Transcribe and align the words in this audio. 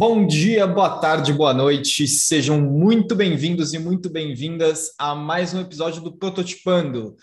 Bom 0.00 0.28
dia, 0.28 0.64
boa 0.64 1.00
tarde, 1.00 1.32
boa 1.32 1.52
noite. 1.52 2.06
Sejam 2.06 2.60
muito 2.60 3.16
bem-vindos 3.16 3.74
e 3.74 3.80
muito 3.80 4.08
bem-vindas 4.08 4.92
a 4.96 5.12
mais 5.12 5.52
um 5.52 5.60
episódio 5.60 6.00
do 6.00 6.16
Prototipando. 6.16 7.16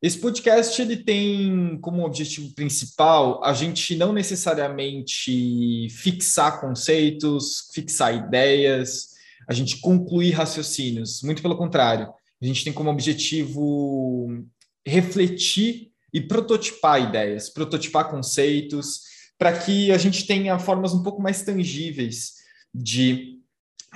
Esse 0.00 0.16
podcast 0.16 0.80
ele 0.80 0.96
tem 0.96 1.78
como 1.82 2.06
objetivo 2.06 2.54
principal 2.54 3.44
a 3.44 3.52
gente 3.52 3.94
não 3.94 4.10
necessariamente 4.14 5.88
fixar 5.90 6.62
conceitos, 6.62 7.68
fixar 7.74 8.14
ideias, 8.14 9.08
a 9.46 9.52
gente 9.52 9.76
concluir 9.76 10.30
raciocínios. 10.30 11.20
Muito 11.22 11.42
pelo 11.42 11.58
contrário, 11.58 12.10
a 12.40 12.46
gente 12.46 12.64
tem 12.64 12.72
como 12.72 12.88
objetivo 12.88 14.46
refletir 14.82 15.90
e 16.10 16.22
prototipar 16.22 17.02
ideias, 17.02 17.50
prototipar 17.50 18.08
conceitos, 18.08 19.17
para 19.38 19.56
que 19.56 19.92
a 19.92 19.98
gente 19.98 20.26
tenha 20.26 20.58
formas 20.58 20.92
um 20.92 21.02
pouco 21.02 21.22
mais 21.22 21.42
tangíveis 21.42 22.34
de 22.74 23.38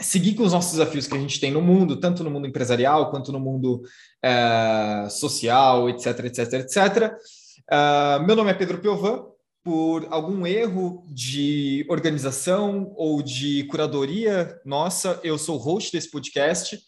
seguir 0.00 0.34
com 0.34 0.45
os 0.45 0.52
nossos 0.52 0.73
desafios 0.73 1.06
que 1.06 1.16
a 1.16 1.20
gente 1.20 1.38
tem 1.38 1.50
no 1.50 1.60
mundo, 1.60 2.00
tanto 2.00 2.24
no 2.24 2.30
mundo 2.30 2.46
empresarial 2.46 3.10
quanto 3.10 3.33
no 3.33 3.41
mundo 3.41 3.83
é, 4.23 5.09
social, 5.10 5.91
etc, 5.91 6.06
etc, 6.24 6.52
etc. 6.55 7.14
Uh, 7.70 8.24
meu 8.27 8.36
nome 8.36 8.50
é 8.50 8.55
Pedro 8.55 8.78
Piovan. 8.78 9.27
Por 9.64 10.09
algum 10.10 10.45
erro 10.45 11.06
de 11.06 11.86
organização 11.88 12.92
ou 12.97 13.22
de 13.22 13.62
curadoria 13.64 14.61
nossa, 14.64 15.20
eu 15.22 15.38
sou 15.38 15.56
host 15.56 15.92
desse 15.92 16.11
podcast 16.11 16.80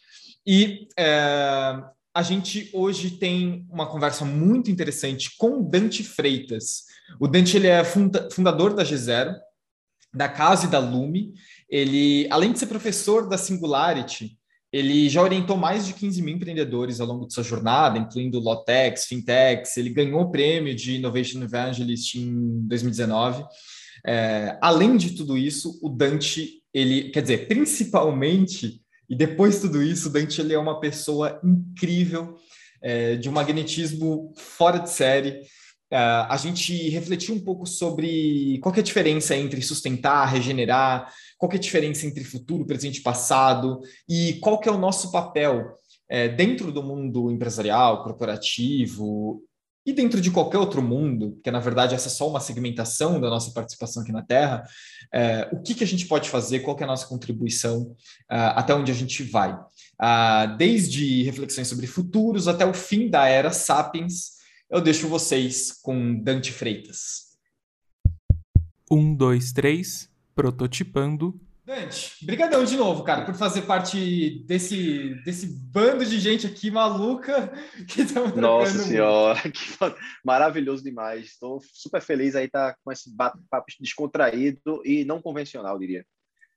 e 0.44 0.88
é, 0.98 1.80
a 2.14 2.22
gente 2.22 2.70
hoje 2.72 3.10
tem 3.10 3.66
uma 3.68 3.86
conversa 3.86 4.24
muito 4.24 4.70
interessante 4.70 5.36
com 5.36 5.60
Dante 5.60 6.04
Freitas. 6.04 6.84
O 7.18 7.26
Dante 7.26 7.56
ele 7.56 7.66
é 7.66 7.82
funda 7.82 8.28
fundador 8.30 8.72
da 8.72 8.84
G0, 8.84 9.34
da 10.14 10.28
Casa 10.28 10.66
e 10.66 10.70
da 10.70 10.78
Lume. 10.78 11.34
Ele, 11.68 12.28
além 12.30 12.52
de 12.52 12.60
ser 12.60 12.66
professor 12.66 13.28
da 13.28 13.36
Singularity, 13.36 14.38
ele 14.72 15.08
já 15.08 15.22
orientou 15.22 15.56
mais 15.56 15.86
de 15.86 15.92
15 15.92 16.22
mil 16.22 16.36
empreendedores 16.36 17.00
ao 17.00 17.06
longo 17.06 17.26
de 17.26 17.34
sua 17.34 17.42
jornada, 17.42 17.98
incluindo 17.98 18.38
Lotex, 18.38 19.06
Fintechs. 19.06 19.76
Ele 19.76 19.90
ganhou 19.90 20.20
o 20.20 20.30
prêmio 20.30 20.74
de 20.74 20.96
Innovation 20.96 21.42
Evangelist 21.42 22.14
em 22.14 22.60
2019. 22.68 23.44
É, 24.06 24.56
além 24.62 24.96
de 24.96 25.16
tudo 25.16 25.36
isso, 25.36 25.80
o 25.82 25.88
Dante, 25.88 26.62
ele, 26.72 27.10
quer 27.10 27.22
dizer, 27.22 27.48
principalmente, 27.48 28.83
e 29.08 29.16
depois 29.16 29.56
de 29.56 29.60
tudo 29.62 29.82
isso, 29.82 30.10
Dante 30.10 30.40
ele 30.40 30.54
é 30.54 30.58
uma 30.58 30.80
pessoa 30.80 31.40
incrível, 31.44 32.36
é, 32.82 33.16
de 33.16 33.28
um 33.28 33.32
magnetismo 33.32 34.32
fora 34.36 34.78
de 34.78 34.90
série. 34.90 35.40
Uh, 35.92 36.26
a 36.28 36.36
gente 36.36 36.88
refletiu 36.88 37.34
um 37.34 37.40
pouco 37.40 37.66
sobre 37.66 38.58
qual 38.60 38.74
é 38.74 38.80
a 38.80 38.82
diferença 38.82 39.36
entre 39.36 39.62
sustentar, 39.62 40.26
regenerar, 40.26 41.12
qual 41.38 41.52
é 41.52 41.56
a 41.56 41.58
diferença 41.58 42.06
entre 42.06 42.24
futuro, 42.24 42.66
presente 42.66 42.98
e 42.98 43.02
passado, 43.02 43.80
e 44.08 44.34
qual 44.34 44.58
que 44.58 44.68
é 44.68 44.72
o 44.72 44.78
nosso 44.78 45.12
papel 45.12 45.78
é, 46.08 46.28
dentro 46.28 46.72
do 46.72 46.82
mundo 46.82 47.30
empresarial, 47.30 48.02
corporativo, 48.02 49.42
e 49.86 49.92
dentro 49.92 50.20
de 50.20 50.30
qualquer 50.30 50.58
outro 50.58 50.82
mundo, 50.82 51.38
que 51.42 51.50
na 51.50 51.60
verdade 51.60 51.94
essa 51.94 52.08
é 52.08 52.10
só 52.10 52.28
uma 52.28 52.40
segmentação 52.40 53.20
da 53.20 53.28
nossa 53.28 53.52
participação 53.52 54.02
aqui 54.02 54.12
na 54.12 54.22
Terra, 54.22 54.64
é, 55.12 55.48
o 55.52 55.60
que, 55.60 55.74
que 55.74 55.84
a 55.84 55.86
gente 55.86 56.06
pode 56.06 56.30
fazer, 56.30 56.60
qual 56.60 56.76
é 56.80 56.84
a 56.84 56.86
nossa 56.86 57.06
contribuição, 57.06 57.94
é, 58.30 58.36
até 58.36 58.74
onde 58.74 58.90
a 58.90 58.94
gente 58.94 59.22
vai. 59.22 59.58
Ah, 59.98 60.46
desde 60.46 61.22
reflexões 61.22 61.68
sobre 61.68 61.86
futuros 61.86 62.48
até 62.48 62.64
o 62.64 62.72
fim 62.72 63.08
da 63.08 63.26
era 63.26 63.50
Sapiens, 63.50 64.34
eu 64.70 64.80
deixo 64.80 65.06
vocês 65.06 65.70
com 65.70 66.20
Dante 66.22 66.50
Freitas. 66.50 67.34
Um, 68.90 69.14
dois, 69.14 69.52
três, 69.52 70.10
prototipando. 70.34 71.38
Dante, 71.64 72.24
brigadão 72.26 72.62
de 72.62 72.76
novo, 72.76 73.02
cara, 73.04 73.24
por 73.24 73.34
fazer 73.34 73.62
parte 73.62 74.44
desse, 74.46 75.14
desse 75.24 75.46
bando 75.46 76.04
de 76.04 76.20
gente 76.20 76.46
aqui 76.46 76.70
maluca 76.70 77.50
que 77.88 78.02
estamos 78.02 78.34
Nossa 78.34 78.78
senhora, 78.80 79.40
que 79.50 79.64
maravilhoso 80.22 80.84
demais. 80.84 81.24
Estou 81.26 81.62
super 81.72 82.02
feliz 82.02 82.36
aí 82.36 82.44
estar 82.44 82.72
tá 82.72 82.78
com 82.84 82.92
esse 82.92 83.10
papo 83.16 83.66
descontraído 83.80 84.82
e 84.84 85.06
não 85.06 85.22
convencional, 85.22 85.78
diria. 85.78 86.04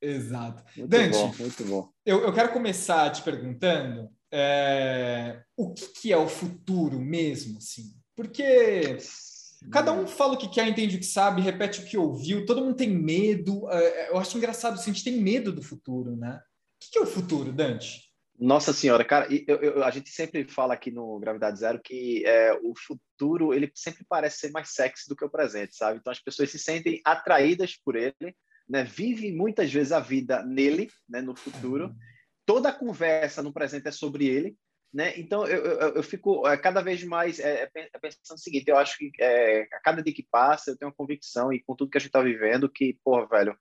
Exato. 0.01 0.61
Muito 0.75 0.89
Dante, 0.89 1.17
bom, 1.17 1.35
muito 1.39 1.63
bom. 1.63 1.89
Eu, 2.05 2.23
eu 2.23 2.33
quero 2.33 2.51
começar 2.51 3.09
te 3.09 3.21
perguntando 3.21 4.09
é, 4.29 5.41
o 5.55 5.73
que, 5.73 5.87
que, 5.87 6.13
é 6.13 6.17
o 6.17 6.27
futuro 6.27 6.99
mesmo, 6.99 7.59
assim? 7.59 7.93
Porque 8.13 8.97
cada 9.71 9.91
um 9.91 10.07
fala 10.07 10.33
o 10.33 10.37
que 10.37 10.49
quer, 10.49 10.67
entende 10.67 10.95
o 10.95 10.99
que 10.99 11.05
sabe, 11.05 11.41
repete 11.41 11.81
o 11.81 11.85
que 11.85 11.97
ouviu, 11.97 12.45
todo 12.45 12.61
mundo 12.61 12.75
tem 12.75 12.89
medo. 12.89 13.69
É, 13.69 14.09
eu 14.09 14.17
acho 14.17 14.37
engraçado, 14.37 14.75
assim, 14.75 14.91
a 14.91 14.93
gente 14.93 15.03
tem 15.03 15.19
medo 15.19 15.51
do 15.51 15.61
futuro, 15.61 16.15
né? 16.15 16.39
O 16.39 16.91
que, 16.91 16.99
é 16.99 17.01
o 17.01 17.07
futuro, 17.07 17.51
Dante? 17.51 18.07
Nossa 18.39 18.71
senhora, 18.71 19.03
cara, 19.03 19.27
eu, 19.47 19.57
eu, 19.57 19.83
a 19.83 19.89
gente 19.89 20.09
sempre 20.09 20.43
fala 20.43 20.75
aqui 20.75 20.91
no 20.91 21.19
Gravidade 21.19 21.59
Zero 21.59 21.81
que 21.83 22.23
é, 22.23 22.53
o 22.53 22.73
futuro 22.77 23.51
ele 23.51 23.71
sempre 23.73 24.05
parece 24.07 24.37
ser 24.37 24.51
mais 24.51 24.69
sexy 24.69 25.09
do 25.09 25.15
que 25.15 25.25
o 25.25 25.29
presente, 25.29 25.75
sabe? 25.75 25.97
Então 25.99 26.11
as 26.11 26.19
pessoas 26.19 26.51
se 26.51 26.59
sentem 26.59 27.01
atraídas 27.03 27.75
por 27.83 27.95
ele, 27.95 28.35
né? 28.69 28.83
Vivem 28.83 29.35
muitas 29.35 29.73
vezes 29.73 29.91
a 29.91 29.99
vida 29.99 30.43
nele, 30.43 30.87
né? 31.09 31.19
No 31.19 31.35
futuro. 31.35 31.85
Uhum 31.85 31.95
toda 32.47 32.69
a 32.69 32.73
conversa 32.73 33.43
no 33.43 33.51
presente 33.51 33.89
é 33.89 33.91
sobre 33.91 34.25
ele, 34.25 34.57
né? 34.93 35.13
Então 35.17 35.45
eu, 35.45 35.63
eu, 35.63 35.95
eu 35.95 36.03
fico 36.03 36.47
é, 36.47 36.57
cada 36.57 36.81
vez 36.81 37.03
mais 37.03 37.39
é, 37.39 37.63
é, 37.63 37.89
é, 37.93 37.99
pensando 37.99 38.37
o 38.37 38.41
seguinte: 38.41 38.69
eu 38.69 38.77
acho 38.77 38.97
que 38.97 39.11
é, 39.19 39.63
a 39.73 39.79
cada 39.81 40.01
dia 40.01 40.13
que 40.13 40.27
passa 40.29 40.71
eu 40.71 40.77
tenho 40.77 40.89
uma 40.89 40.95
convicção 40.95 41.51
e 41.51 41.61
com 41.61 41.75
tudo 41.75 41.89
que 41.91 41.97
a 41.97 41.99
gente 41.99 42.09
está 42.09 42.21
vivendo 42.21 42.69
que, 42.69 42.97
porra, 43.03 43.27
velho, 43.27 43.57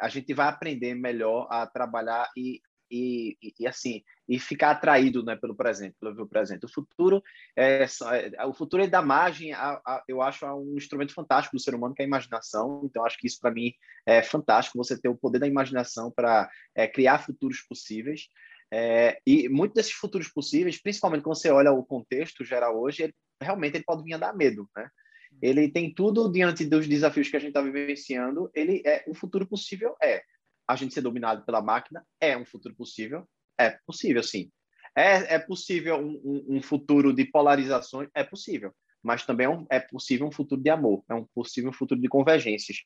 a 0.00 0.08
gente 0.08 0.32
vai 0.34 0.48
aprender 0.48 0.94
melhor 0.94 1.46
a 1.50 1.66
trabalhar 1.66 2.30
e 2.36 2.60
e, 2.90 3.36
e, 3.42 3.54
e, 3.60 3.66
assim 3.66 4.02
e 4.28 4.38
ficar 4.38 4.70
atraído 4.70 5.22
né 5.22 5.36
pelo 5.36 5.54
presente 5.54 5.96
pelo 6.00 6.28
presente. 6.28 6.64
O 6.64 6.68
futuro 6.68 7.22
é, 7.56 7.86
o 8.46 8.52
futuro 8.52 8.82
é 8.82 8.86
da 8.86 9.02
margem 9.02 9.52
a, 9.52 9.80
a, 9.84 10.04
eu 10.08 10.22
acho 10.22 10.46
um 10.46 10.76
instrumento 10.76 11.12
fantástico 11.12 11.56
do 11.56 11.62
ser 11.62 11.74
humano 11.74 11.94
que 11.94 12.02
é 12.02 12.04
a 12.04 12.08
imaginação. 12.08 12.82
Então 12.84 13.04
acho 13.04 13.18
que 13.18 13.26
isso 13.26 13.40
para 13.40 13.50
mim 13.50 13.72
é 14.04 14.22
fantástico 14.22 14.78
você 14.78 15.00
ter 15.00 15.08
o 15.08 15.16
poder 15.16 15.38
da 15.38 15.46
imaginação 15.46 16.10
para 16.10 16.48
é, 16.74 16.86
criar 16.86 17.18
futuros 17.18 17.60
possíveis 17.68 18.28
é, 18.72 19.18
e 19.26 19.48
muitos 19.48 19.74
desses 19.74 19.92
futuros 19.92 20.28
possíveis 20.28 20.80
principalmente 20.80 21.22
quando 21.22 21.36
você 21.36 21.50
olha 21.50 21.72
o 21.72 21.84
contexto 21.84 22.44
geral 22.44 22.80
hoje 22.80 23.04
ele, 23.04 23.14
realmente 23.40 23.76
ele 23.76 23.84
pode 23.84 24.02
vir 24.02 24.14
a 24.14 24.18
dar 24.18 24.36
medo 24.36 24.68
né 24.76 24.88
ele 25.40 25.68
tem 25.68 25.92
tudo 25.92 26.30
diante 26.30 26.64
dos 26.64 26.88
desafios 26.88 27.28
que 27.28 27.36
a 27.36 27.40
gente 27.40 27.50
está 27.50 27.62
vivenciando 27.62 28.50
ele 28.54 28.82
é 28.84 29.04
o 29.06 29.14
futuro 29.14 29.46
possível 29.46 29.94
é 30.02 30.22
a 30.66 30.74
gente 30.74 30.92
ser 30.92 31.00
dominado 31.00 31.44
pela 31.44 31.62
máquina 31.62 32.04
é 32.20 32.36
um 32.36 32.44
futuro 32.44 32.74
possível? 32.74 33.26
É 33.58 33.78
possível, 33.86 34.22
sim. 34.22 34.50
É, 34.96 35.34
é 35.34 35.38
possível 35.38 35.96
um, 35.96 36.20
um, 36.24 36.56
um 36.56 36.62
futuro 36.62 37.12
de 37.12 37.24
polarizações? 37.24 38.08
É 38.14 38.24
possível. 38.24 38.74
Mas 39.02 39.24
também 39.24 39.46
é, 39.46 39.50
um, 39.50 39.66
é 39.70 39.78
possível 39.78 40.26
um 40.26 40.32
futuro 40.32 40.60
de 40.60 40.70
amor, 40.70 41.04
é 41.08 41.14
um 41.14 41.24
possível 41.34 41.70
um 41.70 41.72
futuro 41.72 42.00
de 42.00 42.08
convergências. 42.08 42.78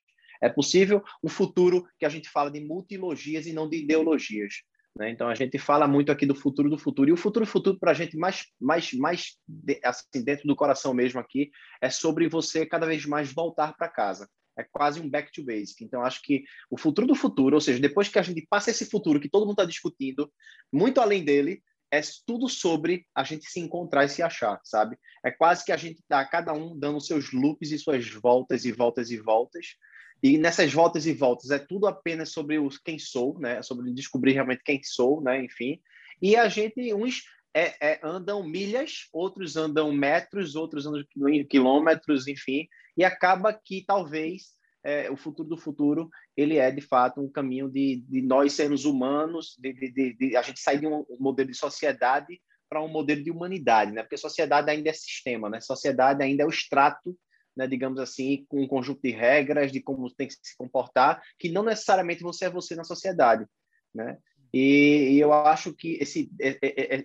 É 0.43 0.49
possível 0.49 1.03
um 1.23 1.29
futuro 1.29 1.87
que 1.99 2.05
a 2.05 2.09
gente 2.09 2.29
fala 2.29 2.51
de 2.51 2.61
multilogias 2.61 3.47
e 3.47 3.53
não 3.53 3.69
de 3.69 3.79
ideologias. 3.79 4.63
Né? 4.97 5.11
Então 5.11 5.29
a 5.29 5.35
gente 5.35 5.59
fala 5.59 5.87
muito 5.87 6.11
aqui 6.11 6.27
do 6.27 6.35
futuro 6.35 6.69
do 6.69 6.79
futuro 6.79 7.09
e 7.09 7.13
o 7.13 7.17
futuro 7.17 7.47
futuro 7.47 7.79
para 7.79 7.93
a 7.93 7.95
gente 7.95 8.17
mais 8.17 8.47
mais 8.61 8.93
mais 8.93 9.37
assim 9.85 10.25
dentro 10.25 10.49
do 10.49 10.57
coração 10.57 10.93
mesmo 10.93 11.21
aqui 11.21 11.51
é 11.81 11.89
sobre 11.89 12.29
você 12.29 12.67
cada 12.67 12.87
vez 12.87 13.07
mais 13.07 13.33
voltar 13.33 13.73
para 13.77 13.89
casa 13.89 14.29
é 14.59 14.65
quase 14.71 15.01
um 15.01 15.09
back 15.09 15.33
to 15.33 15.45
basic. 15.45 15.83
Então, 15.83 16.03
acho 16.03 16.23
que 16.23 16.45
o 16.71 16.79
futuro 16.79 17.07
do 17.07 17.15
futuro, 17.15 17.55
ou 17.55 17.61
seja, 17.61 17.81
depois 17.81 18.09
que 18.09 18.19
a 18.19 18.23
gente 18.23 18.47
passa 18.49 18.71
esse 18.71 18.85
futuro 18.85 19.21
que 19.21 19.29
todo 19.29 19.43
mundo 19.43 19.53
está 19.53 19.65
discutindo, 19.65 20.31
muito 20.73 21.01
além 21.01 21.25
dele, 21.25 21.63
é 21.91 22.01
tudo 22.25 22.49
sobre 22.49 23.05
a 23.15 23.25
gente 23.25 23.47
se 23.47 23.59
encontrar 23.59 24.05
e 24.05 24.09
se 24.09 24.23
achar, 24.23 24.61
sabe? 24.63 24.97
É 25.25 25.31
quase 25.31 25.65
que 25.65 25.73
a 25.73 25.77
gente 25.77 25.99
está 25.99 26.25
cada 26.25 26.53
um 26.53 26.79
dando 26.79 27.01
seus 27.01 27.33
loops 27.33 27.73
e 27.73 27.79
suas 27.79 28.09
voltas 28.09 28.65
e 28.65 28.71
voltas 28.71 29.11
e 29.11 29.17
voltas. 29.17 29.75
E 30.23 30.37
nessas 30.37 30.73
voltas 30.73 31.07
e 31.07 31.13
voltas 31.13 31.51
é 31.51 31.59
tudo 31.59 31.87
apenas 31.87 32.31
sobre 32.31 32.59
os 32.59 32.79
quem 32.79 32.99
sou, 32.99 33.39
né? 33.39 33.63
Sobre 33.63 33.93
descobrir 33.93 34.33
realmente 34.33 34.63
quem 34.63 34.83
sou, 34.83 35.21
né? 35.21 35.43
Enfim. 35.45 35.81
E 36.21 36.37
a 36.37 36.49
gente, 36.49 36.93
uns 36.93 37.23
é, 37.55 37.75
é, 37.81 38.01
andam 38.03 38.43
milhas, 38.43 39.09
outros 39.13 39.57
andam 39.57 39.93
metros, 39.93 40.55
outros 40.55 40.87
andam 40.87 41.05
quilômetros, 41.49 42.29
enfim, 42.29 42.69
e 42.97 43.05
acaba 43.05 43.53
que 43.53 43.85
talvez 43.85 44.53
é, 44.85 45.11
o 45.11 45.17
futuro 45.17 45.49
do 45.49 45.57
futuro 45.57 46.09
ele 46.37 46.57
é 46.57 46.71
de 46.71 46.81
fato 46.81 47.21
um 47.21 47.31
caminho 47.31 47.69
de, 47.69 48.03
de 48.09 48.23
nós 48.23 48.53
sermos 48.53 48.85
humanos, 48.85 49.57
de, 49.59 49.73
de, 49.73 50.15
de, 50.15 50.37
a 50.37 50.43
gente 50.43 50.61
sair 50.61 50.81
de 50.81 50.87
um 50.87 51.05
modelo 51.19 51.51
de 51.51 51.57
sociedade 51.57 52.41
para 52.69 52.83
um 52.83 52.89
modelo 52.89 53.23
de 53.23 53.31
humanidade, 53.31 53.91
né? 53.91 54.03
Porque 54.03 54.17
sociedade 54.17 54.71
ainda 54.71 54.91
é 54.91 54.93
sistema, 54.93 55.51
né? 55.51 55.61
Sociedade 55.61 56.23
ainda 56.23 56.45
é 56.45 56.47
o 56.47 56.51
extrato, 56.51 57.19
né? 57.57 57.67
Digamos 57.67 57.99
assim, 57.99 58.45
com 58.49 58.63
um 58.63 58.69
conjunto 58.69 59.01
de 59.03 59.11
regras 59.11 59.73
de 59.73 59.81
como 59.81 60.11
tem 60.15 60.29
que 60.29 60.35
se 60.35 60.57
comportar, 60.57 61.23
que 61.39 61.51
não 61.51 61.63
necessariamente 61.63 62.23
você 62.23 62.47
é 62.47 62.51
você 62.51 62.75
na 62.75 62.85
sociedade, 62.85 63.47
né? 63.95 64.19
E, 64.53 65.13
e 65.13 65.21
eu 65.21 65.33
acho 65.33 65.73
que 65.73 65.97
esse, 66.01 66.29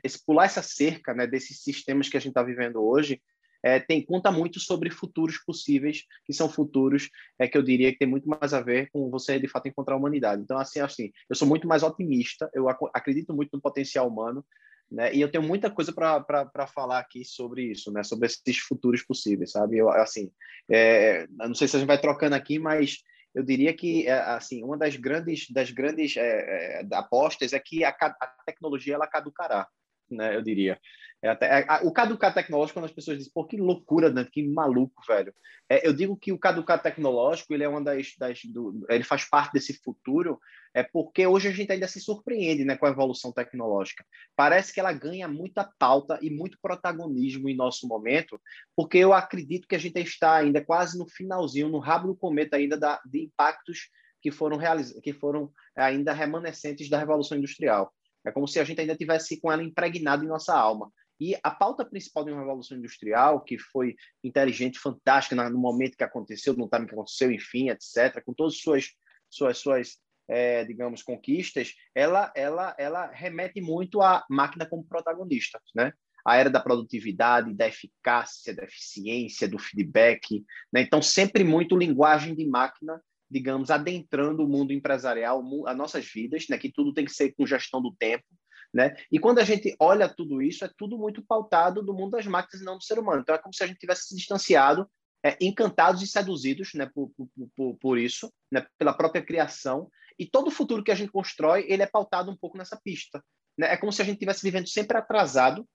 esse 0.04 0.26
pular 0.26 0.46
essa 0.46 0.64
cerca, 0.64 1.14
né? 1.14 1.28
Desses 1.28 1.62
sistemas 1.62 2.10
que 2.10 2.18
a 2.18 2.20
gente 2.20 2.32
está 2.32 2.42
vivendo 2.44 2.84
hoje 2.84 3.22
é, 3.66 3.80
tem 3.80 4.06
conta 4.06 4.32
muito 4.32 4.60
sobre 4.60 4.92
futuros 4.92 5.40
possíveis, 5.44 6.04
que 6.24 6.34
são 6.34 6.48
futuros 6.48 7.10
é, 7.40 7.48
que 7.48 7.58
eu 7.58 7.64
diria 7.64 7.92
que 7.92 7.98
tem 7.98 8.08
muito 8.08 8.30
mais 8.30 8.54
a 8.54 8.62
ver 8.62 8.92
com 8.92 9.10
você, 9.10 9.40
de 9.40 9.48
fato, 9.48 9.68
encontrar 9.68 9.96
a 9.96 9.98
humanidade. 9.98 10.44
Então, 10.44 10.56
assim, 10.60 10.80
assim 10.80 11.12
eu 11.28 11.36
sou 11.36 11.48
muito 11.48 11.68
mais 11.68 11.82
otimista, 11.82 12.48
eu 12.54 12.70
ac 12.70 12.78
acredito 12.94 13.34
muito 13.34 13.50
no 13.54 13.62
potencial 13.62 14.08
humano, 14.08 14.46
né? 14.92 15.14
E 15.14 15.22
eu 15.22 15.32
tenho 15.32 15.44
muita 15.44 15.70
coisa 15.70 15.92
para 15.92 16.68
falar 16.68 17.00
aqui 17.00 17.26
sobre 17.26 17.64
isso, 17.72 17.92
né? 17.92 18.04
Sobre 18.04 18.28
esses 18.28 18.58
futuros 18.60 19.04
possíveis, 19.04 19.52
sabe? 19.52 19.78
Eu, 19.78 19.90
assim, 19.90 20.32
é, 20.70 21.24
eu 21.24 21.48
não 21.48 21.56
sei 21.56 21.68
se 21.68 21.76
a 21.76 21.80
gente 21.80 21.88
vai 21.88 22.00
trocando 22.00 22.36
aqui, 22.36 22.60
mas 22.60 23.00
eu 23.34 23.44
diria 23.44 23.74
que 23.74 24.08
é, 24.08 24.14
assim 24.14 24.64
uma 24.64 24.78
das 24.78 24.96
grandes 24.96 25.50
das 25.52 25.70
grandes 25.70 26.16
é, 26.16 26.82
é, 26.82 26.88
apostas 26.94 27.52
é 27.52 27.60
que 27.60 27.84
a, 27.84 27.90
a, 27.90 28.28
tecnologia 28.46 28.96
ela 28.96 29.08
caducará 29.08 29.68
né 30.10 30.36
eu 30.36 30.42
diria 30.42 30.80
é 31.22 31.30
até, 31.30 31.62
é, 31.62 31.66
o 31.84 31.92
caducar 31.92 32.34
tecnológico 32.34 32.80
quando 32.80 32.86
as 32.86 32.92
pessoas 32.92 33.18
dizem 33.18 33.32
pô 33.34 33.46
que 33.46 33.58
loucura 33.58 34.10
né? 34.10 34.28
que 34.32 34.44
maluco 34.48 35.02
velho 35.08 35.34
é, 35.70 35.88
eu 35.88 35.94
digo 35.94 36.16
que 36.16 36.32
o 36.32 36.40
caducar 36.40 36.82
tecnológico 36.82 37.54
ele 37.54 37.64
é 37.64 37.70
uma 37.70 37.84
das, 37.84 38.14
das 38.18 38.40
do, 38.46 38.86
ele 38.90 39.04
faz 39.04 39.26
parte 39.26 39.54
desse 39.54 39.82
futuro 39.82 40.40
é 40.76 40.84
porque 40.84 41.26
hoje 41.26 41.48
a 41.48 41.52
gente 41.52 41.72
ainda 41.72 41.88
se 41.88 42.02
surpreende 42.02 42.66
né, 42.66 42.76
com 42.76 42.86
a 42.86 42.90
evolução 42.90 43.32
tecnológica. 43.32 44.06
Parece 44.36 44.74
que 44.74 44.80
ela 44.82 44.92
ganha 44.92 45.26
muita 45.26 45.64
pauta 45.80 46.20
e 46.22 46.30
muito 46.30 46.60
protagonismo 46.62 47.48
em 47.48 47.56
nosso 47.56 47.88
momento, 47.88 48.40
porque 48.76 48.98
eu 48.98 49.14
acredito 49.14 49.70
que 49.70 49.76
a 49.76 49.80
gente 49.80 49.98
está 50.02 50.36
ainda 50.36 50.64
quase 50.64 51.00
no 51.00 51.08
finalzinho, 51.08 51.70
no 51.70 51.80
rabo 51.80 52.10
do 52.10 52.16
cometa 52.16 52.58
ainda 52.58 52.78
da, 52.78 53.00
de 53.06 53.24
impactos 53.24 53.90
que 54.22 54.32
foram, 54.32 54.58
realizados, 54.58 55.02
que 55.02 55.14
foram 55.14 55.50
ainda 55.78 56.12
remanescentes 56.12 56.90
da 56.90 57.00
Revolução 57.00 57.38
Industrial. 57.38 57.90
É 58.26 58.32
como 58.32 58.48
se 58.48 58.60
a 58.60 58.64
gente 58.64 58.82
ainda 58.82 58.96
tivesse 58.96 59.40
com 59.40 59.52
ela 59.52 59.64
impregnada 59.64 60.24
em 60.24 60.28
nossa 60.28 60.58
alma. 60.58 60.92
E 61.20 61.36
a 61.42 61.52
pauta 61.52 61.86
principal 61.86 62.26
de 62.26 62.32
uma 62.32 62.42
revolução 62.42 62.78
industrial, 62.78 63.42
que 63.42 63.58
foi 63.58 63.96
inteligente, 64.24 64.80
fantástica 64.80 65.50
no 65.50 65.58
momento 65.58 65.96
que 65.96 66.04
aconteceu, 66.04 66.54
no 66.54 66.68
timing 66.68 66.88
que 66.88 66.94
aconteceu, 66.94 67.32
enfim, 67.32 67.70
etc., 67.70 68.22
com 68.26 68.34
todas 68.34 68.54
as 68.54 68.60
suas, 68.60 68.90
suas, 69.30 69.58
suas 69.58 69.98
é, 70.28 70.66
digamos, 70.66 71.04
conquistas, 71.04 71.74
ela, 71.94 72.34
ela, 72.36 72.76
ela 72.78 73.08
remete 73.12 73.62
muito 73.62 74.02
à 74.02 74.26
máquina 74.30 74.66
como 74.66 74.84
protagonista, 74.84 75.62
né? 75.74 75.94
A 76.26 76.38
era 76.38 76.50
da 76.50 76.60
produtividade, 76.60 77.54
da 77.54 77.68
eficácia, 77.68 78.54
da 78.54 78.64
eficiência, 78.64 79.48
do 79.48 79.60
feedback, 79.60 80.44
né? 80.74 80.82
Então, 80.82 81.02
sempre 81.02 81.44
muito 81.44 81.78
linguagem 81.78 82.36
de 82.36 82.46
máquina, 82.48 83.00
digamos, 83.30 83.72
adentrando 83.72 84.44
o 84.44 84.48
mundo 84.48 84.74
empresarial, 84.74 85.44
as 85.68 85.78
nossas 85.78 86.06
vidas, 86.06 86.48
né? 86.50 86.58
Que 86.58 86.72
tudo 86.72 86.94
tem 86.94 87.06
que 87.06 87.12
ser 87.12 87.34
com 87.34 87.46
gestão 87.46 87.82
do 87.82 87.94
tempo, 87.96 88.26
né? 88.74 88.96
E 89.12 89.20
quando 89.20 89.40
a 89.40 89.44
gente 89.44 89.76
olha 89.80 90.08
tudo 90.08 90.42
isso, 90.42 90.66
é 90.66 90.70
tudo 90.78 90.98
muito 90.98 91.26
pautado 91.26 91.82
do 91.82 91.94
mundo 91.94 92.12
das 92.12 92.26
máquinas 92.26 92.62
e 92.62 92.66
não 92.66 92.78
do 92.78 92.84
ser 92.84 93.00
humano. 93.00 93.22
Então, 93.22 93.36
é 93.36 93.38
como 93.38 93.54
se 93.54 93.64
a 93.64 93.68
gente 93.68 93.80
tivesse 93.80 94.08
se 94.08 94.16
distanciado 94.16 94.90
é, 95.26 95.36
encantados 95.42 96.04
e 96.04 96.08
seduzidos 96.08 96.76
né, 96.76 96.86
por, 96.94 97.12
por, 97.56 97.76
por 97.78 97.98
isso, 97.98 98.32
né, 98.52 98.64
pela 98.78 98.94
própria 98.94 99.26
criação, 99.26 99.90
e 100.20 100.26
todo 100.26 100.50
o 100.50 100.52
futuro 100.52 100.84
que 100.84 100.92
a 100.92 100.96
gente 100.96 101.12
constrói, 101.12 101.66
ele 101.68 101.82
é 101.82 101.88
pautado 101.88 102.30
um 102.30 102.38
pouco 102.38 102.60
nessa 102.60 102.80
pista. 102.80 103.24
Né? 103.58 103.74
É 103.74 103.78
como 103.78 103.92
se 103.92 104.04
a 104.04 104.06
gente 104.06 104.16
estivesse 104.16 104.44
vivendo 104.44 104.70
sempre 104.70 104.98
atrasado, 104.98 105.68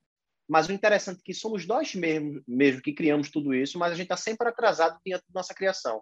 mas 0.48 0.68
o 0.68 0.72
interessante 0.72 1.18
é 1.18 1.22
que 1.24 1.34
somos 1.34 1.66
nós 1.66 1.94
mesmos, 1.96 2.42
mesmo 2.46 2.80
que 2.80 2.92
criamos 2.92 3.28
tudo 3.28 3.52
isso, 3.52 3.76
mas 3.76 3.92
a 3.92 3.94
gente 3.96 4.04
está 4.04 4.16
sempre 4.16 4.48
atrasado 4.48 5.00
diante 5.04 5.24
da 5.28 5.40
nossa 5.40 5.52
criação. 5.52 6.00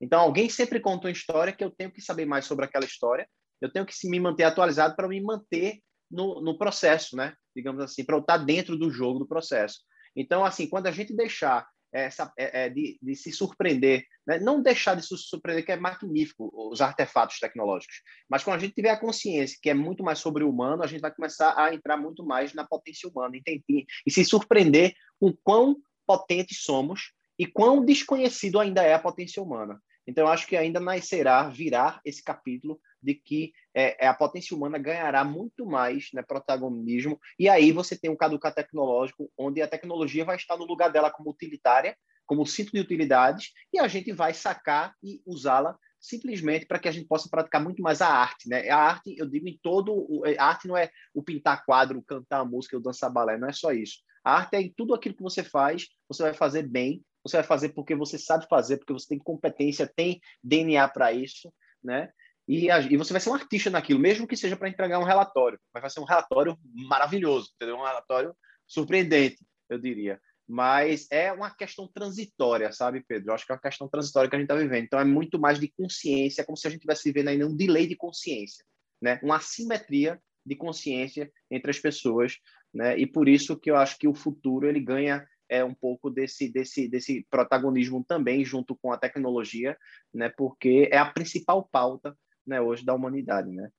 Então, 0.00 0.20
alguém 0.20 0.48
sempre 0.48 0.80
conta 0.80 1.06
uma 1.06 1.12
história 1.12 1.52
que 1.52 1.64
eu 1.64 1.70
tenho 1.70 1.90
que 1.90 2.00
saber 2.00 2.26
mais 2.26 2.44
sobre 2.44 2.64
aquela 2.64 2.84
história, 2.84 3.28
eu 3.60 3.72
tenho 3.72 3.86
que 3.86 3.94
me 4.08 4.20
manter 4.20 4.44
atualizado 4.44 4.94
para 4.94 5.08
me 5.08 5.20
manter 5.20 5.80
no, 6.10 6.40
no 6.42 6.58
processo, 6.58 7.16
né? 7.16 7.34
digamos 7.56 7.82
assim, 7.82 8.04
para 8.04 8.16
eu 8.16 8.20
estar 8.20 8.36
dentro 8.36 8.76
do 8.76 8.90
jogo, 8.90 9.18
do 9.18 9.26
processo. 9.26 9.80
Então, 10.14 10.44
assim, 10.44 10.68
quando 10.68 10.86
a 10.86 10.92
gente 10.92 11.16
deixar 11.16 11.66
essa, 11.92 12.30
é, 12.36 12.64
é, 12.64 12.68
de, 12.68 12.98
de, 13.00 13.14
se 13.14 13.32
surpreender, 13.32 14.04
né? 14.26 14.38
não 14.38 14.60
deixar 14.60 14.94
de 14.94 15.06
se 15.06 15.16
surpreender, 15.16 15.64
que 15.64 15.72
é 15.72 15.76
magnífico 15.76 16.50
os 16.52 16.82
artefatos 16.82 17.38
tecnológicos, 17.38 18.02
mas 18.28 18.44
quando 18.44 18.56
a 18.56 18.58
gente 18.58 18.74
tiver 18.74 18.90
a 18.90 19.00
consciência 19.00 19.58
que 19.62 19.70
é 19.70 19.74
muito 19.74 20.04
mais 20.04 20.18
sobre 20.18 20.44
o 20.44 20.50
humano, 20.50 20.82
a 20.82 20.86
gente 20.86 21.00
vai 21.00 21.14
começar 21.14 21.54
a 21.56 21.72
entrar 21.72 21.96
muito 21.96 22.24
mais 22.24 22.52
na 22.52 22.66
potência 22.66 23.08
humana, 23.08 23.36
e 23.46 24.10
se 24.10 24.24
surpreender 24.24 24.94
com 25.18 25.32
quão 25.42 25.76
potentes 26.06 26.62
somos 26.62 27.12
e 27.38 27.46
quão 27.46 27.84
desconhecido 27.84 28.60
ainda 28.60 28.82
é 28.82 28.94
a 28.94 28.98
potência 28.98 29.42
humana. 29.42 29.80
Então, 30.06 30.28
acho 30.28 30.46
que 30.46 30.56
ainda 30.56 30.78
nascerá, 30.78 31.48
virar 31.48 32.00
esse 32.04 32.22
capítulo 32.22 32.80
de 33.02 33.14
que 33.14 33.52
é, 33.74 34.04
é, 34.04 34.08
a 34.08 34.14
potência 34.14 34.56
humana 34.56 34.78
ganhará 34.78 35.24
muito 35.24 35.66
mais 35.66 36.08
né, 36.12 36.22
protagonismo, 36.22 37.18
e 37.38 37.48
aí 37.48 37.72
você 37.72 37.96
tem 37.96 38.10
um 38.10 38.16
caducar 38.16 38.54
tecnológico, 38.54 39.30
onde 39.36 39.60
a 39.62 39.68
tecnologia 39.68 40.24
vai 40.24 40.36
estar 40.36 40.56
no 40.56 40.64
lugar 40.64 40.90
dela 40.90 41.10
como 41.10 41.30
utilitária, 41.30 41.96
como 42.24 42.46
cinto 42.46 42.72
de 42.72 42.80
utilidades, 42.80 43.52
e 43.72 43.78
a 43.78 43.86
gente 43.86 44.12
vai 44.12 44.34
sacar 44.34 44.94
e 45.02 45.20
usá-la 45.24 45.76
simplesmente 46.00 46.66
para 46.66 46.78
que 46.78 46.88
a 46.88 46.92
gente 46.92 47.06
possa 47.06 47.28
praticar 47.28 47.62
muito 47.62 47.82
mais 47.82 48.00
a 48.00 48.08
arte, 48.08 48.48
né? 48.48 48.68
A 48.68 48.78
arte, 48.78 49.16
eu 49.18 49.26
digo 49.26 49.48
em 49.48 49.58
todo, 49.62 50.22
a 50.38 50.44
arte 50.44 50.68
não 50.68 50.76
é 50.76 50.90
o 51.14 51.22
pintar 51.22 51.64
quadro, 51.64 52.02
cantar 52.02 52.44
música, 52.44 52.76
o 52.76 52.80
dançar 52.80 53.10
balé, 53.10 53.38
não 53.38 53.48
é 53.48 53.52
só 53.52 53.72
isso. 53.72 53.98
A 54.24 54.34
arte 54.34 54.56
é 54.56 54.60
em 54.60 54.72
tudo 54.76 54.94
aquilo 54.94 55.14
que 55.14 55.22
você 55.22 55.42
faz, 55.42 55.86
você 56.08 56.22
vai 56.22 56.34
fazer 56.34 56.64
bem, 56.64 57.02
você 57.26 57.38
vai 57.38 57.46
fazer 57.46 57.70
porque 57.70 57.94
você 57.94 58.18
sabe 58.18 58.46
fazer, 58.48 58.78
porque 58.78 58.92
você 58.92 59.08
tem 59.08 59.18
competência, 59.18 59.90
tem 59.94 60.20
DNA 60.42 60.88
para 60.88 61.12
isso, 61.12 61.52
né? 61.82 62.10
E, 62.48 62.68
e, 62.70 62.96
você 62.96 63.12
vai 63.12 63.20
ser 63.20 63.30
um 63.30 63.34
artista 63.34 63.70
naquilo, 63.70 63.98
mesmo 63.98 64.26
que 64.26 64.36
seja 64.36 64.56
para 64.56 64.68
entregar 64.68 65.00
um 65.00 65.04
relatório. 65.04 65.58
Mas 65.74 65.80
vai 65.80 65.90
ser 65.90 66.00
um 66.00 66.04
relatório 66.04 66.56
maravilhoso, 66.62 67.50
entendeu? 67.56 67.76
Um 67.76 67.84
relatório 67.84 68.36
surpreendente, 68.66 69.44
eu 69.68 69.78
diria. 69.78 70.20
Mas 70.48 71.08
é 71.10 71.32
uma 71.32 71.50
questão 71.50 71.88
transitória, 71.88 72.70
sabe, 72.70 73.04
Pedro? 73.06 73.30
Eu 73.30 73.34
acho 73.34 73.44
que 73.44 73.50
é 73.50 73.54
uma 73.56 73.60
questão 73.60 73.88
transitória 73.88 74.30
que 74.30 74.36
a 74.36 74.38
gente 74.38 74.46
está 74.48 74.54
vivendo. 74.54 74.84
Então 74.84 75.00
é 75.00 75.04
muito 75.04 75.40
mais 75.40 75.58
de 75.58 75.68
consciência, 75.68 76.44
como 76.44 76.56
se 76.56 76.68
a 76.68 76.70
gente 76.70 76.78
estivesse 76.78 77.10
vivendo 77.10 77.28
ainda 77.28 77.48
um 77.48 77.56
delay 77.56 77.86
de 77.88 77.96
consciência, 77.96 78.64
né? 79.02 79.18
Uma 79.24 79.36
assimetria 79.36 80.20
de 80.44 80.54
consciência 80.54 81.28
entre 81.50 81.72
as 81.72 81.80
pessoas, 81.80 82.38
né? 82.72 82.96
E 82.96 83.06
por 83.06 83.28
isso 83.28 83.58
que 83.58 83.68
eu 83.68 83.76
acho 83.76 83.98
que 83.98 84.06
o 84.06 84.14
futuro 84.14 84.68
ele 84.68 84.78
ganha 84.78 85.26
é 85.48 85.64
um 85.64 85.74
pouco 85.74 86.10
desse, 86.10 86.48
desse, 86.48 86.88
desse 86.88 87.26
protagonismo 87.30 88.04
também 88.06 88.44
junto 88.44 88.76
com 88.76 88.92
a 88.92 88.98
tecnologia, 88.98 89.76
né? 90.12 90.28
Porque 90.28 90.88
é 90.92 90.98
a 90.98 91.06
principal 91.06 91.68
pauta, 91.70 92.16
né? 92.46 92.60
Hoje 92.60 92.84
da 92.84 92.94
humanidade, 92.94 93.50
né? 93.50 93.70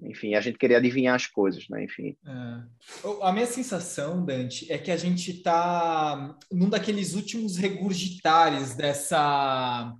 Enfim, 0.00 0.34
a 0.34 0.40
gente 0.40 0.58
queria 0.58 0.76
adivinhar 0.76 1.14
as 1.14 1.26
coisas, 1.26 1.66
né? 1.70 1.84
Enfim. 1.84 2.16
É. 2.26 3.22
A 3.22 3.32
minha 3.32 3.46
sensação, 3.46 4.24
Dante, 4.24 4.70
é 4.70 4.76
que 4.76 4.90
a 4.90 4.96
gente 4.96 5.30
está 5.30 6.36
num 6.52 6.68
daqueles 6.68 7.14
últimos 7.14 7.56
regurgitares 7.56 8.74
dessa 8.74 9.94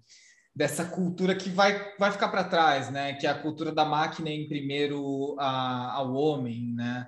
dessa 0.55 0.87
cultura 0.87 1.35
que 1.35 1.51
vai, 1.51 1.95
vai 1.99 2.11
ficar 2.11 2.29
para 2.29 2.43
trás, 2.43 2.91
né? 2.91 3.13
Que 3.13 3.27
é 3.27 3.31
a 3.31 3.39
cultura 3.39 3.73
da 3.73 3.85
máquina 3.85 4.31
em 4.31 4.49
primeiro 4.49 5.37
a, 5.39 5.93
ao 5.93 6.15
homem, 6.15 6.73
né? 6.75 7.07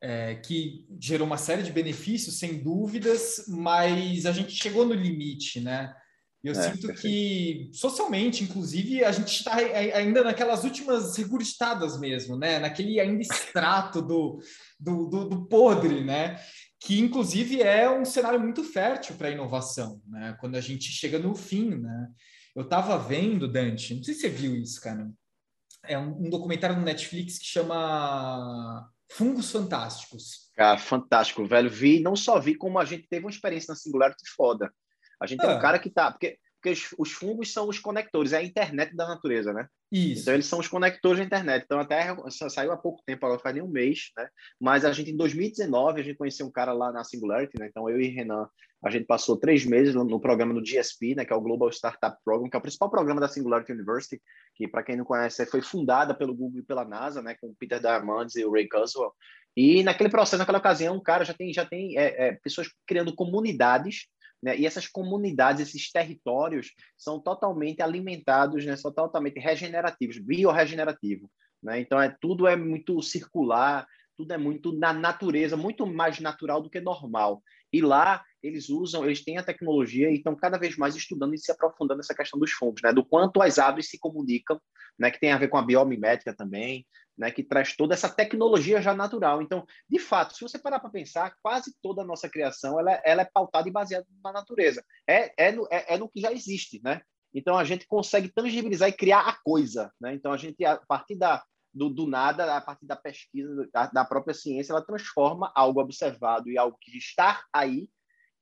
É, 0.00 0.34
que 0.36 0.86
gerou 1.00 1.26
uma 1.26 1.38
série 1.38 1.62
de 1.62 1.72
benefícios, 1.72 2.38
sem 2.38 2.62
dúvidas, 2.62 3.44
mas 3.48 4.26
a 4.26 4.32
gente 4.32 4.52
chegou 4.52 4.84
no 4.84 4.94
limite, 4.94 5.60
né? 5.60 5.94
Eu 6.44 6.52
é, 6.52 6.54
sinto 6.54 6.86
perfeito. 6.86 7.00
que, 7.00 7.70
socialmente, 7.72 8.44
inclusive, 8.44 9.02
a 9.02 9.10
gente 9.10 9.34
está 9.34 9.56
ainda 9.56 10.22
naquelas 10.22 10.62
últimas 10.62 11.16
regurgitadas 11.16 11.98
mesmo, 11.98 12.36
né? 12.36 12.58
Naquele 12.58 13.00
ainda 13.00 13.20
extrato 13.20 14.00
do, 14.00 14.40
do, 14.78 15.06
do, 15.06 15.28
do 15.28 15.48
podre, 15.48 16.04
né? 16.04 16.40
Que, 16.78 17.00
inclusive, 17.00 17.62
é 17.62 17.90
um 17.90 18.04
cenário 18.04 18.38
muito 18.38 18.62
fértil 18.62 19.16
para 19.16 19.28
a 19.28 19.32
inovação, 19.32 20.00
né? 20.06 20.36
Quando 20.38 20.54
a 20.56 20.60
gente 20.60 20.84
chega 20.92 21.18
no 21.18 21.34
fim, 21.34 21.74
né? 21.74 22.08
Eu 22.54 22.62
estava 22.62 22.96
vendo, 22.96 23.50
Dante, 23.50 23.94
não 23.94 24.04
sei 24.04 24.14
se 24.14 24.20
você 24.20 24.28
viu 24.28 24.54
isso, 24.54 24.80
cara. 24.80 25.10
É 25.84 25.98
um, 25.98 26.26
um 26.26 26.30
documentário 26.30 26.76
no 26.76 26.84
Netflix 26.84 27.38
que 27.38 27.46
chama 27.46 28.88
Fungos 29.10 29.50
Fantásticos. 29.50 30.50
Cara, 30.54 30.78
fantástico, 30.78 31.44
velho. 31.44 31.70
Vi, 31.70 32.00
não 32.00 32.16
só 32.16 32.40
vi, 32.40 32.54
como 32.54 32.78
a 32.78 32.84
gente 32.84 33.06
teve 33.08 33.24
uma 33.24 33.30
experiência 33.30 33.72
na 33.72 33.76
Singularity 33.76 34.28
foda. 34.34 34.72
A 35.20 35.26
gente 35.26 35.40
ah. 35.40 35.46
tem 35.46 35.56
um 35.56 35.60
cara 35.60 35.78
que 35.78 35.90
tá. 35.90 36.10
Porque, 36.10 36.38
porque 36.56 36.70
os, 36.70 36.94
os, 36.98 37.12
fungos 37.12 37.52
são 37.52 37.68
os 37.68 37.78
conectores, 37.78 38.32
é 38.32 38.38
a 38.38 38.42
internet 38.42 38.94
da 38.96 39.06
natureza, 39.06 39.52
né? 39.52 39.68
Isso. 39.92 40.22
Então, 40.22 40.34
eles 40.34 40.46
são 40.46 40.58
os 40.58 40.66
conectores 40.66 41.18
da 41.18 41.24
internet. 41.24 41.64
Então, 41.64 41.78
até 41.78 42.14
saiu 42.48 42.72
há 42.72 42.76
pouco 42.76 43.02
tempo, 43.06 43.24
agora 43.24 43.40
faz 43.40 43.54
nem 43.54 43.62
um 43.62 43.68
mês, 43.68 44.10
né? 44.16 44.28
Mas 44.60 44.84
a 44.84 44.92
gente, 44.92 45.10
em 45.10 45.16
2019, 45.16 46.00
a 46.00 46.04
gente 46.04 46.16
conheceu 46.16 46.46
um 46.46 46.50
cara 46.50 46.72
lá 46.72 46.90
na 46.90 47.04
Singularity, 47.04 47.58
né? 47.58 47.68
Então, 47.68 47.88
eu 47.88 48.00
e 48.00 48.08
Renan, 48.08 48.48
a 48.84 48.90
gente 48.90 49.06
passou 49.06 49.36
três 49.36 49.64
meses 49.64 49.94
no 49.94 50.20
programa 50.20 50.54
do 50.54 50.62
GSP, 50.62 51.14
né? 51.14 51.24
Que 51.24 51.32
é 51.32 51.36
o 51.36 51.40
Global 51.40 51.68
Startup 51.70 52.16
Program, 52.24 52.48
que 52.48 52.56
é 52.56 52.58
o 52.58 52.62
principal 52.62 52.90
programa 52.90 53.20
da 53.20 53.28
Singularity 53.28 53.72
University, 53.72 54.20
que, 54.54 54.68
para 54.68 54.82
quem 54.82 54.96
não 54.96 55.04
conhece, 55.04 55.46
foi 55.46 55.62
fundada 55.62 56.14
pelo 56.14 56.34
Google 56.34 56.60
e 56.60 56.62
pela 56.62 56.84
NASA, 56.84 57.22
né? 57.22 57.34
Com 57.40 57.48
o 57.48 57.54
Peter 57.54 57.80
Diamandis 57.80 58.36
e 58.36 58.44
o 58.44 58.52
Ray 58.52 58.68
Kurzweil. 58.68 59.12
E 59.56 59.82
naquele 59.82 60.10
processo, 60.10 60.38
naquela 60.38 60.58
ocasião, 60.58 61.00
cara 61.00 61.24
já 61.24 61.32
tem, 61.32 61.52
já 61.52 61.64
tem 61.64 61.96
é, 61.96 62.28
é, 62.28 62.32
pessoas 62.32 62.68
criando 62.86 63.14
comunidades 63.14 64.06
né? 64.42 64.56
E 64.56 64.66
essas 64.66 64.86
comunidades, 64.86 65.60
esses 65.60 65.90
territórios, 65.90 66.72
são 66.96 67.18
totalmente 67.18 67.82
alimentados, 67.82 68.64
né? 68.64 68.76
são 68.76 68.92
totalmente 68.92 69.40
regenerativos, 69.40 70.18
biorregenerativo. 70.18 71.30
Né? 71.62 71.80
Então, 71.80 72.00
é, 72.00 72.14
tudo 72.20 72.46
é 72.46 72.54
muito 72.54 73.02
circular, 73.02 73.86
tudo 74.16 74.32
é 74.32 74.38
muito 74.38 74.72
na 74.72 74.92
natureza, 74.92 75.56
muito 75.56 75.86
mais 75.86 76.18
natural 76.20 76.62
do 76.62 76.70
que 76.70 76.80
normal. 76.80 77.42
E 77.72 77.80
lá 77.80 78.24
eles 78.42 78.68
usam, 78.68 79.04
eles 79.04 79.24
têm 79.24 79.38
a 79.38 79.42
tecnologia 79.42 80.10
e 80.10 80.14
estão 80.14 80.34
cada 80.34 80.58
vez 80.58 80.76
mais 80.76 80.94
estudando 80.94 81.34
e 81.34 81.38
se 81.38 81.50
aprofundando 81.50 81.98
nessa 81.98 82.14
questão 82.14 82.38
dos 82.38 82.52
fungos, 82.52 82.80
né? 82.82 82.92
Do 82.92 83.04
quanto 83.04 83.42
as 83.42 83.58
aves 83.58 83.90
se 83.90 83.98
comunicam, 83.98 84.60
né? 84.98 85.10
Que 85.10 85.20
tem 85.20 85.32
a 85.32 85.38
ver 85.38 85.48
com 85.48 85.58
a 85.58 85.62
biomimética 85.62 86.34
também, 86.34 86.86
né? 87.18 87.30
Que 87.30 87.42
traz 87.42 87.76
toda 87.76 87.94
essa 87.94 88.08
tecnologia 88.08 88.80
já 88.80 88.94
natural. 88.94 89.42
Então, 89.42 89.66
de 89.88 89.98
fato, 89.98 90.34
se 90.34 90.40
você 90.40 90.58
parar 90.58 90.80
para 90.80 90.90
pensar, 90.90 91.34
quase 91.42 91.74
toda 91.82 92.02
a 92.02 92.04
nossa 92.04 92.28
criação 92.28 92.78
ela, 92.78 93.00
ela 93.04 93.22
é 93.22 93.30
pautada 93.32 93.68
e 93.68 93.72
baseada 93.72 94.06
na 94.22 94.32
natureza. 94.32 94.84
É, 95.08 95.48
é, 95.48 95.52
no, 95.52 95.66
é, 95.70 95.94
é 95.94 95.98
no 95.98 96.08
que 96.08 96.20
já 96.20 96.32
existe, 96.32 96.80
né? 96.82 97.02
Então 97.34 97.58
a 97.58 97.64
gente 97.64 97.86
consegue 97.86 98.28
tangibilizar 98.28 98.88
e 98.88 98.92
criar 98.92 99.20
a 99.20 99.36
coisa, 99.44 99.92
né? 100.00 100.14
Então 100.14 100.32
a 100.32 100.36
gente 100.36 100.64
a 100.64 100.76
partir 100.76 101.16
da 101.16 101.44
do, 101.76 101.90
do 101.90 102.06
nada, 102.06 102.56
a 102.56 102.60
partir 102.60 102.86
da 102.86 102.96
pesquisa 102.96 103.68
da, 103.72 103.86
da 103.86 104.04
própria 104.04 104.32
ciência, 104.32 104.72
ela 104.72 104.84
transforma 104.84 105.52
algo 105.54 105.80
observado 105.80 106.50
e 106.50 106.56
algo 106.56 106.76
que 106.80 106.96
está 106.96 107.44
aí 107.52 107.88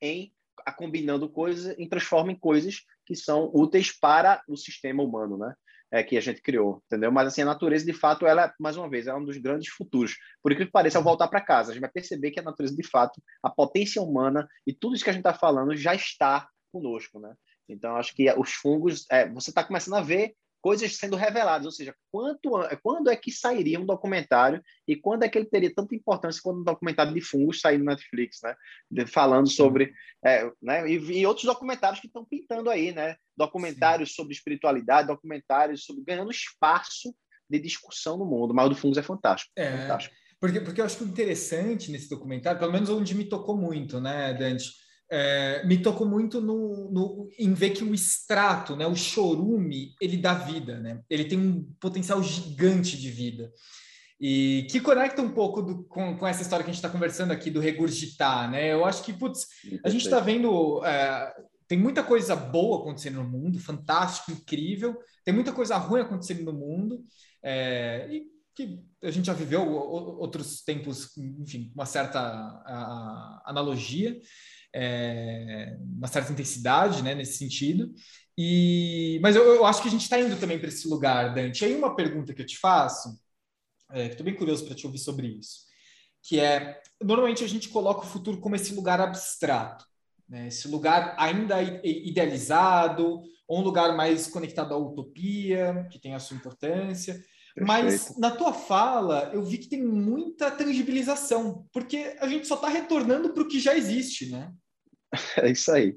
em 0.00 0.32
combinando 0.76 1.28
coisas, 1.28 1.76
em 1.78 1.88
transforma 1.88 2.30
em 2.30 2.38
coisas 2.38 2.82
que 3.04 3.16
são 3.16 3.50
úteis 3.52 3.90
para 3.90 4.40
o 4.48 4.56
sistema 4.56 5.02
humano, 5.02 5.36
né? 5.36 5.52
É, 5.90 6.02
que 6.02 6.16
a 6.16 6.20
gente 6.20 6.40
criou, 6.40 6.82
entendeu? 6.86 7.12
Mas 7.12 7.28
assim, 7.28 7.42
a 7.42 7.46
natureza, 7.46 7.84
de 7.84 7.92
fato, 7.92 8.26
ela, 8.26 8.52
mais 8.58 8.76
uma 8.76 8.88
vez, 8.88 9.06
é 9.06 9.14
um 9.14 9.24
dos 9.24 9.36
grandes 9.36 9.68
futuros. 9.68 10.16
Por 10.42 10.50
incrível 10.50 10.68
que 10.68 10.72
pareça, 10.72 10.98
ao 10.98 11.04
voltar 11.04 11.28
para 11.28 11.40
casa, 11.40 11.70
a 11.70 11.74
gente 11.74 11.82
vai 11.82 11.90
perceber 11.90 12.30
que 12.30 12.40
a 12.40 12.42
natureza, 12.42 12.74
de 12.74 12.88
fato, 12.88 13.22
a 13.42 13.50
potência 13.50 14.02
humana 14.02 14.48
e 14.66 14.72
tudo 14.72 14.94
isso 14.94 15.04
que 15.04 15.10
a 15.10 15.12
gente 15.12 15.26
está 15.26 15.34
falando 15.34 15.76
já 15.76 15.94
está 15.94 16.48
conosco, 16.72 17.20
né? 17.20 17.34
Então, 17.68 17.96
acho 17.96 18.14
que 18.14 18.30
os 18.32 18.52
fungos, 18.52 19.04
é, 19.10 19.28
você 19.28 19.50
está 19.50 19.62
começando 19.62 19.94
a 19.94 20.00
ver 20.00 20.34
coisas 20.64 20.96
sendo 20.96 21.14
reveladas, 21.14 21.66
ou 21.66 21.70
seja, 21.70 21.94
quanto, 22.10 22.52
quando 22.82 23.10
é 23.10 23.16
que 23.16 23.30
sairia 23.30 23.78
um 23.78 23.84
documentário 23.84 24.62
e 24.88 24.96
quando 24.96 25.22
é 25.22 25.28
que 25.28 25.36
ele 25.36 25.44
teria 25.44 25.70
tanta 25.70 25.94
importância 25.94 26.40
quando 26.42 26.60
um 26.60 26.64
documentário 26.64 27.12
de 27.12 27.20
fungos 27.20 27.60
sair 27.60 27.76
no 27.76 27.84
Netflix, 27.84 28.38
né? 28.42 28.56
De, 28.90 29.06
falando 29.06 29.46
sobre, 29.46 29.92
é, 30.24 30.50
né? 30.62 30.88
E, 30.88 31.20
e, 31.20 31.26
outros 31.26 31.44
documentários 31.44 32.00
que 32.00 32.06
estão 32.06 32.24
pintando 32.24 32.70
aí, 32.70 32.92
né? 32.92 33.14
Documentários 33.36 34.08
Sim. 34.08 34.14
sobre 34.14 34.32
espiritualidade, 34.32 35.08
documentários 35.08 35.84
sobre 35.84 36.02
ganhando 36.02 36.30
espaço 36.30 37.14
de 37.46 37.58
discussão 37.58 38.16
no 38.16 38.24
mundo. 38.24 38.54
Mas 38.54 38.64
o 38.64 38.68
do 38.70 38.74
fungos 38.74 38.96
é 38.96 39.02
fantástico. 39.02 39.52
É, 39.54 39.82
fantástico. 39.82 40.14
Porque, 40.40 40.62
porque 40.62 40.80
eu 40.80 40.86
acho 40.86 40.96
que 40.96 41.04
o 41.04 41.08
interessante 41.08 41.90
nesse 41.90 42.08
documentário, 42.08 42.58
pelo 42.58 42.72
menos 42.72 42.88
onde 42.88 43.14
me 43.14 43.26
tocou 43.26 43.54
muito, 43.54 44.00
né, 44.00 44.32
Dante? 44.32 44.70
É, 45.10 45.64
me 45.66 45.78
tocou 45.78 46.06
muito 46.06 46.40
no, 46.40 46.90
no, 46.90 47.28
em 47.38 47.52
ver 47.54 47.70
que 47.70 47.84
o 47.84 47.94
extrato, 47.94 48.74
né, 48.74 48.86
o 48.86 48.96
chorume, 48.96 49.94
ele 50.00 50.16
dá 50.16 50.34
vida, 50.34 50.80
né? 50.80 51.00
Ele 51.08 51.24
tem 51.24 51.38
um 51.38 51.62
potencial 51.78 52.22
gigante 52.22 52.96
de 52.96 53.10
vida. 53.10 53.52
E 54.20 54.66
que 54.70 54.80
conecta 54.80 55.20
um 55.20 55.30
pouco 55.30 55.60
do, 55.60 55.84
com, 55.84 56.16
com, 56.16 56.26
essa 56.26 56.42
história 56.42 56.64
que 56.64 56.70
a 56.70 56.72
gente 56.72 56.82
está 56.82 56.88
conversando 56.88 57.32
aqui 57.32 57.50
do 57.50 57.60
regurgitar, 57.60 58.50
né? 58.50 58.72
Eu 58.72 58.84
acho 58.84 59.02
que, 59.02 59.12
putz, 59.12 59.46
a 59.84 59.88
gente 59.88 60.04
está 60.04 60.20
vendo. 60.20 60.84
É, 60.84 61.34
tem 61.66 61.78
muita 61.78 62.02
coisa 62.02 62.34
boa 62.36 62.80
acontecendo 62.80 63.22
no 63.22 63.28
mundo, 63.28 63.58
fantástico, 63.58 64.32
incrível. 64.32 64.96
Tem 65.24 65.34
muita 65.34 65.52
coisa 65.52 65.76
ruim 65.76 66.00
acontecendo 66.00 66.44
no 66.44 66.52
mundo. 66.52 67.04
É, 67.42 68.08
e 68.10 68.34
que 68.54 68.80
a 69.02 69.10
gente 69.10 69.26
já 69.26 69.32
viveu 69.32 69.68
outros 69.68 70.62
tempos, 70.62 71.16
enfim, 71.16 71.72
uma 71.74 71.84
certa 71.84 72.20
a, 72.20 72.62
a, 72.64 73.42
analogia 73.46 74.16
é, 74.74 75.76
uma 75.80 76.08
certa 76.08 76.32
intensidade 76.32 77.02
né, 77.02 77.14
nesse 77.14 77.38
sentido. 77.38 77.94
E, 78.36 79.20
mas 79.22 79.36
eu, 79.36 79.44
eu 79.44 79.64
acho 79.64 79.80
que 79.80 79.88
a 79.88 79.90
gente 79.90 80.02
está 80.02 80.18
indo 80.18 80.36
também 80.36 80.58
para 80.58 80.68
esse 80.68 80.88
lugar, 80.88 81.32
Dante. 81.32 81.62
E 81.62 81.66
aí 81.66 81.76
uma 81.76 81.94
pergunta 81.94 82.34
que 82.34 82.42
eu 82.42 82.46
te 82.46 82.58
faço, 82.58 83.16
é, 83.92 84.06
que 84.06 84.14
estou 84.14 84.24
bem 84.24 84.34
curioso 84.34 84.64
para 84.66 84.74
te 84.74 84.86
ouvir 84.86 84.98
sobre 84.98 85.28
isso, 85.28 85.60
que 86.22 86.40
é, 86.40 86.80
normalmente 87.00 87.44
a 87.44 87.48
gente 87.48 87.68
coloca 87.68 88.00
o 88.00 88.10
futuro 88.10 88.40
como 88.40 88.56
esse 88.56 88.74
lugar 88.74 89.00
abstrato, 89.00 89.84
né? 90.28 90.48
esse 90.48 90.66
lugar 90.66 91.14
ainda 91.16 91.62
idealizado, 91.84 93.22
ou 93.46 93.60
um 93.60 93.62
lugar 93.62 93.94
mais 93.96 94.26
conectado 94.26 94.74
à 94.74 94.76
utopia, 94.76 95.86
que 95.92 95.98
tem 95.98 96.14
a 96.14 96.18
sua 96.18 96.36
importância. 96.36 97.14
Perfeito. 97.54 97.66
Mas 97.68 98.18
na 98.18 98.32
tua 98.32 98.52
fala, 98.52 99.30
eu 99.32 99.44
vi 99.44 99.58
que 99.58 99.68
tem 99.68 99.84
muita 99.84 100.50
tangibilização, 100.50 101.68
porque 101.72 102.16
a 102.18 102.26
gente 102.26 102.48
só 102.48 102.56
está 102.56 102.68
retornando 102.68 103.32
para 103.32 103.42
o 103.42 103.48
que 103.48 103.60
já 103.60 103.76
existe, 103.76 104.30
né? 104.30 104.52
É 105.42 105.50
isso 105.50 105.72
aí. 105.72 105.96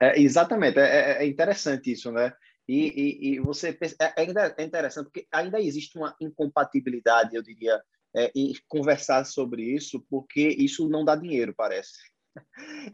É, 0.00 0.20
exatamente, 0.20 0.78
é, 0.78 0.82
é, 0.82 1.24
é 1.24 1.26
interessante 1.26 1.92
isso, 1.92 2.10
né? 2.10 2.32
E, 2.68 2.88
e, 2.88 3.34
e 3.34 3.40
você 3.40 3.76
é, 4.00 4.20
ainda 4.20 4.54
é 4.56 4.62
interessante 4.64 5.04
porque 5.04 5.26
ainda 5.30 5.60
existe 5.60 5.98
uma 5.98 6.16
incompatibilidade, 6.20 7.36
eu 7.36 7.42
diria, 7.42 7.80
é, 8.16 8.30
em 8.34 8.52
conversar 8.68 9.24
sobre 9.24 9.62
isso, 9.62 10.04
porque 10.08 10.48
isso 10.58 10.88
não 10.88 11.04
dá 11.04 11.14
dinheiro, 11.14 11.54
parece. 11.54 11.92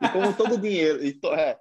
E 0.02 0.08
como 0.08 0.34
todo 0.36 0.60
dinheiro, 0.60 1.04
e, 1.04 1.12
to, 1.12 1.32
é, 1.32 1.58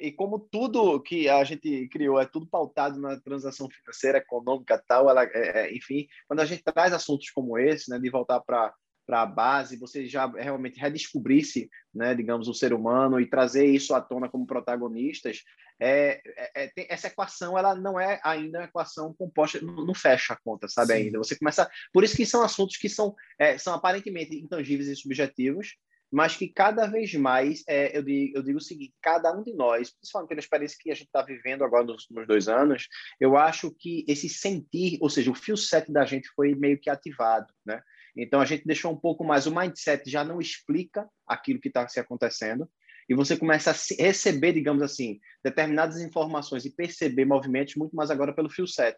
e 0.00 0.12
como 0.12 0.38
tudo 0.38 1.00
que 1.00 1.28
a 1.28 1.42
gente 1.44 1.88
criou 1.88 2.20
é 2.20 2.26
tudo 2.26 2.46
pautado 2.46 3.00
na 3.00 3.20
transação 3.20 3.68
financeira, 3.70 4.18
econômica, 4.18 4.82
tal, 4.86 5.08
ela, 5.08 5.24
é, 5.24 5.74
enfim, 5.74 6.06
quando 6.26 6.40
a 6.40 6.44
gente 6.44 6.62
traz 6.62 6.92
assuntos 6.92 7.30
como 7.30 7.58
esse, 7.58 7.90
né, 7.90 7.98
de 7.98 8.10
voltar 8.10 8.40
para 8.40 8.74
para 9.08 9.22
a 9.22 9.26
base, 9.26 9.78
você 9.78 10.06
já 10.06 10.26
realmente 10.26 10.78
redescobrisse, 10.78 11.70
né, 11.94 12.14
digamos, 12.14 12.46
o 12.46 12.52
ser 12.52 12.74
humano 12.74 13.18
e 13.18 13.24
trazer 13.24 13.64
isso 13.64 13.94
à 13.94 14.02
tona 14.02 14.28
como 14.28 14.46
protagonistas, 14.46 15.42
é, 15.80 16.20
é, 16.54 16.66
é 16.66 16.92
essa 16.92 17.06
equação 17.06 17.56
ela 17.56 17.74
não 17.74 17.98
é 17.98 18.20
ainda 18.22 18.58
uma 18.58 18.64
equação 18.66 19.14
composta, 19.14 19.62
não, 19.62 19.86
não 19.86 19.94
fecha 19.94 20.34
a 20.34 20.38
conta, 20.44 20.68
sabe 20.68 20.92
Sim. 20.92 20.98
ainda. 21.04 21.16
Você 21.16 21.38
começa, 21.38 21.70
por 21.90 22.04
isso 22.04 22.14
que 22.14 22.26
são 22.26 22.42
assuntos 22.42 22.76
que 22.76 22.88
são 22.90 23.14
é, 23.38 23.56
são 23.56 23.72
aparentemente 23.72 24.36
intangíveis 24.36 24.88
e 24.88 24.96
subjetivos, 24.96 25.78
mas 26.12 26.36
que 26.36 26.46
cada 26.46 26.86
vez 26.86 27.14
mais, 27.14 27.64
é, 27.66 27.96
eu, 27.96 28.02
digo, 28.02 28.36
eu, 28.36 28.42
digo, 28.42 28.58
o 28.58 28.62
seguinte, 28.62 28.92
cada 29.00 29.32
um 29.32 29.42
de 29.42 29.54
nós, 29.54 29.90
principalmente 29.90 30.28
pela 30.28 30.40
experiência 30.40 30.78
que 30.78 30.90
a 30.90 30.94
gente 30.94 31.06
está 31.06 31.22
vivendo 31.22 31.64
agora 31.64 31.84
nos 31.84 32.02
últimos 32.02 32.26
dois 32.26 32.46
anos, 32.46 32.88
eu 33.18 33.38
acho 33.38 33.70
que 33.70 34.04
esse 34.06 34.28
sentir, 34.28 34.98
ou 35.00 35.08
seja, 35.08 35.30
o 35.30 35.34
fio 35.34 35.56
set 35.56 35.90
da 35.90 36.04
gente 36.04 36.28
foi 36.34 36.54
meio 36.54 36.78
que 36.78 36.90
ativado, 36.90 37.52
né? 37.64 37.80
Então 38.16 38.40
a 38.40 38.44
gente 38.44 38.66
deixou 38.66 38.92
um 38.92 38.96
pouco 38.96 39.24
mais 39.24 39.46
o 39.46 39.54
mindset 39.54 40.08
já 40.10 40.24
não 40.24 40.40
explica 40.40 41.08
aquilo 41.26 41.60
que 41.60 41.68
está 41.68 41.86
se 41.88 42.00
acontecendo 42.00 42.68
e 43.08 43.14
você 43.14 43.36
começa 43.36 43.70
a 43.70 43.74
receber, 43.98 44.52
digamos 44.52 44.82
assim, 44.82 45.18
determinadas 45.42 46.00
informações 46.00 46.64
e 46.64 46.70
perceber 46.70 47.24
movimentos 47.24 47.74
muito 47.76 47.96
mais 47.96 48.10
agora 48.10 48.34
pelo 48.34 48.50
fio 48.50 48.66
set. 48.66 48.96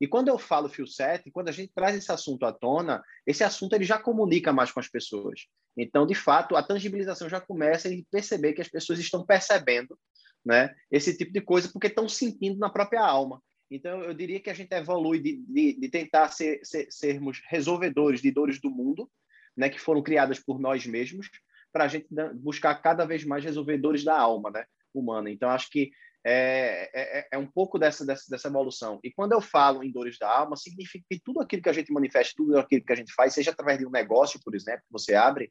E 0.00 0.08
quando 0.08 0.26
eu 0.26 0.36
falo 0.36 0.68
fio 0.68 0.84
set, 0.84 1.30
quando 1.30 1.48
a 1.48 1.52
gente 1.52 1.72
traz 1.72 1.94
esse 1.94 2.10
assunto 2.10 2.44
à 2.44 2.52
tona, 2.52 3.00
esse 3.24 3.44
assunto 3.44 3.74
ele 3.74 3.84
já 3.84 4.00
comunica 4.00 4.52
mais 4.52 4.72
com 4.72 4.80
as 4.80 4.88
pessoas. 4.88 5.42
Então, 5.76 6.04
de 6.04 6.14
fato, 6.16 6.56
a 6.56 6.62
tangibilização 6.62 7.28
já 7.28 7.40
começa 7.40 7.88
a 7.88 7.92
perceber 8.10 8.52
que 8.52 8.60
as 8.60 8.68
pessoas 8.68 8.98
estão 8.98 9.24
percebendo, 9.24 9.96
né, 10.44 10.74
esse 10.90 11.16
tipo 11.16 11.32
de 11.32 11.40
coisa 11.40 11.70
porque 11.72 11.86
estão 11.86 12.08
sentindo 12.08 12.58
na 12.58 12.68
própria 12.68 13.00
alma. 13.00 13.40
Então, 13.74 14.02
eu 14.02 14.12
diria 14.12 14.38
que 14.38 14.50
a 14.50 14.54
gente 14.54 14.72
evolui 14.72 15.18
de, 15.18 15.36
de, 15.48 15.80
de 15.80 15.88
tentar 15.88 16.28
ser, 16.28 16.60
ser, 16.62 16.86
sermos 16.90 17.40
resolvedores 17.48 18.20
de 18.20 18.30
dores 18.30 18.60
do 18.60 18.70
mundo, 18.70 19.10
né, 19.56 19.70
que 19.70 19.80
foram 19.80 20.02
criadas 20.02 20.38
por 20.38 20.60
nós 20.60 20.86
mesmos, 20.86 21.30
para 21.72 21.84
a 21.84 21.88
gente 21.88 22.06
buscar 22.34 22.74
cada 22.76 23.06
vez 23.06 23.24
mais 23.24 23.42
resolvedores 23.42 24.04
da 24.04 24.18
alma 24.18 24.50
né, 24.50 24.64
humana. 24.92 25.30
Então, 25.30 25.48
acho 25.48 25.70
que 25.70 25.90
é, 26.24 26.90
é, 26.94 27.18
é, 27.18 27.28
é, 27.32 27.38
um 27.38 27.46
pouco 27.46 27.78
dessa, 27.78 28.04
dessa, 28.04 28.24
dessa 28.28 28.48
evolução. 28.48 29.00
E 29.02 29.10
quando 29.10 29.32
eu 29.32 29.40
falo 29.40 29.82
em 29.82 29.90
dores 29.90 30.18
da 30.18 30.30
alma, 30.30 30.54
significa 30.54 31.04
que 31.10 31.18
tudo 31.18 31.40
aquilo 31.40 31.62
que 31.62 31.68
a 31.70 31.72
gente 31.72 31.92
manifesta, 31.92 32.34
tudo 32.36 32.58
aquilo 32.58 32.84
que 32.84 32.92
a 32.92 32.96
gente 32.96 33.12
faz, 33.12 33.32
seja 33.32 33.50
através 33.50 33.78
de 33.78 33.86
um 33.86 33.90
negócio, 33.90 34.38
por 34.44 34.54
exemplo, 34.54 34.82
que 34.82 34.92
você 34.92 35.14
abre, 35.14 35.50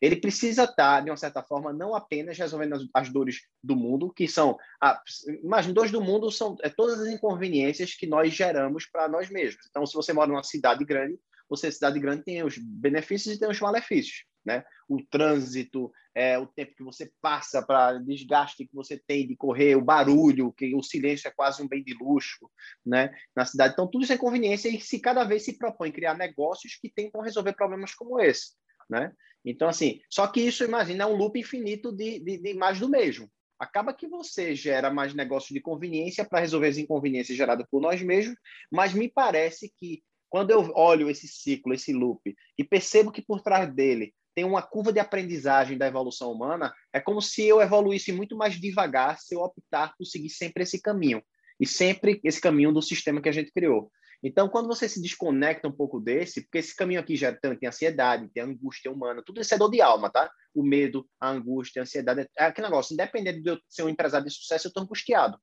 ele 0.00 0.16
precisa 0.16 0.64
estar, 0.64 1.00
de 1.00 1.10
uma 1.10 1.16
certa 1.16 1.42
forma, 1.42 1.72
não 1.72 1.94
apenas 1.94 2.38
resolvendo 2.38 2.74
as, 2.74 2.82
as 2.94 3.08
dores 3.08 3.42
do 3.62 3.76
mundo, 3.76 4.12
que 4.12 4.26
são. 4.26 4.56
A, 4.80 5.00
imagina, 5.42 5.74
dores 5.74 5.92
do 5.92 6.00
mundo 6.00 6.30
são 6.30 6.56
é, 6.62 6.68
todas 6.68 7.00
as 7.00 7.08
inconveniências 7.08 7.94
que 7.94 8.06
nós 8.06 8.32
geramos 8.32 8.86
para 8.86 9.08
nós 9.08 9.30
mesmos. 9.30 9.66
Então, 9.70 9.86
se 9.86 9.94
você 9.94 10.12
mora 10.12 10.28
numa 10.28 10.42
cidade 10.42 10.84
grande, 10.84 11.18
você, 11.48 11.70
cidade 11.70 12.00
grande, 12.00 12.24
tem 12.24 12.42
os 12.42 12.56
benefícios 12.58 13.34
e 13.34 13.38
tem 13.38 13.48
os 13.48 13.60
malefícios. 13.60 14.24
Né? 14.44 14.64
O 14.88 15.00
trânsito, 15.04 15.92
é, 16.14 16.36
o 16.36 16.46
tempo 16.46 16.74
que 16.74 16.82
você 16.82 17.12
passa 17.20 17.64
para 17.64 17.98
desgaste 17.98 18.66
que 18.66 18.74
você 18.74 18.98
tem 18.98 19.26
de 19.26 19.36
correr, 19.36 19.76
o 19.76 19.84
barulho, 19.84 20.52
que 20.52 20.74
o 20.74 20.82
silêncio 20.82 21.28
é 21.28 21.30
quase 21.30 21.62
um 21.62 21.68
bem 21.68 21.84
de 21.84 21.94
luxo, 21.94 22.50
né? 22.84 23.14
Na 23.36 23.44
cidade. 23.44 23.72
Então 23.72 23.88
tudo 23.88 24.02
isso 24.02 24.12
é 24.12 24.16
inconveniência 24.16 24.68
e 24.68 24.80
se 24.80 24.98
cada 24.98 25.22
vez 25.22 25.44
se 25.44 25.56
propõe 25.56 25.92
criar 25.92 26.14
negócios 26.14 26.74
que 26.74 26.90
tentam 26.90 27.20
resolver 27.20 27.52
problemas 27.52 27.94
como 27.94 28.20
esse, 28.20 28.54
né? 28.88 29.12
Então, 29.44 29.68
assim, 29.68 30.00
só 30.08 30.26
que 30.26 30.40
isso, 30.40 30.64
imagina, 30.64 31.04
é 31.04 31.06
um 31.06 31.16
loop 31.16 31.38
infinito 31.38 31.92
de, 31.92 32.20
de, 32.20 32.38
de 32.38 32.54
mais 32.54 32.78
do 32.78 32.88
mesmo. 32.88 33.28
Acaba 33.58 33.94
que 33.94 34.08
você 34.08 34.54
gera 34.54 34.90
mais 34.90 35.14
negócios 35.14 35.50
de 35.50 35.60
conveniência 35.60 36.24
para 36.24 36.40
resolver 36.40 36.68
as 36.68 36.78
inconveniências 36.78 37.36
geradas 37.36 37.66
por 37.70 37.80
nós 37.80 38.02
mesmos, 38.02 38.36
mas 38.70 38.92
me 38.92 39.08
parece 39.08 39.72
que 39.76 40.02
quando 40.28 40.50
eu 40.50 40.72
olho 40.74 41.10
esse 41.10 41.28
ciclo, 41.28 41.74
esse 41.74 41.92
loop, 41.92 42.34
e 42.56 42.64
percebo 42.64 43.12
que 43.12 43.20
por 43.20 43.42
trás 43.42 43.72
dele 43.72 44.14
tem 44.34 44.44
uma 44.44 44.62
curva 44.62 44.92
de 44.92 44.98
aprendizagem 44.98 45.76
da 45.76 45.86
evolução 45.86 46.32
humana, 46.32 46.74
é 46.92 46.98
como 47.00 47.20
se 47.20 47.46
eu 47.46 47.60
evoluísse 47.60 48.12
muito 48.12 48.36
mais 48.36 48.58
devagar 48.58 49.18
se 49.18 49.34
eu 49.34 49.40
optar 49.40 49.94
por 49.96 50.06
seguir 50.06 50.30
sempre 50.30 50.62
esse 50.62 50.80
caminho. 50.80 51.22
e 51.60 51.66
sempre 51.66 52.20
esse 52.24 52.40
caminho 52.40 52.72
do 52.72 52.82
sistema 52.82 53.20
que 53.20 53.28
a 53.28 53.32
gente 53.32 53.52
criou. 53.52 53.92
Então, 54.22 54.48
quando 54.48 54.68
você 54.68 54.88
se 54.88 55.02
desconecta 55.02 55.66
um 55.66 55.72
pouco 55.72 55.98
desse, 55.98 56.42
porque 56.42 56.58
esse 56.58 56.76
caminho 56.76 57.00
aqui 57.00 57.16
já 57.16 57.34
tem, 57.34 57.56
tem 57.56 57.68
ansiedade, 57.68 58.30
tem 58.32 58.42
angústia 58.42 58.90
humana, 58.90 59.22
tudo 59.24 59.40
isso 59.40 59.52
é 59.52 59.58
dor 59.58 59.68
de 59.68 59.82
alma, 59.82 60.10
tá? 60.10 60.30
O 60.54 60.62
medo, 60.62 61.08
a 61.20 61.28
angústia, 61.28 61.80
a 61.80 61.82
ansiedade, 61.82 62.28
é 62.38 62.44
aquele 62.44 62.68
negócio, 62.68 62.94
independente 62.94 63.42
de 63.42 63.50
eu 63.50 63.58
ser 63.68 63.82
um 63.82 63.88
empresário 63.88 64.26
de 64.26 64.32
sucesso, 64.32 64.66
eu 64.66 64.68
estou 64.68 64.84
angustiado. 64.84 65.36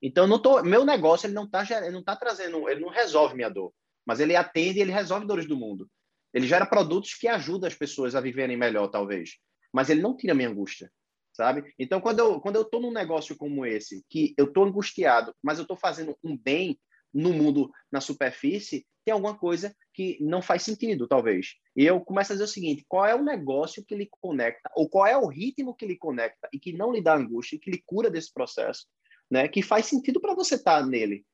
Então, 0.00 0.26
não 0.26 0.40
tô, 0.40 0.62
meu 0.62 0.84
negócio 0.84 1.26
ele 1.26 1.34
não 1.34 1.44
está 1.44 1.62
ele 1.62 1.90
não 1.90 2.02
tá 2.02 2.16
trazendo, 2.16 2.68
ele 2.68 2.80
não 2.80 2.88
resolve 2.88 3.34
minha 3.34 3.50
dor, 3.50 3.72
mas 4.06 4.18
ele 4.18 4.34
atende 4.34 4.80
ele 4.80 4.92
resolve 4.92 5.26
dores 5.26 5.46
do 5.46 5.56
mundo. 5.56 5.88
Ele 6.32 6.46
gera 6.46 6.66
produtos 6.66 7.14
que 7.14 7.28
ajudam 7.28 7.68
as 7.68 7.74
pessoas 7.74 8.14
a 8.14 8.20
viverem 8.20 8.56
melhor, 8.56 8.88
talvez, 8.88 9.36
mas 9.72 9.90
ele 9.90 10.00
não 10.00 10.16
tira 10.16 10.34
minha 10.34 10.48
angústia 10.48 10.90
sabe? 11.34 11.74
Então, 11.78 12.00
quando 12.00 12.20
eu, 12.20 12.40
quando 12.40 12.56
eu 12.56 12.64
tô 12.64 12.80
num 12.80 12.92
negócio 12.92 13.36
como 13.36 13.66
esse, 13.66 14.04
que 14.08 14.32
eu 14.38 14.52
tô 14.52 14.62
angustiado, 14.62 15.34
mas 15.42 15.58
eu 15.58 15.66
tô 15.66 15.76
fazendo 15.76 16.16
um 16.22 16.36
bem 16.36 16.78
no 17.14 17.32
mundo, 17.32 17.70
na 17.90 18.00
superfície, 18.00 18.84
tem 19.04 19.12
alguma 19.12 19.36
coisa 19.36 19.74
que 19.92 20.18
não 20.20 20.42
faz 20.42 20.62
sentido, 20.62 21.06
talvez. 21.06 21.54
E 21.76 21.84
eu 21.84 22.00
começo 22.00 22.32
a 22.32 22.34
dizer 22.34 22.44
o 22.44 22.48
seguinte: 22.48 22.84
qual 22.88 23.06
é 23.06 23.14
o 23.14 23.22
negócio 23.22 23.84
que 23.84 23.94
lhe 23.94 24.08
conecta, 24.20 24.70
ou 24.74 24.88
qual 24.88 25.06
é 25.06 25.16
o 25.16 25.26
ritmo 25.26 25.74
que 25.74 25.86
lhe 25.86 25.96
conecta 25.96 26.48
e 26.52 26.58
que 26.58 26.72
não 26.72 26.92
lhe 26.92 27.02
dá 27.02 27.14
angústia, 27.14 27.58
que 27.60 27.70
lhe 27.70 27.82
cura 27.84 28.10
desse 28.10 28.32
processo, 28.32 28.86
né? 29.30 29.46
Que 29.46 29.62
faz 29.62 29.86
sentido 29.86 30.20
para 30.20 30.34
você 30.34 30.56
estar 30.56 30.80
tá 30.80 30.86
nele, 30.86 31.24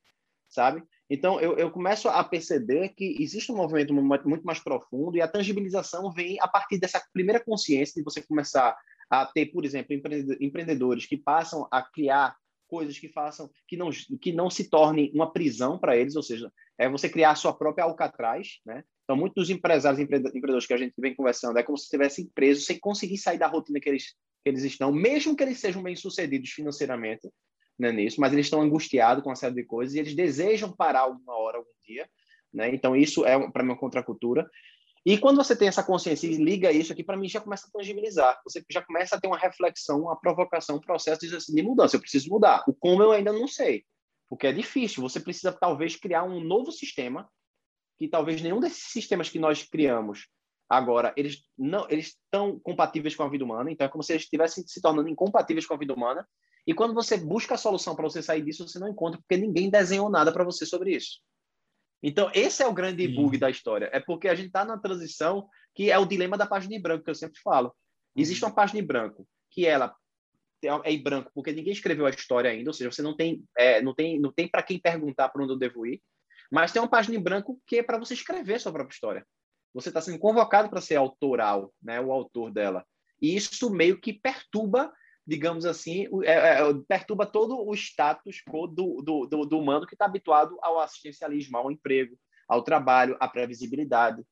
sabe? 0.49 0.83
Então, 1.09 1.41
eu, 1.41 1.57
eu 1.59 1.71
começo 1.71 2.09
a 2.09 2.23
perceber 2.23 2.91
que 2.91 3.17
existe 3.21 3.51
um 3.51 3.57
movimento 3.57 3.93
muito 3.93 4.45
mais 4.45 4.61
profundo 4.61 5.17
e 5.17 5.21
a 5.21 5.27
tangibilização 5.29 6.13
vem 6.13 6.39
a 6.41 6.47
partir 6.47 6.79
dessa 6.79 7.03
primeira 7.13 7.43
consciência 7.43 7.95
de 7.97 8.05
você 8.05 8.23
começar 8.23 8.77
a 9.11 9.27
ter, 9.27 9.47
por 9.47 9.65
exemplo, 9.65 9.93
empreendedores 10.41 11.07
que 11.07 11.17
passam 11.17 11.67
a 11.71 11.83
criar 11.83 12.37
coisas 12.71 12.99
que 12.99 13.09
façam 13.09 13.51
que 13.67 13.77
não 13.77 13.91
que 14.23 14.33
não 14.33 14.49
se 14.49 14.71
tornem 14.71 15.11
uma 15.13 15.33
prisão 15.33 15.79
para 15.79 15.97
eles, 15.97 16.15
ou 16.15 16.23
seja, 16.23 16.51
é 16.79 16.89
você 16.89 17.09
criar 17.09 17.33
a 17.33 17.35
sua 17.35 17.53
própria 17.53 17.85
alcatraz, 17.85 18.61
né? 18.65 18.85
Então, 19.03 19.17
muitos 19.17 19.51
empresários 19.51 19.99
e 19.99 20.05
empreendedores 20.05 20.67
que 20.67 20.73
a 20.73 20.79
gente 20.79 20.95
vem 20.97 21.15
conversando 21.15 21.59
é 21.59 21.65
como 21.65 21.77
se 21.77 21.85
estivessem 21.85 22.31
presos 22.33 22.65
sem 22.65 22.79
conseguir 22.79 23.19
sair 23.19 23.39
da 23.39 23.49
rotina 23.49 23.81
que 23.81 23.89
eles 23.89 24.15
que 24.43 24.49
eles 24.49 24.63
estão, 24.63 24.91
mesmo 24.91 25.37
que 25.37 25.43
eles 25.43 25.61
sejam 25.61 25.83
bem-sucedidos 25.83 26.51
financeiramente, 26.51 27.29
né, 27.79 27.93
nisso, 27.93 28.19
mas 28.21 28.33
eles 28.33 28.47
estão 28.47 28.63
angustiados 28.63 29.23
com 29.23 29.29
uma 29.29 29.37
série 29.37 29.55
de 29.55 29.65
coisas 29.65 29.95
e 29.95 29.99
eles 29.99 30.15
desejam 30.15 30.75
parar 30.75 31.01
alguma 31.01 31.37
hora, 31.37 31.59
algum 31.59 31.71
dia, 31.87 32.09
né? 32.53 32.75
Então, 32.75 32.97
isso 32.97 33.27
é 33.27 33.51
para 33.51 33.63
mim 33.63 33.71
uma 33.71 33.79
contracultura. 33.79 34.49
E 35.05 35.17
quando 35.17 35.37
você 35.37 35.57
tem 35.57 35.69
essa 35.69 35.83
consciência 35.83 36.27
e 36.27 36.37
liga 36.37 36.71
isso 36.71 36.93
aqui, 36.93 37.03
para 37.03 37.17
mim 37.17 37.29
já 37.29 37.41
começa 37.41 37.67
a 37.67 37.71
tangibilizar. 37.71 38.41
Você 38.45 38.63
já 38.71 38.83
começa 38.83 39.17
a 39.17 39.21
ter 39.21 39.27
uma 39.27 39.39
reflexão, 39.39 40.03
uma 40.03 40.21
provocação, 40.21 40.77
um 40.77 40.81
processo 40.81 41.21
de, 41.27 41.63
mudança. 41.63 41.97
Eu 41.97 42.01
preciso 42.01 42.29
mudar. 42.29 42.63
O 42.67 42.75
como 42.75 43.03
eu 43.03 43.11
ainda 43.11 43.33
não 43.33 43.49
sei, 43.49 43.85
porque 44.29 44.47
é 44.47 44.53
difícil. 44.53 45.03
Você 45.03 45.19
precisa 45.19 45.53
talvez 45.53 45.97
criar 45.97 46.25
um 46.25 46.41
novo 46.41 46.71
sistema 46.71 47.31
que 47.99 48.09
talvez 48.09 48.43
nenhum 48.43 48.61
desses 48.61 48.85
sistemas 48.85 49.29
que 49.29 49.39
nós 49.39 49.63
criamos 49.63 50.29
agora 50.71 51.13
eles 51.17 51.43
não 51.59 51.85
eles 51.91 52.07
estão 52.07 52.59
compatíveis 52.61 53.17
com 53.17 53.25
a 53.25 53.29
vida 53.29 53.45
humana. 53.45 53.73
Então 53.73 53.85
é 53.85 53.91
como 53.91 54.05
se 54.05 54.13
eles 54.13 54.23
estivessem 54.23 54.65
se 54.67 54.81
tornando 54.81 55.09
incompatíveis 55.09 55.67
com 55.67 55.75
a 55.75 55.79
vida 55.79 55.93
humana. 55.93 56.27
E 56.67 56.73
quando 56.73 56.95
você 56.95 57.17
busca 57.17 57.55
a 57.55 57.59
solução 57.59 57.97
para 57.97 58.09
você 58.09 58.23
sair 58.23 58.43
disso, 58.43 58.69
você 58.69 58.79
não 58.79 58.89
encontra 58.89 59.19
porque 59.19 59.37
ninguém 59.37 59.69
desenhou 59.69 60.09
nada 60.09 60.31
para 60.31 60.45
você 60.45 60.65
sobre 60.65 60.95
isso. 60.95 61.21
Então, 62.03 62.31
esse 62.35 62.63
é 62.63 62.67
o 62.67 62.73
grande 62.73 63.07
Sim. 63.07 63.15
bug 63.15 63.37
da 63.39 63.51
história. 63.51 63.91
É 63.93 64.01
porque 64.01 64.29
a 64.29 64.35
gente 64.35 64.47
está 64.47 64.65
na 64.65 64.79
transição, 64.79 65.49
que 65.75 65.91
é 65.91 65.99
o 65.99 66.07
dilema 66.07 66.37
da 66.39 66.47
página 66.47 66.75
em 66.75 66.81
branco, 66.81 67.05
que 67.05 67.11
eu 67.11 67.15
sempre 67.15 67.41
falo. 67.43 67.75
Existe 68.17 68.43
uhum. 68.43 68.51
uma 68.51 68.55
página 68.55 68.81
em 68.81 68.87
branco, 68.87 69.27
que 69.51 69.67
ela 69.67 69.95
é 70.85 70.93
em 70.93 71.03
branco, 71.03 71.31
porque 71.35 71.53
ninguém 71.53 71.73
escreveu 71.73 72.07
a 72.07 72.11
história 72.11 72.51
ainda, 72.51 72.69
ou 72.69 72.75
seja, 72.75 72.91
você 72.91 73.01
não 73.01 73.17
tem, 73.17 73.43
é, 73.57 73.81
não 73.81 73.95
tem, 73.95 74.21
não 74.21 74.31
tem 74.31 74.47
para 74.47 74.63
quem 74.63 74.79
perguntar 74.79 75.31
para 75.31 75.43
onde 75.43 75.53
eu 75.53 75.59
devo 75.59 75.87
ir. 75.87 76.03
Mas 76.51 76.73
tem 76.73 76.83
uma 76.83 76.89
página 76.89 77.17
em 77.17 77.23
branco 77.23 77.61
que 77.67 77.79
é 77.79 77.83
para 77.83 77.99
você 77.99 78.13
escrever 78.13 78.61
sua 78.61 78.73
própria 78.73 78.93
história. 78.93 79.27
Você 79.73 79.89
está 79.89 80.01
sendo 80.01 80.19
convocado 80.19 80.69
para 80.69 80.81
ser 80.81 80.97
autoral, 80.97 81.73
né, 81.83 82.01
o 82.01 82.13
autor 82.13 82.51
dela. 82.51 82.85
E 83.23 83.37
isso 83.37 83.71
meio 83.71 84.01
que 84.01 84.13
perturba 84.13 84.93
digamos 85.31 85.65
assim, 85.65 86.09
é, 86.25 86.33
é, 86.33 86.61
é, 86.61 86.75
perturba 86.89 87.25
todo 87.25 87.57
o 87.65 87.73
status 87.73 88.43
quo 88.51 88.67
do, 88.67 89.01
do, 89.01 89.27
do, 89.27 89.47
do 89.47 89.59
humano 89.61 89.87
que 89.87 89.95
está 89.95 90.07
habituado 90.07 90.59
ao 90.61 90.81
assistencialismo, 90.81 91.57
ao 91.57 91.71
emprego, 91.71 92.17
ao 92.49 92.65
trabalho, 92.65 93.17
à 93.21 93.29
previsibilidade. 93.29 94.25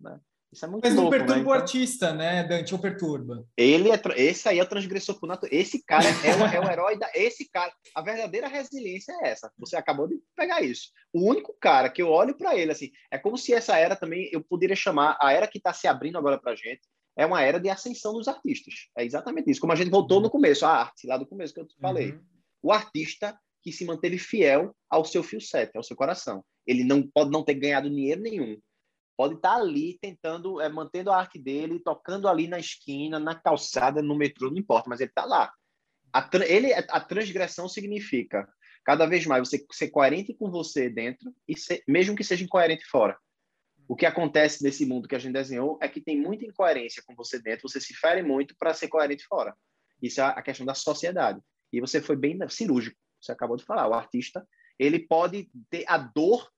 Né? 0.00 0.16
Isso 0.52 0.64
é 0.64 0.68
muito 0.68 0.84
Mas 0.84 0.94
não 0.94 1.02
louco, 1.02 1.18
perturba 1.18 1.34
né? 1.34 1.40
o 1.40 1.42
então, 1.42 1.52
artista, 1.52 2.14
né, 2.14 2.44
Dante? 2.44 2.72
Ou 2.72 2.80
perturba? 2.80 3.44
Ele 3.56 3.90
é, 3.90 4.00
esse 4.14 4.48
aí 4.48 4.60
é 4.60 4.62
o 4.62 4.68
transgressor 4.68 5.18
por 5.18 5.26
natureza. 5.26 5.60
Esse 5.60 5.84
cara 5.84 6.04
é 6.06 6.36
o, 6.36 6.46
é 6.46 6.60
o 6.60 6.70
herói 6.70 6.96
da. 6.96 7.10
Esse 7.16 7.50
cara. 7.50 7.72
A 7.92 8.00
verdadeira 8.00 8.46
resiliência 8.46 9.12
é 9.22 9.30
essa. 9.30 9.50
Você 9.58 9.74
acabou 9.74 10.06
de 10.06 10.20
pegar 10.36 10.62
isso. 10.62 10.90
O 11.12 11.28
único 11.28 11.52
cara 11.60 11.90
que 11.90 12.00
eu 12.00 12.10
olho 12.10 12.38
para 12.38 12.56
ele, 12.56 12.70
assim, 12.70 12.92
é 13.10 13.18
como 13.18 13.36
se 13.36 13.52
essa 13.52 13.76
era 13.76 13.96
também 13.96 14.28
eu 14.30 14.40
poderia 14.40 14.76
chamar 14.76 15.18
a 15.20 15.32
era 15.32 15.48
que 15.48 15.58
está 15.58 15.72
se 15.72 15.88
abrindo 15.88 16.16
agora 16.16 16.38
para 16.38 16.54
gente 16.54 16.82
é 17.16 17.24
uma 17.24 17.42
era 17.42 17.60
de 17.60 17.68
ascensão 17.68 18.12
dos 18.12 18.28
artistas. 18.28 18.88
É 18.96 19.04
exatamente 19.04 19.50
isso. 19.50 19.60
Como 19.60 19.72
a 19.72 19.76
gente 19.76 19.90
voltou 19.90 20.20
no 20.20 20.30
começo, 20.30 20.66
a 20.66 20.70
arte, 20.70 21.06
lá 21.06 21.16
do 21.16 21.26
começo 21.26 21.54
que 21.54 21.60
eu 21.60 21.66
te 21.66 21.76
falei. 21.80 22.12
Uhum. 22.12 22.24
O 22.62 22.72
artista 22.72 23.38
que 23.62 23.72
se 23.72 23.84
manteve 23.84 24.18
fiel 24.18 24.76
ao 24.90 25.04
seu 25.04 25.22
fio 25.22 25.40
set, 25.40 25.74
ao 25.74 25.82
seu 25.82 25.96
coração. 25.96 26.44
Ele 26.66 26.84
não 26.84 27.02
pode 27.02 27.30
não 27.30 27.42
ter 27.42 27.54
ganhado 27.54 27.88
dinheiro 27.88 28.20
nenhum. 28.20 28.58
Pode 29.16 29.34
estar 29.34 29.54
ali 29.54 29.96
tentando, 30.00 30.60
é, 30.60 30.68
mantendo 30.68 31.10
a 31.10 31.18
arte 31.18 31.38
dele, 31.38 31.80
tocando 31.80 32.28
ali 32.28 32.48
na 32.48 32.58
esquina, 32.58 33.18
na 33.18 33.34
calçada, 33.34 34.02
no 34.02 34.16
metrô, 34.16 34.50
não 34.50 34.58
importa, 34.58 34.90
mas 34.90 35.00
ele 35.00 35.10
está 35.10 35.24
lá. 35.24 35.52
A, 36.12 36.28
ele, 36.46 36.72
a 36.74 37.00
transgressão 37.00 37.68
significa 37.68 38.46
cada 38.84 39.06
vez 39.06 39.24
mais 39.24 39.48
você 39.48 39.64
ser 39.72 39.88
coerente 39.88 40.34
com 40.34 40.50
você 40.50 40.90
dentro 40.90 41.34
e 41.48 41.58
ser, 41.58 41.82
mesmo 41.88 42.14
que 42.14 42.22
seja 42.22 42.44
incoerente 42.44 42.84
fora. 42.84 43.18
O 43.86 43.94
que 43.94 44.06
acontece 44.06 44.62
nesse 44.62 44.86
mundo 44.86 45.08
que 45.08 45.14
a 45.14 45.18
gente 45.18 45.32
desenhou 45.32 45.78
é 45.80 45.88
que 45.88 46.00
tem 46.00 46.20
muita 46.20 46.44
incoerência 46.44 47.02
com 47.06 47.14
você 47.14 47.38
dentro, 47.38 47.68
você 47.68 47.80
se 47.80 47.94
fere 47.94 48.22
muito 48.22 48.54
para 48.58 48.74
ser 48.74 48.88
coerente 48.88 49.24
fora. 49.26 49.54
Isso 50.00 50.20
é 50.20 50.24
a 50.24 50.42
questão 50.42 50.66
da 50.66 50.74
sociedade. 50.74 51.40
E 51.72 51.80
você 51.80 52.00
foi 52.00 52.16
bem 52.16 52.38
cirúrgico, 52.48 52.96
você 53.20 53.32
acabou 53.32 53.56
de 53.56 53.64
falar. 53.64 53.88
O 53.88 53.94
artista, 53.94 54.46
ele 54.78 54.98
pode 55.06 55.48
ter 55.70 55.84
a 55.86 55.98
dor 55.98 56.48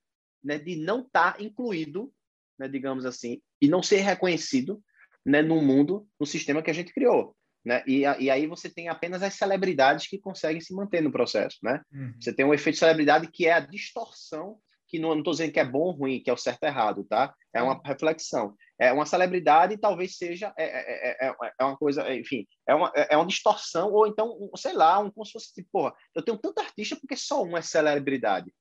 né, 0.43 0.59
de 0.59 0.77
não 0.77 1.01
estar 1.01 1.37
tá 1.37 1.43
incluído, 1.43 2.13
né, 2.59 2.69
digamos 2.69 3.05
assim, 3.05 3.41
e 3.61 3.69
não 3.69 3.83
ser 3.83 3.99
reconhecido 3.99 4.83
né, 5.25 5.43
no 5.43 5.61
mundo, 5.61 6.07
no 6.19 6.27
sistema 6.27 6.63
que 6.63 6.71
a 6.71 6.75
gente 6.75 6.93
criou. 6.93 7.37
Né? 7.65 7.83
E, 7.85 8.03
e, 8.03 8.31
aí 8.31 8.47
você 8.47 8.71
tem 8.71 8.89
apenas 8.89 9.25
as 9.25 9.35
celebridades 9.35 10.07
que 10.07 10.21
conseguem 10.21 10.61
se 10.61 10.73
manter 10.73 11.03
no 11.03 11.11
processo, 11.11 11.59
né? 11.65 11.83
Uhum. 11.93 12.15
Você 12.21 12.33
tem 12.33 12.47
um 12.47 12.55
efeito 12.55 12.75
de 12.75 12.79
celebridade 12.79 13.27
que 13.27 13.45
é 13.45 13.55
a 13.55 13.59
distorção 13.59 14.61
que 14.89 14.99
não 14.99 15.19
estou 15.19 15.33
dizendo 15.33 15.53
que 15.53 15.61
é 15.61 15.65
bom 15.65 15.81
ou 15.81 15.91
ruim, 15.93 16.21
que 16.21 16.31
é 16.31 16.33
o 16.33 16.37
certo 16.37 16.63
ou 16.63 16.69
errado, 16.69 17.05
tá? 17.05 17.35
É 17.53 17.63
uma 17.63 17.81
reflexão. 17.85 18.55
É 18.79 18.93
uma 18.93 19.07
celebridade 19.07 19.79
talvez 19.79 20.17
seja 20.17 20.53
é, 20.57 20.65
é, 20.65 21.29
é, 21.29 21.35
é 21.59 21.65
uma 21.65 21.77
coisa, 21.77 22.15
enfim, 22.15 22.47
é 22.69 22.75
uma, 22.75 22.93
é 22.95 23.17
uma 23.17 23.27
distorção 23.27 23.91
ou 23.91 24.07
então, 24.07 24.51
sei 24.57 24.75
lá, 24.75 24.99
um 24.99 25.11
como 25.11 25.25
se 25.25 25.33
fosse 25.33 25.55
tipo, 25.55 25.69
porra, 25.73 25.95
eu 26.15 26.23
tenho 26.23 26.37
tanto 26.37 26.61
artista 26.61 26.97
porque 26.97 27.17
só 27.17 27.43
um 27.43 27.57
é 27.57 27.63
celebridade, 27.63 28.53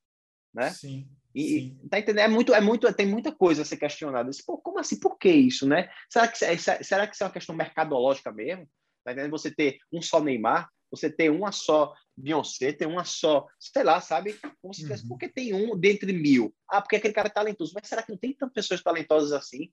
né? 0.54 0.70
Sim. 0.72 1.08
E, 1.36 1.44
sim. 1.44 1.80
tá 1.90 2.00
entendendo? 2.00 2.26
É 2.26 2.28
muito, 2.30 2.54
é 2.54 2.62
muito, 2.62 2.94
tem 2.94 3.06
muita 3.06 3.30
coisa 3.30 3.64
a 3.64 3.66
ser 3.66 3.76
questionada. 3.76 4.32
Pô, 4.48 4.58
como 4.58 4.80
assim? 4.80 4.98
Por 4.98 5.18
que 5.18 5.30
isso, 5.30 5.68
né? 5.68 5.90
Será 6.10 6.30
que, 6.30 6.38
será 6.38 7.06
que 7.06 7.14
isso 7.14 7.24
é 7.24 7.28
uma 7.28 7.34
questão 7.34 7.54
mercadológica 7.54 8.32
mesmo? 8.32 8.66
Tá 9.04 9.12
entendendo? 9.12 9.32
Você 9.32 9.54
ter 9.54 9.78
um 9.92 10.02
só 10.02 10.22
Neymar, 10.22 10.70
você 10.96 11.10
ter 11.10 11.30
uma 11.30 11.52
só 11.52 11.94
Beyoncé, 12.18 12.72
ter 12.72 12.86
uma 12.86 13.04
só, 13.04 13.46
sei 13.60 13.84
lá, 13.84 14.00
sabe? 14.00 14.38
Como 14.62 14.74
se 14.74 14.82
tivesse, 14.82 15.04
uhum. 15.04 15.10
porque 15.10 15.28
tem 15.28 15.54
um 15.54 15.78
dentre 15.78 16.14
mil? 16.14 16.54
Ah, 16.70 16.82
porque 16.82 16.96
aquele 16.96 17.14
cara 17.14 17.28
é 17.28 17.32
talentoso. 17.32 17.74
Mas 17.76 17.88
será 17.88 18.02
que 18.02 18.12
não 18.12 18.18
tem 18.18 18.34
tantas 18.34 18.54
pessoas 18.54 18.82
talentosas 18.82 19.32
assim? 19.32 19.70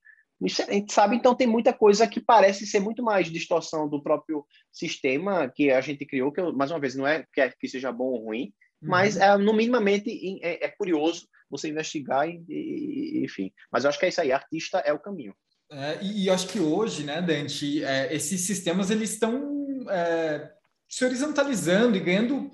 A 0.68 0.72
gente 0.72 0.92
sabe, 0.92 1.14
então 1.14 1.36
tem 1.36 1.46
muita 1.46 1.72
coisa 1.72 2.06
que 2.08 2.20
parece 2.20 2.66
ser 2.66 2.80
muito 2.80 3.02
mais 3.02 3.30
distorção 3.30 3.88
do 3.88 4.02
próprio 4.02 4.44
sistema 4.72 5.48
que 5.48 5.70
a 5.70 5.80
gente 5.80 6.04
criou, 6.04 6.32
que 6.32 6.40
eu, 6.40 6.52
mais 6.52 6.70
uma 6.72 6.80
vez, 6.80 6.96
não 6.96 7.06
é 7.06 7.24
que, 7.32 7.40
é, 7.40 7.48
que 7.48 7.68
seja 7.68 7.92
bom 7.92 8.06
ou 8.06 8.24
ruim, 8.24 8.52
uhum. 8.82 8.88
mas 8.88 9.16
é, 9.16 9.36
no 9.36 9.52
minimamente 9.52 10.10
é, 10.42 10.64
é, 10.64 10.68
curioso 10.68 11.28
você 11.48 11.68
investigar 11.68 12.28
e, 12.28 12.42
e, 12.48 13.24
enfim. 13.24 13.52
Mas 13.70 13.84
eu 13.84 13.90
acho 13.90 13.98
que 14.00 14.06
é 14.06 14.08
isso 14.08 14.20
aí, 14.20 14.32
artista 14.32 14.78
é 14.78 14.92
o 14.92 14.98
caminho. 14.98 15.34
É, 15.70 16.02
e, 16.02 16.24
e 16.24 16.30
acho 16.30 16.48
que 16.48 16.58
hoje, 16.58 17.04
né, 17.04 17.22
Dante, 17.22 17.84
é, 17.84 18.12
esses 18.12 18.40
sistemas 18.40 18.90
eles 18.90 19.12
estão 19.12 19.86
é, 19.88 20.50
se 20.92 21.06
horizontalizando 21.06 21.96
e 21.96 22.00
ganhando 22.00 22.50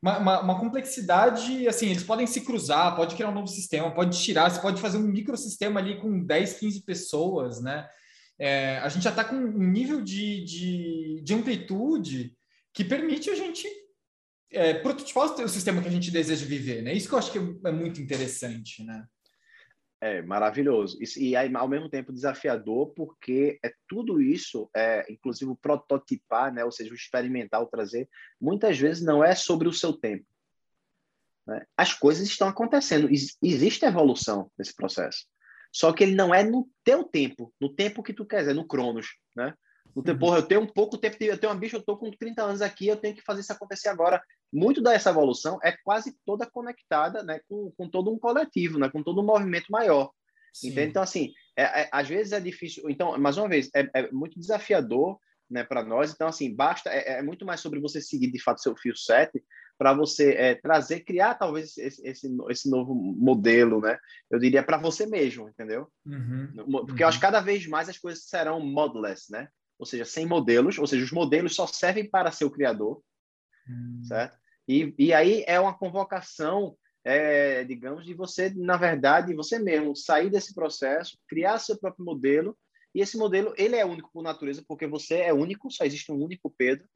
uma, 0.00 0.18
uma, 0.18 0.40
uma, 0.40 0.58
complexidade, 0.58 1.68
assim, 1.68 1.90
eles 1.90 2.02
podem 2.02 2.26
se 2.26 2.40
cruzar, 2.40 2.96
pode 2.96 3.14
criar 3.14 3.28
um 3.28 3.34
novo 3.34 3.48
sistema, 3.48 3.94
pode 3.94 4.18
tirar, 4.18 4.50
você 4.50 4.60
pode 4.60 4.80
fazer 4.80 4.96
um 4.96 5.02
microsistema 5.02 5.78
ali 5.78 6.00
com 6.00 6.24
10, 6.24 6.54
15 6.54 6.82
pessoas, 6.84 7.60
né? 7.60 7.86
É, 8.38 8.78
a 8.78 8.88
gente 8.88 9.02
já 9.02 9.10
está 9.10 9.22
com 9.22 9.36
um 9.36 9.70
nível 9.70 10.00
de, 10.02 10.42
de, 10.44 11.22
de, 11.22 11.34
amplitude 11.34 12.34
que 12.72 12.84
permite 12.84 13.28
a 13.28 13.34
gente 13.34 13.68
é, 14.50 14.74
prototipar 14.74 15.34
o 15.42 15.48
sistema 15.48 15.82
que 15.82 15.88
a 15.88 15.92
gente 15.92 16.10
deseja 16.10 16.46
viver, 16.46 16.82
né? 16.82 16.94
Isso 16.94 17.08
que 17.08 17.14
eu 17.14 17.18
acho 17.18 17.32
que 17.32 17.38
é 17.38 17.72
muito 17.72 18.00
interessante, 18.00 18.84
né? 18.84 19.04
É 20.06 20.22
maravilhoso. 20.22 20.96
E, 21.00 21.30
e 21.30 21.36
ao 21.36 21.68
mesmo 21.68 21.88
tempo 21.88 22.12
desafiador, 22.12 22.92
porque 22.94 23.58
é 23.64 23.72
tudo 23.88 24.22
isso, 24.22 24.70
é, 24.74 25.04
inclusive 25.10 25.50
o 25.50 25.56
prototipar, 25.56 26.54
né, 26.54 26.64
ou 26.64 26.70
seja, 26.70 26.92
o 26.92 26.94
experimentar, 26.94 27.60
o 27.60 27.66
trazer, 27.66 28.08
muitas 28.40 28.78
vezes 28.78 29.02
não 29.02 29.24
é 29.24 29.34
sobre 29.34 29.66
o 29.66 29.72
seu 29.72 29.92
tempo. 29.92 30.24
Né? 31.46 31.64
As 31.76 31.92
coisas 31.92 32.28
estão 32.28 32.46
acontecendo, 32.46 33.08
existe 33.10 33.84
evolução 33.84 34.48
nesse 34.56 34.74
processo. 34.74 35.26
Só 35.72 35.92
que 35.92 36.04
ele 36.04 36.14
não 36.14 36.32
é 36.32 36.44
no 36.44 36.68
teu 36.84 37.02
tempo, 37.02 37.52
no 37.60 37.74
tempo 37.74 38.02
que 38.02 38.14
tu 38.14 38.24
quer, 38.24 38.46
é 38.46 38.54
no 38.54 38.66
Cronos, 38.66 39.08
né? 39.34 39.52
Tempo, 40.02 40.10
uhum. 40.10 40.18
porra, 40.18 40.38
eu 40.38 40.42
tenho 40.42 40.60
um 40.60 40.66
pouco 40.66 40.98
tempo, 40.98 41.16
eu 41.20 41.38
tenho 41.38 41.52
uma 41.52 41.58
bicha, 41.58 41.76
eu 41.76 41.82
tô 41.82 41.96
com 41.96 42.10
30 42.10 42.42
anos 42.42 42.62
aqui, 42.62 42.86
eu 42.86 42.96
tenho 42.96 43.14
que 43.14 43.22
fazer 43.22 43.40
isso 43.40 43.52
acontecer 43.52 43.88
agora. 43.88 44.22
Muito 44.52 44.82
dessa 44.82 45.10
evolução 45.10 45.58
é 45.62 45.72
quase 45.84 46.16
toda 46.24 46.44
conectada, 46.44 47.22
né, 47.22 47.40
com, 47.48 47.72
com 47.76 47.88
todo 47.88 48.12
um 48.12 48.18
coletivo, 48.18 48.78
né, 48.78 48.90
com 48.90 49.02
todo 49.02 49.20
um 49.20 49.24
movimento 49.24 49.70
maior. 49.70 50.10
Então, 50.64 51.02
assim, 51.02 51.32
é, 51.56 51.82
é, 51.82 51.88
às 51.92 52.08
vezes 52.08 52.32
é 52.32 52.40
difícil. 52.40 52.88
Então, 52.88 53.18
mais 53.18 53.36
uma 53.36 53.48
vez, 53.48 53.68
é, 53.74 53.88
é 53.92 54.10
muito 54.10 54.38
desafiador 54.38 55.18
né, 55.50 55.64
para 55.64 55.84
nós. 55.84 56.12
Então, 56.12 56.28
assim, 56.28 56.54
basta. 56.54 56.90
É, 56.90 57.18
é, 57.18 57.22
muito 57.22 57.44
mais 57.44 57.60
sobre 57.60 57.80
você 57.80 58.00
seguir 58.00 58.30
de 58.30 58.42
fato 58.42 58.62
seu 58.62 58.76
fio 58.76 58.96
7 58.96 59.42
para 59.78 59.92
você 59.92 60.32
é, 60.32 60.54
trazer, 60.54 61.00
criar 61.00 61.34
talvez 61.34 61.76
esse, 61.76 62.06
esse, 62.06 62.34
esse, 62.48 62.70
novo 62.70 62.94
modelo, 62.94 63.80
né? 63.80 63.98
Eu 64.30 64.38
diria 64.38 64.62
para 64.62 64.78
você 64.78 65.04
mesmo, 65.04 65.50
entendeu? 65.50 65.86
Uhum, 66.06 66.48
Porque 66.86 66.92
uhum. 66.92 66.98
eu 67.00 67.08
acho 67.08 67.18
que 67.18 67.26
cada 67.26 67.40
vez 67.40 67.66
mais 67.66 67.86
as 67.86 67.98
coisas 67.98 68.24
serão 68.24 68.58
modelless, 68.58 69.30
né? 69.30 69.48
Ou 69.78 69.86
seja, 69.86 70.04
sem 70.04 70.26
modelos, 70.26 70.78
ou 70.78 70.86
seja, 70.86 71.04
os 71.04 71.12
modelos 71.12 71.54
só 71.54 71.66
servem 71.66 72.08
para 72.08 72.32
ser 72.32 72.44
o 72.44 72.50
criador, 72.50 73.02
uhum. 73.68 74.04
certo? 74.04 74.38
E, 74.66 74.94
e 74.98 75.12
aí 75.12 75.44
é 75.46 75.60
uma 75.60 75.76
convocação 75.76 76.76
é, 77.06 77.62
digamos, 77.62 78.04
de 78.04 78.14
você, 78.14 78.50
na 78.50 78.76
verdade, 78.76 79.32
você 79.32 79.60
mesmo 79.60 79.94
sair 79.94 80.28
desse 80.28 80.52
processo, 80.52 81.16
criar 81.28 81.60
seu 81.60 81.78
próprio 81.78 82.04
modelo, 82.04 82.58
e 82.92 83.00
esse 83.00 83.16
modelo, 83.16 83.54
ele 83.56 83.76
é 83.76 83.84
único 83.84 84.10
por 84.12 84.24
natureza, 84.24 84.64
porque 84.66 84.88
você 84.88 85.18
é 85.18 85.32
único, 85.32 85.70
só 85.70 85.84
existe 85.84 86.10
um 86.10 86.20
único 86.20 86.50
Pedro, 86.50 86.88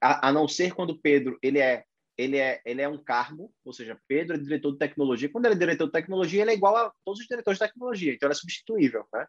a, 0.00 0.28
a 0.28 0.32
não 0.32 0.48
ser 0.48 0.74
quando 0.74 0.98
Pedro, 0.98 1.38
ele 1.42 1.58
é 1.58 1.84
ele 2.16 2.36
é, 2.36 2.60
ele 2.64 2.82
é 2.82 2.88
um 2.88 2.98
cargo, 3.00 3.52
ou 3.64 3.72
seja, 3.72 3.96
Pedro 4.08 4.34
é 4.34 4.38
diretor 4.38 4.72
de 4.72 4.78
tecnologia. 4.78 5.28
Quando 5.28 5.44
ele 5.44 5.54
é 5.54 5.58
diretor 5.58 5.86
de 5.86 5.92
tecnologia, 5.92 6.42
ele 6.42 6.50
é 6.50 6.54
igual 6.54 6.76
a 6.76 6.92
todos 7.04 7.20
os 7.20 7.26
diretores 7.28 7.60
de 7.60 7.64
tecnologia, 7.64 8.12
então 8.12 8.26
ele 8.26 8.32
é 8.32 8.36
substituível, 8.36 9.06
né? 9.12 9.24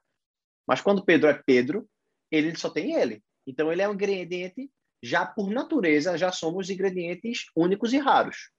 Mas 0.66 0.82
quando 0.82 1.06
Pedro 1.06 1.30
é 1.30 1.34
Pedro, 1.34 1.88
ele 2.32 2.56
só 2.58 2.70
tem 2.70 2.94
ele. 2.94 3.24
Então 3.46 3.72
ele 3.72 3.82
é 3.82 3.90
um 3.90 3.94
ingrediente, 3.94 4.70
já 5.02 5.26
por 5.26 5.50
natureza, 5.50 6.18
já 6.18 6.32
somos 6.32 6.70
ingredientes 6.70 7.46
únicos 7.56 7.94
e 7.94 7.98
raros. 7.98 8.52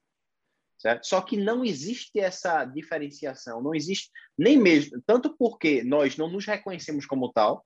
Certo? 0.77 1.05
Só 1.05 1.21
que 1.21 1.37
não 1.37 1.63
existe 1.63 2.19
essa 2.19 2.65
diferenciação, 2.65 3.61
não 3.61 3.75
existe 3.75 4.09
nem 4.35 4.57
mesmo, 4.57 4.99
tanto 5.05 5.35
porque 5.37 5.83
nós 5.83 6.17
não 6.17 6.27
nos 6.27 6.45
reconhecemos 6.45 7.05
como 7.05 7.31
tal, 7.31 7.63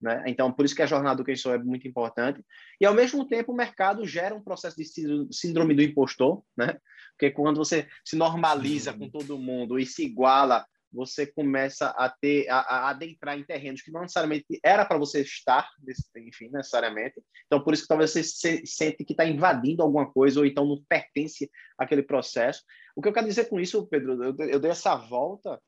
né? 0.00 0.22
Então, 0.26 0.52
por 0.52 0.64
isso 0.64 0.74
que 0.74 0.82
a 0.82 0.86
jornada 0.86 1.16
do 1.16 1.24
quem 1.24 1.36
sou 1.36 1.54
é 1.54 1.58
muito 1.58 1.88
importante. 1.88 2.42
E, 2.80 2.84
ao 2.84 2.94
mesmo 2.94 3.26
tempo, 3.26 3.52
o 3.52 3.56
mercado 3.56 4.06
gera 4.06 4.34
um 4.34 4.42
processo 4.42 4.76
de 4.76 4.84
síndrome 5.32 5.74
do 5.74 5.82
impostor, 5.82 6.42
né? 6.56 6.78
porque 7.12 7.30
quando 7.30 7.56
você 7.56 7.88
se 8.04 8.14
normaliza 8.14 8.92
com 8.92 9.08
todo 9.08 9.38
mundo 9.38 9.78
e 9.78 9.86
se 9.86 10.04
iguala 10.04 10.66
você 10.96 11.26
começa 11.26 11.88
a 11.90 12.08
ter 12.08 12.48
a, 12.48 12.58
a 12.58 12.88
adentrar 12.90 13.38
em 13.38 13.44
terrenos 13.44 13.82
que 13.82 13.92
não 13.92 14.00
necessariamente 14.00 14.46
era 14.64 14.84
para 14.84 14.98
você 14.98 15.20
estar, 15.20 15.68
enfim, 16.16 16.48
necessariamente. 16.50 17.22
Então, 17.46 17.62
por 17.62 17.74
isso 17.74 17.82
que 17.82 17.88
talvez 17.88 18.10
você 18.10 18.24
se, 18.24 18.66
sente 18.66 19.04
que 19.04 19.12
está 19.12 19.26
invadindo 19.26 19.82
alguma 19.82 20.10
coisa 20.10 20.40
ou 20.40 20.46
então 20.46 20.64
não 20.64 20.82
pertence 20.88 21.50
àquele 21.78 22.02
processo. 22.02 22.62
O 22.96 23.02
que 23.02 23.08
eu 23.08 23.12
quero 23.12 23.28
dizer 23.28 23.44
com 23.50 23.60
isso, 23.60 23.86
Pedro, 23.86 24.24
eu, 24.24 24.34
eu 24.48 24.58
dei 24.58 24.70
essa 24.70 24.96
volta, 24.96 25.60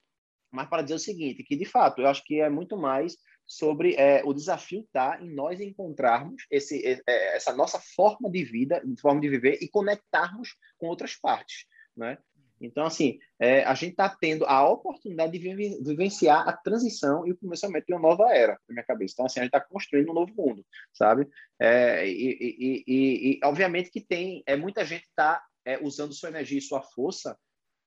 mas 0.50 0.68
para 0.68 0.82
dizer 0.82 0.94
o 0.94 0.98
seguinte, 0.98 1.44
que 1.44 1.54
de 1.54 1.66
fato 1.66 2.00
eu 2.00 2.08
acho 2.08 2.24
que 2.24 2.40
é 2.40 2.48
muito 2.48 2.76
mais 2.76 3.14
sobre 3.46 3.94
é, 3.94 4.22
o 4.24 4.34
desafio 4.34 4.86
tá 4.92 5.18
em 5.22 5.34
nós 5.34 5.60
encontrarmos 5.60 6.46
esse, 6.50 6.84
é, 6.86 7.36
essa 7.36 7.54
nossa 7.54 7.80
forma 7.80 8.30
de 8.30 8.44
vida, 8.44 8.82
forma 9.00 9.20
de 9.20 9.28
viver 9.28 9.58
e 9.62 9.68
conectarmos 9.68 10.54
com 10.76 10.86
outras 10.86 11.14
partes, 11.16 11.64
né? 11.96 12.18
Então, 12.60 12.84
assim, 12.84 13.18
é, 13.38 13.62
a 13.64 13.74
gente 13.74 13.92
está 13.92 14.08
tendo 14.08 14.44
a 14.44 14.68
oportunidade 14.68 15.32
de 15.32 15.38
vivenciar 15.82 16.48
a 16.48 16.52
transição 16.52 17.26
e 17.26 17.32
o 17.32 17.36
começamento 17.36 17.86
de 17.86 17.94
uma 17.94 18.00
nova 18.00 18.32
era 18.32 18.54
na 18.68 18.74
minha 18.74 18.84
cabeça. 18.84 19.14
Então, 19.14 19.26
assim, 19.26 19.40
a 19.40 19.42
gente 19.44 19.54
está 19.54 19.64
construindo 19.64 20.10
um 20.10 20.14
novo 20.14 20.32
mundo, 20.34 20.64
sabe? 20.92 21.28
É, 21.60 22.08
e, 22.08 22.36
e, 22.40 22.84
e, 22.86 23.30
e, 23.32 23.40
obviamente 23.44 23.90
que 23.90 24.00
tem, 24.00 24.42
é, 24.46 24.56
muita 24.56 24.84
gente 24.84 25.04
está 25.04 25.44
é, 25.64 25.78
usando 25.82 26.14
sua 26.14 26.30
energia 26.30 26.58
e 26.58 26.62
sua 26.62 26.82
força 26.82 27.38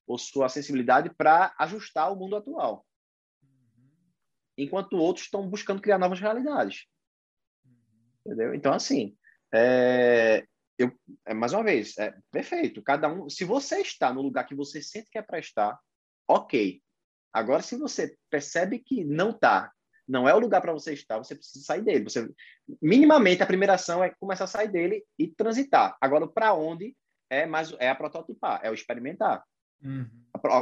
ou 0.08 0.18
sua 0.18 0.50
sensibilidade 0.50 1.14
para 1.16 1.54
ajustar 1.60 2.12
o 2.12 2.16
mundo 2.16 2.36
atual. 2.36 2.86
Enquanto 4.58 4.98
outros 4.98 5.26
estão 5.26 5.48
buscando 5.50 5.82
criar 5.82 5.98
novas 5.98 6.20
realidades. 6.20 6.86
Entendeu? 8.26 8.54
Então, 8.54 8.74
assim, 8.74 9.16
é, 9.54 10.46
eu, 10.82 10.92
é, 11.26 11.34
mais 11.34 11.54
uma 11.54 11.64
vez, 11.64 11.98
é 11.98 12.14
perfeito. 12.32 12.82
Cada 12.82 13.08
um, 13.08 13.30
se 13.30 13.44
você 13.44 13.80
está 13.82 14.14
no 14.14 14.22
lugar 14.22 14.46
que 14.46 14.56
você 14.56 14.82
sente 14.82 15.10
que 15.10 15.18
é 15.18 15.22
para 15.22 15.40
estar, 15.40 15.80
ok. 16.28 16.82
Agora, 17.34 17.62
se 17.62 17.78
você 17.78 18.16
percebe 18.30 18.80
que 18.80 19.04
não 19.04 19.30
está, 19.30 19.72
não 20.08 20.28
é 20.28 20.34
o 20.34 20.40
lugar 20.40 20.62
para 20.62 20.74
você 20.74 20.94
estar, 20.94 21.18
você 21.18 21.36
precisa 21.36 21.64
sair 21.64 21.82
dele. 21.82 22.04
Você, 22.04 22.30
minimamente, 22.82 23.42
a 23.42 23.48
primeira 23.48 23.76
ação 23.76 24.04
é 24.04 24.14
começar 24.20 24.44
a 24.44 24.48
sair 24.48 24.70
dele 24.70 25.04
e 25.18 25.28
transitar. 25.28 25.98
Agora, 26.02 26.28
para 26.28 26.54
onde 26.54 26.96
é 27.30 27.46
mais 27.46 27.74
é 27.80 27.90
a 27.90 27.96
prototipar, 27.96 28.60
é 28.64 28.70
o 28.70 28.74
experimentar. 28.74 29.44
Uhum. 29.82 30.08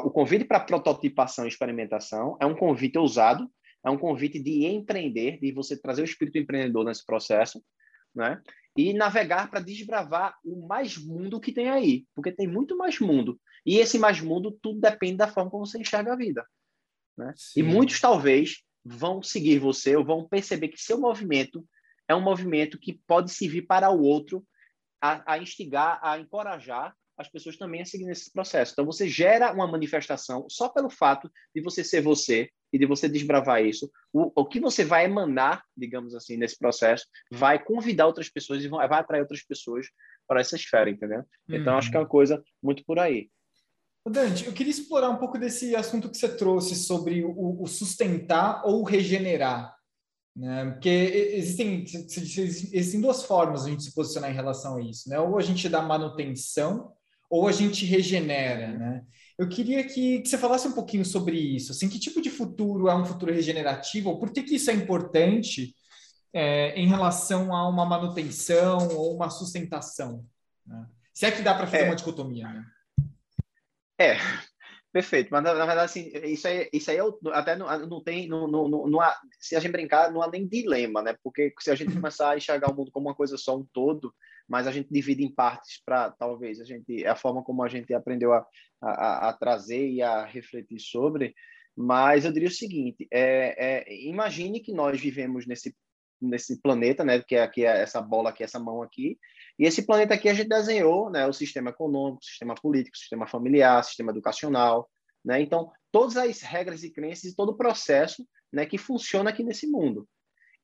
O 0.04 0.12
convite 0.12 0.46
para 0.46 0.60
prototipação 0.60 1.46
e 1.46 1.48
experimentação 1.48 2.38
é 2.40 2.46
um 2.46 2.56
convite 2.56 2.98
ousado, 2.98 3.50
é 3.84 3.90
um 3.90 3.98
convite 3.98 4.40
de 4.40 4.66
empreender, 4.66 5.40
de 5.40 5.52
você 5.52 5.80
trazer 5.80 6.02
o 6.02 6.06
espírito 6.06 6.38
empreendedor 6.38 6.86
nesse 6.86 7.06
processo, 7.06 7.64
né? 8.14 8.42
E 8.80 8.94
navegar 8.94 9.50
para 9.50 9.60
desbravar 9.60 10.38
o 10.42 10.66
mais 10.66 10.98
mundo 10.98 11.38
que 11.38 11.52
tem 11.52 11.70
aí, 11.70 12.06
porque 12.16 12.32
tem 12.32 12.48
muito 12.48 12.78
mais 12.78 12.98
mundo. 12.98 13.38
E 13.66 13.78
esse 13.78 14.00
mais 14.00 14.22
mundo, 14.22 14.58
tudo 14.62 14.80
depende 14.80 15.18
da 15.18 15.28
forma 15.28 15.52
como 15.52 15.66
você 15.66 15.78
enxerga 15.78 16.14
a 16.14 16.16
vida. 16.16 16.46
Né? 17.18 17.34
E 17.58 17.62
muitos, 17.62 18.00
talvez, 18.00 18.64
vão 18.86 19.22
seguir 19.22 19.60
você 19.60 19.98
ou 19.98 20.06
vão 20.06 20.26
perceber 20.26 20.70
que 20.70 20.82
seu 20.82 20.98
movimento 20.98 21.68
é 22.08 22.16
um 22.16 22.22
movimento 22.22 22.80
que 22.80 23.02
pode 23.06 23.32
servir 23.32 23.64
para 23.64 23.90
o 23.90 24.02
outro 24.02 24.48
a, 25.02 25.34
a 25.34 25.38
instigar, 25.38 26.00
a 26.02 26.18
encorajar 26.18 26.96
as 27.18 27.28
pessoas 27.28 27.58
também 27.58 27.82
a 27.82 27.86
seguir 27.86 28.06
nesse 28.06 28.32
processo. 28.32 28.72
Então, 28.72 28.86
você 28.86 29.10
gera 29.10 29.52
uma 29.52 29.68
manifestação 29.68 30.48
só 30.50 30.70
pelo 30.70 30.90
fato 30.90 31.30
de 31.54 31.62
você 31.62 31.84
ser 31.84 32.02
você 32.02 32.50
e 32.72 32.78
de 32.78 32.86
você 32.86 33.10
desbravar 33.10 33.64
isso. 33.64 33.90
O, 34.14 34.32
o 34.36 34.46
que 34.46 34.60
você 34.60 34.84
vai 34.84 35.06
emanar, 35.06 35.64
digamos 35.76 36.16
assim, 36.16 36.38
nesse 36.38 36.58
processo, 36.58 37.06
vai 37.32 37.64
convidar 37.64 38.08
outras 38.08 38.30
pessoas 38.30 38.64
e 38.64 38.68
vai 38.68 38.88
atrair 38.92 39.22
outras 39.22 39.44
pessoas 39.44 39.88
para 40.28 40.42
essa 40.42 40.56
esfera, 40.56 40.90
entendeu? 40.90 41.24
Então, 41.48 41.78
acho 41.78 41.90
que 41.90 41.98
é 41.98 42.00
uma 42.00 42.06
uhum. 42.06 42.10
coisa 42.10 42.44
muito 42.62 42.84
por 42.86 43.00
aí. 43.00 43.30
Dante, 44.08 44.46
eu 44.46 44.54
queria 44.54 44.72
explorar 44.72 45.10
um 45.10 45.18
pouco 45.18 45.38
desse 45.38 45.76
assunto 45.76 46.10
que 46.10 46.18
você 46.18 46.30
trouxe 46.30 46.76
sobre 46.76 47.24
o, 47.24 47.62
o 47.62 47.68
sustentar 47.68 48.66
ou 48.66 48.84
regenerar. 48.84 49.76
Né? 50.36 50.72
Porque 50.72 50.90
existem, 50.90 51.84
existem 51.84 53.02
duas 53.02 53.24
formas 53.24 53.66
a 53.66 53.70
gente 53.70 53.84
se 53.84 53.94
posicionar 53.94 54.32
em 54.32 54.36
relação 54.36 54.78
a 54.78 54.82
isso. 54.82 55.10
Né? 55.10 55.20
Ou 55.20 55.38
a 55.38 55.42
gente 55.42 55.68
dá 55.68 55.82
manutenção, 55.82 56.94
ou 57.30 57.48
a 57.48 57.52
gente 57.52 57.86
regenera, 57.86 58.76
né? 58.76 59.04
Eu 59.40 59.48
queria 59.48 59.82
que, 59.86 60.20
que, 60.20 60.28
você 60.28 60.38
falasse 60.38 60.68
um 60.68 60.74
pouquinho 60.74 61.06
sobre 61.06 61.38
isso. 61.38 61.72
Assim, 61.72 61.88
que 61.88 61.98
tipo 61.98 62.22
de 62.22 62.30
futuro 62.30 62.90
é 62.90 62.94
um 62.96 63.06
futuro 63.06 63.32
regenerativo? 63.34 64.20
Por 64.20 64.34
que, 64.34 64.44
que 64.44 64.56
isso 64.56 64.70
é 64.70 64.74
importante 64.74 65.74
é, 66.34 66.78
em 66.78 66.86
relação 66.86 67.56
a 67.56 67.66
uma 67.70 67.86
manutenção 67.86 68.90
ou 68.90 69.16
uma 69.16 69.30
sustentação? 69.30 70.26
Né? 70.68 70.86
Se 71.14 71.26
é 71.26 71.32
que 71.32 71.42
dá 71.42 71.56
para 71.56 71.68
fazer 71.68 71.84
é. 71.84 71.86
uma 71.86 71.96
dicotomia, 71.96 72.50
né? 72.50 72.66
É, 73.98 74.18
perfeito. 74.92 75.30
Mas 75.32 75.42
na, 75.42 75.54
na, 75.54 75.66
verdade, 75.66 75.86
assim, 75.86 76.12
isso 76.26 76.46
aí, 76.46 76.70
isso 76.74 76.92
aí 76.92 76.98
é 76.98 77.04
até 77.32 77.56
não, 77.56 77.88
não 77.88 78.04
tem, 78.04 78.28
não, 78.28 78.46
não, 78.46 78.68
não 78.68 79.00
há, 79.00 79.18
se 79.40 79.56
a 79.56 79.62
gente 79.62 79.72
brincar, 79.72 80.12
não 80.12 80.22
há 80.22 80.30
nem 80.30 80.46
dilema, 80.46 81.02
né? 81.02 81.16
Porque 81.24 81.54
se 81.62 81.72
a 81.72 81.76
gente 81.76 81.94
começar 81.96 82.32
a 82.32 82.38
enxergar 82.38 82.70
o 82.70 82.76
mundo 82.76 82.92
como 82.92 83.08
uma 83.08 83.16
coisa 83.16 83.38
só, 83.38 83.56
um 83.56 83.66
todo, 83.72 84.14
mas 84.50 84.66
a 84.66 84.72
gente 84.72 84.92
divide 84.92 85.24
em 85.24 85.32
partes 85.32 85.82
para 85.86 86.10
talvez 86.10 86.60
a 86.60 86.66
gente 86.66 87.06
a 87.06 87.16
forma 87.16 87.44
como 87.44 87.64
a 87.64 87.70
gente 87.70 87.94
aprendeu 87.94 88.34
a, 88.34 88.46
a, 88.82 89.30
a, 89.30 89.34
trazer 89.34 89.88
e 89.88 90.02
a 90.02 90.26
refletir 90.26 90.80
sobre. 90.80 91.36
Mas 91.78 92.26
eu 92.26 92.34
diria 92.34 92.50
o 92.50 92.52
seguinte: 92.52 93.08
é, 93.12 93.84
é, 93.88 94.06
imagine 94.08 94.60
que 94.60 94.74
nós 94.74 95.00
vivemos 95.00 95.46
nesse 95.46 95.76
nesse 96.22 96.62
planeta, 96.62 97.02
né, 97.06 97.22
que 97.22 97.36
é 97.36 97.44
aqui 97.44 97.64
é 97.64 97.82
essa 97.82 98.02
bola 98.02 98.30
aqui, 98.30 98.44
essa 98.44 98.60
mão 98.60 98.82
aqui, 98.82 99.18
e 99.58 99.64
esse 99.66 99.86
planeta 99.86 100.16
aqui 100.16 100.28
a 100.28 100.34
gente 100.34 100.50
desenhou, 100.50 101.10
né, 101.10 101.26
o 101.26 101.32
sistema 101.32 101.70
econômico, 101.70 102.26
sistema 102.26 102.56
político, 102.56 102.98
sistema 102.98 103.26
familiar, 103.26 103.82
sistema 103.86 104.12
educacional, 104.12 104.90
né, 105.24 105.42
então 105.42 105.72
todas 105.94 106.18
as 106.18 106.42
regras 106.42 106.84
e 106.84 106.92
crenças 106.92 107.32
e 107.32 107.36
todo 107.38 107.54
o 107.54 107.58
processo, 107.58 108.28
né, 108.52 108.66
que 108.66 108.78
funciona 108.78 109.30
aqui 109.30 109.44
nesse 109.44 109.66
mundo. 109.66 110.06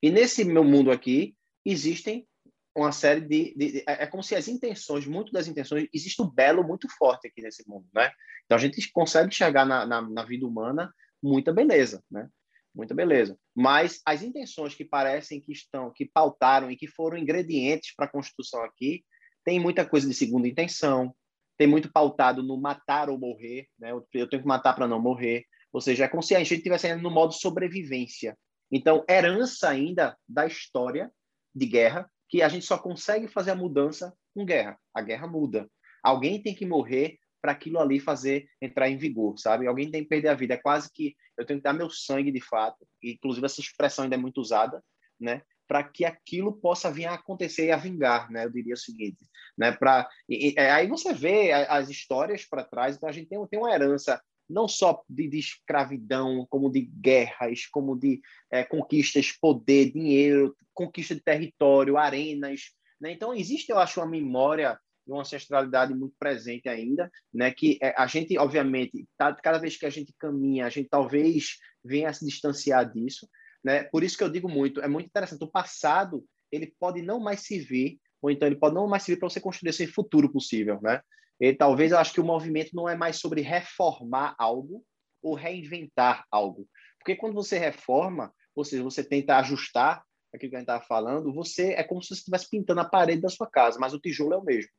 E 0.04 0.12
nesse 0.12 0.43
meu 0.43 0.63
mundo 0.65 0.91
aqui 0.91 1.34
existem 1.65 2.28
uma 2.75 2.91
série 2.91 3.21
de, 3.21 3.55
de, 3.55 3.71
de, 3.71 3.79
é, 3.88 4.03
é 4.03 4.07
como 4.07 4.21
se 4.21 4.35
as 4.35 4.47
intenções, 4.47 5.05
muito 5.05 5.31
das 5.31 5.47
intenções, 5.47 5.88
existe 5.93 6.21
o 6.21 6.29
belo 6.29 6.63
muito 6.63 6.88
forte 6.89 7.27
aqui 7.27 7.41
nesse 7.41 7.67
mundo, 7.67 7.88
né? 7.93 8.11
Então 8.45 8.57
a 8.57 8.61
gente 8.61 8.91
consegue 8.91 9.33
chegar 9.33 9.65
na, 9.65 9.85
na, 9.85 10.01
na 10.01 10.23
vida 10.23 10.45
humana 10.45 10.93
muita 11.23 11.53
beleza, 11.53 12.03
né? 12.11 12.29
Muita 12.73 12.93
beleza. 12.93 13.38
Mas 13.55 14.01
as 14.05 14.21
intenções 14.21 14.75
que 14.75 14.83
parecem 14.83 15.39
que 15.39 15.53
estão, 15.53 15.91
que 15.91 16.05
pautaram 16.05 16.69
e 16.69 16.75
que 16.75 16.88
foram 16.88 17.17
ingredientes 17.17 17.95
para 17.95 18.05
a 18.05 18.11
construção 18.11 18.61
aqui, 18.63 19.03
tem 19.45 19.59
muita 19.59 19.85
coisa 19.85 20.07
de 20.07 20.13
segunda 20.13 20.47
intenção, 20.47 21.15
tem 21.57 21.67
muito 21.67 21.89
pautado 21.89 22.43
no 22.43 22.59
matar 22.59 23.09
ou 23.09 23.17
morrer, 23.17 23.67
né? 23.79 23.91
Eu, 23.91 24.05
eu 24.13 24.27
tenho 24.27 24.41
que 24.41 24.47
matar 24.47 24.73
para 24.73 24.88
não 24.88 25.01
morrer. 25.01 25.45
Ou 25.71 25.79
seja, 25.79 26.05
é 26.05 26.07
como 26.07 26.23
se 26.23 26.35
a 26.35 26.39
gente 26.39 26.55
estivesse 26.55 26.93
no 26.95 27.09
modo 27.09 27.33
sobrevivência. 27.33 28.38
Então, 28.71 29.05
herança 29.09 29.69
ainda 29.69 30.17
da 30.27 30.45
história 30.45 31.11
de 31.53 31.65
guerra, 31.65 32.09
que 32.29 32.41
a 32.41 32.49
gente 32.49 32.65
só 32.65 32.77
consegue 32.77 33.27
fazer 33.27 33.51
a 33.51 33.55
mudança 33.55 34.13
com 34.33 34.45
guerra. 34.45 34.79
A 34.93 35.01
guerra 35.01 35.27
muda. 35.27 35.69
Alguém 36.03 36.41
tem 36.41 36.53
que 36.53 36.65
morrer 36.65 37.17
para 37.41 37.51
aquilo 37.51 37.79
ali 37.79 37.99
fazer 37.99 38.47
entrar 38.59 38.89
em 38.89 38.97
vigor, 38.97 39.38
sabe? 39.38 39.67
Alguém 39.67 39.91
tem 39.91 40.03
que 40.03 40.09
perder 40.09 40.29
a 40.29 40.33
vida. 40.33 40.55
É 40.55 40.57
quase 40.57 40.91
que 40.91 41.15
eu 41.38 41.45
tenho 41.45 41.59
que 41.59 41.63
dar 41.63 41.73
meu 41.73 41.89
sangue 41.89 42.31
de 42.31 42.41
fato. 42.41 42.88
Inclusive 43.03 43.45
essa 43.45 43.61
expressão 43.61 44.03
ainda 44.03 44.15
é 44.15 44.19
muito 44.19 44.41
usada, 44.41 44.83
né? 45.19 45.41
Para 45.67 45.83
que 45.83 46.05
aquilo 46.05 46.53
possa 46.53 46.91
vir 46.91 47.05
a 47.05 47.13
acontecer 47.13 47.67
e 47.67 47.71
a 47.71 47.77
vingar, 47.77 48.31
né? 48.31 48.45
Eu 48.45 48.51
diria 48.51 48.73
o 48.73 48.77
seguinte, 48.77 49.23
né? 49.57 49.71
Para 49.71 50.09
é, 50.29 50.71
aí 50.71 50.88
você 50.88 51.13
vê 51.13 51.51
as 51.51 51.89
histórias 51.89 52.45
para 52.45 52.63
trás. 52.63 52.95
Então 52.95 53.09
a 53.09 53.11
gente 53.11 53.27
tem, 53.27 53.47
tem 53.47 53.59
uma 53.59 53.73
herança 53.73 54.21
não 54.49 54.67
só 54.67 55.03
de, 55.10 55.27
de, 55.27 55.39
escravidão, 55.39 56.45
como 56.49 56.71
de 56.71 56.81
guerras, 56.81 57.65
como 57.67 57.97
de 57.97 58.21
é, 58.51 58.63
conquistas, 58.63 59.31
poder, 59.31 59.91
dinheiro, 59.91 60.55
conquista 60.73 61.15
de 61.15 61.21
território, 61.21 61.97
arenas. 61.97 62.71
Né? 62.99 63.12
Então, 63.12 63.34
existe, 63.34 63.71
eu 63.71 63.79
acho, 63.79 63.99
uma 63.99 64.08
memória 64.08 64.79
e 65.08 65.12
uma 65.12 65.21
ancestralidade 65.21 65.93
muito 65.93 66.15
presente 66.19 66.69
ainda, 66.69 67.12
né? 67.34 67.51
que 67.51 67.77
é, 67.81 67.93
a 67.97 68.08
gente, 68.08 68.38
obviamente, 68.38 69.08
tá, 69.17 69.34
cada 69.34 69.58
vez 69.58 69.77
que 69.77 69.86
a 69.86 69.89
gente 69.89 70.13
caminha, 70.19 70.65
a 70.65 70.69
gente 70.69 70.89
talvez 70.89 71.58
venha 71.84 72.10
a 72.10 72.13
se 72.13 72.25
distanciar 72.25 72.91
disso. 72.91 73.27
Né? 73.63 73.84
Por 73.86 74.03
isso 74.03 74.17
que 74.17 74.23
eu 74.23 74.29
digo 74.29 74.47
muito, 74.47 74.81
é 74.81 74.88
muito 74.88 75.08
interessante. 75.08 75.43
O 75.43 75.51
passado, 75.51 76.23
ele 76.51 76.73
pode 76.79 77.01
não 77.01 77.19
mais 77.19 77.41
servir, 77.41 77.99
ou 78.21 78.29
então 78.29 78.47
ele 78.47 78.58
pode 78.58 78.75
não 78.75 78.88
mais 78.88 79.03
servir 79.03 79.19
para 79.19 79.29
você 79.29 79.39
construir 79.39 79.69
esse 79.69 79.88
futuro 79.88 80.31
possível, 80.31 80.79
né? 80.81 81.01
E 81.39 81.54
talvez 81.54 81.91
eu 81.91 81.98
acho 81.98 82.13
que 82.13 82.21
o 82.21 82.26
movimento 82.26 82.71
não 82.74 82.88
é 82.88 82.95
mais 82.95 83.17
sobre 83.19 83.41
reformar 83.41 84.36
algo 84.38 84.84
ou 85.21 85.34
reinventar 85.36 86.26
algo. 86.32 86.67
Porque 87.00 87.15
quando 87.15 87.34
você 87.34 87.58
reforma, 87.58 88.34
ou 88.56 88.63
seja, 88.63 88.84
você 88.84 89.04
tenta 89.04 89.38
ajustar 89.38 90.04
aquilo 90.34 90.52
que 90.52 90.56
a 90.56 90.60
gente 90.60 90.69
estava 90.69 90.84
falando, 90.84 91.34
você 91.34 91.74
é 91.74 91.84
como 91.84 92.02
se 92.02 92.10
você 92.10 92.15
estivesse 92.15 92.50
pintando 92.50 92.82
a 92.82 92.89
parede 92.89 93.21
da 93.21 93.30
sua 93.30 93.50
casa, 93.50 93.80
mas 93.80 93.93
o 93.93 94.00
tijolo 94.00 94.34
é 94.34 94.38
o 94.38 94.43
mesmo. 94.43 94.71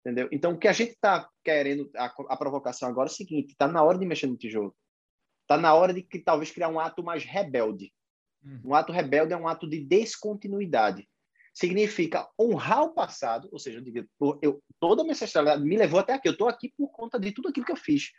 Entendeu? 0.00 0.28
Então, 0.32 0.52
o 0.52 0.58
que 0.58 0.66
a 0.66 0.72
gente 0.72 0.92
está 0.92 1.28
querendo, 1.44 1.88
a, 1.96 2.06
a, 2.06 2.36
provocação 2.36 2.88
agora 2.88 3.08
é 3.08 3.12
o 3.12 3.14
seguinte: 3.14 3.52
está 3.52 3.68
na 3.68 3.82
hora 3.82 3.98
de 3.98 4.04
mexer 4.04 4.26
no 4.26 4.36
tijolo. 4.36 4.74
Está 5.42 5.56
na 5.56 5.74
hora 5.74 5.94
de 5.94 6.02
que 6.02 6.18
talvez 6.18 6.50
criar 6.50 6.68
um 6.68 6.80
ato 6.80 7.04
mais 7.04 7.24
rebelde. 7.24 7.92
Hum. 8.44 8.60
Um 8.64 8.74
ato 8.74 8.92
rebelde 8.92 9.32
é 9.32 9.36
um 9.36 9.46
ato 9.46 9.68
de 9.68 9.78
descontinuidade 9.84 11.08
significa 11.52 12.28
honrar 12.38 12.82
o 12.82 12.94
passado, 12.94 13.48
ou 13.52 13.58
seja, 13.58 13.82
eu 13.84 14.38
eu, 14.42 14.62
toda 14.80 15.02
a 15.02 15.04
minha 15.04 15.12
ancestralidade 15.12 15.62
me 15.62 15.76
levou 15.76 16.00
até 16.00 16.14
aqui, 16.14 16.28
eu 16.28 16.32
estou 16.32 16.48
aqui 16.48 16.72
por 16.76 16.88
conta 16.88 17.18
de 17.18 17.32
tudo 17.32 17.48
aquilo 17.48 17.66
que 17.66 17.72
eu 17.72 17.76
fiz. 17.76 18.10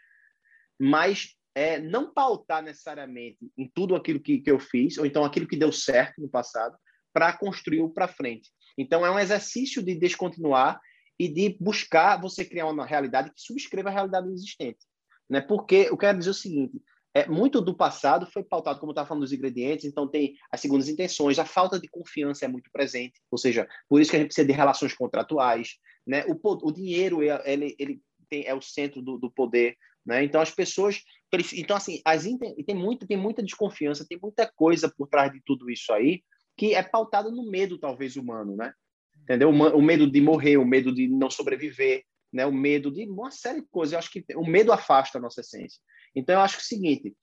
Mas 0.79 1.35
é, 1.55 1.79
não 1.79 2.13
pautar 2.13 2.63
necessariamente 2.63 3.51
em 3.57 3.69
tudo 3.73 3.95
aquilo 3.95 4.19
que, 4.19 4.39
que 4.39 4.51
eu 4.51 4.59
fiz, 4.59 4.97
ou 4.97 5.05
então 5.05 5.23
aquilo 5.23 5.47
que 5.47 5.57
deu 5.57 5.71
certo 5.71 6.21
no 6.21 6.29
passado, 6.29 6.77
para 7.13 7.31
construir 7.37 7.81
o 7.81 7.89
para 7.89 8.07
frente. 8.07 8.49
Então, 8.77 9.05
é 9.05 9.11
um 9.11 9.19
exercício 9.19 9.83
de 9.83 9.95
descontinuar 9.95 10.79
e 11.19 11.27
de 11.27 11.55
buscar 11.59 12.19
você 12.19 12.43
criar 12.43 12.67
uma 12.67 12.85
realidade 12.85 13.31
que 13.31 13.39
subscreva 13.39 13.89
a 13.89 13.91
realidade 13.91 14.27
existente. 14.31 14.79
Né? 15.29 15.41
Porque 15.41 15.87
eu 15.89 15.97
quero 15.97 16.17
dizer 16.17 16.31
o 16.31 16.33
seguinte: 16.33 16.81
é, 17.13 17.27
muito 17.27 17.61
do 17.61 17.75
passado 17.75 18.25
foi 18.25 18.43
pautado, 18.43 18.79
como 18.79 18.89
eu 18.89 18.93
estava 18.93 19.07
falando, 19.07 19.21
dos 19.21 19.33
ingredientes, 19.33 19.85
então 19.85 20.07
tem 20.07 20.35
as 20.51 20.59
segundas 20.59 20.89
intenções, 20.89 21.37
a 21.37 21.45
falta 21.45 21.79
de 21.79 21.87
confiança 21.87 22.45
é 22.45 22.47
muito 22.47 22.71
presente, 22.71 23.21
ou 23.29 23.37
seja, 23.37 23.67
por 23.87 24.01
isso 24.01 24.09
que 24.09 24.17
a 24.17 24.19
gente 24.19 24.29
precisa 24.29 24.47
de 24.47 24.53
relações 24.53 24.93
contratuais, 24.93 25.75
né? 26.07 26.25
o, 26.25 26.39
o 26.43 26.71
dinheiro 26.71 27.21
ele, 27.21 27.75
ele 27.77 28.01
tem, 28.27 28.45
é 28.45 28.53
o 28.53 28.61
centro 28.61 29.01
do, 29.01 29.17
do 29.19 29.31
poder, 29.31 29.75
né? 30.03 30.23
então 30.23 30.41
as 30.41 30.49
pessoas, 30.49 31.01
então 31.53 31.77
assim, 31.77 32.01
as, 32.03 32.23
tem, 32.23 32.75
muito, 32.75 33.05
tem 33.05 33.17
muita 33.17 33.43
desconfiança, 33.43 34.05
tem 34.07 34.19
muita 34.21 34.51
coisa 34.55 34.91
por 34.95 35.07
trás 35.07 35.31
de 35.31 35.39
tudo 35.45 35.69
isso 35.69 35.93
aí, 35.93 36.23
que 36.57 36.73
é 36.73 36.81
pautada 36.81 37.29
no 37.29 37.49
medo, 37.49 37.77
talvez, 37.77 38.15
humano, 38.15 38.55
né? 38.55 38.73
Entendeu? 39.23 39.49
O 39.49 39.81
medo 39.81 40.09
de 40.09 40.21
morrer, 40.21 40.57
o 40.57 40.65
medo 40.65 40.93
de 40.93 41.07
não 41.07 41.29
sobreviver, 41.29 42.03
né? 42.33 42.45
o 42.45 42.51
medo 42.51 42.91
de 42.91 43.07
uma 43.07 43.31
série 43.31 43.61
de 43.61 43.67
coisas. 43.67 43.93
Eu 43.93 43.99
acho 43.99 44.11
que 44.11 44.25
o 44.35 44.45
medo 44.45 44.71
afasta 44.71 45.17
a 45.17 45.21
nossa 45.21 45.41
essência. 45.41 45.79
Então, 46.15 46.35
eu 46.35 46.41
acho 46.41 46.55
que 46.55 46.61
é 46.61 46.65
o 46.65 46.67
seguinte, 46.67 47.15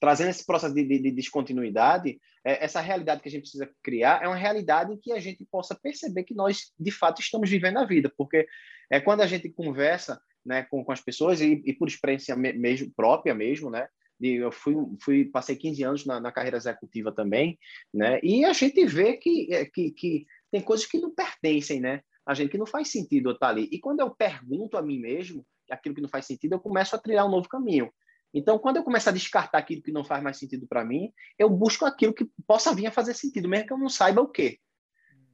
trazendo 0.00 0.30
esse 0.30 0.44
processo 0.44 0.74
de, 0.74 0.84
de, 0.84 0.98
de 0.98 1.10
descontinuidade, 1.10 2.20
é, 2.44 2.64
essa 2.64 2.80
realidade 2.80 3.22
que 3.22 3.28
a 3.28 3.30
gente 3.30 3.42
precisa 3.42 3.70
criar 3.82 4.22
é 4.22 4.26
uma 4.26 4.36
realidade 4.36 4.92
em 4.92 4.98
que 4.98 5.12
a 5.12 5.20
gente 5.20 5.44
possa 5.50 5.74
perceber 5.74 6.24
que 6.24 6.34
nós, 6.34 6.72
de 6.78 6.90
fato, 6.90 7.20
estamos 7.20 7.48
vivendo 7.48 7.78
a 7.78 7.86
vida, 7.86 8.12
porque 8.16 8.46
é 8.90 9.00
quando 9.00 9.22
a 9.22 9.26
gente 9.26 9.48
conversa 9.50 10.20
né, 10.44 10.62
com, 10.64 10.84
com 10.84 10.92
as 10.92 11.00
pessoas, 11.00 11.40
e, 11.40 11.62
e 11.64 11.72
por 11.72 11.88
experiência 11.88 12.34
me, 12.36 12.52
mesmo, 12.52 12.92
própria 12.94 13.34
mesmo, 13.34 13.70
né, 13.70 13.86
eu 14.20 14.52
fui, 14.52 14.74
fui 15.02 15.24
passei 15.24 15.56
15 15.56 15.82
anos 15.82 16.06
na, 16.06 16.20
na, 16.20 16.30
carreira 16.30 16.58
executiva 16.58 17.10
também, 17.10 17.58
né? 17.92 18.20
E 18.22 18.44
a 18.44 18.52
gente 18.52 18.84
vê 18.84 19.16
que, 19.16 19.48
é, 19.50 19.64
que, 19.64 19.90
que 19.92 20.26
tem 20.50 20.60
coisas 20.60 20.84
que 20.84 20.98
não 20.98 21.14
pertencem, 21.14 21.80
né? 21.80 22.02
A 22.30 22.34
gente 22.34 22.52
que 22.52 22.58
não 22.58 22.64
faz 22.64 22.92
sentido 22.92 23.28
eu 23.28 23.34
estar 23.34 23.48
ali. 23.48 23.68
E 23.72 23.80
quando 23.80 23.98
eu 23.98 24.14
pergunto 24.14 24.78
a 24.78 24.82
mim 24.82 25.00
mesmo 25.00 25.44
aquilo 25.68 25.96
que 25.96 26.00
não 26.00 26.08
faz 26.08 26.26
sentido, 26.26 26.52
eu 26.52 26.60
começo 26.60 26.94
a 26.94 26.98
trilhar 26.98 27.26
um 27.26 27.30
novo 27.30 27.48
caminho. 27.48 27.92
Então, 28.32 28.56
quando 28.56 28.76
eu 28.76 28.84
começo 28.84 29.08
a 29.08 29.12
descartar 29.12 29.58
aquilo 29.58 29.82
que 29.82 29.90
não 29.90 30.04
faz 30.04 30.22
mais 30.22 30.38
sentido 30.38 30.64
para 30.68 30.84
mim, 30.84 31.12
eu 31.36 31.50
busco 31.50 31.84
aquilo 31.84 32.14
que 32.14 32.30
possa 32.46 32.72
vir 32.72 32.86
a 32.86 32.92
fazer 32.92 33.14
sentido, 33.14 33.48
mesmo 33.48 33.66
que 33.66 33.72
eu 33.72 33.78
não 33.78 33.88
saiba 33.88 34.20
o 34.20 34.28
quê. 34.28 34.60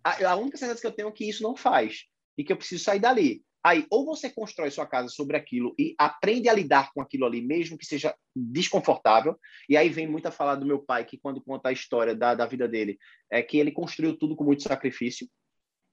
A, 0.03 0.31
a 0.31 0.37
única 0.37 0.57
certeza 0.57 0.81
que 0.81 0.87
eu 0.87 0.93
tenho 0.93 1.09
é 1.11 1.13
que 1.13 1.29
isso 1.29 1.43
não 1.43 1.55
faz 1.55 2.07
e 2.39 2.43
que 2.43 2.51
eu 2.51 2.57
preciso 2.57 2.83
sair 2.83 2.99
dali. 2.99 3.45
Aí, 3.63 3.87
ou 3.91 4.07
você 4.07 4.31
constrói 4.31 4.71
sua 4.71 4.87
casa 4.87 5.11
sobre 5.11 5.37
aquilo 5.37 5.75
e 5.79 5.95
aprende 5.99 6.49
a 6.49 6.55
lidar 6.55 6.95
com 6.95 7.03
aquilo 7.03 7.27
ali, 7.27 7.43
mesmo 7.43 7.77
que 7.77 7.85
seja 7.85 8.15
desconfortável. 8.35 9.39
E 9.69 9.77
aí 9.77 9.91
vem 9.91 10.07
muito 10.07 10.29
a 10.29 10.31
falar 10.31 10.55
do 10.55 10.65
meu 10.65 10.79
pai, 10.79 11.05
que 11.05 11.19
quando 11.19 11.43
conta 11.43 11.69
a 11.69 11.73
história 11.73 12.15
da, 12.15 12.35
da 12.35 12.47
vida 12.47 12.67
dele, 12.67 12.97
é 13.31 13.43
que 13.43 13.59
ele 13.59 13.71
construiu 13.71 14.17
tudo 14.17 14.35
com 14.35 14.45
muito 14.45 14.63
sacrifício. 14.63 15.29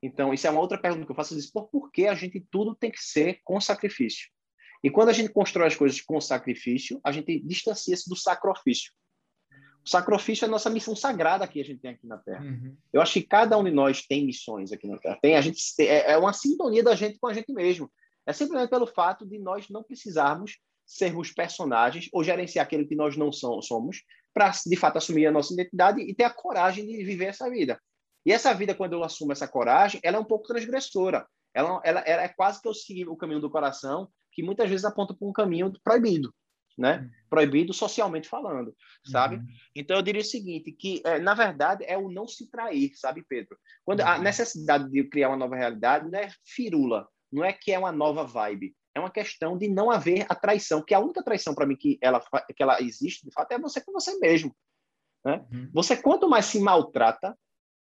Então, 0.04 0.34
isso 0.34 0.46
é 0.46 0.50
uma 0.50 0.60
outra 0.60 0.78
pergunta 0.78 1.06
que 1.06 1.12
eu 1.12 1.16
faço. 1.16 1.36
Por, 1.54 1.70
por 1.70 1.90
que 1.90 2.08
a 2.08 2.14
gente 2.14 2.46
tudo 2.52 2.76
tem 2.76 2.92
que 2.92 3.02
ser 3.02 3.40
com 3.44 3.60
sacrifício? 3.62 4.28
E 4.84 4.90
quando 4.90 5.08
a 5.08 5.14
gente 5.14 5.32
constrói 5.32 5.68
as 5.68 5.76
coisas 5.78 6.02
com 6.02 6.20
sacrifício, 6.20 7.00
a 7.02 7.12
gente 7.12 7.40
distancia-se 7.40 8.10
do 8.10 8.16
sacrifício. 8.16 8.92
O 9.86 9.90
sacrifício 9.90 10.44
é 10.44 10.48
a 10.48 10.52
nossa 10.52 10.70
missão 10.70 10.94
sagrada 10.94 11.48
que 11.48 11.62
a 11.62 11.64
gente 11.64 11.80
tem 11.80 11.92
aqui 11.92 12.06
na 12.06 12.18
Terra. 12.18 12.44
Uhum. 12.44 12.76
Eu 12.92 13.02
acho 13.02 13.14
que 13.14 13.22
cada 13.22 13.58
um 13.58 13.64
de 13.64 13.72
nós 13.72 14.06
tem 14.06 14.26
missões 14.26 14.74
aqui 14.74 14.88
na 14.88 14.98
Terra. 14.98 15.18
Tem, 15.22 15.38
a 15.38 15.42
gente, 15.42 15.62
é, 15.80 16.12
é 16.12 16.18
uma 16.18 16.34
sintonia 16.34 16.84
da 16.84 16.96
gente 16.96 17.18
com 17.18 17.28
a 17.28 17.34
gente 17.34 17.54
mesmo. 17.54 17.90
É 18.26 18.34
simplesmente 18.34 18.70
pelo 18.70 18.88
fato 18.88 19.26
de 19.26 19.40
nós 19.40 19.70
não 19.70 19.84
precisarmos 19.84 20.58
sermos 20.86 21.32
personagens 21.32 22.10
ou 22.12 22.24
gerenciar 22.24 22.66
aquilo 22.66 22.86
que 22.86 22.96
nós 22.96 23.16
não 23.16 23.32
somos 23.32 24.04
para, 24.34 24.52
de 24.66 24.76
fato, 24.76 24.98
assumir 24.98 25.28
a 25.28 25.32
nossa 25.32 25.54
identidade 25.54 26.02
e 26.02 26.14
ter 26.14 26.26
a 26.26 26.30
coragem 26.30 26.86
de 26.86 27.04
viver 27.04 27.26
essa 27.26 27.50
vida. 27.50 27.80
E 28.26 28.32
essa 28.32 28.54
vida, 28.54 28.74
quando 28.74 28.94
eu 28.94 29.04
assumo 29.04 29.32
essa 29.32 29.48
coragem, 29.48 30.00
ela 30.04 30.18
é 30.18 30.20
um 30.20 30.26
pouco 30.26 30.48
transgressora. 30.48 31.28
Ela, 31.54 31.82
ela, 31.84 32.00
ela 32.02 32.24
é 32.24 32.28
quase 32.28 32.62
que 32.62 32.68
eu 32.68 32.74
seguir 32.74 33.08
o 33.08 33.16
caminho 33.16 33.40
do 33.40 33.50
coração 33.50 34.10
que 34.32 34.42
muitas 34.42 34.70
vezes 34.70 34.86
aponta 34.86 35.14
para 35.14 35.28
um 35.28 35.34
caminho 35.34 35.72
proibido, 35.84 36.34
né? 36.78 37.02
Uhum. 37.02 37.10
Proibido 37.30 37.74
socialmente 37.74 38.28
falando, 38.28 38.76
sabe? 39.06 39.36
Uhum. 39.36 39.46
Então 39.76 39.96
eu 39.96 40.02
diria 40.02 40.22
o 40.22 40.26
seguinte, 40.26 40.72
que 40.72 41.02
é, 41.06 41.20
na 41.20 41.36
verdade 41.36 41.84
é 41.86 41.98
o 41.98 42.10
não 42.10 42.28
se 42.28 42.50
trair, 42.50 42.92
sabe, 42.96 43.24
Pedro? 43.28 43.58
Quando 43.86 44.00
uhum. 44.00 44.08
a 44.08 44.18
necessidade 44.18 44.90
de 44.90 45.04
criar 45.04 45.30
uma 45.30 45.38
nova 45.38 45.56
realidade 45.56 46.10
não 46.10 46.18
é 46.18 46.30
firula, 46.44 47.08
não 47.32 47.44
é 47.44 47.54
que 47.54 47.72
é 47.72 47.78
uma 47.78 47.92
nova 47.92 48.24
vibe, 48.24 48.76
é 48.96 49.00
uma 49.00 49.12
questão 49.12 49.58
de 49.58 49.68
não 49.68 49.92
haver 49.92 50.26
a 50.30 50.36
traição, 50.36 50.84
que 50.84 50.94
a 50.94 51.00
única 51.00 51.24
traição 51.24 51.54
para 51.54 51.66
mim 51.66 51.76
que 51.76 51.98
ela 52.02 52.20
que 52.56 52.62
ela 52.62 52.82
existe, 52.82 53.26
de 53.26 53.32
fato, 53.32 53.52
é 53.52 53.60
você 53.60 53.82
com 53.82 53.92
você 53.92 54.18
mesmo, 54.18 54.56
né? 55.24 55.46
Uhum. 55.52 55.70
Você 55.74 55.96
quanto 55.96 56.28
mais 56.28 56.46
se 56.46 56.60
maltrata, 56.60 57.38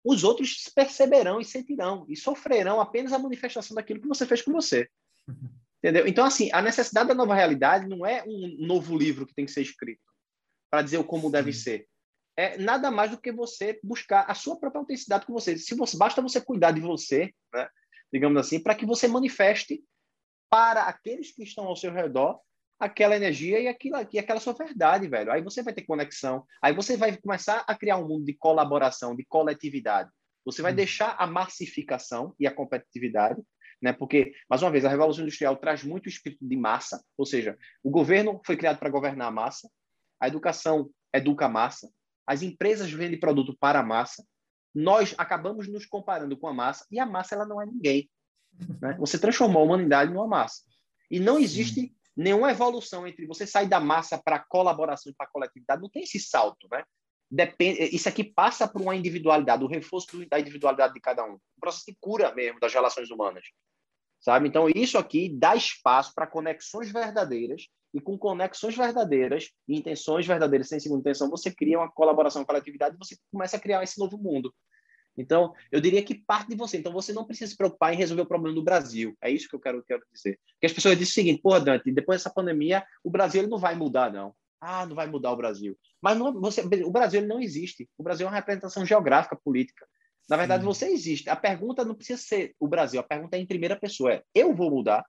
os 0.07 0.23
outros 0.23 0.69
perceberão 0.73 1.41
e 1.41 1.45
sentirão 1.45 2.05
e 2.07 2.15
sofrerão 2.15 2.79
apenas 2.79 3.11
a 3.11 3.19
manifestação 3.19 3.75
daquilo 3.75 3.99
que 3.99 4.07
você 4.07 4.25
fez 4.25 4.41
com 4.41 4.53
você. 4.53 4.89
Entendeu? 5.83 6.07
Então, 6.07 6.25
assim, 6.25 6.49
a 6.53 6.61
necessidade 6.61 7.09
da 7.09 7.13
nova 7.13 7.35
realidade 7.35 7.87
não 7.87 8.05
é 8.05 8.23
um 8.25 8.65
novo 8.65 8.97
livro 8.97 9.27
que 9.27 9.33
tem 9.35 9.45
que 9.45 9.51
ser 9.51 9.61
escrito 9.61 10.01
para 10.71 10.81
dizer 10.81 10.97
o 10.97 11.03
como 11.03 11.29
deve 11.29 11.53
ser. 11.53 11.87
É 12.35 12.57
nada 12.57 12.89
mais 12.89 13.11
do 13.11 13.19
que 13.19 13.31
você 13.31 13.79
buscar 13.83 14.25
a 14.29 14.33
sua 14.33 14.57
própria 14.59 14.79
autenticidade 14.79 15.25
com 15.25 15.33
você. 15.33 15.57
Se 15.57 15.75
você 15.75 15.97
basta 15.97 16.21
você 16.21 16.39
cuidar 16.39 16.71
de 16.71 16.81
você, 16.81 17.33
né, 17.53 17.67
digamos 18.11 18.39
assim, 18.39 18.59
para 18.59 18.75
que 18.75 18.85
você 18.85 19.07
manifeste 19.07 19.83
para 20.49 20.83
aqueles 20.83 21.31
que 21.31 21.43
estão 21.43 21.65
ao 21.65 21.75
seu 21.75 21.91
redor 21.91 22.39
aquela 22.79 23.15
energia 23.15 23.59
e, 23.59 23.67
aquilo, 23.67 23.97
e 24.11 24.19
aquela 24.19 24.39
sua 24.39 24.53
verdade, 24.53 25.07
velho. 25.07 25.31
Aí 25.31 25.41
você 25.41 25.63
vai 25.63 25.73
ter 25.73 25.83
conexão, 25.83 26.45
aí 26.61 26.73
você 26.73 26.95
vai 26.95 27.15
começar 27.17 27.63
a 27.67 27.75
criar 27.75 27.97
um 27.97 28.07
mundo 28.07 28.25
de 28.25 28.33
colaboração, 28.33 29.15
de 29.15 29.25
coletividade. 29.25 30.09
Você 30.45 30.61
vai 30.61 30.71
hum. 30.71 30.75
deixar 30.75 31.15
a 31.17 31.27
massificação 31.27 32.35
e 32.39 32.47
a 32.47 32.53
competitividade 32.53 33.41
né? 33.81 33.93
Porque, 33.93 34.33
mais 34.49 34.61
uma 34.61 34.71
vez, 34.71 34.85
a 34.85 34.89
Revolução 34.89 35.23
Industrial 35.23 35.55
traz 35.55 35.83
muito 35.83 36.09
espírito 36.09 36.45
de 36.47 36.55
massa, 36.55 37.03
ou 37.17 37.25
seja, 37.25 37.57
o 37.83 37.89
governo 37.89 38.41
foi 38.45 38.57
criado 38.57 38.79
para 38.79 38.89
governar 38.89 39.27
a 39.27 39.31
massa, 39.31 39.69
a 40.19 40.27
educação 40.27 40.89
educa 41.13 41.45
a 41.45 41.49
massa, 41.49 41.89
as 42.25 42.41
empresas 42.41 42.91
vendem 42.91 43.19
produto 43.19 43.55
para 43.59 43.79
a 43.79 43.83
massa, 43.83 44.25
nós 44.73 45.15
acabamos 45.17 45.67
nos 45.67 45.85
comparando 45.85 46.37
com 46.37 46.47
a 46.47 46.53
massa 46.53 46.85
e 46.91 46.99
a 46.99 47.05
massa 47.05 47.35
ela 47.35 47.45
não 47.45 47.61
é 47.61 47.65
ninguém. 47.65 48.09
Né? 48.81 48.95
Você 48.99 49.17
transformou 49.17 49.61
a 49.61 49.65
humanidade 49.65 50.11
numa 50.11 50.27
massa. 50.27 50.63
E 51.09 51.19
não 51.19 51.39
existe. 51.39 51.95
Nenhuma 52.17 52.51
evolução 52.51 53.07
entre 53.07 53.27
você 53.27 53.45
sair 53.45 53.67
da 53.67 53.79
massa 53.79 54.17
para 54.17 54.39
colaboração 54.39 55.11
e 55.11 55.15
para 55.15 55.27
coletividade. 55.27 55.81
Não 55.81 55.89
tem 55.89 56.03
esse 56.03 56.19
salto, 56.19 56.67
né? 56.71 56.83
Depende, 57.29 57.83
isso 57.95 58.09
aqui 58.09 58.23
passa 58.23 58.67
por 58.67 58.81
uma 58.81 58.95
individualidade, 58.95 59.63
o 59.63 59.67
reforço 59.67 60.07
da 60.27 60.39
individualidade 60.39 60.93
de 60.93 60.99
cada 60.99 61.23
um. 61.25 61.33
Um 61.33 61.59
processo 61.59 61.85
de 61.85 61.97
cura 61.99 62.33
mesmo 62.33 62.59
das 62.59 62.73
relações 62.73 63.11
humanas. 63.11 63.45
Sabe? 64.19 64.47
Então, 64.47 64.67
isso 64.73 64.97
aqui 64.97 65.29
dá 65.29 65.55
espaço 65.55 66.11
para 66.15 66.25
conexões 66.25 66.91
verdadeiras 66.91 67.67
e 67.93 68.01
com 68.01 68.17
conexões 68.17 68.75
verdadeiras 68.75 69.49
e 69.67 69.77
intenções 69.77 70.25
verdadeiras 70.25 70.69
sem 70.69 70.79
segunda 70.79 71.01
intenção, 71.01 71.29
você 71.29 71.53
cria 71.53 71.77
uma 71.77 71.91
colaboração, 71.91 72.43
coletividade 72.43 72.95
e 72.95 72.97
você 72.97 73.15
começa 73.31 73.57
a 73.57 73.59
criar 73.59 73.83
esse 73.83 73.99
novo 73.99 74.17
mundo. 74.17 74.53
Então, 75.17 75.53
eu 75.71 75.81
diria 75.81 76.03
que 76.03 76.13
parte 76.13 76.49
de 76.49 76.55
você. 76.55 76.77
Então, 76.77 76.93
você 76.93 77.11
não 77.11 77.25
precisa 77.25 77.49
se 77.49 77.57
preocupar 77.57 77.93
em 77.93 77.97
resolver 77.97 78.21
o 78.21 78.27
problema 78.27 78.55
do 78.55 78.63
Brasil. 78.63 79.17
É 79.21 79.29
isso 79.31 79.49
que 79.49 79.55
eu 79.55 79.59
quero, 79.59 79.83
quero 79.83 80.03
dizer. 80.13 80.39
Porque 80.53 80.67
as 80.67 80.73
pessoas 80.73 80.97
dizem 80.97 81.11
o 81.11 81.13
seguinte, 81.13 81.41
pô, 81.41 81.59
Dante, 81.59 81.91
depois 81.91 82.19
dessa 82.19 82.33
pandemia, 82.33 82.85
o 83.03 83.09
Brasil 83.09 83.47
não 83.47 83.57
vai 83.57 83.75
mudar, 83.75 84.13
não. 84.13 84.35
Ah, 84.61 84.85
não 84.85 84.95
vai 84.95 85.07
mudar 85.07 85.31
o 85.31 85.35
Brasil. 85.35 85.77
Mas 86.01 86.17
não, 86.17 86.39
você, 86.39 86.61
o 86.61 86.91
Brasil 86.91 87.25
não 87.25 87.39
existe. 87.39 87.89
O 87.97 88.03
Brasil 88.03 88.27
é 88.27 88.29
uma 88.29 88.35
representação 88.35 88.85
geográfica, 88.85 89.35
política. 89.35 89.87
Na 90.29 90.37
verdade, 90.37 90.61
Sim. 90.61 90.67
você 90.67 90.87
existe. 90.87 91.29
A 91.29 91.35
pergunta 91.35 91.85
não 91.85 91.95
precisa 91.95 92.21
ser 92.21 92.55
o 92.59 92.67
Brasil. 92.67 92.99
A 92.99 93.03
pergunta 93.03 93.37
é 93.37 93.39
em 93.39 93.45
primeira 93.45 93.75
pessoa. 93.75 94.13
É, 94.13 94.23
eu 94.33 94.53
vou 94.53 94.69
mudar? 94.69 95.05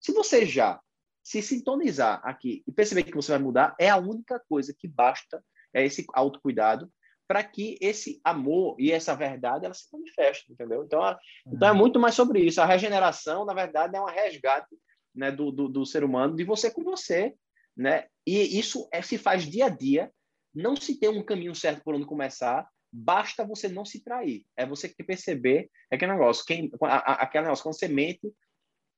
Se 0.00 0.12
você 0.12 0.46
já 0.46 0.80
se 1.22 1.40
sintonizar 1.40 2.20
aqui 2.24 2.62
e 2.66 2.72
perceber 2.72 3.04
que 3.04 3.14
você 3.14 3.32
vai 3.32 3.40
mudar, 3.40 3.74
é 3.78 3.88
a 3.88 3.96
única 3.96 4.40
coisa 4.48 4.74
que 4.76 4.88
basta, 4.88 5.42
é 5.72 5.84
esse 5.84 6.04
autocuidado, 6.12 6.90
para 7.32 7.42
que 7.42 7.78
esse 7.80 8.20
amor 8.22 8.76
e 8.78 8.92
essa 8.92 9.16
verdade 9.16 9.64
ela 9.64 9.72
se 9.72 9.86
manifeste, 9.90 10.52
entendeu? 10.52 10.84
Então, 10.84 11.00
uhum. 11.00 11.16
então 11.54 11.66
é 11.66 11.72
muito 11.72 11.98
mais 11.98 12.14
sobre 12.14 12.40
isso. 12.40 12.60
A 12.60 12.66
regeneração, 12.66 13.46
na 13.46 13.54
verdade, 13.54 13.96
é 13.96 14.00
um 14.02 14.04
resgate 14.04 14.76
né, 15.14 15.32
do, 15.32 15.50
do, 15.50 15.66
do, 15.66 15.86
ser 15.86 16.04
humano, 16.04 16.36
de 16.36 16.44
você 16.44 16.70
com 16.70 16.84
você, 16.84 17.32
né? 17.74 18.04
E 18.26 18.58
isso 18.58 18.86
é, 18.92 19.00
se 19.00 19.16
faz 19.16 19.48
dia 19.48 19.64
a 19.64 19.68
dia. 19.70 20.12
Não 20.54 20.76
se 20.76 21.00
tem 21.00 21.08
um 21.08 21.24
caminho 21.24 21.54
certo 21.54 21.82
por 21.82 21.94
onde 21.94 22.04
começar. 22.04 22.68
Basta 22.92 23.46
você 23.46 23.66
não 23.66 23.86
se 23.86 24.04
trair. 24.04 24.44
É 24.54 24.66
você 24.66 24.86
que 24.86 25.02
perceber 25.02 25.70
é 25.90 25.96
aquele 25.96 26.12
negócio. 26.12 26.44
Quem, 26.44 26.70
a, 26.82 26.96
a, 26.96 27.12
aquele 27.22 27.44
negócio 27.44 27.62
quando 27.62 27.78
você 27.78 27.88
mente, 27.88 28.30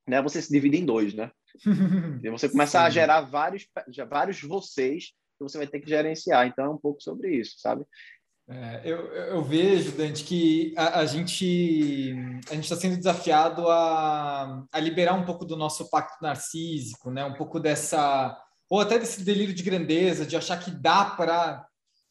né? 0.09 0.21
Você 0.23 0.43
se 0.43 0.51
divide 0.51 0.79
em 0.79 0.85
dois, 0.85 1.15
né? 1.15 1.31
e 2.21 2.29
você 2.31 2.49
começa 2.49 2.81
Sim. 2.81 2.85
a 2.85 2.91
gerar 2.91 3.21
vários, 3.21 3.69
vários 4.09 4.43
vocês 4.43 5.15
que 5.39 5.43
você 5.43 5.59
vai 5.59 5.67
ter 5.67 5.81
que 5.81 5.89
gerenciar. 5.89 6.47
Então, 6.47 6.65
é 6.65 6.71
um 6.71 6.79
pouco 6.79 7.03
sobre 7.03 7.37
isso, 7.37 7.59
sabe? 7.59 7.85
É, 8.47 8.83
eu, 8.85 8.99
eu, 9.07 9.43
vejo, 9.43 9.93
Dante, 9.93 10.23
que 10.23 10.75
a, 10.77 11.01
a 11.01 11.07
gente 11.07 12.15
a 12.51 12.55
gente 12.55 12.65
está 12.65 12.77
sendo 12.77 12.97
desafiado 12.97 13.67
a, 13.71 14.67
a 14.71 14.81
liberar 14.81 15.15
um 15.15 15.25
pouco 15.25 15.47
do 15.47 15.57
nosso 15.57 15.89
pacto 15.89 16.23
narcísico, 16.23 17.11
né? 17.11 17.25
Um 17.25 17.33
pouco 17.33 17.59
dessa 17.59 18.39
ou 18.69 18.81
até 18.81 18.99
desse 18.99 19.25
delírio 19.25 19.55
de 19.55 19.63
grandeza, 19.63 20.27
de 20.27 20.37
achar 20.37 20.59
que 20.59 20.71
dá 20.71 21.07
para 21.07 21.67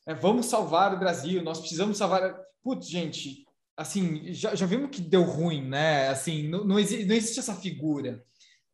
é, 0.08 0.16
vamos 0.16 0.48
salvar 0.48 0.94
o 0.94 1.00
Brasil, 1.00 1.44
nós 1.44 1.60
precisamos 1.60 1.98
salvar. 2.00 2.36
Putz, 2.64 2.90
gente, 2.90 3.46
assim 3.78 4.34
já, 4.34 4.56
já 4.56 4.66
vimos 4.66 4.90
que 4.90 5.02
deu 5.02 5.22
ruim, 5.22 5.68
né? 5.68 6.10
Assim, 6.10 6.48
não, 6.48 6.64
não, 6.64 6.80
existe, 6.80 7.06
não 7.06 7.16
existe 7.16 7.40
essa 7.40 7.54
figura, 7.54 8.24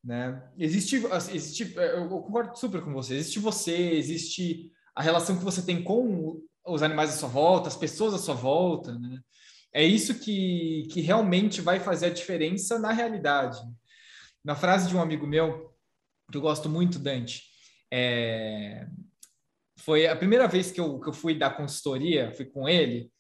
né? 0.02 0.42
Existe, 0.58 1.04
existe, 1.34 1.74
eu 1.76 2.08
concordo 2.08 2.58
super 2.58 2.82
com 2.82 2.94
você. 2.94 3.16
Existe 3.16 3.38
você, 3.40 3.76
existe 3.76 4.72
a 4.96 5.02
relação 5.02 5.38
que 5.38 5.44
você 5.44 5.62
tem 5.62 5.84
com 5.84 6.42
os 6.70 6.84
animais 6.84 7.10
à 7.10 7.18
sua 7.18 7.30
volta, 7.30 7.68
as 7.68 7.76
pessoas 7.76 8.14
à 8.14 8.18
sua 8.18 8.36
volta, 8.36 8.98
né? 8.98 9.20
É 9.74 9.84
isso 9.84 10.20
que, 10.20 10.88
que 10.92 11.02
realmente 11.02 11.62
vai 11.62 11.80
fazer 11.80 12.08
a 12.08 12.14
diferença 12.14 12.80
na 12.80 12.92
realidade. 12.92 13.60
Na 14.44 14.56
frase 14.56 14.88
de 14.88 14.96
um 14.96 15.02
amigo 15.02 15.28
meu, 15.28 15.76
que 16.32 16.38
eu 16.38 16.42
gosto 16.42 16.68
muito, 16.68 16.98
Dante, 16.98 17.44
é... 17.92 18.88
foi 19.80 20.08
a 20.08 20.16
primeira 20.16 20.48
vez 20.48 20.72
que 20.72 20.80
eu, 20.80 21.00
que 21.00 21.10
eu 21.10 21.14
fui 21.14 21.38
dar 21.38 21.56
consultoria, 21.56 22.34
fui 22.36 22.46
com 22.46 22.68
ele, 22.68 23.12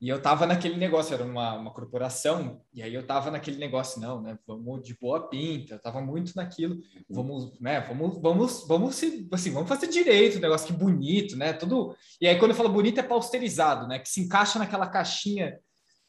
e 0.00 0.08
eu 0.08 0.20
tava 0.20 0.46
naquele 0.46 0.76
negócio, 0.76 1.14
era 1.14 1.24
uma, 1.24 1.54
uma 1.54 1.72
corporação, 1.72 2.60
e 2.74 2.82
aí 2.82 2.92
eu 2.92 3.06
tava 3.06 3.30
naquele 3.30 3.58
negócio, 3.58 4.00
não, 4.00 4.20
né? 4.20 4.38
Vamos 4.46 4.82
de 4.82 4.94
boa 4.98 5.28
pinta, 5.28 5.74
eu 5.74 5.78
tava 5.78 6.00
muito 6.00 6.32
naquilo, 6.34 6.78
vamos, 7.08 7.58
né? 7.60 7.80
Vamos, 7.80 8.20
vamos, 8.20 8.66
vamos 8.66 8.96
se, 8.96 9.26
assim, 9.32 9.50
vamos 9.50 9.68
fazer 9.68 9.86
direito, 9.86 10.40
negócio 10.40 10.66
que 10.66 10.72
bonito, 10.72 11.36
né? 11.36 11.52
Tudo. 11.52 11.96
E 12.20 12.26
aí 12.26 12.38
quando 12.38 12.50
eu 12.50 12.56
falo 12.56 12.68
bonito 12.68 12.98
é 12.98 13.02
pausterizado, 13.02 13.86
né? 13.86 13.98
Que 13.98 14.08
se 14.08 14.20
encaixa 14.20 14.58
naquela 14.58 14.88
caixinha 14.88 15.58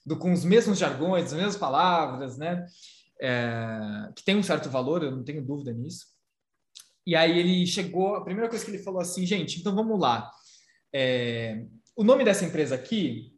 do, 0.05 0.17
com 0.17 0.33
os 0.33 0.43
mesmos 0.43 0.77
jargões, 0.77 1.25
as 1.25 1.33
mesmas 1.33 1.57
palavras, 1.57 2.37
né? 2.37 2.65
É, 3.21 4.09
que 4.15 4.25
tem 4.25 4.35
um 4.35 4.43
certo 4.43 4.69
valor, 4.69 5.03
eu 5.03 5.11
não 5.11 5.23
tenho 5.23 5.45
dúvida 5.45 5.71
nisso. 5.71 6.07
E 7.07 7.15
aí 7.15 7.39
ele 7.39 7.65
chegou, 7.67 8.15
a 8.15 8.23
primeira 8.23 8.49
coisa 8.49 8.65
que 8.65 8.71
ele 8.71 8.83
falou 8.83 8.99
assim, 8.99 9.25
gente, 9.25 9.59
então 9.59 9.75
vamos 9.75 9.99
lá. 9.99 10.29
É, 10.91 11.63
o 11.95 12.03
nome 12.03 12.23
dessa 12.25 12.43
empresa 12.43 12.75
aqui 12.75 13.34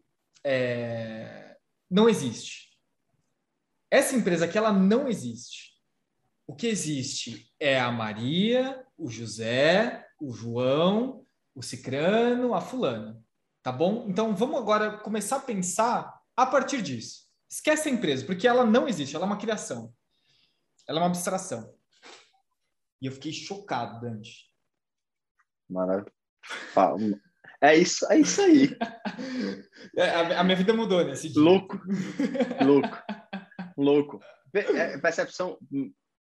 é, 0.50 1.58
não 1.92 2.08
existe. 2.08 2.70
Essa 3.92 4.16
empresa 4.16 4.46
aqui, 4.46 4.58
ela 4.58 4.72
não 4.72 5.10
existe. 5.10 5.74
O 6.48 6.56
que 6.56 6.68
existe 6.68 7.54
é 7.60 7.78
a 7.78 7.92
Maria, 7.92 8.86
o 8.98 9.10
José, 9.10 10.08
o 10.22 10.32
João, 10.32 11.26
o 11.54 11.62
Cicrano, 11.62 12.54
a 12.54 12.62
fulana. 12.62 13.22
Tá 13.62 13.74
bom? 13.74 14.06
Então, 14.08 14.34
vamos 14.34 14.58
agora 14.58 14.98
começar 15.00 15.36
a 15.36 15.42
pensar 15.42 16.18
a 16.34 16.46
partir 16.46 16.82
disso. 16.82 17.28
Esquece 17.50 17.90
a 17.90 17.92
empresa, 17.92 18.26
porque 18.26 18.48
ela 18.48 18.66
não 18.66 18.88
existe, 18.88 19.18
ela 19.18 19.26
é 19.26 19.28
uma 19.28 19.38
criação. 19.38 19.94
Ela 20.88 21.00
é 21.00 21.02
uma 21.02 21.10
abstração. 21.10 21.76
E 23.02 23.08
eu 23.08 23.12
fiquei 23.12 23.34
chocado, 23.34 24.00
Dante. 24.00 24.50
Maravilha. 25.70 27.22
É 27.62 27.76
isso, 27.76 28.06
é 28.12 28.20
isso 28.20 28.42
aí. 28.42 28.76
É, 29.96 30.10
a, 30.10 30.42
a, 30.42 30.44
minha 30.44 30.56
vida 30.56 30.74
mudou 30.74 31.04
nesse 31.04 31.30
dia. 31.30 31.42
Louco, 31.42 31.80
louco, 32.64 32.98
louco. 33.76 34.20
É, 34.54 34.98
percepção 35.00 35.58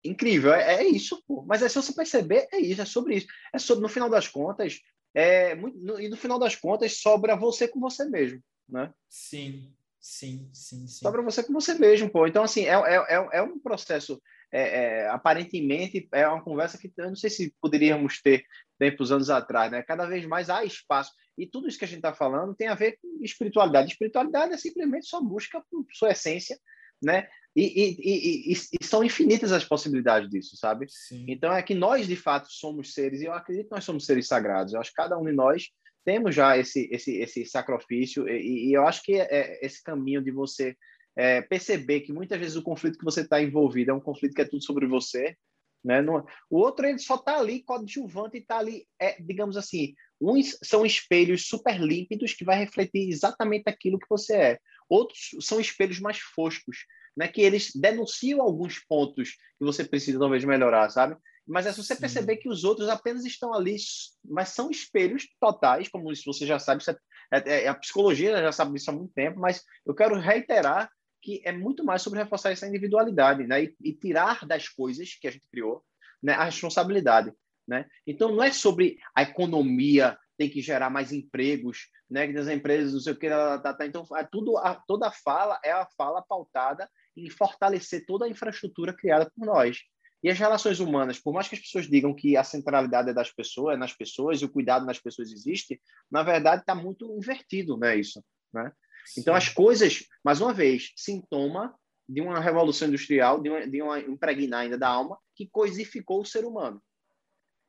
incrível, 0.04 0.54
é, 0.54 0.76
é, 0.76 0.88
isso, 0.88 1.24
pô. 1.28 1.44
Mas 1.48 1.64
é, 1.64 1.70
se 1.70 1.76
você 1.76 1.94
perceber, 1.94 2.48
é 2.52 2.60
isso, 2.60 2.82
é 2.82 2.86
sobre 2.86 3.16
isso. 3.16 3.28
É 3.54 3.58
sobre, 3.58 3.82
no 3.82 3.90
final 3.90 4.10
das 4.10 4.28
contas, 4.28 4.80
é, 5.16 5.56
muito, 5.56 5.78
no, 5.80 6.00
e 6.00 6.10
no 6.10 6.18
final 6.18 6.38
das 6.38 6.56
contas, 6.56 7.00
sobra 7.00 7.36
você 7.36 7.68
com 7.68 7.80
você 7.80 8.06
mesmo, 8.06 8.42
né? 8.68 8.94
Sim, 9.10 9.74
sim, 10.04 10.50
sim, 10.54 10.86
sim. 10.86 11.00
Sobra 11.04 11.22
você 11.22 11.42
com 11.44 11.54
você 11.54 11.74
mesmo, 11.76 12.10
pô. 12.10 12.28
Então, 12.28 12.44
assim, 12.44 12.66
é, 12.66 12.74
é, 12.74 12.96
é, 13.10 13.28
é 13.40 13.42
um 13.42 13.58
processo 13.58 14.22
é, 14.52 14.62
é, 14.62 15.10
aparentemente 15.10 16.08
é 16.12 16.28
uma 16.28 16.44
conversa 16.44 16.78
que 16.78 16.94
eu 16.96 17.08
não 17.08 17.16
sei 17.16 17.32
se 17.32 17.56
poderíamos 17.60 18.22
ter 18.22 18.46
tempos 18.78 19.12
anos 19.12 19.32
atrás, 19.32 19.72
né? 19.72 19.82
Cada 19.82 20.06
vez 20.06 20.24
mais 20.28 20.48
há 20.48 20.64
espaço. 20.64 21.12
E 21.36 21.48
tudo 21.48 21.68
isso 21.68 21.80
que 21.80 21.86
a 21.86 21.88
gente 21.88 21.98
está 21.98 22.14
falando 22.14 22.54
tem 22.54 22.68
a 22.68 22.76
ver 22.76 23.00
com 23.02 23.24
espiritualidade. 23.24 23.92
Espiritualidade 23.92 24.54
é 24.54 24.58
simplesmente 24.58 25.08
sua 25.08 25.22
busca 25.22 25.60
por 25.72 25.86
sua 25.92 26.12
essência, 26.12 26.60
né? 27.02 27.28
E, 27.56 27.64
e, 27.64 28.52
e, 28.52 28.54
e, 28.54 28.86
são 28.86 29.04
infinitas 29.04 29.52
as 29.52 29.66
possibilidades 29.66 30.30
disso, 30.30 30.56
sabe? 30.56 30.86
Sim. 30.88 31.26
Então 31.28 31.52
é 31.52 31.62
que 31.64 31.74
nós 31.74 32.06
de 32.06 32.16
fato 32.16 32.48
somos 32.52 32.94
seres, 32.94 33.22
e 33.22 33.26
eu 33.26 33.34
acredito 33.34 33.70
que 33.70 33.76
nós 33.76 33.84
somos 33.84 34.06
seres 34.06 34.28
sagrados. 34.28 34.74
Eu 34.74 34.80
acho 34.80 34.92
que 34.92 34.96
cada 34.96 35.18
um 35.18 35.26
de 35.26 35.34
nós 35.34 35.70
temos 36.04 36.36
já 36.36 36.58
esse 36.58 36.90
esse, 36.92 37.18
esse 37.18 37.46
sacrifício, 37.46 38.28
e, 38.28 38.74
eu 38.74 38.86
acho 38.86 39.04
que 39.04 39.16
é, 39.16 39.28
é 39.30 39.66
esse 39.66 39.82
caminho 39.84 40.22
de 40.22 40.32
você 40.32 40.76
é, 41.16 41.42
perceber 41.42 42.02
que 42.02 42.14
muitas 42.14 42.40
vezes 42.40 42.56
o 42.56 42.64
conflito 42.64 42.98
que 42.98 43.06
você 43.06 43.22
está 43.22 43.42
envolvido 43.42 43.92
é 43.92 43.94
um 43.94 44.00
conflito 44.00 44.34
que 44.34 44.42
é 44.42 44.46
tudo 44.46 44.64
sobre 44.64 44.88
você, 44.88 45.36
né? 45.84 46.02
O 46.50 46.60
outro 46.60 46.86
ele 46.86 46.98
só 46.98 47.16
está 47.16 47.38
ali 47.38 47.62
coadjuvante 47.62 48.38
e 48.38 48.40
está 48.40 48.58
ali, 48.58 48.88
é, 49.00 49.22
digamos 49.22 49.58
assim, 49.58 49.94
uns 50.20 50.58
são 50.64 50.86
espelhos 50.86 51.48
super 51.48 51.80
límpidos 51.80 52.34
que 52.34 52.46
vai 52.46 52.58
refletir 52.58 53.10
exatamente 53.10 53.64
aquilo 53.68 54.00
que 54.00 54.10
você 54.10 54.36
é. 54.36 54.60
Outros 54.90 55.32
são 55.42 55.60
espelhos 55.60 56.00
mais 56.00 56.20
foscos, 56.20 56.86
né? 57.16 57.28
Que 57.28 57.42
eles 57.42 57.72
denunciam 57.76 58.42
alguns 58.42 58.80
pontos 58.80 59.32
que 59.32 59.66
você 59.66 59.84
precisa 59.84 60.20
talvez 60.20 60.44
melhorar, 60.46 60.90
sabe? 60.90 61.18
Mas 61.46 61.66
é 61.66 61.72
se 61.72 61.84
você 61.84 61.96
Sim. 61.96 62.02
perceber 62.02 62.38
que 62.38 62.48
os 62.48 62.64
outros 62.64 62.88
apenas 62.88 63.26
estão 63.26 63.54
ali, 63.54 63.76
mas 64.24 64.50
são 64.50 64.70
espelhos 64.70 65.28
totais, 65.40 65.90
como 65.90 66.12
isso 66.12 66.32
você 66.32 66.46
já 66.46 66.58
sabe, 66.58 66.84
é, 67.32 67.38
é, 67.38 67.64
é, 67.64 67.68
a 67.68 67.76
psicologia 67.76 68.38
já 68.38 68.52
sabe 68.52 68.74
disso 68.74 68.90
há 68.90 68.94
muito 68.94 69.14
tempo, 69.14 69.40
mas 69.40 69.64
eu 69.86 69.94
quero 69.94 70.18
reiterar 70.18 70.90
que 71.22 71.42
é 71.46 71.52
muito 71.52 71.84
mais 71.84 72.02
sobre 72.02 72.20
reforçar 72.20 72.52
essa 72.52 72.68
individualidade, 72.68 73.48
né? 73.48 73.64
E, 73.64 73.76
e 73.82 73.94
tirar 73.94 74.46
das 74.46 74.68
coisas 74.68 75.16
que 75.16 75.28
a 75.28 75.32
gente 75.32 75.48
criou, 75.50 75.84
né, 76.22 76.34
a 76.34 76.44
responsabilidade, 76.44 77.34
né? 77.68 77.86
Então 78.06 78.34
não 78.34 78.44
é 78.44 78.52
sobre 78.52 78.98
a 79.16 79.24
economia 79.24 80.18
tem 80.38 80.50
que 80.50 80.62
gerar 80.62 80.90
mais 80.90 81.12
empregos, 81.12 81.90
né? 82.10 82.32
Das 82.32 82.48
empresas, 82.48 82.94
não 82.94 83.00
sei 83.00 83.14
o 83.14 83.16
que, 83.18 83.30
tá, 83.30 83.60
tá, 83.60 83.74
tá. 83.74 83.86
então 83.86 84.06
é 84.16 84.28
tudo 84.30 84.58
a, 84.58 84.76
toda 84.76 85.08
a 85.08 85.12
fala 85.12 85.60
é 85.64 85.72
a 85.72 85.88
fala 85.98 86.22
pautada 86.22 86.90
em 87.16 87.30
fortalecer 87.30 88.06
toda 88.06 88.26
a 88.26 88.30
infraestrutura 88.30 88.94
criada 88.94 89.32
por 89.36 89.46
nós. 89.46 89.78
E 90.24 90.30
as 90.30 90.40
relações 90.40 90.80
humanas, 90.80 91.20
por 91.20 91.34
mais 91.34 91.50
que 91.50 91.56
as 91.56 91.62
pessoas 91.62 91.86
digam 91.86 92.16
que 92.16 92.38
a 92.38 92.44
centralidade 92.44 93.10
é 93.10 93.14
das 93.14 93.30
pessoas, 93.30 93.76
é 93.76 93.78
nas 93.78 93.94
pessoas 93.94 94.42
e 94.42 94.46
o 94.46 94.50
cuidado 94.50 94.86
nas 94.86 94.98
pessoas 94.98 95.32
existe, 95.32 95.82
na 96.10 96.24
verdade 96.24 96.62
está 96.62 96.74
muito 96.74 97.14
invertido, 97.18 97.78
né? 97.78 97.98
Isso, 97.98 98.24
né? 98.54 98.72
Então, 99.18 99.36
as 99.36 99.50
coisas, 99.50 100.06
mais 100.24 100.40
uma 100.40 100.54
vez, 100.54 100.94
sintoma 100.96 101.76
de 102.08 102.22
uma 102.22 102.40
revolução 102.40 102.88
industrial, 102.88 103.42
de 103.42 103.50
uma, 103.50 103.68
de 103.68 103.82
uma 103.82 104.00
impregnar 104.00 104.62
ainda 104.62 104.78
da 104.78 104.88
alma, 104.88 105.18
que 105.36 105.46
coisificou 105.48 106.22
o 106.22 106.26
ser 106.26 106.46
humano. 106.46 106.82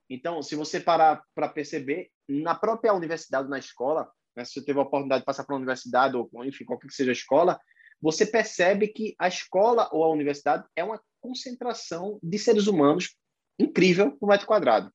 Então, 0.08 0.40
se 0.40 0.54
você 0.54 0.78
parar 0.78 1.24
para 1.34 1.48
perceber, 1.48 2.10
na 2.28 2.54
própria 2.54 2.94
universidade, 2.94 3.48
na 3.48 3.58
escola, 3.58 4.08
né, 4.36 4.44
se 4.44 4.52
você 4.52 4.64
teve 4.64 4.78
a 4.78 4.82
oportunidade 4.82 5.22
de 5.22 5.26
passar 5.26 5.44
para 5.44 5.56
a 5.56 5.58
universidade, 5.58 6.16
ou 6.16 6.28
enfim, 6.44 6.64
qualquer 6.64 6.86
que 6.86 6.94
seja 6.94 7.10
a 7.10 7.12
escola, 7.12 7.58
você 8.00 8.26
percebe 8.26 8.88
que 8.88 9.14
a 9.18 9.26
escola 9.26 9.88
ou 9.92 10.04
a 10.04 10.10
universidade 10.10 10.64
é 10.76 10.84
uma 10.84 11.00
concentração 11.24 12.18
de 12.22 12.38
seres 12.38 12.66
humanos 12.66 13.16
incrível 13.58 14.14
por 14.18 14.28
metro 14.28 14.46
quadrado. 14.46 14.92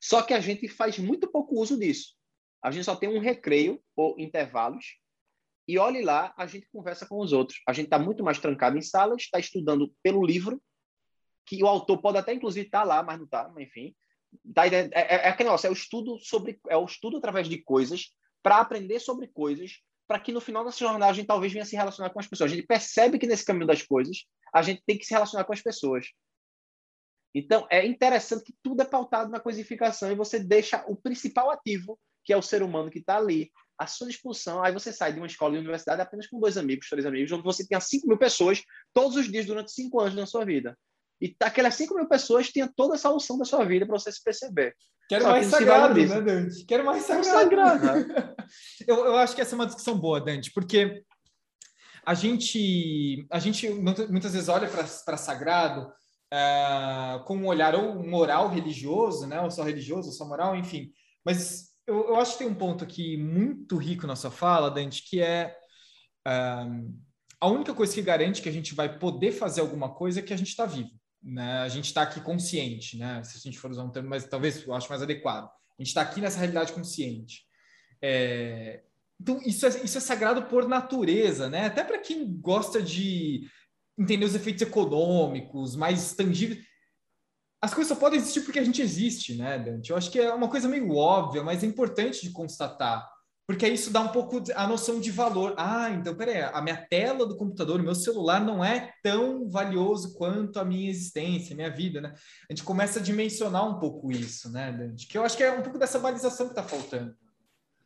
Só 0.00 0.22
que 0.22 0.32
a 0.32 0.38
gente 0.38 0.68
faz 0.68 0.98
muito 1.00 1.28
pouco 1.28 1.60
uso 1.60 1.76
disso. 1.76 2.14
A 2.62 2.70
gente 2.70 2.84
só 2.84 2.94
tem 2.94 3.08
um 3.08 3.18
recreio 3.18 3.82
ou 3.96 4.14
intervalos 4.20 5.00
e 5.66 5.78
olhe 5.78 6.00
lá, 6.00 6.32
a 6.36 6.46
gente 6.46 6.68
conversa 6.72 7.06
com 7.06 7.18
os 7.18 7.32
outros. 7.32 7.60
A 7.66 7.72
gente 7.72 7.86
está 7.86 7.98
muito 7.98 8.22
mais 8.22 8.38
trancado 8.38 8.78
em 8.78 8.82
salas, 8.82 9.22
está 9.22 9.40
estudando 9.40 9.92
pelo 10.00 10.24
livro, 10.24 10.62
que 11.44 11.60
o 11.60 11.66
autor 11.66 12.00
pode 12.00 12.18
até 12.18 12.32
inclusive 12.32 12.66
estar 12.66 12.80
tá 12.80 12.84
lá, 12.84 13.02
mas 13.02 13.18
não 13.18 13.24
está, 13.24 13.52
enfim. 13.58 13.94
Tá, 14.54 14.64
é, 14.68 14.88
é, 14.92 15.28
é 15.28 15.36
é 15.36 15.70
o 15.70 15.72
estudo 15.72 16.18
sobre, 16.20 16.60
é 16.68 16.76
o 16.76 16.84
estudo 16.84 17.16
através 17.16 17.48
de 17.48 17.58
coisas 17.58 18.14
para 18.42 18.60
aprender 18.60 19.00
sobre 19.00 19.26
coisas, 19.26 19.80
para 20.10 20.18
que 20.18 20.32
no 20.32 20.40
final 20.40 20.64
dessa 20.64 20.80
jornada 20.80 21.06
a 21.06 21.12
gente 21.12 21.28
talvez 21.28 21.52
venha 21.52 21.64
se 21.64 21.76
relacionar 21.76 22.10
com 22.10 22.18
as 22.18 22.26
pessoas. 22.26 22.50
A 22.50 22.54
gente 22.56 22.66
percebe 22.66 23.16
que 23.16 23.28
nesse 23.28 23.44
caminho 23.44 23.68
das 23.68 23.80
coisas 23.80 24.24
a 24.52 24.60
gente 24.60 24.82
tem 24.84 24.98
que 24.98 25.06
se 25.06 25.14
relacionar 25.14 25.44
com 25.44 25.52
as 25.52 25.62
pessoas. 25.62 26.08
Então 27.32 27.64
é 27.70 27.86
interessante 27.86 28.42
que 28.42 28.52
tudo 28.60 28.82
é 28.82 28.84
pautado 28.84 29.30
na 29.30 29.38
coisificação 29.38 30.10
e 30.10 30.16
você 30.16 30.40
deixa 30.40 30.84
o 30.88 30.96
principal 30.96 31.48
ativo, 31.52 31.96
que 32.24 32.32
é 32.32 32.36
o 32.36 32.42
ser 32.42 32.60
humano 32.60 32.90
que 32.90 32.98
está 32.98 33.18
ali, 33.18 33.52
à 33.78 33.86
sua 33.86 34.08
disposição. 34.08 34.64
Aí 34.64 34.72
você 34.72 34.92
sai 34.92 35.12
de 35.12 35.20
uma 35.20 35.28
escola 35.28 35.54
e 35.54 35.60
universidade 35.60 36.02
apenas 36.02 36.26
com 36.26 36.40
dois 36.40 36.58
amigos, 36.58 36.88
três 36.88 37.06
amigos, 37.06 37.30
onde 37.30 37.44
você 37.44 37.64
tenha 37.64 37.80
5 37.80 38.08
mil 38.08 38.18
pessoas 38.18 38.64
todos 38.92 39.16
os 39.16 39.30
dias 39.30 39.46
durante 39.46 39.70
cinco 39.70 40.00
anos 40.00 40.16
na 40.16 40.26
sua 40.26 40.44
vida. 40.44 40.76
E 41.20 41.36
aquelas 41.40 41.74
5 41.74 41.94
mil 41.94 42.08
pessoas 42.08 42.50
tenham 42.50 42.68
toda 42.74 42.94
a 42.94 42.98
solução 42.98 43.36
da 43.36 43.44
sua 43.44 43.64
vida 43.64 43.84
para 43.84 43.98
você 43.98 44.10
se 44.10 44.22
perceber. 44.22 44.74
Quero 45.08 45.24
Só 45.24 45.30
mais 45.30 45.46
que 45.46 45.50
sagrado, 45.50 45.94
né, 45.94 46.20
Dante? 46.20 46.64
Quero 46.64 46.84
mais 46.84 47.02
sagrado. 47.02 47.26
sagrado. 47.26 48.14
eu, 48.86 48.96
eu 49.06 49.16
acho 49.16 49.34
que 49.34 49.42
essa 49.42 49.54
é 49.54 49.58
uma 49.58 49.66
discussão 49.66 49.98
boa, 49.98 50.20
Dante, 50.20 50.50
porque 50.52 51.04
a 52.06 52.14
gente, 52.14 53.26
a 53.30 53.38
gente 53.38 53.68
muitas 53.68 54.32
vezes 54.32 54.48
olha 54.48 54.68
para 54.68 55.16
sagrado 55.16 55.92
uh, 56.32 57.24
com 57.24 57.36
um 57.36 57.46
olhar 57.46 57.74
ou 57.74 58.02
moral 58.02 58.48
religioso, 58.48 59.26
né? 59.26 59.40
ou 59.42 59.50
só 59.50 59.62
religioso, 59.62 60.08
ou 60.08 60.14
só 60.14 60.26
moral, 60.26 60.56
enfim. 60.56 60.90
Mas 61.22 61.70
eu, 61.86 62.08
eu 62.08 62.16
acho 62.16 62.32
que 62.32 62.38
tem 62.38 62.46
um 62.46 62.54
ponto 62.54 62.84
aqui 62.84 63.18
muito 63.18 63.76
rico 63.76 64.06
na 64.06 64.16
sua 64.16 64.30
fala, 64.30 64.70
Dante, 64.70 65.02
que 65.06 65.20
é 65.20 65.54
uh, 66.26 66.98
a 67.38 67.48
única 67.48 67.74
coisa 67.74 67.92
que 67.92 68.00
garante 68.00 68.40
que 68.40 68.48
a 68.48 68.52
gente 68.52 68.74
vai 68.74 68.98
poder 68.98 69.32
fazer 69.32 69.60
alguma 69.60 69.92
coisa 69.92 70.20
é 70.20 70.22
que 70.22 70.32
a 70.32 70.38
gente 70.38 70.48
está 70.48 70.64
vivo 70.64 70.99
né? 71.22 71.58
A 71.58 71.68
gente 71.68 71.86
está 71.86 72.02
aqui 72.02 72.20
consciente, 72.20 72.96
né? 72.96 73.22
Se 73.22 73.36
a 73.36 73.40
gente 73.40 73.58
for 73.58 73.70
usar 73.70 73.84
um 73.84 73.90
termo, 73.90 74.08
mas 74.08 74.26
talvez 74.26 74.66
eu 74.66 74.74
acho 74.74 74.88
mais 74.88 75.02
adequado. 75.02 75.44
A 75.44 75.82
gente 75.82 75.88
está 75.88 76.02
aqui 76.02 76.20
nessa 76.20 76.38
realidade 76.38 76.72
consciente. 76.72 77.44
É... 78.02 78.82
Então 79.20 79.38
isso 79.44 79.66
é, 79.66 79.68
isso 79.84 79.98
é 79.98 80.00
sagrado 80.00 80.44
por 80.44 80.66
natureza, 80.66 81.48
né? 81.48 81.66
Até 81.66 81.84
para 81.84 81.98
quem 81.98 82.40
gosta 82.40 82.82
de 82.82 83.46
entender 83.98 84.24
os 84.24 84.34
efeitos 84.34 84.62
econômicos, 84.62 85.76
mais 85.76 86.14
tangíveis. 86.14 86.64
As 87.62 87.74
coisas 87.74 87.88
só 87.88 88.00
podem 88.00 88.18
existir 88.18 88.40
porque 88.40 88.58
a 88.58 88.64
gente 88.64 88.80
existe, 88.80 89.34
né, 89.34 89.58
Dante? 89.58 89.90
Eu 89.90 89.96
acho 89.96 90.10
que 90.10 90.18
é 90.18 90.32
uma 90.32 90.48
coisa 90.48 90.66
meio 90.66 90.94
óbvia, 90.96 91.42
mas 91.42 91.62
é 91.62 91.66
importante 91.66 92.22
de 92.22 92.32
constatar 92.32 93.06
porque 93.50 93.66
isso 93.66 93.90
dá 93.90 94.00
um 94.00 94.10
pouco 94.10 94.40
a 94.54 94.64
noção 94.64 95.00
de 95.00 95.10
valor. 95.10 95.54
Ah, 95.56 95.90
então, 95.90 96.14
peraí, 96.14 96.40
a 96.40 96.62
minha 96.62 96.76
tela 96.76 97.26
do 97.26 97.36
computador, 97.36 97.80
o 97.80 97.82
meu 97.82 97.96
celular 97.96 98.40
não 98.40 98.64
é 98.64 98.92
tão 99.02 99.48
valioso 99.48 100.14
quanto 100.14 100.60
a 100.60 100.64
minha 100.64 100.88
existência, 100.88 101.52
a 101.52 101.56
minha 101.56 101.68
vida, 101.68 102.00
né? 102.00 102.14
A 102.48 102.52
gente 102.52 102.62
começa 102.62 103.00
a 103.00 103.02
dimensionar 103.02 103.68
um 103.68 103.80
pouco 103.80 104.12
isso, 104.12 104.52
né, 104.52 104.70
Dante? 104.70 105.04
Que 105.08 105.18
eu 105.18 105.24
acho 105.24 105.36
que 105.36 105.42
é 105.42 105.50
um 105.50 105.62
pouco 105.62 105.80
dessa 105.80 105.98
balização 105.98 106.46
que 106.46 106.52
está 106.52 106.62
faltando. 106.62 107.12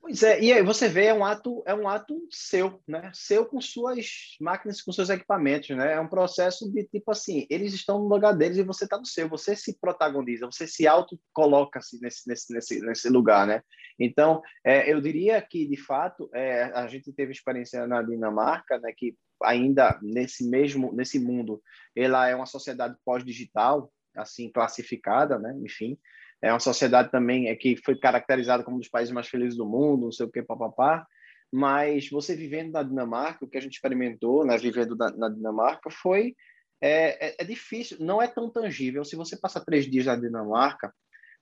Pois 0.04 0.22
é, 0.22 0.38
e 0.38 0.52
aí 0.52 0.62
você 0.62 0.86
vê, 0.86 1.06
é 1.06 1.14
um 1.14 1.24
ato, 1.24 1.62
é 1.66 1.74
um 1.74 1.88
ato 1.88 2.28
seu, 2.30 2.78
né? 2.86 3.10
Seu 3.14 3.46
com 3.46 3.58
suas 3.58 4.36
máquinas, 4.38 4.82
com 4.82 4.92
seus 4.92 5.08
equipamentos, 5.08 5.74
né? 5.74 5.94
É 5.94 5.98
um 5.98 6.06
processo 6.06 6.70
de 6.70 6.84
tipo 6.84 7.10
assim, 7.10 7.46
eles 7.48 7.72
estão 7.72 7.98
no 8.00 8.06
lugar 8.06 8.36
deles 8.36 8.58
e 8.58 8.62
você 8.62 8.84
está 8.84 8.98
no 8.98 9.06
seu, 9.06 9.30
você 9.30 9.56
se 9.56 9.78
protagoniza, 9.80 10.44
você 10.44 10.66
se 10.66 10.86
auto 10.86 11.18
coloca 11.32 11.80
-se 11.80 11.98
nesse, 12.02 12.28
nesse, 12.28 12.52
nesse, 12.52 12.80
nesse 12.80 13.08
lugar, 13.08 13.46
né? 13.46 13.62
Então, 13.98 14.42
é, 14.62 14.92
eu 14.92 15.00
diria 15.00 15.40
que 15.40 15.66
de 15.66 15.78
fato 15.78 16.28
é, 16.34 16.64
a 16.74 16.86
gente 16.86 17.10
teve 17.10 17.32
experiência 17.32 17.86
na 17.86 18.02
Dinamarca, 18.02 18.78
né? 18.80 18.92
Que 18.94 19.16
ainda 19.42 19.98
nesse 20.02 20.46
mesmo 20.46 20.92
nesse 20.92 21.18
mundo, 21.18 21.62
ela 21.96 22.28
é 22.28 22.36
uma 22.36 22.44
sociedade 22.44 22.94
pós-digital, 23.06 23.90
assim 24.14 24.52
classificada, 24.52 25.38
né? 25.38 25.56
Enfim, 25.64 25.98
é 26.42 26.52
uma 26.52 26.60
sociedade 26.60 27.10
também 27.10 27.48
é 27.48 27.56
que 27.56 27.76
foi 27.76 27.98
caracterizada 27.98 28.62
como 28.62 28.76
um 28.76 28.80
dos 28.80 28.88
países 28.88 29.12
mais 29.12 29.28
felizes 29.28 29.56
do 29.56 29.66
mundo, 29.66 30.04
não 30.04 30.12
sei 30.12 30.26
o 30.26 30.30
que, 30.30 30.42
papapá. 30.42 31.06
Mas 31.52 32.10
você 32.10 32.34
vivendo 32.34 32.72
na 32.72 32.82
Dinamarca, 32.82 33.44
o 33.44 33.48
que 33.48 33.56
a 33.56 33.60
gente 33.60 33.74
experimentou, 33.74 34.44
né, 34.44 34.58
vivendo 34.58 34.96
na, 34.96 35.10
na 35.10 35.28
Dinamarca, 35.28 35.90
foi 35.90 36.34
é, 36.80 37.28
é, 37.28 37.36
é, 37.38 37.44
difícil, 37.44 37.96
não 38.00 38.20
é 38.20 38.26
tão 38.26 38.50
tangível. 38.50 39.04
Se 39.04 39.16
você 39.16 39.36
passa 39.36 39.64
três 39.64 39.90
dias 39.90 40.06
na 40.06 40.16
Dinamarca, 40.16 40.92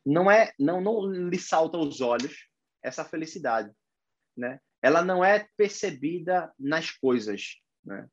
não 0.05 0.31
é, 0.31 0.53
não, 0.59 0.81
não 0.81 1.11
lhe 1.11 1.39
salta 1.39 1.77
aos 1.77 2.01
olhos 2.01 2.47
essa 2.83 3.05
felicidade, 3.05 3.73
né? 4.37 4.61
Ela 4.81 5.03
não 5.03 5.25
é 5.25 5.49
percebida 5.57 6.53
nas 6.59 6.91
coisas, 6.91 7.57
né? 7.85 8.07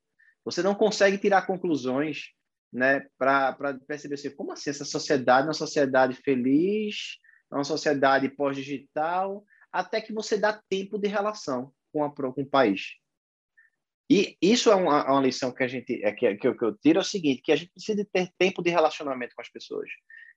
Você 0.46 0.64
não 0.64 0.74
consegue 0.74 1.18
tirar 1.18 1.46
conclusões 1.46 2.34
né, 2.72 3.06
para 3.18 3.78
perceber 3.88 4.16
assim, 4.16 4.30
como 4.36 4.52
assim 4.52 4.70
essa 4.70 4.86
sociedade 4.86 5.46
é 5.46 5.50
uma 5.50 5.54
sociedade 5.54 6.16
feliz, 6.16 7.18
é 7.52 7.56
uma 7.56 7.64
sociedade 7.64 8.30
pós-digital, 8.30 9.44
até 9.72 10.02
que 10.02 10.14
você 10.14 10.38
dá 10.38 10.62
tempo 10.70 10.98
de 10.98 11.08
relação 11.08 11.72
com, 11.92 12.04
a, 12.04 12.14
com 12.14 12.42
o 12.42 12.50
país. 12.50 12.94
E 14.12 14.36
isso 14.42 14.72
é 14.72 14.76
uma, 14.76 15.06
uma 15.12 15.22
lição 15.22 15.52
que 15.52 15.64
a 15.64 15.68
gente 15.68 16.04
é, 16.04 16.12
que, 16.12 16.36
que, 16.36 16.48
eu, 16.48 16.58
que 16.58 16.66
eu 16.66 16.76
tiro 16.78 16.98
é 16.98 17.02
o 17.02 17.06
seguinte, 17.06 17.44
que 17.44 17.52
a 17.52 17.56
gente 17.56 17.72
precisa 17.72 18.08
ter 18.12 18.30
tempo 18.40 18.64
de 18.64 18.72
relacionamento 18.72 19.36
com 19.36 19.42
as 19.42 19.50
pessoas. 19.50 19.88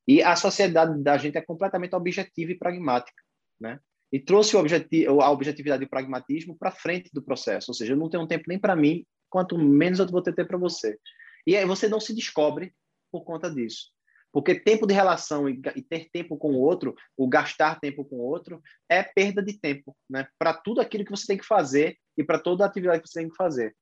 E 0.07 0.23
a 0.23 0.37
sociedade 0.37 1.03
da 1.03 1.17
gente 1.17 1.39
é 1.39 1.41
completamente 1.41 1.95
objetiva 1.95 2.53
e 2.53 2.59
pragmática, 2.59 3.23
né? 3.59 3.79
E 4.13 4.21
trouxe 4.21 4.55
o 4.55 4.59
objetivo, 4.59 5.23
a 5.23 5.31
objetividade 5.31 5.83
e 5.83 5.87
o 5.87 5.89
pragmatismo 5.89 6.55
para 6.59 6.71
frente 6.71 7.09
do 7.15 7.23
processo. 7.23 7.71
Ou 7.71 7.75
seja, 7.75 7.95
eu 7.95 7.97
não 7.97 8.11
tenho 8.11 8.27
tempo 8.27 8.45
nem 8.47 8.59
para 8.59 8.77
mim, 8.77 9.07
quanto 9.31 9.57
menos 9.57 10.01
eu 10.01 10.07
vou 10.07 10.23
ter 10.23 10.35
tempo 10.35 10.49
para 10.49 10.59
você. 10.59 10.99
E 11.47 11.57
aí 11.57 11.65
você 11.65 11.89
não 11.89 12.01
se 12.01 12.15
descobre 12.15 12.75
por 13.11 13.25
conta 13.25 13.51
disso. 13.51 13.93
Porque 14.33 14.59
tempo 14.59 14.87
de 14.87 14.95
relação 14.95 15.47
e, 15.47 15.61
ter 15.83 16.09
tempo 16.11 16.39
com 16.39 16.53
o 16.53 16.61
outro, 16.61 16.95
o 17.17 17.29
gastar 17.29 17.79
tempo 17.79 18.03
com 18.03 18.17
o 18.17 18.25
outro, 18.25 18.63
é 18.89 19.03
perda 19.03 19.43
de 19.43 19.59
tempo, 19.59 19.95
né? 20.09 20.27
Para 20.39 20.55
tudo 20.55 20.81
aquilo 20.81 21.05
que 21.05 21.11
você 21.11 21.27
tem 21.27 21.37
que 21.37 21.45
fazer 21.45 21.99
e 22.17 22.25
para 22.25 22.39
toda 22.39 22.65
a 22.65 22.67
atividade 22.67 23.03
que 23.03 23.09
você 23.09 23.21
tem 23.21 23.29
que 23.29 23.37
fazer. 23.37 23.77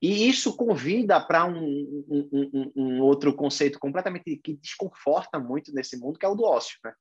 E 0.00 0.28
isso 0.28 0.56
convida 0.56 1.20
para 1.20 1.44
um, 1.44 1.62
um, 2.08 2.28
um, 2.32 2.72
um, 2.74 3.00
outro 3.02 3.32
conceito 3.36 3.78
completamente 3.78 4.36
que 4.36 4.56
desconforta 4.56 5.38
muito 5.38 5.72
nesse 5.72 5.96
mundo, 5.96 6.18
que 6.18 6.26
é 6.26 6.28
o 6.28 6.34
do 6.34 6.44
ócio, 6.44 6.78
né? 6.82 6.92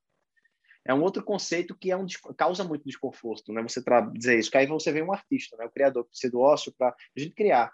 É 0.83 0.93
um 0.93 1.01
outro 1.01 1.23
conceito 1.23 1.75
que 1.75 1.91
é 1.91 1.95
um, 1.95 2.05
causa 2.35 2.63
muito 2.63 2.83
desconforto, 2.83 3.53
né? 3.53 3.61
Você 3.63 3.81
dizer 4.13 4.37
isso, 4.37 4.51
que 4.51 4.57
aí 4.57 4.67
você 4.67 4.91
vê 4.91 5.01
um 5.01 5.13
artista, 5.13 5.55
né? 5.55 5.65
O 5.65 5.71
criador 5.71 6.05
precisa 6.05 6.31
do 6.31 6.41
ócio 6.41 6.73
para 6.77 6.89
a 6.89 7.19
gente 7.19 7.33
criar. 7.33 7.71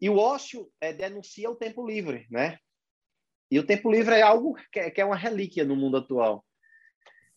E 0.00 0.08
o 0.10 0.16
ócio 0.16 0.70
é, 0.80 0.92
denuncia 0.92 1.50
o 1.50 1.56
tempo 1.56 1.86
livre, 1.86 2.26
né? 2.30 2.58
E 3.50 3.58
o 3.58 3.66
tempo 3.66 3.90
livre 3.90 4.14
é 4.14 4.22
algo 4.22 4.56
que 4.72 4.80
é, 4.80 4.90
que 4.90 5.00
é 5.00 5.04
uma 5.04 5.16
relíquia 5.16 5.64
no 5.64 5.76
mundo 5.76 5.96
atual. 5.96 6.44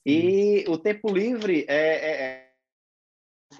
E 0.05 0.65
hum. 0.67 0.73
o 0.73 0.77
tempo 0.77 1.11
livre 1.11 1.65
é, 1.67 1.75
é, 1.75 2.51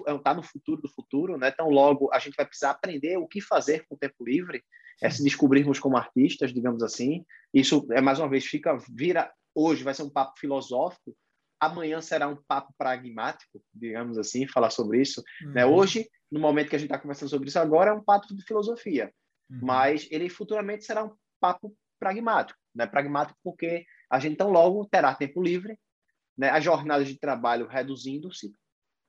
é, 0.06 0.18
tá 0.18 0.34
no 0.34 0.42
futuro 0.42 0.82
do 0.82 0.88
futuro, 0.88 1.38
né? 1.38 1.48
Então 1.48 1.70
logo 1.70 2.12
a 2.12 2.18
gente 2.18 2.34
vai 2.34 2.46
precisar 2.46 2.70
aprender 2.70 3.16
o 3.16 3.28
que 3.28 3.40
fazer 3.40 3.86
com 3.86 3.94
o 3.94 3.98
tempo 3.98 4.24
livre, 4.24 4.64
é 5.02 5.08
se 5.08 5.22
descobrirmos 5.22 5.78
como 5.78 5.96
artistas, 5.96 6.52
digamos 6.52 6.82
assim. 6.82 7.24
Isso 7.54 7.86
é 7.92 8.00
mais 8.00 8.18
uma 8.18 8.28
vez 8.28 8.44
fica 8.44 8.76
vira 8.90 9.32
hoje 9.54 9.82
vai 9.82 9.94
ser 9.94 10.02
um 10.02 10.10
papo 10.10 10.38
filosófico, 10.38 11.16
amanhã 11.58 12.00
será 12.00 12.28
um 12.28 12.36
papo 12.48 12.72
pragmático, 12.78 13.62
digamos 13.74 14.16
assim, 14.16 14.46
falar 14.46 14.70
sobre 14.70 15.00
isso. 15.00 15.22
Né? 15.42 15.46
Uhum. 15.46 15.52
Né? 15.52 15.66
Hoje, 15.66 16.10
no 16.30 16.40
momento 16.40 16.68
que 16.68 16.76
a 16.76 16.78
gente 16.78 16.88
está 16.88 16.98
conversando 16.98 17.28
sobre 17.28 17.48
isso 17.48 17.58
agora, 17.58 17.90
é 17.90 17.94
um 17.94 18.02
papo 18.02 18.34
de 18.34 18.42
filosofia, 18.44 19.12
uhum. 19.50 19.60
mas 19.62 20.06
ele 20.10 20.28
futuramente 20.28 20.84
será 20.84 21.04
um 21.04 21.14
papo 21.40 21.74
pragmático. 21.98 22.58
Né? 22.74 22.86
Pragmático 22.86 23.38
porque 23.42 23.84
a 24.08 24.18
gente 24.18 24.34
então 24.34 24.50
logo 24.50 24.86
terá 24.86 25.14
tempo 25.14 25.42
livre, 25.42 25.78
né? 26.36 26.50
as 26.50 26.62
jornadas 26.64 27.08
de 27.08 27.18
trabalho 27.18 27.66
reduzindo-se, 27.66 28.52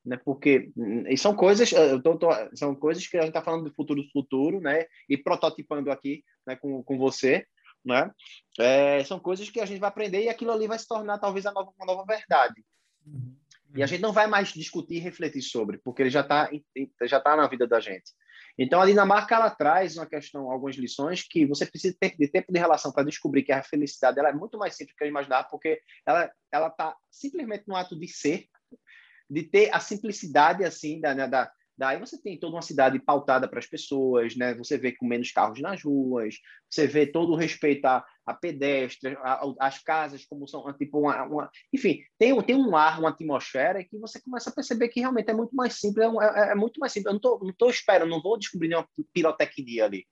né? 0.04 0.18
Porque 0.18 0.72
e 1.08 1.18
são 1.18 1.36
coisas, 1.36 1.72
eu 1.72 2.02
tô, 2.02 2.18
tô, 2.18 2.30
são 2.56 2.76
coisas 2.76 3.08
que 3.08 3.18
a 3.18 3.22
gente 3.22 3.30
está 3.30 3.42
falando 3.42 3.66
do 3.66 3.74
futuro 3.74 4.02
do 4.02 4.10
futuro, 4.10 4.60
né? 4.60 4.86
E 5.08 5.16
prototipando 5.16 5.92
aqui, 5.92 6.24
né? 6.46 6.56
Com, 6.56 6.84
com 6.84 6.98
você, 6.98 7.46
né? 7.86 8.12
É, 8.60 9.04
são 9.04 9.20
coisas 9.20 9.50
que 9.50 9.60
a 9.60 9.66
gente 9.66 9.80
vai 9.80 9.90
aprender 9.90 10.24
e 10.24 10.30
aquilo 10.30 10.52
ali 10.52 10.68
vai 10.68 10.80
se 10.80 10.88
tornar 10.88 11.20
talvez 11.20 11.46
a 11.46 11.52
nova, 11.52 11.72
uma 11.78 11.86
nova 11.86 12.06
verdade. 12.06 12.64
Uhum. 13.06 13.36
E 13.76 13.84
a 13.84 13.86
gente 13.86 14.02
não 14.02 14.12
vai 14.12 14.28
mais 14.28 14.50
discutir 14.50 14.96
e 14.96 15.00
refletir 15.00 15.42
sobre, 15.42 15.78
porque 15.78 16.02
ele 16.02 16.10
já 16.10 16.22
está 16.22 16.50
já 17.04 17.20
tá 17.20 17.36
na 17.36 17.48
vida 17.48 17.68
da 17.68 17.80
gente. 17.80 18.12
Então, 18.58 18.82
a 18.82 18.86
Dinamarca 18.86 19.36
ela 19.36 19.50
traz 19.50 19.96
uma 19.96 20.06
questão, 20.06 20.52
algumas 20.52 20.76
lições 20.76 21.24
que 21.24 21.46
você 21.46 21.66
precisa 21.66 21.96
ter 22.00 22.16
de 22.18 22.28
tempo 22.28 22.52
de 22.52 22.60
relação 22.60 22.92
para 22.92 23.06
descobrir 23.06 23.44
que 23.44 23.52
a 23.52 23.64
felicidade 23.64 24.20
ela 24.20 24.30
é 24.30 24.34
muito 24.34 24.58
mais 24.58 24.76
simples 24.76 24.94
do 24.94 24.98
que 24.98 25.04
eu 25.04 25.08
imaginar, 25.08 25.46
porque 25.46 25.82
ela 26.06 26.30
ela 26.52 26.68
está 26.68 26.96
simplesmente 27.10 27.64
no 27.68 27.76
ato 27.76 27.98
de 27.98 28.08
ser, 28.08 28.48
de 29.30 29.44
ter 29.44 29.74
a 29.74 29.80
simplicidade 29.80 30.66
assim 30.66 31.00
da, 31.00 31.16
né, 31.16 31.28
da, 31.28 31.50
Daí 31.78 32.00
você 32.00 32.22
tem 32.22 32.40
toda 32.40 32.58
uma 32.58 32.62
cidade 32.62 33.00
pautada 33.00 33.48
para 33.48 33.58
as 33.58 33.66
pessoas, 33.66 34.36
né? 34.36 34.54
Você 34.54 34.78
vê 34.78 34.92
com 34.92 35.08
menos 35.08 35.32
carros 35.32 35.60
nas 35.60 35.82
ruas, 35.82 36.36
você 36.70 36.86
vê 36.86 37.08
todo 37.08 37.32
o 37.32 37.36
respeito 37.36 37.86
a, 37.86 38.06
a 38.26 38.34
pedestres, 38.34 39.16
as 39.60 39.80
casas 39.80 40.26
como 40.26 40.48
são, 40.48 40.72
tipo 40.74 41.00
uma, 41.00 41.24
uma, 41.24 41.52
enfim, 41.74 42.02
tem, 42.18 42.40
tem 42.44 42.56
um 42.56 42.76
ar, 42.76 43.00
uma 43.00 43.10
atmosfera 43.10 43.84
que 43.84 43.98
você 43.98 44.22
começa 44.22 44.50
a 44.50 44.54
perceber 44.54 44.90
que 44.90 45.00
realmente 45.00 45.30
é 45.30 45.34
muito 45.34 45.56
mais 45.56 45.80
simples, 45.80 46.06
é, 46.06 46.10
é, 46.10 46.52
é 46.52 46.56
muito 46.56 46.80
mais 46.80 46.94
simples. 46.94 47.08
Eu 47.08 47.14
não 47.14 47.20
tô, 47.20 47.40
não 47.44 47.54
tô 47.54 47.70
esperando, 47.70 48.10
não 48.10 48.22
vou 48.22 48.38
descobrir 48.38 48.68
nenhuma 48.68 48.88
pirotecnia 49.14 49.86
ali. 49.86 50.06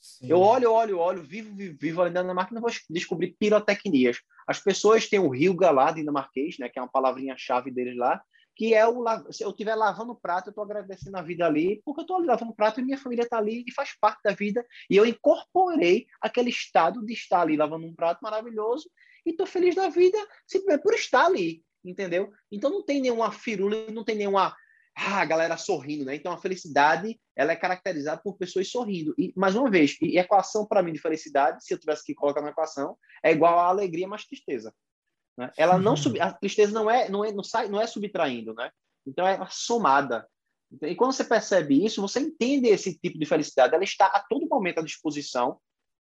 Sim. 0.00 0.26
Eu 0.28 0.38
olho, 0.38 0.70
olho, 0.70 0.98
olho, 0.98 1.22
vivo, 1.22 1.54
vivo, 1.56 1.78
vivo 1.80 2.02
ali 2.02 2.12
na 2.12 2.20
Dinamarca 2.20 2.52
e 2.52 2.54
não 2.54 2.60
vou 2.60 2.70
descobrir 2.90 3.34
pirotecnias. 3.38 4.18
As 4.46 4.60
pessoas 4.60 5.08
têm 5.08 5.18
o 5.18 5.30
rio 5.30 5.56
lá, 5.58 5.90
dinamarquês, 5.90 6.58
né, 6.58 6.68
que 6.68 6.78
é 6.78 6.82
uma 6.82 6.90
palavrinha-chave 6.90 7.70
deles 7.70 7.96
lá, 7.96 8.22
que 8.56 8.74
é 8.74 8.86
o 8.86 9.04
se 9.32 9.42
eu 9.42 9.50
estiver 9.50 9.74
lavando 9.74 10.14
prato, 10.14 10.48
eu 10.48 10.50
estou 10.50 10.64
agradecendo 10.64 11.16
a 11.16 11.22
vida 11.22 11.44
ali, 11.46 11.82
porque 11.84 12.00
eu 12.00 12.04
estou 12.04 12.24
lavando 12.24 12.54
prato 12.54 12.80
e 12.80 12.84
minha 12.84 12.98
família 12.98 13.24
está 13.24 13.38
ali 13.38 13.64
e 13.66 13.72
faz 13.72 13.96
parte 13.98 14.20
da 14.22 14.32
vida. 14.32 14.64
E 14.88 14.96
eu 14.96 15.04
incorporei 15.04 16.06
aquele 16.20 16.50
estado 16.50 17.04
de 17.04 17.12
estar 17.12 17.40
ali 17.40 17.56
lavando 17.56 17.86
um 17.86 17.94
prato 17.94 18.20
maravilhoso 18.22 18.88
e 19.26 19.30
estou 19.30 19.46
feliz 19.46 19.74
da 19.74 19.88
vida 19.88 20.18
simplesmente 20.46 20.82
por 20.82 20.94
estar 20.94 21.26
ali, 21.26 21.64
entendeu? 21.84 22.32
Então 22.50 22.70
não 22.70 22.84
tem 22.84 23.00
nenhuma 23.00 23.32
firula, 23.32 23.90
não 23.90 24.04
tem 24.04 24.16
nenhuma 24.16 24.54
ah, 24.96 25.20
a 25.20 25.24
galera 25.24 25.56
sorrindo, 25.56 26.04
né? 26.04 26.14
Então 26.14 26.32
a 26.32 26.38
felicidade 26.38 27.18
ela 27.34 27.50
é 27.50 27.56
caracterizada 27.56 28.20
por 28.22 28.36
pessoas 28.36 28.70
sorrindo. 28.70 29.12
E 29.18 29.32
mais 29.36 29.56
uma 29.56 29.68
vez, 29.68 29.96
e 30.00 30.18
equação 30.18 30.64
para 30.64 30.82
mim 30.82 30.92
de 30.92 31.00
felicidade, 31.00 31.64
se 31.64 31.74
eu 31.74 31.78
tivesse 31.78 32.04
que 32.04 32.14
colocar 32.14 32.40
na 32.40 32.50
equação, 32.50 32.96
é 33.22 33.32
igual 33.32 33.58
a 33.58 33.66
alegria 33.66 34.06
mais 34.06 34.24
tristeza. 34.24 34.72
Né? 35.36 35.50
Ela 35.56 35.78
não 35.78 35.96
sub, 35.96 36.20
a 36.20 36.32
tristeza 36.32 36.72
não 36.72 36.90
é 36.90 37.08
não 37.08 37.24
é 37.24 37.32
não 37.32 37.42
sai 37.42 37.68
não 37.68 37.80
é 37.80 37.86
subtraindo, 37.86 38.54
né? 38.54 38.70
Então 39.06 39.26
é 39.26 39.38
somada. 39.50 40.26
E 40.82 40.94
quando 40.94 41.12
você 41.12 41.24
percebe 41.24 41.84
isso, 41.84 42.00
você 42.00 42.20
entende 42.20 42.68
esse 42.68 42.98
tipo 42.98 43.18
de 43.18 43.26
felicidade. 43.26 43.74
Ela 43.74 43.84
está 43.84 44.06
a 44.06 44.20
todo 44.20 44.48
momento 44.48 44.80
à 44.80 44.82
disposição 44.82 45.58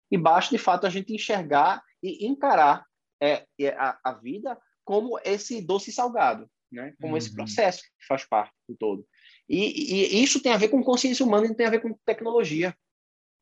e 0.09 0.17
basta 0.17 0.55
de 0.55 0.61
fato 0.61 0.87
a 0.87 0.89
gente 0.89 1.13
enxergar 1.13 1.83
e 2.01 2.25
encarar 2.25 2.85
é, 3.21 3.45
a, 3.77 3.99
a 4.03 4.13
vida 4.13 4.57
como 4.83 5.19
esse 5.23 5.61
doce 5.61 5.91
salgado, 5.91 6.49
né? 6.71 6.93
Como 6.99 7.13
uhum. 7.13 7.17
esse 7.17 7.33
processo 7.33 7.81
que 7.81 8.05
faz 8.07 8.25
parte 8.25 8.53
do 8.67 8.75
todo. 8.75 9.05
E, 9.47 10.17
e, 10.17 10.23
isso 10.23 10.41
tem 10.41 10.53
a 10.53 10.57
ver 10.57 10.69
com 10.69 10.83
consciência 10.83 11.25
humana 11.25 11.45
e 11.45 11.49
não 11.49 11.55
tem 11.55 11.65
a 11.65 11.71
ver 11.71 11.81
com 11.81 11.97
tecnologia, 12.05 12.75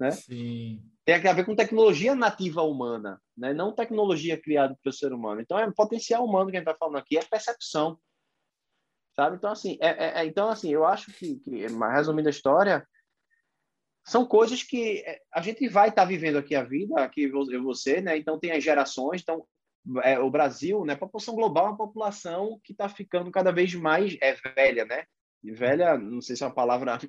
né? 0.02 0.12
Sim 0.12 0.92
tem 1.06 1.16
a 1.16 1.34
ver 1.34 1.46
com 1.46 1.56
tecnologia 1.56 2.14
nativa 2.14 2.62
humana, 2.62 3.22
né? 3.36 3.54
não 3.54 3.74
tecnologia 3.74 4.40
criada 4.40 4.78
pelo 4.82 4.94
ser 4.94 5.12
humano. 5.12 5.42
Então, 5.42 5.58
é 5.58 5.70
potencial 5.72 6.24
humano 6.24 6.50
que 6.50 6.58
a 6.58 6.60
gente 6.60 6.68
está 6.68 6.78
falando 6.78 6.98
aqui, 6.98 7.18
é 7.18 7.24
percepção. 7.24 8.00
Sabe? 9.16 9.36
Então, 9.36 9.52
assim, 9.52 9.78
é, 9.82 9.90
é, 9.90 10.22
é, 10.22 10.26
então, 10.26 10.50
assim 10.50 10.72
eu 10.72 10.86
acho 10.86 11.12
que, 11.12 11.36
que, 11.40 11.66
resumindo 11.94 12.30
a 12.30 12.32
história, 12.32 12.88
são 14.06 14.26
coisas 14.26 14.64
que 14.64 15.00
é, 15.00 15.20
a 15.34 15.42
gente 15.42 15.68
vai 15.68 15.90
estar 15.90 16.04
tá 16.04 16.08
vivendo 16.08 16.38
aqui 16.38 16.56
a 16.56 16.64
vida, 16.64 17.02
aqui 17.02 17.24
eu 17.24 17.64
você, 17.64 18.00
né? 18.00 18.18
Então, 18.18 18.40
tem 18.40 18.52
as 18.52 18.64
gerações, 18.64 19.22
então, 19.22 19.46
é, 20.04 20.20
o 20.20 20.30
Brasil, 20.30 20.86
né? 20.86 20.94
A 20.94 20.98
população 20.98 21.36
global 21.36 21.66
é 21.66 21.70
uma 21.70 21.78
população 21.78 22.60
que 22.64 22.72
está 22.72 22.88
ficando 22.88 23.32
cada 23.32 23.52
vez 23.52 23.74
mais 23.74 24.16
é 24.22 24.34
velha, 24.56 24.86
né? 24.86 25.06
E 25.44 25.52
velha, 25.52 25.98
não 25.98 26.22
sei 26.22 26.36
se 26.36 26.44
é 26.44 26.46
uma 26.46 26.54
palavra 26.54 27.00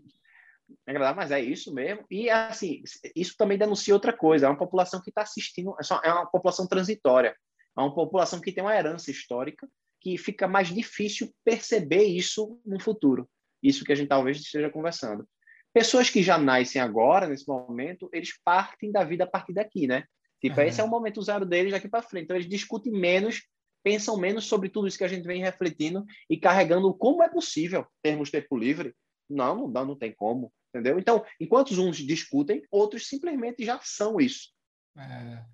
agradável, 0.86 1.16
mas 1.16 1.30
é 1.30 1.40
isso 1.40 1.72
mesmo. 1.74 2.04
E, 2.10 2.28
assim, 2.30 2.82
isso 3.14 3.34
também 3.36 3.58
denuncia 3.58 3.94
outra 3.94 4.12
coisa. 4.12 4.46
É 4.46 4.48
uma 4.48 4.58
população 4.58 5.00
que 5.00 5.10
está 5.10 5.22
assistindo, 5.22 5.74
é, 5.78 5.82
só, 5.82 6.00
é 6.04 6.12
uma 6.12 6.26
população 6.26 6.66
transitória. 6.66 7.36
É 7.76 7.80
uma 7.80 7.94
população 7.94 8.40
que 8.40 8.52
tem 8.52 8.62
uma 8.62 8.76
herança 8.76 9.10
histórica 9.10 9.68
que 10.00 10.18
fica 10.18 10.48
mais 10.48 10.68
difícil 10.68 11.32
perceber 11.44 12.04
isso 12.04 12.60
no 12.66 12.80
futuro. 12.80 13.28
Isso 13.62 13.84
que 13.84 13.92
a 13.92 13.94
gente 13.94 14.08
talvez 14.08 14.38
esteja 14.38 14.68
conversando. 14.68 15.26
Pessoas 15.72 16.10
que 16.10 16.22
já 16.22 16.36
nascem 16.36 16.82
agora, 16.82 17.28
nesse 17.28 17.46
momento, 17.48 18.10
eles 18.12 18.32
partem 18.44 18.90
da 18.90 19.04
vida 19.04 19.24
a 19.24 19.26
partir 19.26 19.54
daqui, 19.54 19.86
né? 19.86 20.04
Tipo, 20.40 20.60
uhum. 20.60 20.66
esse 20.66 20.80
é 20.80 20.84
o 20.84 20.88
momento 20.88 21.22
zero 21.22 21.46
deles 21.46 21.72
daqui 21.72 21.88
para 21.88 22.02
frente. 22.02 22.24
Então, 22.24 22.36
eles 22.36 22.48
discutem 22.48 22.92
menos, 22.92 23.46
pensam 23.82 24.16
menos 24.18 24.44
sobre 24.44 24.68
tudo 24.68 24.88
isso 24.88 24.98
que 24.98 25.04
a 25.04 25.08
gente 25.08 25.24
vem 25.24 25.40
refletindo 25.40 26.04
e 26.28 26.36
carregando 26.36 26.92
como 26.92 27.22
é 27.22 27.28
possível 27.28 27.86
termos 28.02 28.30
tempo 28.30 28.58
livre. 28.58 28.92
Não, 29.30 29.54
não 29.54 29.72
dá, 29.72 29.84
não 29.84 29.96
tem 29.96 30.12
como 30.12 30.52
entendeu? 30.72 30.98
Então, 30.98 31.24
enquanto 31.38 31.72
uns 31.72 31.98
discutem, 31.98 32.62
outros 32.70 33.06
simplesmente 33.06 33.64
já 33.64 33.78
são 33.82 34.18
isso. 34.18 34.50
É, 34.96 35.44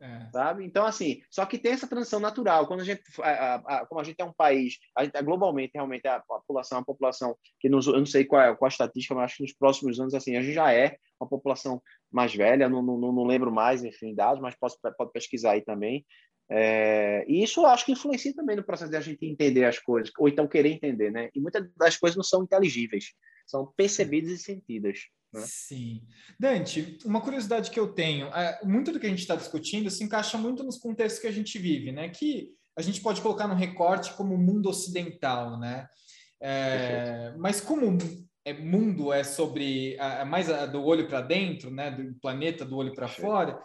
é. 0.00 0.28
Sabe? 0.30 0.64
Então, 0.64 0.86
assim, 0.86 1.20
só 1.28 1.44
que 1.44 1.58
tem 1.58 1.72
essa 1.72 1.88
transição 1.88 2.20
natural. 2.20 2.66
Quando 2.66 2.80
a 2.80 2.84
gente, 2.84 3.02
a, 3.20 3.54
a, 3.54 3.86
como 3.86 4.00
a 4.00 4.04
gente 4.04 4.20
é 4.20 4.24
um 4.24 4.32
país, 4.32 4.78
a 4.96 5.04
gente, 5.04 5.20
globalmente, 5.22 5.72
realmente, 5.74 6.06
a, 6.06 6.20
população 6.20 6.76
é 6.76 6.78
uma 6.80 6.86
população 6.86 7.36
que, 7.58 7.68
nos, 7.68 7.86
eu 7.88 7.98
não 7.98 8.06
sei 8.06 8.24
qual 8.24 8.40
é, 8.40 8.54
qual 8.54 8.66
a 8.66 8.68
estatística, 8.68 9.14
mas 9.14 9.24
acho 9.24 9.36
que 9.38 9.42
nos 9.42 9.52
próximos 9.52 9.98
anos, 9.98 10.14
assim, 10.14 10.36
a 10.36 10.42
gente 10.42 10.54
já 10.54 10.72
é 10.72 10.96
uma 11.20 11.28
população 11.28 11.82
mais 12.12 12.32
velha, 12.32 12.68
não, 12.68 12.80
não, 12.80 12.96
não 12.96 13.24
lembro 13.24 13.52
mais, 13.52 13.82
enfim, 13.82 14.14
dados, 14.14 14.40
mas 14.40 14.54
posso, 14.54 14.78
pode 14.96 15.12
pesquisar 15.12 15.52
aí 15.52 15.62
também. 15.62 16.06
É, 16.50 17.26
e 17.28 17.42
isso 17.42 17.60
eu 17.60 17.66
acho 17.66 17.84
que 17.84 17.92
influencia 17.92 18.34
também 18.34 18.56
no 18.56 18.64
processo 18.64 18.90
de 18.90 18.96
a 18.96 19.00
gente 19.00 19.26
entender 19.26 19.64
as 19.64 19.78
coisas, 19.78 20.10
ou 20.18 20.28
então 20.28 20.48
querer 20.48 20.70
entender, 20.70 21.10
né? 21.10 21.28
E 21.34 21.40
muitas 21.40 21.68
das 21.76 21.96
coisas 21.96 22.16
não 22.16 22.24
são 22.24 22.42
inteligíveis 22.42 23.12
são 23.48 23.66
percebidas 23.76 24.30
e 24.30 24.38
sentidas. 24.38 24.98
Né? 25.32 25.42
Sim. 25.46 26.02
Dante, 26.38 26.98
uma 27.04 27.20
curiosidade 27.20 27.70
que 27.70 27.80
eu 27.80 27.88
tenho, 27.88 28.26
é, 28.28 28.60
muito 28.64 28.92
do 28.92 29.00
que 29.00 29.06
a 29.06 29.10
gente 29.10 29.20
está 29.20 29.34
discutindo 29.34 29.90
se 29.90 30.04
encaixa 30.04 30.38
muito 30.38 30.62
nos 30.62 30.78
contextos 30.78 31.20
que 31.20 31.26
a 31.26 31.32
gente 31.32 31.58
vive, 31.58 31.90
né? 31.90 32.08
Que 32.08 32.50
a 32.76 32.82
gente 32.82 33.00
pode 33.00 33.20
colocar 33.20 33.48
no 33.48 33.54
recorte 33.54 34.12
como 34.14 34.38
mundo 34.38 34.68
ocidental, 34.68 35.58
né? 35.58 35.88
É, 36.40 37.34
mas 37.36 37.60
como 37.60 37.98
é, 38.44 38.52
mundo 38.52 39.12
é 39.12 39.24
sobre 39.24 39.96
é 39.96 40.24
mais 40.24 40.48
a, 40.48 40.66
do 40.66 40.84
olho 40.84 41.08
para 41.08 41.20
dentro, 41.20 41.70
né? 41.70 41.90
Do 41.90 42.14
planeta 42.20 42.64
do 42.64 42.76
olho 42.76 42.94
para 42.94 43.08
fora. 43.08 43.58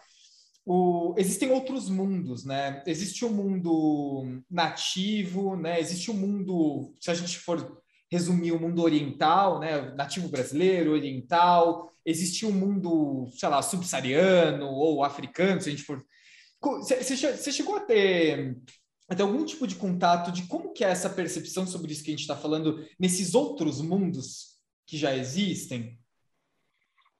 O, 0.65 1.13
existem 1.17 1.51
outros 1.51 1.89
mundos, 1.89 2.45
né? 2.45 2.81
Existe 2.87 3.25
o 3.25 3.27
um 3.27 3.33
mundo 3.33 4.41
nativo, 4.49 5.55
né? 5.55 5.79
Existe 5.79 6.09
o 6.09 6.13
um 6.13 6.17
mundo, 6.17 6.93
se 6.99 7.11
a 7.11 7.13
gente 7.13 7.37
for 7.37 7.82
resumir 8.13 8.51
o 8.51 8.59
mundo 8.59 8.83
oriental, 8.83 9.59
né, 9.59 9.91
nativo 9.95 10.29
brasileiro, 10.29 10.91
oriental, 10.91 11.91
existia 12.05 12.47
um 12.47 12.51
mundo, 12.51 13.27
sei 13.35 13.49
lá, 13.49 13.59
subsaariano 13.61 14.67
ou 14.67 15.03
africano, 15.03 15.59
se 15.59 15.69
a 15.69 15.71
gente 15.71 15.83
for... 15.83 16.05
Você 16.61 17.51
chegou 17.51 17.75
a 17.75 17.79
ter, 17.81 18.55
a 19.09 19.15
ter 19.15 19.23
algum 19.23 19.43
tipo 19.43 19.65
de 19.65 19.75
contato 19.75 20.31
de 20.31 20.43
como 20.43 20.71
que 20.71 20.85
é 20.85 20.89
essa 20.89 21.09
percepção 21.09 21.65
sobre 21.65 21.91
isso 21.91 22.03
que 22.03 22.11
a 22.11 22.13
gente 22.13 22.21
está 22.21 22.37
falando 22.37 22.85
nesses 22.99 23.33
outros 23.33 23.81
mundos 23.81 24.59
que 24.85 24.95
já 24.95 25.15
existem? 25.15 25.99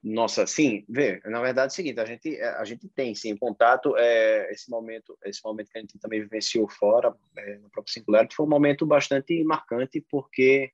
Nossa, 0.02 0.46
sim, 0.46 0.86
vê, 0.88 1.22
na 1.26 1.42
verdade 1.42 1.72
é 1.72 1.74
o 1.74 1.76
seguinte, 1.76 2.00
a 2.00 2.06
gente, 2.06 2.38
a 2.42 2.66
gente 2.66 2.90
tem 2.90 3.16
sim 3.16 3.36
contato, 3.38 3.96
é, 3.98 4.52
esse 4.52 4.70
momento 4.70 5.18
esse 5.24 5.42
momento 5.44 5.72
que 5.72 5.78
a 5.78 5.82
gente 5.82 5.98
também 5.98 6.20
vivenciou 6.22 6.68
fora, 6.68 7.16
é, 7.38 7.58
no 7.58 7.70
próprio 7.70 7.94
Singular, 7.94 8.28
foi 8.32 8.46
um 8.46 8.50
momento 8.50 8.86
bastante 8.86 9.42
marcante, 9.46 10.06
porque 10.10 10.72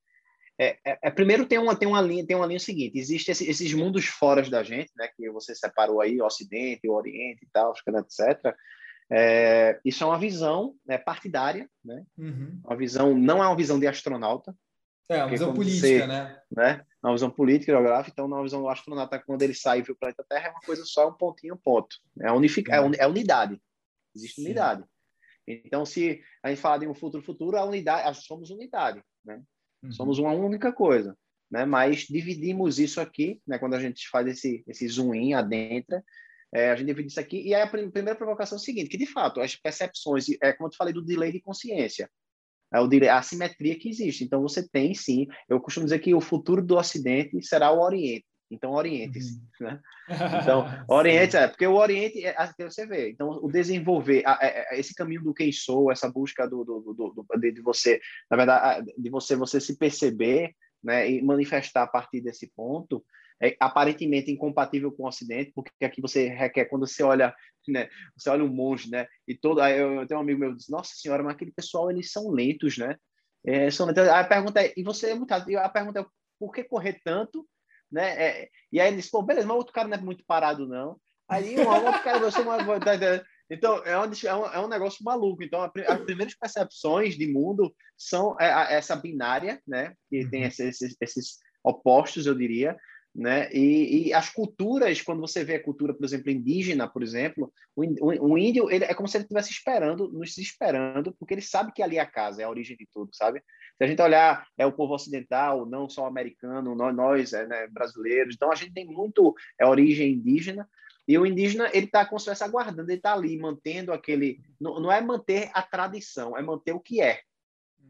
é, 0.60 0.78
é, 0.86 1.00
é, 1.04 1.10
primeiro 1.10 1.46
tem 1.46 1.58
uma, 1.58 1.74
tem 1.74 1.88
uma 1.88 2.02
linha 2.02 2.26
tem 2.26 2.36
uma 2.36 2.46
linha 2.46 2.60
seguinte. 2.60 3.00
Existe 3.00 3.32
esse, 3.32 3.50
esses 3.50 3.74
mundos 3.74 4.06
fora 4.06 4.42
da 4.50 4.62
gente 4.62 4.92
né 4.98 5.08
que 5.16 5.30
você 5.30 5.56
separou 5.56 6.02
aí 6.02 6.22
o 6.22 6.26
Ocidente 6.26 6.88
o 6.88 6.94
Oriente 6.94 7.46
e 7.46 7.50
tal 7.52 7.74
etc 7.74 8.54
é, 9.12 9.80
isso 9.84 10.04
é 10.04 10.08
uma 10.08 10.20
visão 10.20 10.76
né, 10.86 10.98
partidária 10.98 11.70
né? 11.84 12.04
Uhum. 12.18 12.60
uma 12.66 12.76
visão 12.76 13.18
não 13.18 13.42
é 13.42 13.48
uma 13.48 13.56
visão 13.56 13.80
de 13.80 13.88
astronauta 13.88 14.54
é 15.08 15.18
uma 15.24 15.30
visão 15.30 15.54
política 15.54 15.88
você, 15.88 16.06
né? 16.06 16.42
né 16.52 16.86
é 17.04 17.08
uma 17.08 17.14
visão 17.14 17.32
política 17.32 17.72
geográfica 17.72 18.12
então 18.12 18.28
na 18.28 18.44
visão 18.44 18.62
do 18.62 18.70
astronauta. 18.70 19.18
Quando 19.18 19.42
ele 19.42 19.56
sai 19.56 19.82
para 19.82 19.94
o 19.94 19.96
planeta 19.96 20.26
Terra 20.28 20.48
é 20.48 20.52
uma 20.52 20.60
coisa 20.60 20.84
só 20.86 21.08
um 21.08 21.14
pontinho 21.14 21.56
um 21.56 21.58
ponto. 21.58 21.96
É 22.22 22.32
unifica, 22.32 22.76
é, 22.76 22.80
é 23.00 23.08
unidade. 23.08 23.60
Existe 24.14 24.36
Sim. 24.36 24.46
unidade. 24.46 24.84
Então 25.48 25.86
se 25.86 26.22
a 26.44 26.50
gente 26.50 26.62
fala 26.62 26.80
de 26.80 26.88
um 26.88 26.94
futuro 26.94 27.24
futuro 27.24 27.58
a 27.58 27.64
unidade 27.64 28.22
somos 28.22 28.52
unidade 28.52 29.02
né 29.26 29.42
Uhum. 29.84 29.92
Somos 29.92 30.20
uma 30.20 30.32
única 30.32 30.72
coisa, 30.72 31.16
né? 31.50 31.66
Mas 31.66 32.02
dividimos 32.02 32.80
isso 32.80 33.00
aqui, 33.00 33.42
né? 33.48 33.58
Quando 33.58 33.76
a 33.76 33.80
gente 33.80 34.08
faz 34.10 34.28
esse, 34.28 34.64
esse 34.68 34.88
zoom 34.88 35.14
in, 35.16 35.34
adentra, 35.34 36.04
é, 36.54 36.72
a 36.72 36.76
gente 36.76 36.88
divide 36.88 37.10
isso 37.10 37.20
aqui. 37.20 37.42
E 37.42 37.54
aí 37.54 37.62
a 37.62 37.68
primeira 37.68 38.16
provocação 38.16 38.58
é 38.58 38.60
o 38.60 38.64
seguinte, 38.64 38.90
que 38.90 38.98
de 38.98 39.06
fato, 39.06 39.40
as 39.40 39.56
percepções, 39.56 40.26
é 40.42 40.54
como 40.54 40.68
eu 40.68 40.72
te 40.72 40.78
falei 40.78 40.94
do 40.94 41.04
delay 41.04 41.32
de 41.32 41.42
consciência, 41.42 42.10
é 42.74 42.80
o 42.80 42.88
delay, 42.88 43.10
a 43.10 43.18
assimetria 43.18 43.78
que 43.78 43.90
existe. 43.90 44.24
Então 44.24 44.42
você 44.42 44.68
tem 44.68 44.94
sim, 44.94 45.28
eu 45.48 45.60
costumo 45.60 45.86
dizer 45.86 46.00
que 46.00 46.14
o 46.14 46.22
futuro 46.22 46.62
do 46.64 46.78
Ocidente 46.78 47.42
será 47.44 47.72
o 47.72 47.82
Oriente. 47.82 48.26
Então, 48.52 48.72
oriente-se, 48.72 49.40
uhum. 49.62 49.68
né? 49.68 49.82
Então, 50.42 50.66
oriente, 50.90 51.38
é, 51.38 51.48
porque 51.48 51.68
o 51.68 51.76
oriente, 51.76 52.26
é, 52.26 52.36
assim, 52.38 52.64
você 52.64 52.86
vê, 52.86 53.12
então, 53.12 53.30
o 53.30 53.52
desenvolver, 53.52 54.24
a, 54.26 54.34
a, 54.34 54.40
é, 54.42 54.66
é, 54.72 54.80
esse 54.80 54.96
caminho 54.96 55.24
do 55.24 55.34
quem 55.34 55.52
sou, 55.52 55.92
essa 55.92 56.10
busca 56.10 56.48
do, 56.48 56.64
do, 56.64 56.94
do, 56.94 57.14
do 57.14 57.40
de, 57.40 57.52
de, 57.52 57.62
você, 57.62 58.00
na 58.30 58.38
verdade, 58.38 58.92
de 58.98 59.10
você, 59.10 59.36
você 59.36 59.60
se 59.60 59.78
perceber, 59.78 60.56
né, 60.84 61.10
e 61.10 61.22
manifestar 61.22 61.84
a 61.84 61.88
partir 61.88 62.22
desse 62.22 62.52
ponto, 62.56 63.04
é 63.42 63.56
aparentemente 63.60 64.32
incompatível 64.32 64.92
com 64.92 65.04
o 65.04 65.08
Ocidente, 65.08 65.52
porque 65.54 65.72
aqui 65.86 66.02
você 66.02 66.28
requer, 66.28 66.66
quando 66.66 66.88
você 66.88 67.04
olha, 67.04 67.34
né, 67.68 67.88
você 68.18 68.30
olha 68.30 68.44
um 68.44 68.54
monge, 68.54 68.90
né, 68.90 69.08
e 69.28 69.36
todo, 69.36 69.62
eu, 69.62 69.94
eu 69.94 70.08
tenho 70.08 70.20
um 70.20 70.24
amigo 70.24 70.40
meu 70.40 70.52
que 70.52 70.58
diz, 70.58 70.70
nossa 70.70 70.94
senhora, 70.96 71.24
mas 71.24 71.34
aquele 71.34 71.52
pessoal, 71.52 71.92
eles 71.92 72.12
são 72.12 72.30
lentos, 72.32 72.78
né, 72.78 72.96
é, 73.46 73.70
são 73.70 73.86
lentos. 73.86 74.08
a 74.08 74.24
pergunta 74.24 74.62
é, 74.62 74.74
e 74.76 74.84
você 74.84 75.12
é 75.12 75.16
muito 75.16 75.32
a 75.32 75.70
pergunta 75.70 76.00
é, 76.00 76.06
por 76.40 76.52
que 76.52 76.64
correr 76.64 77.00
tanto, 77.04 77.48
né, 77.92 78.10
é, 78.22 78.50
e 78.72 78.80
aí 78.80 78.88
ele 78.88 78.98
diz, 78.98 79.10
pô, 79.10 79.22
beleza, 79.22 79.48
mas 79.48 79.58
outro 79.58 79.74
cara 79.74 79.88
não 79.88 79.98
é 79.98 80.02
muito 80.02 80.24
parado, 80.26 80.68
não, 80.68 81.00
aí 81.28 81.60
um 81.60 81.68
outro 81.68 82.04
cara, 82.04 82.20
você 82.20 82.44
não 82.44 82.54
é, 82.54 82.80
tá 82.80 82.96
então, 83.52 83.78
é 83.84 83.98
um, 83.98 84.04
é 84.04 84.36
um, 84.36 84.46
é 84.46 84.60
um 84.60 84.68
negócio 84.68 85.04
maluco. 85.04 85.42
Então, 85.42 85.62
a, 85.62 85.72
as 85.88 86.02
primeiras 86.02 86.36
percepções 86.36 87.18
de 87.18 87.28
mundo 87.28 87.74
são 87.98 88.36
é, 88.40 88.76
essa 88.76 88.96
binária, 88.96 89.60
né? 89.68 89.94
Que 90.10 90.28
tem 90.30 90.42
uhum. 90.42 90.48
esses, 90.48 90.96
esses 91.02 91.38
opostos, 91.64 92.28
eu 92.28 92.36
diria, 92.36 92.78
né? 93.14 93.52
E, 93.52 94.08
e, 94.10 94.14
as 94.14 94.30
culturas, 94.30 95.02
quando 95.02 95.20
você 95.20 95.44
vê 95.44 95.56
a 95.56 95.64
cultura, 95.64 95.94
por 95.94 96.06
exemplo, 96.06 96.30
indígena, 96.30 96.88
por 96.88 97.02
exemplo, 97.02 97.52
o, 97.76 97.84
o, 97.84 98.34
o 98.34 98.38
índio 98.38 98.70
ele 98.70 98.86
é 98.86 98.94
como 98.94 99.08
se 99.08 99.18
ele 99.18 99.24
estivesse 99.24 99.52
esperando, 99.52 100.12
nos 100.12 100.38
esperando, 100.38 101.14
porque 101.18 101.34
ele 101.34 101.42
sabe 101.42 101.72
que 101.74 101.82
ali 101.82 101.98
é 101.98 102.02
a 102.02 102.06
casa, 102.06 102.42
é 102.42 102.46
a 102.46 102.50
origem 102.50 102.78
de 102.78 102.88
tudo, 102.94 103.10
sabe? 103.14 103.42
Se 103.78 103.84
a 103.84 103.88
gente 103.88 104.02
olhar 104.02 104.48
é 104.58 104.66
o 104.66 104.72
povo 104.72 104.94
ocidental, 104.94 105.66
não 105.66 105.90
só 105.90 106.06
americano, 106.06 106.76
nós, 106.76 106.96
nós 106.96 107.34
é, 107.34 107.48
né, 107.48 107.68
brasileiros, 107.68 108.36
então 108.36 108.52
a 108.52 108.56
gente 108.56 108.74
tem 108.74 108.86
muito 108.86 109.34
é, 109.60 109.66
origem 109.66 110.14
indígena, 110.14 110.68
e 111.10 111.18
o 111.18 111.26
indígena, 111.26 111.68
ele 111.74 111.88
está 111.88 112.06
como 112.06 112.20
se 112.20 112.30
estivesse 112.30 112.44
aguardando, 112.44 112.92
ele 112.92 113.00
está 113.00 113.14
ali 113.14 113.36
mantendo 113.36 113.92
aquele. 113.92 114.40
Não, 114.62 114.80
não, 114.80 114.92
é 114.92 115.02
manter 115.02 115.50
a 115.56 115.64
tradição, 115.64 116.38
é 116.38 116.42
manter 116.44 116.72
o 116.72 116.80
que 116.80 117.02
é. 117.02 117.22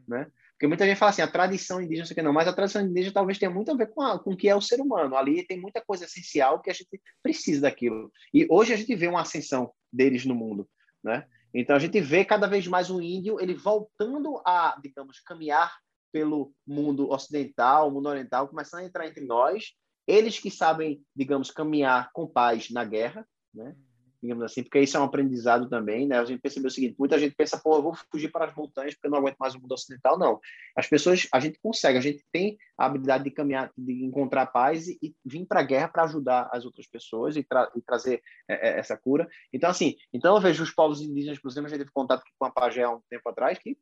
Né? 0.08 0.26
Porque 0.60 0.68
muita 0.68 0.84
gente 0.84 0.98
fala 0.98 1.08
assim, 1.08 1.22
a 1.22 1.26
tradição 1.26 1.80
indígena, 1.80 2.00
não 2.00 2.06
sei 2.06 2.12
o 2.12 2.16
que 2.16 2.22
não, 2.22 2.34
mas 2.34 2.46
a 2.46 2.52
tradição 2.52 2.82
indígena 2.82 3.14
talvez 3.14 3.38
tenha 3.38 3.50
muito 3.50 3.70
a 3.70 3.74
ver 3.74 3.86
com, 3.86 4.02
a, 4.02 4.18
com 4.22 4.34
o 4.34 4.36
que 4.36 4.46
é 4.46 4.54
o 4.54 4.60
ser 4.60 4.78
humano. 4.78 5.16
Ali 5.16 5.42
tem 5.46 5.58
muita 5.58 5.80
coisa 5.80 6.04
essencial 6.04 6.60
que 6.60 6.68
a 6.68 6.74
gente 6.74 7.00
precisa 7.22 7.62
daquilo. 7.62 8.12
E 8.34 8.46
hoje 8.50 8.74
a 8.74 8.76
gente 8.76 8.94
vê 8.94 9.08
uma 9.08 9.22
ascensão 9.22 9.72
deles 9.90 10.26
no 10.26 10.34
mundo. 10.34 10.68
Né? 11.02 11.26
Então 11.54 11.74
a 11.74 11.78
gente 11.78 11.98
vê 11.98 12.26
cada 12.26 12.46
vez 12.46 12.66
mais 12.66 12.90
o 12.90 13.00
índio 13.00 13.40
ele 13.40 13.54
voltando 13.54 14.38
a, 14.44 14.78
digamos, 14.82 15.18
caminhar 15.20 15.74
pelo 16.12 16.52
mundo 16.66 17.10
ocidental, 17.10 17.90
mundo 17.90 18.10
oriental, 18.10 18.46
começando 18.46 18.82
a 18.82 18.84
entrar 18.84 19.06
entre 19.06 19.24
nós 19.24 19.72
eles 20.06 20.38
que 20.38 20.50
sabem, 20.50 21.02
digamos, 21.16 21.50
caminhar 21.50 22.10
com 22.12 22.26
paz 22.26 22.68
na 22.68 22.84
guerra, 22.84 23.26
né? 23.54 23.74
Digamos 24.22 24.44
assim, 24.44 24.62
porque 24.62 24.80
isso 24.80 24.96
é 24.96 25.00
um 25.00 25.04
aprendizado 25.04 25.68
também, 25.68 26.06
né? 26.06 26.18
A 26.18 26.24
gente 26.24 26.40
percebeu 26.40 26.68
o 26.68 26.70
seguinte, 26.70 26.94
muita 26.98 27.18
gente 27.18 27.34
pensa, 27.34 27.58
pô, 27.58 27.76
eu 27.76 27.82
vou 27.82 27.94
fugir 28.10 28.30
para 28.30 28.44
as 28.44 28.54
montanhas 28.54 28.94
porque 28.94 29.06
eu 29.06 29.10
não 29.10 29.18
aguento 29.18 29.36
mais 29.38 29.54
o 29.54 29.60
mundo 29.60 29.72
ocidental, 29.72 30.18
não. 30.18 30.38
As 30.76 30.86
pessoas, 30.86 31.26
a 31.32 31.40
gente 31.40 31.58
consegue, 31.62 31.96
a 31.96 32.00
gente 32.02 32.22
tem 32.30 32.58
a 32.76 32.86
habilidade 32.86 33.24
de 33.24 33.30
caminhar, 33.30 33.72
de 33.76 34.04
encontrar 34.04 34.46
paz 34.46 34.88
e, 34.88 34.98
e 35.02 35.14
vir 35.24 35.46
para 35.46 35.60
a 35.60 35.64
guerra 35.64 35.88
para 35.88 36.04
ajudar 36.04 36.50
as 36.52 36.64
outras 36.64 36.86
pessoas 36.86 37.36
e, 37.36 37.42
tra 37.42 37.70
e 37.74 37.80
trazer 37.80 38.22
é, 38.46 38.68
é, 38.68 38.78
essa 38.78 38.96
cura. 38.96 39.28
Então, 39.52 39.70
assim, 39.70 39.96
então 40.12 40.34
eu 40.34 40.40
vejo 40.40 40.62
os 40.62 40.70
povos 40.70 41.00
indígenas, 41.00 41.38
por 41.38 41.50
exemplo, 41.50 41.66
a 41.66 41.70
gente 41.70 41.78
teve 41.78 41.92
contato 41.92 42.22
com 42.38 42.44
a 42.44 42.50
Pagé 42.50 42.82
há 42.82 42.90
um 42.90 43.00
tempo 43.08 43.28
atrás, 43.28 43.58
que 43.58 43.76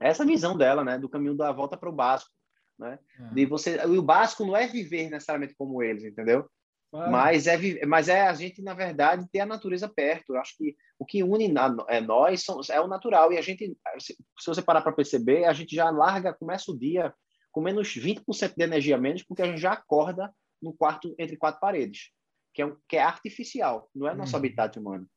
é 0.00 0.08
essa 0.08 0.24
visão 0.24 0.56
dela, 0.56 0.82
né, 0.82 0.98
do 0.98 1.08
caminho 1.08 1.36
da 1.36 1.52
volta 1.52 1.76
para 1.76 1.88
o 1.88 1.92
Basco, 1.92 2.30
né? 2.78 2.98
É. 3.18 3.34
De 3.34 3.46
você, 3.46 3.76
o 3.84 4.02
básico 4.02 4.44
não 4.44 4.56
é 4.56 4.66
viver 4.66 5.08
necessariamente 5.08 5.54
como 5.56 5.82
eles, 5.82 6.04
entendeu? 6.04 6.48
Claro. 6.94 7.10
Mas 7.10 7.48
é 7.48 7.84
mas 7.86 8.08
é 8.08 8.20
a 8.20 8.32
gente 8.34 8.62
na 8.62 8.72
verdade 8.72 9.28
ter 9.28 9.40
a 9.40 9.46
natureza 9.46 9.88
perto. 9.88 10.32
Eu 10.32 10.40
acho 10.40 10.56
que 10.56 10.76
o 10.96 11.04
que 11.04 11.24
une 11.24 11.48
na, 11.48 11.74
é 11.88 12.00
nós 12.00 12.44
são, 12.44 12.60
é 12.70 12.80
o 12.80 12.86
natural 12.86 13.32
e 13.32 13.36
a 13.36 13.42
gente, 13.42 13.76
se, 13.98 14.14
se 14.14 14.46
você 14.46 14.62
parar 14.62 14.80
para 14.80 14.92
perceber, 14.92 15.44
a 15.44 15.52
gente 15.52 15.74
já 15.74 15.90
larga, 15.90 16.32
começa 16.32 16.70
o 16.70 16.78
dia 16.78 17.12
com 17.50 17.60
menos 17.60 17.88
20% 17.96 18.54
de 18.56 18.62
energia 18.62 18.96
menos, 18.96 19.24
porque 19.24 19.42
a 19.42 19.46
gente 19.46 19.60
já 19.60 19.72
acorda 19.72 20.32
no 20.62 20.72
quarto 20.72 21.12
entre 21.18 21.36
quatro 21.36 21.60
paredes, 21.60 22.12
que 22.54 22.62
é, 22.62 22.66
um, 22.66 22.76
que 22.88 22.96
é 22.96 23.02
artificial, 23.02 23.90
não 23.92 24.06
é 24.06 24.14
nosso 24.14 24.34
uhum. 24.34 24.38
habitat 24.38 24.78
humano. 24.78 25.08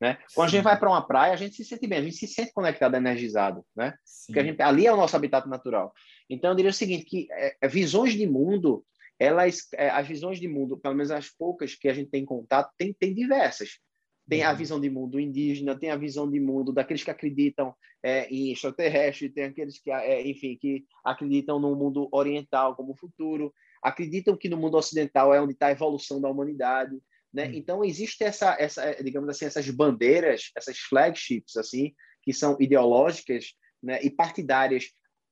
Né? 0.00 0.18
Quando 0.34 0.48
a 0.48 0.50
gente 0.50 0.64
vai 0.64 0.76
para 0.76 0.88
uma 0.88 1.06
praia, 1.06 1.32
a 1.32 1.36
gente 1.36 1.54
se 1.54 1.64
sente 1.64 1.86
bem, 1.86 1.98
a 2.00 2.02
gente 2.02 2.16
se 2.16 2.26
sente 2.26 2.52
conectado, 2.52 2.96
energizado, 2.96 3.64
né? 3.76 3.94
Porque 4.26 4.40
a 4.40 4.42
gente, 4.42 4.60
ali 4.62 4.86
é 4.86 4.92
o 4.92 4.96
nosso 4.96 5.14
habitat 5.14 5.46
natural. 5.46 5.92
Então, 6.28 6.50
eu 6.50 6.56
diria 6.56 6.70
o 6.70 6.74
seguinte, 6.74 7.04
que 7.04 7.28
é, 7.30 7.56
é, 7.60 7.68
visões 7.68 8.14
de 8.14 8.26
mundo, 8.26 8.84
elas, 9.20 9.68
é, 9.74 9.90
as 9.90 10.08
visões 10.08 10.40
de 10.40 10.48
mundo, 10.48 10.78
pelo 10.78 10.94
menos 10.94 11.10
as 11.10 11.28
poucas 11.28 11.74
que 11.74 11.88
a 11.88 11.92
gente 11.92 12.10
tem 12.10 12.24
contato, 12.24 12.72
tem, 12.78 12.94
tem 12.94 13.14
diversas. 13.14 13.78
Tem 14.26 14.42
a 14.42 14.52
uhum. 14.52 14.56
visão 14.56 14.80
de 14.80 14.88
mundo 14.88 15.20
indígena, 15.20 15.78
tem 15.78 15.90
a 15.90 15.96
visão 15.96 16.30
de 16.30 16.40
mundo 16.40 16.72
daqueles 16.72 17.04
que 17.04 17.10
acreditam 17.10 17.74
é, 18.02 18.26
em 18.28 18.50
extraterrestre, 18.50 19.28
tem 19.28 19.44
aqueles 19.44 19.78
que, 19.78 19.90
é, 19.90 20.26
enfim, 20.26 20.56
que 20.56 20.84
acreditam 21.04 21.60
no 21.60 21.76
mundo 21.76 22.08
oriental 22.12 22.74
como 22.74 22.96
futuro, 22.96 23.52
acreditam 23.82 24.36
que 24.36 24.48
no 24.48 24.56
mundo 24.56 24.76
ocidental 24.76 25.34
é 25.34 25.40
onde 25.40 25.52
está 25.52 25.66
a 25.66 25.72
evolução 25.72 26.20
da 26.20 26.30
humanidade. 26.30 26.96
Né? 27.32 27.48
Hum. 27.48 27.52
Então 27.54 27.84
existe 27.84 28.24
essa, 28.24 28.56
essa, 28.58 28.94
digamos 29.02 29.28
assim, 29.28 29.44
essas 29.44 29.68
bandeiras, 29.68 30.50
essas 30.56 30.78
flagships 30.78 31.56
assim, 31.56 31.92
que 32.22 32.32
são 32.32 32.56
ideológicas 32.58 33.52
né, 33.82 34.00
e 34.02 34.08
partidárias, 34.10 34.84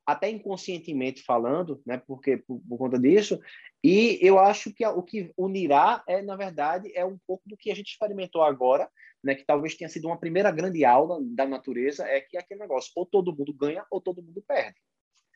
até 0.09 0.31
inconscientemente 0.31 1.23
falando, 1.23 1.83
né, 1.85 1.99
porque 1.99 2.39
por, 2.39 2.63
por, 2.67 2.79
conta 2.79 2.99
disso. 2.99 3.39
E 3.85 4.19
eu 4.23 4.39
acho 4.39 4.73
que 4.73 4.87
o 4.87 5.03
que 5.03 5.31
unirá 5.37 6.03
é, 6.09 6.23
na 6.23 6.35
verdade, 6.35 6.91
é 6.95 7.05
um 7.05 7.19
pouco 7.27 7.47
do 7.47 7.59
que 7.59 7.71
a 7.71 7.75
gente 7.75 7.91
experimentou 7.91 8.43
agora, 8.43 8.89
né, 9.23 9.35
que 9.35 9.45
talvez 9.45 9.75
tenha 9.75 9.91
sido 9.91 10.07
uma 10.07 10.17
primeira 10.17 10.51
grande 10.51 10.83
aula 10.83 11.19
da 11.21 11.47
natureza, 11.47 12.07
é 12.07 12.23
que 12.23 12.39
é 12.39 12.41
aquele 12.41 12.61
negócio, 12.61 12.91
ou 12.97 13.05
todo 13.05 13.37
mundo 13.37 13.53
ganha 13.53 13.85
ou 13.91 14.01
todo 14.01 14.23
mundo 14.23 14.43
perde. 14.49 14.81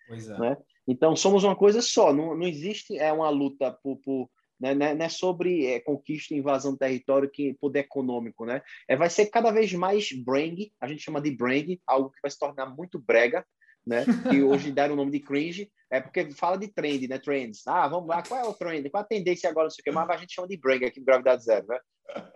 Pois 0.08 0.30
é. 0.30 0.38
Né? 0.38 0.56
Então 0.88 1.14
somos 1.14 1.44
uma 1.44 1.54
coisa 1.54 1.82
só, 1.82 2.10
não, 2.10 2.34
não 2.34 2.46
existe 2.46 2.98
é 2.98 3.12
uma 3.12 3.28
luta 3.28 3.70
por, 3.70 3.98
por 3.98 4.30
né? 4.58 4.74
Não 4.74 5.04
é, 5.04 5.08
sobre 5.08 5.66
é, 5.66 5.80
conquista 5.80 6.32
e 6.32 6.38
invasão 6.38 6.72
do 6.72 6.78
território 6.78 7.28
que 7.28 7.52
poder 7.54 7.80
econômico, 7.80 8.46
né? 8.46 8.62
É, 8.88 8.96
vai 8.96 9.10
ser 9.10 9.26
cada 9.26 9.50
vez 9.50 9.72
mais 9.74 10.12
brang, 10.12 10.72
a 10.80 10.86
gente 10.86 11.02
chama 11.02 11.20
de 11.20 11.30
brang, 11.30 11.78
algo 11.84 12.10
que 12.10 12.20
vai 12.22 12.30
se 12.30 12.38
tornar 12.38 12.66
muito 12.66 12.98
brega, 12.98 13.44
né? 13.86 14.04
Que 14.30 14.42
hoje 14.42 14.70
deram 14.70 14.94
o 14.94 14.96
nome 14.96 15.10
de 15.10 15.20
cringe, 15.20 15.70
é 15.90 16.00
porque 16.00 16.30
fala 16.32 16.56
de 16.56 16.68
trend, 16.68 17.06
né? 17.08 17.18
Trends. 17.18 17.66
Ah, 17.66 17.86
vamos 17.88 18.08
lá, 18.08 18.22
qual 18.22 18.40
é 18.40 18.44
o 18.44 18.54
trend? 18.54 18.88
Qual 18.90 19.02
a 19.02 19.06
tendência 19.06 19.50
agora, 19.50 19.64
não 19.64 19.70
sei 19.70 19.82
o 19.82 19.84
que, 19.84 19.90
mas 19.90 20.08
a 20.08 20.16
gente 20.16 20.34
chama 20.34 20.48
de 20.48 20.56
brang 20.56 20.84
aqui 20.84 21.00
Gravidade 21.00 21.44
Zero, 21.44 21.66
né? 21.66 21.78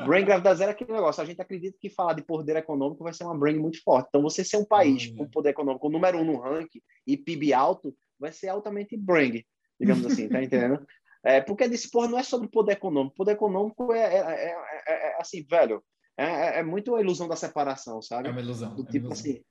Brain 0.05 0.25
Gravidade 0.25 0.59
Zero 0.59 0.71
é 0.71 0.73
aquele 0.73 0.93
negócio, 0.93 1.23
a 1.23 1.27
gente 1.27 1.41
acredita 1.41 1.77
que 1.81 1.91
falar 1.91 2.15
de 2.15 2.23
poder 2.23 2.57
econômico 2.57 3.05
vai 3.05 3.13
ser 3.13 3.25
uma 3.25 3.37
brain 3.37 3.59
muito 3.59 3.83
forte. 3.83 4.09
Então, 4.09 4.23
você 4.23 4.45
ser 4.45 4.57
um 4.57 4.65
país 4.65 5.07
com 5.09 5.29
poder 5.29 5.51
econômico 5.51 5.89
número 5.89 6.19
um 6.19 6.25
no 6.25 6.41
ranking 6.41 6.81
e 7.07 7.17
PIB 7.17 7.53
alto, 7.53 7.95
vai 8.19 8.33
ser 8.33 8.49
altamente 8.49 8.97
brain, 8.97 9.45
digamos 9.79 10.07
assim, 10.07 10.29
tá 10.29 10.43
entendendo? 10.43 10.87
É, 11.25 11.41
porque 11.41 11.69
disse, 11.69 11.91
porra, 11.91 12.09
não 12.09 12.19
é 12.19 12.23
sobre 12.23 12.49
poder 12.49 12.73
econômico. 12.73 13.17
Poder 13.17 13.33
econômico 13.33 13.93
é, 13.93 13.99
é, 13.99 14.19
é, 14.19 14.57
é, 14.87 15.09
é 15.09 15.21
assim, 15.21 15.45
velho, 15.49 15.83
é, 16.17 16.63
muito 16.63 16.95
a 16.95 17.01
ilusão 17.01 17.27
da 17.29 17.37
separação, 17.37 18.01
sabe? 18.01 18.29
É 18.29 18.31
uma 18.31 18.41
ilusão. 18.41 18.75
Do 18.75 18.85
tipo 18.85 19.07
ilusão. 19.07 19.13
assim, 19.13 19.43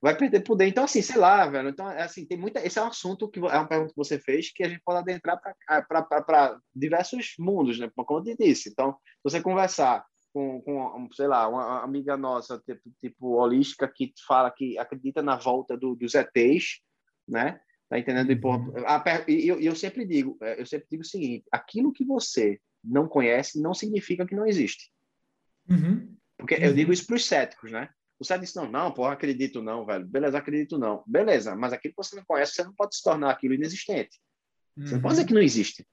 vai 0.00 0.16
perder 0.16 0.40
poder. 0.40 0.66
Então, 0.66 0.84
assim, 0.84 1.02
sei 1.02 1.16
lá, 1.16 1.46
velho. 1.46 1.68
Então, 1.68 1.86
assim, 1.86 2.24
tem 2.24 2.38
muita. 2.38 2.64
Esse 2.64 2.78
é 2.78 2.82
um 2.82 2.88
assunto 2.88 3.28
que 3.28 3.38
é 3.38 3.42
uma 3.42 3.66
pergunta 3.66 3.90
que 3.90 3.96
você 3.96 4.18
fez 4.18 4.52
que 4.52 4.62
a 4.62 4.68
gente 4.68 4.82
pode 4.84 4.98
adentrar 5.00 5.40
para 5.40 6.58
diversos 6.74 7.34
mundos, 7.38 7.78
né? 7.78 7.90
Como 7.94 8.28
eu 8.28 8.36
disse. 8.36 8.70
Então, 8.70 8.96
você 9.22 9.40
conversar 9.40 10.04
com, 10.32 10.60
com, 10.62 11.08
sei 11.12 11.26
lá, 11.26 11.48
uma 11.48 11.82
amiga 11.82 12.16
nossa, 12.16 12.58
tipo, 12.60 12.80
tipo 13.00 13.28
holística, 13.34 13.86
que 13.88 14.12
fala 14.26 14.50
que 14.50 14.78
acredita 14.78 15.22
na 15.22 15.36
volta 15.36 15.76
do, 15.76 15.94
dos 15.94 16.14
ETs, 16.14 16.80
né? 17.28 17.60
Tá 17.88 17.98
entendendo? 17.98 18.30
Uhum. 18.30 18.72
E 19.26 19.48
eu, 19.48 19.60
eu 19.60 19.74
sempre 19.74 20.06
digo, 20.06 20.38
é, 20.40 20.60
eu 20.60 20.66
sempre 20.66 20.86
digo 20.90 21.02
o 21.02 21.06
seguinte: 21.06 21.44
aquilo 21.50 21.92
que 21.92 22.04
você 22.04 22.58
não 22.82 23.06
conhece 23.06 23.60
não 23.60 23.74
significa 23.74 24.24
que 24.24 24.34
não 24.34 24.46
existe. 24.46 24.90
Uhum. 25.68 26.16
Porque 26.38 26.54
uhum. 26.54 26.62
eu 26.62 26.74
digo 26.74 26.92
isso 26.92 27.06
para 27.06 27.16
os 27.16 27.26
céticos, 27.26 27.70
né? 27.70 27.90
O 28.20 28.24
cético 28.24 28.44
diz, 28.44 28.54
não, 28.54 28.70
não, 28.70 28.92
porra, 28.92 29.12
acredito 29.12 29.62
não, 29.62 29.86
velho. 29.86 30.06
Beleza, 30.06 30.38
acredito 30.38 30.78
não. 30.78 31.02
Beleza, 31.06 31.56
mas 31.56 31.72
aquilo 31.72 31.94
que 31.94 32.04
você 32.04 32.16
não 32.16 32.24
conhece, 32.24 32.52
você 32.52 32.62
não 32.62 32.74
pode 32.74 32.94
se 32.94 33.02
tornar 33.02 33.30
aquilo 33.30 33.54
inexistente. 33.54 34.20
Você 34.76 34.94
não 34.94 35.00
pode 35.00 35.14
dizer 35.14 35.22
uhum. 35.22 35.28
que 35.28 35.34
não 35.34 35.42
existe. 35.42 35.86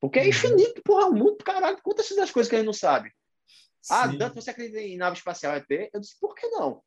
Porque 0.00 0.18
é 0.18 0.22
uhum. 0.22 0.28
infinito, 0.28 0.82
porra, 0.82 1.06
o 1.06 1.14
mundo, 1.14 1.38
caralho. 1.44 1.78
Quantas 1.82 2.06
são 2.06 2.22
as 2.22 2.30
coisas 2.30 2.50
que 2.50 2.56
a 2.56 2.58
gente 2.58 2.66
não 2.66 2.72
sabe? 2.72 3.12
Ah, 3.88 4.08
Sim. 4.08 4.14
Ah, 4.14 4.18
Dante, 4.18 4.34
você 4.34 4.50
acredita 4.50 4.80
em 4.80 4.96
nave 4.96 5.16
espacial 5.16 5.54
ET? 5.56 5.70
Eu 5.70 6.00
disse, 6.00 6.18
por 6.20 6.34
que 6.34 6.48
não? 6.48 6.82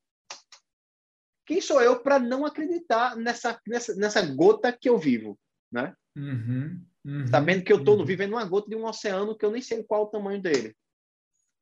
quem 1.46 1.62
sou 1.62 1.82
eu 1.82 2.00
para 2.00 2.20
não 2.20 2.46
acreditar 2.46 3.16
nessa, 3.16 3.60
nessa, 3.68 3.96
nessa 3.96 4.22
gota 4.34 4.72
que 4.72 4.90
eu 4.90 4.98
vivo, 4.98 5.38
né? 5.72 5.96
Uhum, 6.16 6.82
uhum, 7.06 7.28
Sabendo 7.28 7.64
que 7.64 7.74
eu 7.74 7.80
estou 7.80 7.98
uhum. 7.98 8.06
vivendo 8.06 8.34
uma 8.34 8.46
gota 8.46 8.70
de 8.70 8.76
um 8.76 8.86
oceano 8.86 9.38
que 9.38 9.46
eu 9.46 9.52
nem 9.52 9.62
sei 9.62 9.84
qual 9.84 10.04
o 10.04 10.10
tamanho 10.10 10.42
dele. 10.42 10.76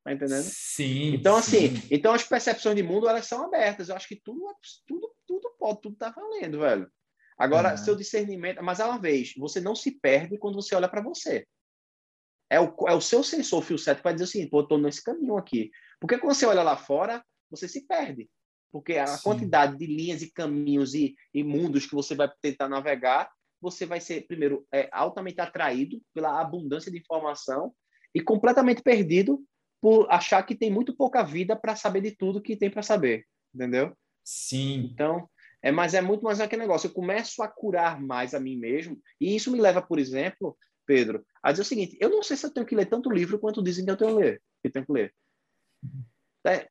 Tá 0.04 0.14
entendendo? 0.14 0.44
Sim. 0.44 1.14
Então, 1.14 1.36
assim, 1.36 1.76
sim. 1.76 1.88
então 1.92 2.14
as 2.14 2.24
percepções 2.24 2.76
de 2.76 2.84
mundo, 2.84 3.08
elas 3.08 3.28
são 3.28 3.46
abertas. 3.46 3.90
Eu 3.90 3.96
acho 3.96 4.08
que 4.08 4.20
tudo, 4.24 4.42
tudo, 4.88 5.14
tudo 5.28 5.56
pode, 5.60 5.82
tudo 5.82 5.96
tá 5.96 6.10
valendo, 6.10 6.60
velho. 6.60 6.92
Agora, 7.38 7.72
uhum. 7.72 7.78
seu 7.78 7.96
discernimento... 7.96 8.64
Mas, 8.64 8.80
uma 8.80 9.00
vez, 9.00 9.34
você 9.38 9.60
não 9.60 9.76
se 9.76 9.92
perde 9.92 10.38
quando 10.38 10.56
você 10.56 10.76
olha 10.76 10.90
para 10.90 11.02
você. 11.02 11.46
É 12.50 12.60
o, 12.60 12.76
é 12.88 12.94
o 12.94 13.02
seu 13.02 13.24
sensor 13.24 13.64
fio 13.64 13.78
certo 13.78 14.00
que 14.00 14.04
vai 14.04 14.14
dizer 14.14 14.26
assim, 14.26 14.50
pô, 14.50 14.62
eu 14.62 14.68
tô 14.68 14.78
nesse 14.78 15.04
caminho 15.04 15.38
aqui. 15.38 15.72
Porque 16.00 16.18
quando 16.18 16.34
você 16.34 16.46
olha 16.46 16.64
lá 16.64 16.76
fora, 16.76 17.24
você 17.50 17.68
se 17.68 17.86
perde 17.86 18.30
porque 18.74 18.94
a 18.94 19.06
Sim. 19.06 19.24
quantidade 19.24 19.78
de 19.78 19.86
linhas 19.86 20.22
e 20.22 20.32
caminhos 20.32 20.94
e, 20.94 21.14
e, 21.34 21.44
mundos 21.44 21.86
que 21.86 21.94
você 21.94 22.16
vai 22.16 22.32
tentar 22.42 22.70
navegar 22.70 23.30
você 23.62 23.86
vai 23.86 24.02
ser, 24.02 24.26
primeiro, 24.26 24.66
é, 24.74 24.90
altamente 24.92 25.40
atraído 25.40 26.02
pela 26.14 26.42
abundância 26.42 26.92
de 26.92 26.98
informação 26.98 27.74
e 28.14 28.20
completamente 28.20 28.82
perdido 28.82 29.42
por 29.82 30.08
achar 30.12 30.44
que 30.44 30.56
tem 30.56 30.72
muito 30.72 30.96
pouca 30.96 31.24
vida 31.24 31.56
para 31.56 31.76
saber 31.76 32.02
de 32.02 32.12
tudo 32.12 32.42
que 32.42 32.56
tem 32.56 32.70
para 32.70 32.84
saber, 32.84 33.26
entendeu? 33.54 33.98
Sim. 34.24 34.92
Então, 34.94 35.28
é, 35.62 35.72
mas 35.72 35.94
é 35.94 36.02
muito 36.02 36.24
mais 36.24 36.40
aquele 36.40 36.62
negócio. 36.62 36.88
Eu 36.88 36.94
começo 36.94 37.42
a 37.42 37.48
curar 37.48 38.00
mais 38.00 38.34
a 38.34 38.40
mim 38.40 38.58
mesmo, 38.58 39.00
e 39.20 39.36
isso 39.36 39.52
me 39.52 39.60
leva, 39.60 39.82
por 39.82 40.00
exemplo, 40.00 40.56
Pedro, 40.86 41.26
a 41.44 41.52
dizer 41.52 41.64
o 41.64 41.66
seguinte: 41.66 41.98
eu 42.00 42.10
não 42.10 42.22
sei 42.22 42.38
se 42.38 42.46
eu 42.46 42.54
tenho 42.54 42.66
que 42.66 42.76
ler 42.76 42.86
tanto 42.86 43.12
livro 43.12 43.40
quanto 43.40 43.64
dizem 43.64 43.84
que 43.84 43.92
eu 43.92 43.98
tenho 43.98 44.18
que 44.18 44.24
ler. 44.24 44.42
Que 44.62 44.70
tenho 44.70 44.86
que 44.86 44.92
ler. 44.92 45.14
É, 46.46 46.68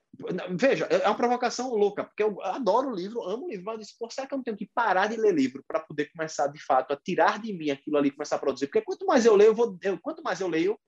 veja, 0.50 0.84
é 0.86 1.06
uma 1.06 1.16
provocação 1.16 1.70
louca, 1.70 2.04
porque 2.04 2.22
eu 2.22 2.42
adoro 2.42 2.92
livro, 2.92 3.22
amo 3.22 3.48
livro, 3.48 3.64
mas 3.64 3.74
eu 3.74 3.80
disse, 3.80 3.98
Pô, 3.98 4.10
será 4.10 4.26
que 4.26 4.34
eu 4.34 4.38
não 4.38 4.42
tenho 4.42 4.56
que 4.56 4.68
parar 4.74 5.06
de 5.06 5.16
ler 5.16 5.32
livro 5.32 5.64
para 5.66 5.78
poder 5.80 6.10
começar, 6.10 6.48
de 6.48 6.58
fato, 6.58 6.92
a 6.92 6.96
tirar 6.96 7.40
de 7.40 7.52
mim 7.52 7.70
aquilo 7.70 7.96
ali, 7.96 8.10
começar 8.10 8.36
a 8.36 8.40
produzir? 8.40 8.66
Porque 8.66 8.82
quanto 8.82 9.06
mais 9.06 9.24
eu 9.24 9.36
leio, 9.36 9.50
eu 9.50 9.54
vou, 9.54 9.78
eu, 9.82 9.98
quanto 10.00 10.22
mais 10.22 10.40
eu 10.40 10.48
leio, 10.48 10.78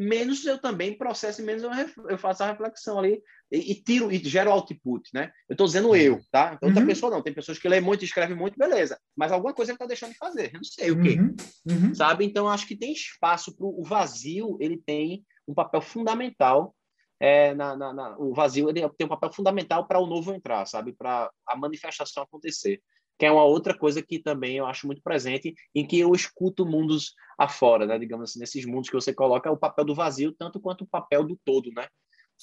menos 0.00 0.46
eu 0.46 0.58
também 0.58 0.96
processo 0.96 1.42
e 1.42 1.44
menos 1.44 1.62
eu, 1.62 1.70
eu 2.08 2.16
faço 2.18 2.42
a 2.42 2.46
reflexão 2.46 2.98
ali 2.98 3.22
e, 3.52 3.72
e, 3.72 3.74
tiro 3.74 4.10
e 4.10 4.18
gero 4.18 4.50
output, 4.50 5.10
né? 5.12 5.30
Eu 5.48 5.52
estou 5.52 5.66
dizendo 5.66 5.94
eu, 5.94 6.20
tá? 6.30 6.54
Então, 6.54 6.68
outra 6.70 6.82
uhum. 6.82 6.88
pessoa 6.88 7.12
não. 7.12 7.22
Tem 7.22 7.34
pessoas 7.34 7.58
que 7.58 7.68
lêem 7.68 7.82
muito, 7.82 8.04
escrevem 8.04 8.36
muito, 8.36 8.58
beleza. 8.58 8.98
Mas 9.14 9.30
alguma 9.30 9.52
coisa 9.52 9.72
ele 9.72 9.76
está 9.76 9.86
deixando 9.86 10.12
de 10.12 10.18
fazer. 10.18 10.46
Eu 10.46 10.60
não 10.60 10.64
sei 10.64 10.90
o 10.90 11.02
quê. 11.02 11.18
Uhum. 11.18 11.36
Uhum. 11.68 11.94
Sabe? 11.94 12.24
Então, 12.24 12.48
acho 12.48 12.66
que 12.66 12.76
tem 12.76 12.92
espaço 12.92 13.54
para 13.54 13.66
o 13.66 13.82
vazio, 13.82 14.56
ele 14.60 14.78
tem 14.78 15.24
um 15.46 15.52
papel 15.52 15.82
fundamental 15.82 16.74
é, 17.20 17.54
na, 17.54 17.76
na, 17.76 17.92
na, 17.92 18.18
o 18.18 18.32
vazio 18.32 18.70
ele 18.70 18.88
tem 18.96 19.06
um 19.06 19.10
papel 19.10 19.30
fundamental 19.30 19.86
para 19.86 19.98
o 19.98 20.06
novo 20.06 20.32
entrar, 20.32 20.64
sabe? 20.64 20.94
Para 20.94 21.30
a 21.46 21.54
manifestação 21.54 22.22
acontecer. 22.22 22.80
Que 23.20 23.26
é 23.26 23.30
uma 23.30 23.44
outra 23.44 23.76
coisa 23.76 24.00
que 24.00 24.18
também 24.18 24.56
eu 24.56 24.64
acho 24.64 24.86
muito 24.86 25.02
presente, 25.02 25.54
em 25.74 25.86
que 25.86 25.98
eu 25.98 26.14
escuto 26.14 26.64
mundos 26.64 27.12
afora, 27.38 27.84
né? 27.84 27.98
Digamos 27.98 28.30
assim, 28.30 28.38
nesses 28.38 28.64
mundos 28.64 28.88
que 28.88 28.96
você 28.96 29.12
coloca, 29.12 29.52
o 29.52 29.58
papel 29.58 29.84
do 29.84 29.94
vazio, 29.94 30.32
tanto 30.32 30.58
quanto 30.58 30.84
o 30.84 30.86
papel 30.86 31.22
do 31.22 31.38
todo, 31.44 31.70
né? 31.76 31.86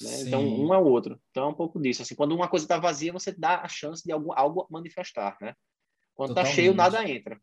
né? 0.00 0.20
Então, 0.20 0.40
um 0.40 0.72
é 0.72 0.78
o 0.78 0.84
outro. 0.84 1.20
Então, 1.30 1.46
é 1.46 1.48
um 1.48 1.54
pouco 1.54 1.80
disso. 1.80 2.02
Assim, 2.02 2.14
quando 2.14 2.32
uma 2.32 2.46
coisa 2.46 2.64
está 2.64 2.78
vazia, 2.78 3.12
você 3.12 3.32
dá 3.32 3.60
a 3.60 3.66
chance 3.66 4.04
de 4.04 4.12
algo, 4.12 4.32
algo 4.32 4.68
manifestar, 4.70 5.36
né? 5.40 5.52
Quando 6.14 6.30
está 6.30 6.44
cheio, 6.44 6.72
nada 6.72 7.04
entra. 7.10 7.40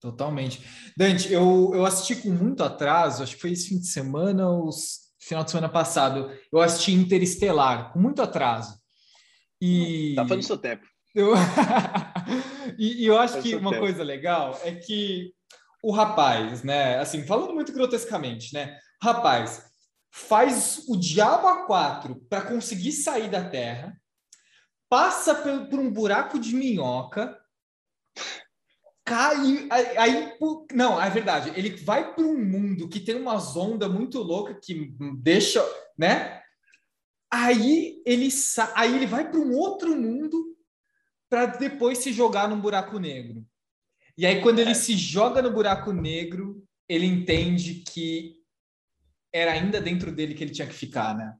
Totalmente. 0.00 0.60
Dante, 0.96 1.32
eu, 1.32 1.70
eu 1.74 1.86
assisti 1.86 2.16
com 2.16 2.30
muito 2.30 2.64
atraso, 2.64 3.22
acho 3.22 3.36
que 3.36 3.40
foi 3.40 3.52
esse 3.52 3.68
fim 3.68 3.78
de 3.78 3.86
semana, 3.86 4.50
os 4.50 5.04
final 5.20 5.44
de 5.44 5.52
semana 5.52 5.68
passado, 5.68 6.28
eu 6.52 6.60
assisti 6.60 6.92
Interestelar, 6.92 7.92
com 7.92 8.00
muito 8.00 8.20
atraso. 8.20 8.76
E... 9.60 10.14
Tá 10.16 10.24
falando 10.24 10.40
do 10.40 10.46
seu 10.46 10.58
tempo. 10.58 10.84
Eu... 11.14 11.32
e, 12.78 13.04
e, 13.04 13.06
eu 13.06 13.18
acho 13.18 13.40
que 13.40 13.54
uma 13.54 13.78
coisa 13.78 14.02
legal 14.02 14.58
é 14.64 14.74
que 14.74 15.32
o 15.82 15.92
rapaz, 15.92 16.62
né, 16.62 16.98
assim, 16.98 17.24
falando 17.24 17.54
muito 17.54 17.72
grotescamente, 17.72 18.52
né, 18.52 18.78
rapaz 19.02 19.70
faz 20.10 20.84
o 20.88 20.96
diabo 20.96 21.48
a 21.48 21.66
quatro 21.66 22.16
para 22.28 22.42
conseguir 22.42 22.92
sair 22.92 23.28
da 23.28 23.48
Terra, 23.48 24.00
passa 24.88 25.34
por, 25.34 25.66
por 25.68 25.80
um 25.80 25.92
buraco 25.92 26.38
de 26.38 26.54
minhoca, 26.54 27.36
cai. 29.04 29.66
Aí, 29.70 29.98
aí, 29.98 30.32
não, 30.72 31.02
é 31.02 31.10
verdade. 31.10 31.52
Ele 31.56 31.70
vai 31.82 32.14
para 32.14 32.24
um 32.24 32.38
mundo 32.38 32.88
que 32.88 33.00
tem 33.00 33.16
uma 33.16 33.36
onda 33.58 33.88
muito 33.88 34.22
louca 34.22 34.54
que 34.54 34.94
deixa, 35.20 35.60
né? 35.98 36.40
Aí 37.28 38.00
ele 38.06 38.28
aí 38.76 38.94
ele 38.94 39.06
vai 39.06 39.28
para 39.28 39.40
um 39.40 39.52
outro 39.52 39.96
mundo 39.96 40.53
para 41.28 41.46
depois 41.46 41.98
se 41.98 42.12
jogar 42.12 42.48
num 42.48 42.60
buraco 42.60 42.98
negro. 42.98 43.44
E 44.16 44.24
aí 44.26 44.40
quando 44.40 44.58
ele 44.58 44.70
é. 44.70 44.74
se 44.74 44.96
joga 44.96 45.42
no 45.42 45.52
buraco 45.52 45.92
negro, 45.92 46.64
ele 46.88 47.06
entende 47.06 47.82
que 47.86 48.36
era 49.32 49.52
ainda 49.52 49.80
dentro 49.80 50.12
dele 50.12 50.34
que 50.34 50.44
ele 50.44 50.52
tinha 50.52 50.68
que 50.68 50.74
ficar, 50.74 51.16
né? 51.16 51.36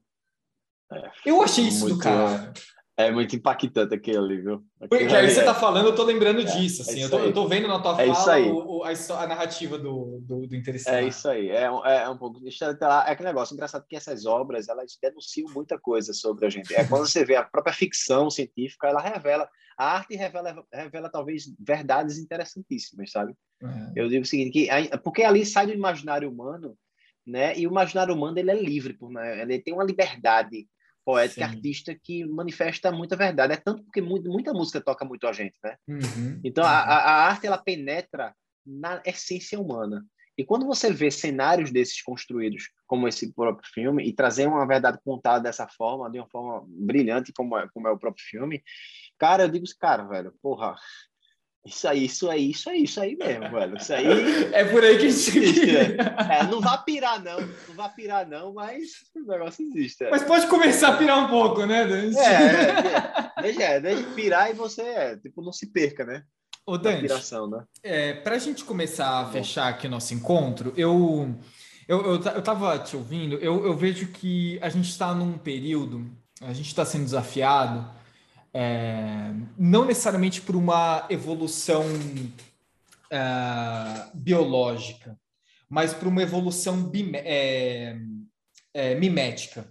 É, 0.91 1.11
eu 1.25 1.41
achei 1.41 1.67
isso 1.67 1.87
do 1.87 1.97
cara. 1.97 2.53
É 2.97 3.11
muito 3.11 3.35
impactante 3.35 3.93
aquele 3.93 4.17
ali, 4.17 4.41
viu? 4.41 4.63
Porque 4.79 5.03
aí 5.03 5.29
você 5.29 5.43
tá 5.43 5.53
falando, 5.53 5.87
eu 5.87 5.95
tô 5.95 6.03
lembrando 6.03 6.39
é, 6.39 6.43
disso, 6.45 6.81
assim, 6.81 7.01
é 7.01 7.05
eu, 7.05 7.09
tô, 7.09 7.19
eu, 7.19 7.33
tô, 7.33 7.45
vendo 7.45 7.67
na 7.67 7.81
tua 7.81 8.01
é 8.01 8.07
fala 8.07 8.39
o, 8.39 8.77
o, 8.77 8.83
a, 8.85 8.89
a, 8.89 9.27
narrativa 9.27 9.77
do, 9.77 10.21
do, 10.21 10.47
do 10.47 10.55
É 10.87 11.03
isso 11.03 11.27
aí, 11.27 11.49
é, 11.49 11.63
é, 11.83 12.03
é 12.03 12.09
um 12.09 12.17
pouco... 12.17 12.39
É 12.47 13.11
aquele 13.11 13.27
negócio, 13.27 13.53
engraçado 13.53 13.85
que 13.85 13.97
essas 13.97 14.25
obras, 14.25 14.69
elas 14.69 14.97
denunciam 15.01 15.51
muita 15.53 15.77
coisa 15.77 16.13
sobre 16.13 16.45
a 16.45 16.49
gente. 16.49 16.73
É 16.73 16.85
quando 16.85 17.05
você 17.05 17.25
vê 17.25 17.35
a 17.35 17.43
própria 17.43 17.73
ficção 17.73 18.29
científica, 18.29 18.87
ela 18.87 19.01
revela, 19.01 19.49
a 19.77 19.97
arte 19.97 20.15
revela, 20.15 20.65
revela 20.71 21.09
talvez 21.09 21.53
verdades 21.59 22.17
interessantíssimas, 22.17 23.11
sabe? 23.11 23.35
É. 23.61 23.91
Eu 23.93 24.07
digo 24.07 24.23
o 24.23 24.27
seguinte, 24.27 24.51
que, 24.51 24.97
porque 24.99 25.23
ali 25.23 25.45
sai 25.45 25.67
do 25.67 25.73
imaginário 25.73 26.31
humano, 26.31 26.77
né? 27.27 27.57
E 27.57 27.67
o 27.67 27.71
imaginário 27.71 28.13
humano, 28.13 28.39
ele 28.39 28.51
é 28.51 28.61
livre, 28.61 28.93
por, 28.93 29.11
né? 29.11 29.41
ele 29.41 29.59
tem 29.59 29.73
uma 29.73 29.83
liberdade 29.83 30.65
poética 31.05 31.47
Sim. 31.47 31.55
artista 31.55 31.95
que 31.95 32.25
manifesta 32.25 32.91
muita 32.91 33.15
verdade. 33.15 33.53
É 33.53 33.57
tanto 33.57 33.83
porque 33.83 34.01
muito, 34.01 34.29
muita 34.29 34.51
música 34.51 34.81
toca 34.81 35.05
muito 35.05 35.27
a 35.27 35.31
gente, 35.31 35.55
né? 35.63 35.77
Uhum, 35.87 36.41
então, 36.43 36.63
uhum. 36.63 36.69
A, 36.69 36.79
a 36.79 37.27
arte, 37.27 37.45
ela 37.45 37.57
penetra 37.57 38.35
na 38.65 39.01
essência 39.05 39.59
humana. 39.59 40.03
E 40.37 40.43
quando 40.43 40.65
você 40.65 40.91
vê 40.91 41.09
cenários 41.09 41.71
desses 41.71 42.01
construídos, 42.01 42.69
como 42.85 43.07
esse 43.07 43.31
próprio 43.31 43.69
filme, 43.73 44.03
e 44.03 44.11
trazer 44.11 44.47
uma 44.47 44.67
verdade 44.67 44.99
contada 45.03 45.43
dessa 45.43 45.67
forma, 45.67 46.09
de 46.11 46.19
uma 46.19 46.27
forma 46.27 46.65
brilhante, 46.67 47.31
como 47.31 47.57
é, 47.57 47.69
como 47.73 47.87
é 47.87 47.91
o 47.91 47.97
próprio 47.97 48.25
filme, 48.25 48.61
cara, 49.17 49.43
eu 49.43 49.49
digo, 49.49 49.65
cara, 49.79 50.03
velho, 50.03 50.33
porra, 50.41 50.75
isso 51.65 51.87
aí, 51.87 52.05
isso 52.05 52.29
aí, 52.29 52.51
isso 52.51 52.69
aí, 52.69 52.83
isso 52.83 53.01
aí 53.01 53.15
mesmo, 53.15 53.49
velho. 53.49 53.75
Isso 53.75 53.91
aí. 53.91 54.53
É 54.53 54.63
por 54.65 54.83
aí 54.83 54.99
que 54.99 55.07
existe. 55.07 55.75
É. 55.75 56.39
é, 56.39 56.43
não 56.43 56.61
vá 56.61 56.77
pirar, 56.77 57.23
não. 57.23 57.41
Não 57.41 57.75
vá 57.75 57.89
pirar, 57.89 58.27
não, 58.27 58.53
mas 58.53 58.91
o 59.15 59.25
negócio 59.25 59.65
existe. 59.65 60.03
É. 60.03 60.11
Mas 60.11 60.23
pode 60.23 60.45
começar 60.45 60.89
a 60.89 60.97
pirar 60.97 61.17
um 61.17 61.27
pouco, 61.27 61.65
né, 61.65 61.87
Dante? 61.87 62.19
É, 62.19 63.39
é, 63.39 63.41
deixa, 63.41 63.63
é, 63.63 63.79
deixa 63.79 64.03
pirar 64.11 64.51
e 64.51 64.53
você, 64.53 64.81
é, 64.83 65.17
tipo, 65.17 65.41
não 65.41 65.51
se 65.51 65.65
perca, 65.65 66.05
né? 66.05 66.23
Ô, 66.67 66.77
Dante, 66.77 67.01
piração, 67.01 67.49
né? 67.49 67.63
é, 67.81 68.13
para 68.13 68.35
a 68.35 68.39
gente 68.39 68.63
começar 68.63 69.21
a 69.21 69.25
fechar 69.27 69.67
aqui 69.67 69.87
o 69.87 69.89
nosso 69.89 70.13
encontro, 70.13 70.71
eu, 70.77 71.35
eu, 71.87 72.01
eu, 72.05 72.13
eu 72.13 72.41
tava 72.43 72.77
te 72.77 72.95
ouvindo, 72.95 73.37
eu, 73.37 73.65
eu 73.65 73.75
vejo 73.75 74.07
que 74.07 74.59
a 74.61 74.69
gente 74.69 74.89
está 74.89 75.13
num 75.15 75.35
período, 75.35 76.05
a 76.41 76.53
gente 76.53 76.67
está 76.67 76.85
sendo 76.85 77.05
desafiado 77.05 77.94
é, 78.57 79.33
não 79.57 79.83
necessariamente 79.83 80.41
por 80.41 80.55
uma 80.55 81.05
evolução 81.09 81.83
é, 83.11 84.07
biológica, 84.13 85.19
mas 85.69 85.93
por 85.93 86.07
uma 86.07 86.23
evolução 86.23 86.89
é, 87.15 87.97
é, 88.73 88.95
mimética. 88.95 89.69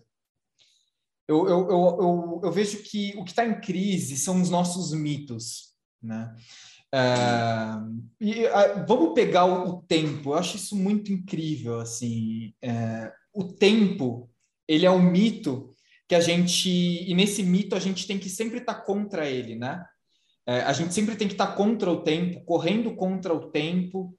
Eu, 1.27 1.49
eu, 1.49 1.71
eu, 1.71 2.41
eu, 2.45 2.53
vejo 2.53 2.83
que 2.83 3.15
o 3.17 3.25
que 3.25 3.31
está 3.31 3.47
em 3.47 3.59
crise 3.59 4.19
são 4.19 4.43
os 4.43 4.51
nossos 4.51 4.93
mitos. 4.93 5.73
Né? 6.03 6.37
É, 6.95 7.01
e 8.21 8.43
vamos 8.87 9.15
pegar 9.15 9.47
o, 9.47 9.71
o, 9.71 9.83
tempo. 9.85 10.31
Eu 10.31 10.35
acho 10.35 10.57
isso 10.57 10.77
muito 10.77 11.11
incrível. 11.11 11.81
Assim, 11.81 12.53
é, 12.61 13.11
o 13.33 13.45
tempo 13.45 14.29
ele 14.69 14.85
é 14.85 14.91
um 14.91 15.03
mito 15.03 15.74
que 16.15 16.17
a 16.17 16.21
gente 16.21 16.71
e 16.71 17.13
nesse 17.13 17.43
mito 17.43 17.75
a 17.75 17.81
gente 17.81 18.07
tem 18.07 18.19
que 18.19 18.29
sempre 18.29 18.59
estar 18.59 18.75
tá 18.75 18.81
contra 18.81 19.29
ele, 19.29 19.57
né? 19.57 19.85
É, 20.47 20.61
a 20.61 20.73
gente 20.73 20.95
sempre 20.95 21.17
tem 21.17 21.27
que 21.27 21.35
estar 21.35 21.49
tá 21.49 21.53
contra 21.55 21.91
o 21.91 22.03
tempo, 22.03 22.45
correndo 22.45 22.95
contra 22.95 23.35
o 23.35 23.51
tempo. 23.51 24.17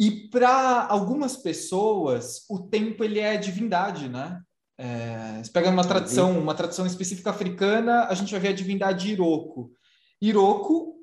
E 0.00 0.28
para 0.28 0.86
algumas 0.86 1.36
pessoas, 1.36 2.44
o 2.48 2.60
tempo 2.60 3.04
ele 3.04 3.20
é 3.20 3.36
divindade, 3.36 4.08
né? 4.08 4.40
É, 4.78 5.42
pega 5.52 5.68
uma 5.68 5.86
tradição, 5.86 6.38
uma 6.38 6.54
tradição 6.54 6.86
específica 6.86 7.30
africana, 7.30 8.06
a 8.06 8.14
gente 8.14 8.30
vai 8.30 8.40
ver 8.40 8.48
a 8.48 8.54
divindade 8.54 9.12
Iroko. 9.12 9.72
Iroko 10.22 10.94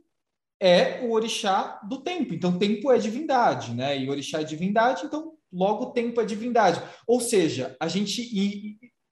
é 0.59 1.01
o 1.03 1.11
orixá 1.11 1.79
do 1.87 2.01
tempo, 2.01 2.33
então 2.33 2.57
tempo 2.57 2.91
é 2.91 2.97
divindade, 2.97 3.73
né? 3.73 3.97
E 3.99 4.09
orixá 4.09 4.41
é 4.41 4.43
divindade, 4.43 5.05
então 5.05 5.33
logo 5.51 5.91
tempo 5.91 6.19
é 6.19 6.25
divindade. 6.25 6.81
Ou 7.05 7.19
seja, 7.21 7.75
a 7.79 7.87
gente 7.87 8.21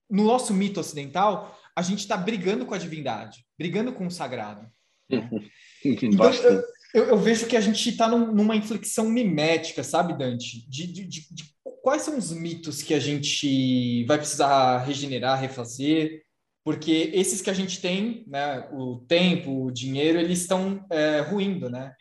no 0.10 0.24
nosso 0.24 0.53
mito 0.53 0.80
ocidental, 0.80 1.57
a 1.76 1.82
gente 1.82 1.99
está 1.99 2.18
brigando 2.18 2.66
com 2.66 2.74
a 2.74 2.78
divindade, 2.78 3.45
brigando 3.57 3.93
com 3.93 4.07
o 4.07 4.12
sagrado. 4.12 4.68
Né? 5.10 5.30
então, 5.84 6.34
eu, 6.34 6.64
eu, 6.93 7.03
eu, 7.05 7.18
vejo 7.18 7.45
que 7.47 7.55
a 7.55 7.62
gente 7.62 7.89
está 7.89 8.07
num, 8.07 8.32
numa 8.34 8.55
inflexão 8.55 9.10
mimética, 9.10 9.84
sabe, 9.84 10.18
Dante? 10.18 10.68
De, 10.70 10.88
de, 10.88 11.05
de, 11.05 11.34
de, 11.34 11.43
quais 11.82 12.01
são 12.01 12.18
os 12.18 12.32
mitos 12.32 12.82
que 12.82 12.93
a 12.93 12.99
gente 12.99 14.03
vai 14.05 14.18
precisar 14.18 14.80
regenerar, 14.80 15.39
refazer? 15.39 16.24
Porque 16.64 17.12
esses 17.14 17.41
que 17.41 17.49
a 17.49 17.53
gente 17.53 17.82
tem, 17.82 18.26
né, 18.28 18.68
o 18.72 18.99
tempo, 19.07 19.66
o 19.66 19.72
dinheiro, 19.72 20.20
eles 20.20 20.41
estão 20.41 20.86
é, 20.91 21.22
ruindo, 21.22 21.70
né? 21.70 21.93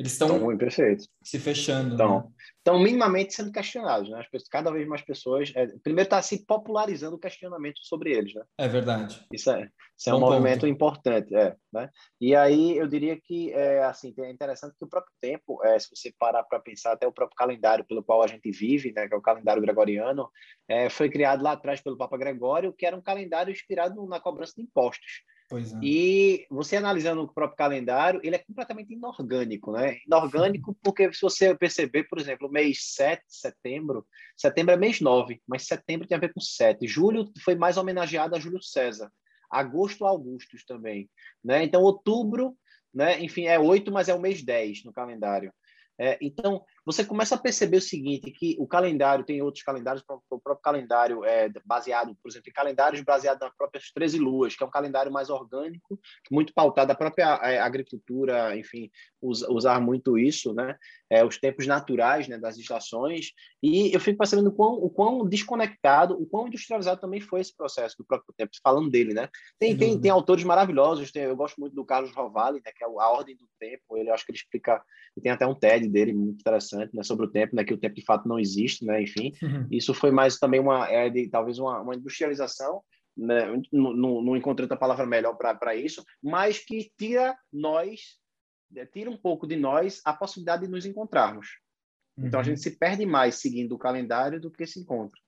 Eles 0.00 0.12
estão 0.12 0.56
perfeito. 0.56 1.04
se 1.22 1.38
fechando. 1.38 1.92
Então, 1.92 2.20
né? 2.20 2.28
estão 2.56 2.82
minimamente 2.82 3.34
sendo 3.34 3.52
questionados, 3.52 4.08
né? 4.08 4.20
As 4.20 4.28
pessoas, 4.30 4.48
cada 4.48 4.70
vez 4.70 4.88
mais 4.88 5.02
pessoas. 5.02 5.52
É, 5.54 5.66
primeiro 5.82 6.06
está 6.06 6.22
se 6.22 6.46
popularizando 6.46 7.16
o 7.16 7.18
questionamento 7.18 7.80
sobre 7.82 8.10
eles, 8.10 8.32
né? 8.32 8.42
É 8.56 8.66
verdade. 8.66 9.22
Isso 9.30 9.50
é, 9.50 9.68
isso 9.94 10.08
é 10.08 10.14
um 10.14 10.20
movimento 10.20 10.60
ponto. 10.60 10.72
importante, 10.72 11.36
é, 11.36 11.54
né? 11.70 11.90
E 12.18 12.34
aí 12.34 12.78
eu 12.78 12.88
diria 12.88 13.20
que 13.20 13.52
é 13.52 13.84
assim, 13.84 14.14
é 14.20 14.30
interessante 14.30 14.74
que 14.78 14.86
o 14.86 14.88
próprio 14.88 15.12
tempo, 15.20 15.62
é, 15.62 15.78
se 15.78 15.94
você 15.94 16.10
parar 16.18 16.44
para 16.44 16.58
pensar 16.60 16.92
até 16.92 17.06
o 17.06 17.12
próprio 17.12 17.36
calendário 17.36 17.84
pelo 17.84 18.02
qual 18.02 18.22
a 18.22 18.26
gente 18.26 18.50
vive, 18.50 18.94
né, 18.94 19.06
que 19.06 19.12
é 19.12 19.18
o 19.18 19.22
calendário 19.22 19.60
gregoriano, 19.60 20.30
é, 20.66 20.88
foi 20.88 21.10
criado 21.10 21.42
lá 21.42 21.52
atrás 21.52 21.82
pelo 21.82 21.98
Papa 21.98 22.16
Gregório, 22.16 22.72
que 22.72 22.86
era 22.86 22.96
um 22.96 23.02
calendário 23.02 23.52
inspirado 23.52 24.06
na 24.06 24.18
cobrança 24.18 24.54
de 24.56 24.62
impostos. 24.62 25.24
É. 25.58 25.78
E 25.82 26.46
você 26.50 26.76
analisando 26.76 27.22
o 27.22 27.32
próprio 27.32 27.56
calendário, 27.56 28.20
ele 28.22 28.36
é 28.36 28.38
completamente 28.38 28.92
inorgânico, 28.92 29.72
né? 29.72 29.98
Inorgânico 30.06 30.76
porque 30.82 31.12
se 31.12 31.20
você 31.20 31.54
perceber, 31.54 32.04
por 32.04 32.18
exemplo, 32.18 32.48
o 32.48 32.52
mês 32.52 32.94
7, 32.94 33.22
setembro, 33.26 34.06
setembro 34.36 34.74
é 34.74 34.76
mês 34.76 35.00
9, 35.00 35.40
mas 35.46 35.66
setembro 35.66 36.06
tem 36.06 36.16
a 36.16 36.20
ver 36.20 36.32
com 36.32 36.40
7. 36.40 36.86
Julho 36.86 37.30
foi 37.44 37.54
mais 37.54 37.76
homenageado 37.76 38.36
a 38.36 38.38
Júlio 38.38 38.62
César. 38.62 39.10
Agosto, 39.50 40.06
Augustus 40.06 40.64
também, 40.64 41.10
né? 41.42 41.64
Então, 41.64 41.82
outubro, 41.82 42.56
né? 42.94 43.20
Enfim, 43.20 43.46
é 43.46 43.58
8, 43.58 43.90
mas 43.90 44.08
é 44.08 44.14
o 44.14 44.20
mês 44.20 44.42
10 44.42 44.84
no 44.84 44.92
calendário. 44.92 45.52
É, 45.98 46.16
então, 46.22 46.64
você 46.90 47.04
começa 47.04 47.34
a 47.34 47.38
perceber 47.38 47.76
o 47.76 47.82
seguinte, 47.82 48.30
que 48.30 48.56
o 48.58 48.66
calendário, 48.66 49.24
tem 49.24 49.40
outros 49.42 49.62
calendários, 49.62 50.04
o 50.08 50.38
próprio 50.40 50.62
calendário 50.62 51.24
é 51.24 51.48
baseado, 51.64 52.16
por 52.22 52.30
exemplo, 52.30 52.48
em 52.48 52.52
calendários 52.52 53.02
baseados 53.02 53.40
nas 53.40 53.54
próprias 53.56 53.90
13 53.92 54.18
luas, 54.18 54.56
que 54.56 54.62
é 54.62 54.66
um 54.66 54.70
calendário 54.70 55.12
mais 55.12 55.30
orgânico, 55.30 55.98
muito 56.30 56.52
pautado 56.52 56.88
da 56.88 56.94
própria 56.94 57.34
agricultura, 57.62 58.56
enfim, 58.56 58.90
usar 59.22 59.80
muito 59.80 60.18
isso, 60.18 60.52
né? 60.52 60.76
É, 61.08 61.24
os 61.24 61.38
tempos 61.38 61.66
naturais 61.66 62.28
né, 62.28 62.38
das 62.38 62.56
estações, 62.56 63.32
e 63.62 63.92
eu 63.92 64.00
fico 64.00 64.18
percebendo 64.18 64.48
o 64.48 64.52
quão, 64.52 64.74
o 64.74 64.88
quão 64.88 65.28
desconectado, 65.28 66.14
o 66.14 66.24
quão 66.24 66.46
industrializado 66.46 67.00
também 67.00 67.20
foi 67.20 67.40
esse 67.40 67.54
processo 67.54 67.96
do 67.98 68.04
próprio 68.04 68.32
tempo, 68.36 68.52
falando 68.62 68.90
dele, 68.90 69.12
né? 69.12 69.28
Tem, 69.58 69.76
tem, 69.76 70.00
tem 70.00 70.10
autores 70.10 70.44
maravilhosos, 70.44 71.10
tem, 71.10 71.24
eu 71.24 71.36
gosto 71.36 71.60
muito 71.60 71.74
do 71.74 71.84
Carlos 71.84 72.14
Rovalli, 72.14 72.62
né, 72.64 72.72
que 72.74 72.84
é 72.84 72.86
a 72.86 73.10
Ordem 73.10 73.36
do 73.36 73.48
Tempo, 73.58 73.96
ele 73.96 74.10
acho 74.10 74.24
que 74.24 74.32
ele 74.32 74.38
explica, 74.38 74.82
tem 75.22 75.32
até 75.32 75.46
um 75.46 75.54
TED 75.54 75.88
dele 75.88 76.12
muito 76.12 76.40
interessante, 76.40 76.79
né, 76.92 77.02
sobre 77.02 77.26
o 77.26 77.30
tempo, 77.30 77.54
né, 77.54 77.64
que 77.64 77.74
o 77.74 77.78
tempo 77.78 77.94
de 77.94 78.04
fato 78.04 78.28
não 78.28 78.38
existe, 78.38 78.84
né, 78.84 79.02
enfim, 79.02 79.32
uhum. 79.42 79.66
isso 79.70 79.92
foi 79.92 80.10
mais 80.10 80.38
também 80.38 80.60
uma, 80.60 80.88
é 80.88 81.08
de, 81.08 81.28
talvez 81.28 81.58
uma, 81.58 81.80
uma 81.80 81.94
industrialização, 81.94 82.82
né, 83.16 83.46
não, 83.72 83.92
não, 83.92 84.22
não 84.22 84.36
encontrei 84.36 84.64
outra 84.64 84.78
palavra 84.78 85.06
melhor 85.06 85.34
para 85.34 85.74
isso, 85.74 86.04
mas 86.22 86.58
que 86.58 86.90
tira 86.98 87.36
nós, 87.52 88.18
né, 88.70 88.86
tira 88.86 89.10
um 89.10 89.16
pouco 89.16 89.46
de 89.46 89.56
nós 89.56 90.00
a 90.04 90.12
possibilidade 90.12 90.66
de 90.66 90.70
nos 90.70 90.86
encontrarmos. 90.86 91.46
Uhum. 92.16 92.26
Então 92.26 92.40
a 92.40 92.42
gente 92.42 92.60
se 92.60 92.78
perde 92.78 93.04
mais 93.04 93.36
seguindo 93.36 93.74
o 93.74 93.78
calendário 93.78 94.40
do 94.40 94.50
que 94.50 94.66
se 94.66 94.80
encontra. 94.80 95.20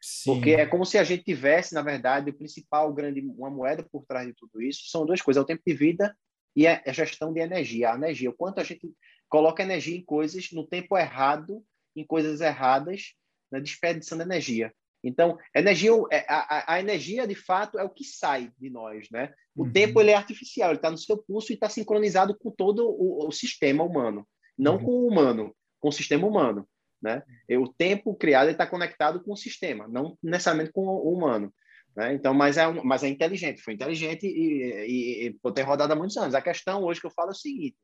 Sim. 0.00 0.34
Porque 0.34 0.50
é 0.50 0.66
como 0.66 0.84
se 0.84 0.96
a 0.96 1.04
gente 1.04 1.24
tivesse, 1.24 1.74
na 1.74 1.82
verdade, 1.82 2.30
o 2.30 2.34
principal 2.34 2.92
grande, 2.92 3.20
uma 3.20 3.50
moeda 3.50 3.84
por 3.90 4.04
trás 4.06 4.26
de 4.26 4.34
tudo 4.34 4.62
isso, 4.62 4.88
são 4.88 5.04
duas 5.04 5.20
coisas, 5.20 5.40
é 5.40 5.42
o 5.42 5.46
tempo 5.46 5.62
de 5.66 5.74
vida 5.74 6.16
e 6.54 6.66
a 6.66 6.92
gestão 6.92 7.32
de 7.32 7.40
energia, 7.40 7.92
a 7.92 7.96
energia, 7.96 8.30
o 8.30 8.34
quanto 8.34 8.60
a 8.60 8.64
gente 8.64 8.90
coloca 9.28 9.62
energia 9.62 9.96
em 9.96 10.04
coisas 10.04 10.50
no 10.52 10.66
tempo 10.66 10.96
errado, 10.96 11.64
em 11.94 12.04
coisas 12.04 12.40
erradas, 12.40 13.14
na 13.50 13.58
desperdição 13.58 14.18
de 14.18 14.24
energia. 14.24 14.72
Então, 15.02 15.38
energia, 15.54 15.92
é, 16.10 16.24
a, 16.28 16.74
a, 16.74 16.80
energia 16.80 17.26
de 17.26 17.34
fato 17.34 17.78
é 17.78 17.84
o 17.84 17.90
que 17.90 18.04
sai 18.04 18.50
de 18.58 18.68
nós, 18.68 19.08
né? 19.10 19.32
O 19.54 19.64
uhum. 19.64 19.72
tempo 19.72 20.00
ele 20.00 20.10
é 20.10 20.14
artificial, 20.14 20.70
ele 20.70 20.78
está 20.78 20.90
no 20.90 20.98
seu 20.98 21.16
pulso 21.16 21.52
e 21.52 21.54
está 21.54 21.68
sincronizado 21.68 22.36
com 22.36 22.50
todo 22.50 22.88
o, 22.88 23.28
o 23.28 23.30
sistema 23.30 23.84
humano, 23.84 24.26
não 24.58 24.76
uhum. 24.76 24.84
com 24.84 24.90
o 24.90 25.06
humano, 25.06 25.56
com 25.78 25.88
o 25.88 25.92
sistema 25.92 26.26
humano, 26.26 26.68
né? 27.00 27.22
E 27.48 27.56
o 27.56 27.68
tempo 27.68 28.14
criado 28.16 28.50
está 28.50 28.66
conectado 28.66 29.22
com 29.22 29.32
o 29.32 29.36
sistema, 29.36 29.86
não 29.86 30.18
necessariamente 30.22 30.72
com 30.72 30.84
o 30.84 31.12
humano. 31.12 31.54
Né? 31.96 32.14
Então, 32.14 32.34
mas 32.34 32.56
é, 32.56 32.66
mas 32.82 33.02
é 33.02 33.08
inteligente, 33.08 33.62
foi 33.62 33.74
inteligente 33.74 34.26
e, 34.26 34.86
e, 34.86 35.26
e 35.26 35.30
por 35.34 35.52
ter 35.52 35.62
rodado 35.62 35.92
há 35.92 35.96
muitos 35.96 36.16
anos. 36.16 36.34
A 36.34 36.42
questão 36.42 36.82
hoje 36.82 37.00
que 37.00 37.06
eu 37.06 37.10
falo 37.12 37.30
é 37.30 37.32
o 37.32 37.36
seguinte: 37.36 37.76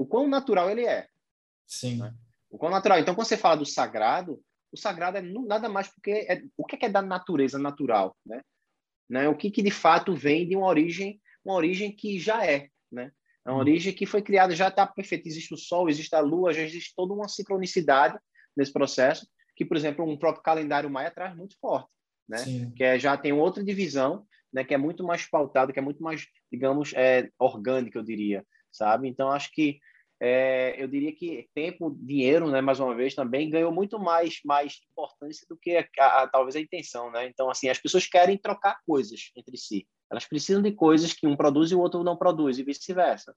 o 0.00 0.06
quão 0.06 0.26
natural 0.26 0.70
ele 0.70 0.86
é. 0.86 1.06
Sim. 1.66 1.98
Né? 1.98 2.14
O 2.48 2.56
quão 2.56 2.70
natural. 2.70 2.98
Então, 2.98 3.14
quando 3.14 3.26
você 3.26 3.36
fala 3.36 3.56
do 3.56 3.66
sagrado, 3.66 4.42
o 4.72 4.76
sagrado 4.76 5.18
é 5.18 5.20
nada 5.20 5.68
mais 5.68 5.88
porque 5.88 6.26
é, 6.26 6.42
o 6.56 6.64
que 6.64 6.82
é, 6.82 6.88
da 6.88 7.02
natureza 7.02 7.58
natural, 7.58 8.16
né? 8.24 8.40
né? 9.06 9.28
O 9.28 9.36
que, 9.36 9.50
que 9.50 9.62
de 9.62 9.70
fato 9.70 10.14
vem 10.14 10.48
de 10.48 10.56
uma 10.56 10.66
origem, 10.66 11.20
uma 11.44 11.54
origem 11.54 11.94
que 11.94 12.18
já 12.18 12.46
é, 12.46 12.68
né? 12.90 13.12
É 13.44 13.50
uma 13.50 13.58
hum. 13.58 13.60
origem 13.60 13.92
que 13.92 14.06
foi 14.06 14.22
criada, 14.22 14.56
já 14.56 14.68
está 14.68 14.86
perfeita. 14.86 15.28
Existe 15.28 15.52
o 15.52 15.58
Sol, 15.58 15.90
existe 15.90 16.14
a 16.14 16.20
Lua, 16.20 16.54
já 16.54 16.62
existe 16.62 16.94
toda 16.96 17.12
uma 17.12 17.28
sincronicidade 17.28 18.18
nesse 18.56 18.72
processo, 18.72 19.28
que, 19.54 19.66
por 19.66 19.76
exemplo, 19.76 20.08
um 20.08 20.16
próprio 20.16 20.42
calendário 20.42 20.88
maia 20.88 21.10
traz 21.10 21.36
muito 21.36 21.58
forte, 21.60 21.92
né? 22.26 22.38
Sim. 22.38 22.70
Que 22.70 22.84
é, 22.84 22.98
já 22.98 23.18
tem 23.18 23.34
outra 23.34 23.62
divisão, 23.62 24.26
né? 24.50 24.64
Que 24.64 24.72
é 24.72 24.78
muito 24.78 25.04
mais 25.04 25.28
pautada, 25.28 25.74
que 25.74 25.78
é 25.78 25.82
muito 25.82 26.02
mais, 26.02 26.26
digamos, 26.50 26.94
é, 26.94 27.28
orgânica, 27.38 27.98
eu 27.98 28.02
diria, 28.02 28.46
sabe? 28.72 29.06
Então, 29.06 29.30
acho 29.30 29.50
que 29.52 29.78
é, 30.22 30.74
eu 30.80 30.86
diria 30.86 31.12
que 31.12 31.48
tempo, 31.54 31.96
dinheiro, 31.98 32.50
né, 32.50 32.60
mais 32.60 32.78
uma 32.78 32.94
vez, 32.94 33.14
também 33.14 33.48
ganhou 33.48 33.72
muito 33.72 33.98
mais, 33.98 34.38
mais 34.44 34.78
importância 34.90 35.46
do 35.48 35.56
que 35.56 35.78
a, 35.98 36.22
a, 36.22 36.28
talvez 36.28 36.54
a 36.54 36.60
intenção, 36.60 37.10
né? 37.10 37.26
Então, 37.26 37.48
assim, 37.48 37.70
as 37.70 37.78
pessoas 37.78 38.06
querem 38.06 38.36
trocar 38.36 38.80
coisas 38.86 39.30
entre 39.34 39.56
si. 39.56 39.88
Elas 40.10 40.26
precisam 40.26 40.60
de 40.60 40.72
coisas 40.72 41.14
que 41.14 41.26
um 41.26 41.34
produz 41.34 41.70
e 41.70 41.74
o 41.74 41.80
outro 41.80 42.04
não 42.04 42.18
produz 42.18 42.58
e 42.58 42.62
vice-versa, 42.62 43.34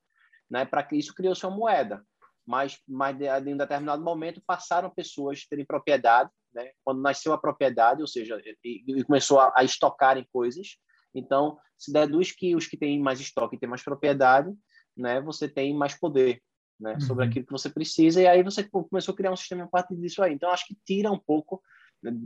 né? 0.49 0.65
Para 0.65 0.84
que 0.84 0.97
isso 0.97 1.15
criou 1.15 1.34
sua 1.34 1.49
moeda. 1.49 2.03
Mas, 2.45 2.77
mas 2.86 3.17
em 3.21 3.53
um 3.53 3.57
determinado 3.57 4.03
momento 4.03 4.43
passaram 4.45 4.89
pessoas 4.89 5.47
terem 5.47 5.65
propriedade, 5.65 6.29
né? 6.53 6.71
Quando 6.84 7.01
nasceu 7.01 7.31
a 7.31 7.38
propriedade, 7.38 8.01
ou 8.01 8.07
seja, 8.07 8.41
e, 8.61 8.84
e 8.86 9.03
começou 9.05 9.39
a, 9.39 9.53
a 9.55 9.63
estocarem 9.63 10.27
coisas. 10.34 10.75
Então, 11.15 11.57
se 11.77 11.93
deduz 11.93 12.34
que 12.34 12.57
os 12.57 12.67
que 12.67 12.75
têm 12.75 12.99
mais 12.99 13.21
estoque 13.21 13.57
têm 13.57 13.69
mais 13.69 13.84
propriedade, 13.84 14.53
né? 14.97 15.21
Você 15.21 15.47
tem 15.47 15.73
mais 15.73 15.97
poder 15.97 16.41
né, 16.80 16.93
uhum. 16.93 17.01
sobre 17.01 17.26
aquilo 17.26 17.45
que 17.45 17.51
você 17.51 17.69
precisa, 17.69 18.21
e 18.21 18.28
aí 18.28 18.43
você 18.43 18.63
começou 18.63 19.13
a 19.13 19.17
criar 19.17 19.32
um 19.32 19.38
sistema 19.38 19.63
a 19.63 19.67
partir 19.67 19.95
disso 19.95 20.21
aí. 20.21 20.34
Então, 20.34 20.49
acho 20.49 20.67
que 20.67 20.78
tira 20.86 21.11
um 21.11 21.19
pouco 21.19 21.61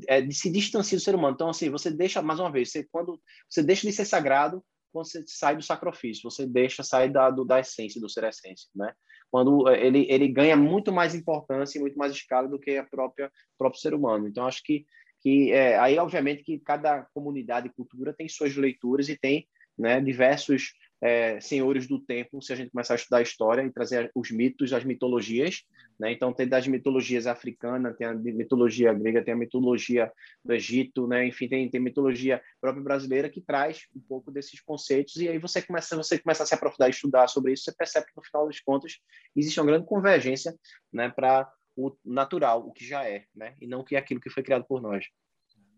é, 0.08 0.22
de 0.22 0.34
se 0.34 0.50
distanciar 0.50 1.00
do 1.00 1.04
ser 1.04 1.16
humano. 1.16 1.36
Então, 1.36 1.50
assim, 1.50 1.70
você 1.70 1.92
deixa, 1.92 2.22
mais 2.22 2.40
uma 2.40 2.52
vez, 2.52 2.72
você, 2.72 2.84
quando 2.92 3.20
você 3.50 3.62
deixa 3.62 3.86
de 3.86 3.94
ser 3.94 4.06
sagrado, 4.06 4.64
quando 4.92 5.06
você 5.06 5.24
sai 5.28 5.56
do 5.56 5.62
sacrifício, 5.62 6.30
você 6.30 6.48
deixa 6.48 6.82
sair 6.82 7.12
da, 7.12 7.30
do, 7.30 7.46
da 7.46 7.60
essência, 7.60 8.02
do 8.02 8.10
ser 8.10 8.24
essência, 8.24 8.68
né? 8.76 8.94
Quando 9.30 9.68
é, 9.68 9.86
ele, 9.86 10.08
ele 10.10 10.28
ganha 10.28 10.56
muito 10.56 10.92
mais 10.92 11.14
importância 11.14 11.78
e 11.78 11.82
muito 11.82 11.98
mais 11.98 12.12
escala 12.14 12.48
do 12.48 12.60
que 12.60 12.78
a 12.78 12.84
própria 12.84 13.32
próprio 13.58 13.82
ser 13.82 13.94
humano. 13.94 14.28
Então, 14.28 14.48
acho 14.48 14.64
que, 14.64 14.86
que 15.22 15.52
é, 15.52 15.78
aí, 15.78 15.98
obviamente, 16.00 16.44
que 16.44 16.60
cada 16.60 17.04
comunidade 17.14 17.68
e 17.68 17.74
cultura 17.74 18.14
tem 18.14 18.28
suas 18.28 18.56
leituras 18.56 19.10
e 19.10 19.18
tem 19.18 19.48
né, 19.78 20.02
diversos 20.02 20.74
é, 21.02 21.40
senhores 21.40 21.88
do 21.88 22.00
tempo, 22.00 22.42
se 22.42 22.52
a 22.52 22.56
gente 22.56 22.72
começar 22.72 22.94
a 22.94 22.96
estudar 22.96 23.18
a 23.18 23.22
história 23.22 23.62
e 23.64 23.72
trazer 23.72 24.12
os 24.16 24.32
mitos, 24.32 24.74
as 24.74 24.84
mitologias, 24.84 25.64
né? 26.00 26.12
Então 26.12 26.34
tem 26.34 26.48
das 26.48 26.68
mitologias 26.68 27.28
africanas, 27.28 27.96
tem 27.98 28.08
a 28.08 28.14
mitologia 28.14 28.94
grega, 28.94 29.24
tem 29.24 29.34
a 29.34 29.38
mitologia 29.38 30.12
do 30.44 30.54
Egito, 30.54 31.08
né? 31.08 31.26
Enfim, 31.26 31.48
tem, 31.48 31.70
tem 31.70 31.80
mitologia 31.80 32.42
própria 32.60 32.84
brasileira 32.84 33.30
que 33.30 33.42
traz 33.42 33.88
um 33.96 34.02
pouco 34.02 34.32
desses 34.32 34.60
conceitos 34.62 35.16
e 35.18 35.28
aí 35.28 35.38
você 35.38 35.62
começa 35.62 35.96
você 35.96 36.18
começa 36.18 36.44
a 36.44 36.46
se 36.46 36.54
aprofundar 36.54 36.90
e 36.90 36.92
estudar 36.92 37.28
sobre 37.28 37.54
isso, 37.54 37.64
você 37.64 37.74
percebe 37.74 38.08
que 38.08 38.14
no 38.16 38.24
final 38.24 38.48
das 38.48 38.60
contas 38.60 38.98
existe 39.36 39.60
uma 39.60 39.68
grande 39.68 39.86
convergência, 39.86 40.56
né? 40.92 41.10
Para 41.10 41.52
o 41.76 41.96
natural, 42.04 42.68
o 42.68 42.72
que 42.72 42.86
já 42.86 43.08
é, 43.08 43.26
né? 43.36 43.56
E 43.62 43.68
não 43.68 43.84
que 43.84 43.96
é 43.96 44.00
aquilo 44.00 44.20
que 44.20 44.32
foi 44.32 44.42
criado 44.42 44.66
por 44.68 44.82
nós. 44.82 45.06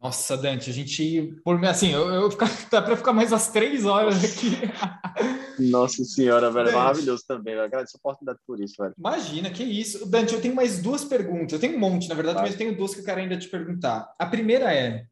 Nossa, 0.02 0.38
Dante, 0.38 0.70
a 0.70 0.74
gente, 0.74 1.36
por 1.43 1.60
mim, 1.60 1.68
assim, 1.68 1.91
eu, 1.91 2.10
eu 2.10 2.32
ficar, 2.32 2.50
dá 2.72 2.82
para 2.82 2.95
ficar 2.95 3.12
mais 3.12 3.34
as 3.34 3.52
três 3.52 3.86
horas 3.86 4.24
aqui. 4.24 4.52
Nossa 5.60 6.06
senhora, 6.06 6.50
velho, 6.50 6.68
Dante, 6.68 6.78
maravilhoso 6.78 7.24
também. 7.28 7.54
Eu 7.54 7.64
agradeço 7.64 7.97
a 7.97 8.00
oportunidade 8.00 8.39
por 8.47 8.62
isso, 8.62 8.76
velho. 8.80 8.93
Imagina, 8.97 9.50
que 9.50 9.64
isso. 9.64 10.10
Dante, 10.10 10.34
eu 10.34 10.41
tenho 10.41 10.56
mais 10.56 10.82
duas 10.82 11.04
perguntas. 11.04 11.52
Eu 11.52 11.60
tenho 11.60 11.76
um 11.76 11.80
monte, 11.80 12.08
na 12.08 12.16
verdade, 12.16 12.39
mas 12.39 12.52
eu 12.52 12.58
tenho 12.58 12.78
duas 12.78 12.93
que 12.93 13.02
eu 13.02 13.06
quero 13.06 13.20
ainda 13.20 13.38
te 13.38 13.50
perguntar. 13.50 14.10
A 14.18 14.26
primeira 14.26 14.74
é, 14.74 15.06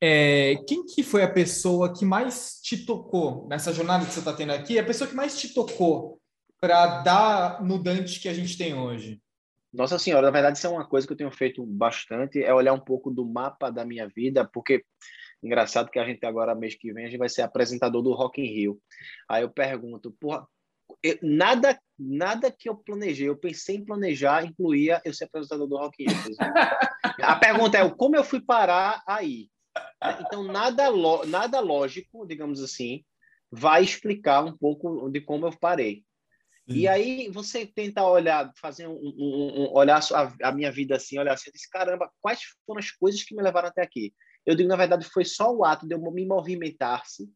é, 0.00 0.54
quem 0.68 0.86
que 0.86 1.02
foi 1.02 1.22
a 1.22 1.30
pessoa 1.30 1.92
que 1.92 2.04
mais 2.04 2.60
te 2.62 2.86
tocou 2.86 3.46
nessa 3.48 3.72
jornada 3.72 4.06
que 4.06 4.12
você 4.12 4.20
está 4.20 4.32
tendo 4.32 4.52
aqui? 4.52 4.78
A 4.78 4.84
pessoa 4.84 5.08
que 5.08 5.16
mais 5.16 5.38
te 5.38 5.52
tocou 5.52 6.20
para 6.60 7.02
dar 7.02 7.62
no 7.62 7.76
Dante 7.82 8.20
que 8.20 8.28
a 8.28 8.34
gente 8.34 8.56
tem 8.56 8.72
hoje? 8.72 9.20
Nossa 9.72 9.98
Senhora, 9.98 10.26
na 10.26 10.32
verdade, 10.32 10.58
isso 10.58 10.66
é 10.66 10.70
uma 10.70 10.86
coisa 10.86 11.06
que 11.06 11.12
eu 11.12 11.16
tenho 11.16 11.30
feito 11.30 11.64
bastante, 11.64 12.42
é 12.42 12.52
olhar 12.52 12.72
um 12.72 12.80
pouco 12.80 13.10
do 13.10 13.24
mapa 13.24 13.70
da 13.70 13.84
minha 13.84 14.08
vida, 14.08 14.44
porque 14.44 14.84
engraçado 15.42 15.90
que 15.90 15.98
a 15.98 16.04
gente 16.04 16.24
agora, 16.26 16.54
mês 16.54 16.74
que 16.74 16.92
vem, 16.92 17.06
a 17.06 17.08
gente 17.08 17.18
vai 17.18 17.28
ser 17.28 17.42
apresentador 17.42 18.02
do 18.02 18.12
Rock 18.12 18.42
in 18.42 18.52
Rio. 18.52 18.80
Aí 19.28 19.42
eu 19.42 19.50
pergunto, 19.50 20.10
porra, 20.20 20.46
eu, 21.02 21.18
nada, 21.22 21.80
nada 21.98 22.50
que 22.50 22.68
eu 22.68 22.76
planejei, 22.76 23.28
eu 23.28 23.36
pensei 23.36 23.76
em 23.76 23.84
planejar, 23.84 24.44
incluía 24.44 25.00
eu 25.04 25.14
ser 25.14 25.24
apresentador 25.24 25.68
do 25.68 25.76
Rock 25.76 26.02
in 26.02 26.08
Rio. 26.08 26.36
a 27.22 27.36
pergunta 27.36 27.78
é, 27.78 27.88
como 27.90 28.16
eu 28.16 28.24
fui 28.24 28.40
parar 28.40 29.02
aí? 29.06 29.48
Então, 30.20 30.42
nada, 30.42 30.90
nada 31.26 31.60
lógico, 31.60 32.26
digamos 32.26 32.60
assim, 32.60 33.04
vai 33.50 33.82
explicar 33.82 34.44
um 34.44 34.56
pouco 34.56 35.08
de 35.10 35.20
como 35.20 35.46
eu 35.46 35.56
parei. 35.58 36.04
E 36.70 36.86
aí 36.86 37.28
você 37.30 37.66
tenta 37.66 38.04
olhar, 38.04 38.52
fazer 38.56 38.86
um, 38.86 38.94
um, 38.94 39.64
um 39.64 39.72
olhar 39.72 40.00
a, 40.12 40.48
a, 40.48 40.52
minha 40.52 40.70
vida 40.70 40.96
assim, 40.96 41.18
olhar 41.18 41.34
assim, 41.34 41.50
disse, 41.52 41.68
caramba, 41.68 42.10
quais 42.20 42.40
foram 42.64 42.78
as 42.78 42.90
coisas 42.90 43.22
que 43.22 43.34
me 43.34 43.42
levaram 43.42 43.68
até 43.68 43.82
aqui? 43.82 44.14
Eu 44.46 44.54
digo, 44.54 44.68
na 44.68 44.76
verdade, 44.76 45.04
foi 45.04 45.24
só 45.24 45.54
o 45.54 45.64
ato 45.64 45.86
de 45.86 45.94
eu 45.94 46.12
me 46.12 46.24
movimentar-se, 46.24 47.30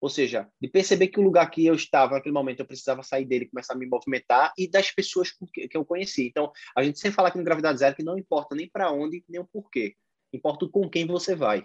ou 0.00 0.08
seja, 0.08 0.48
de 0.60 0.68
perceber 0.68 1.08
que 1.08 1.20
o 1.20 1.22
lugar 1.22 1.48
que 1.48 1.64
eu 1.64 1.74
estava 1.74 2.14
naquele 2.14 2.34
momento 2.34 2.60
eu 2.60 2.66
precisava 2.66 3.02
sair 3.02 3.24
dele, 3.24 3.48
começar 3.48 3.74
a 3.74 3.76
me 3.76 3.86
movimentar 3.86 4.52
e 4.58 4.68
das 4.68 4.90
pessoas 4.90 5.30
que, 5.30 5.68
que 5.68 5.76
eu 5.76 5.84
conheci. 5.84 6.26
Então, 6.26 6.50
a 6.76 6.82
gente 6.82 6.98
sempre 6.98 7.14
fala 7.14 7.28
aqui 7.28 7.38
no 7.38 7.44
Gravidade 7.44 7.78
Zero 7.78 7.94
que 7.94 8.02
não 8.02 8.18
importa 8.18 8.54
nem 8.54 8.68
para 8.68 8.90
onde, 8.90 9.24
nem 9.28 9.40
o 9.40 9.46
porquê. 9.46 9.94
Importa 10.32 10.68
com 10.68 10.90
quem 10.90 11.06
você 11.06 11.36
vai. 11.36 11.60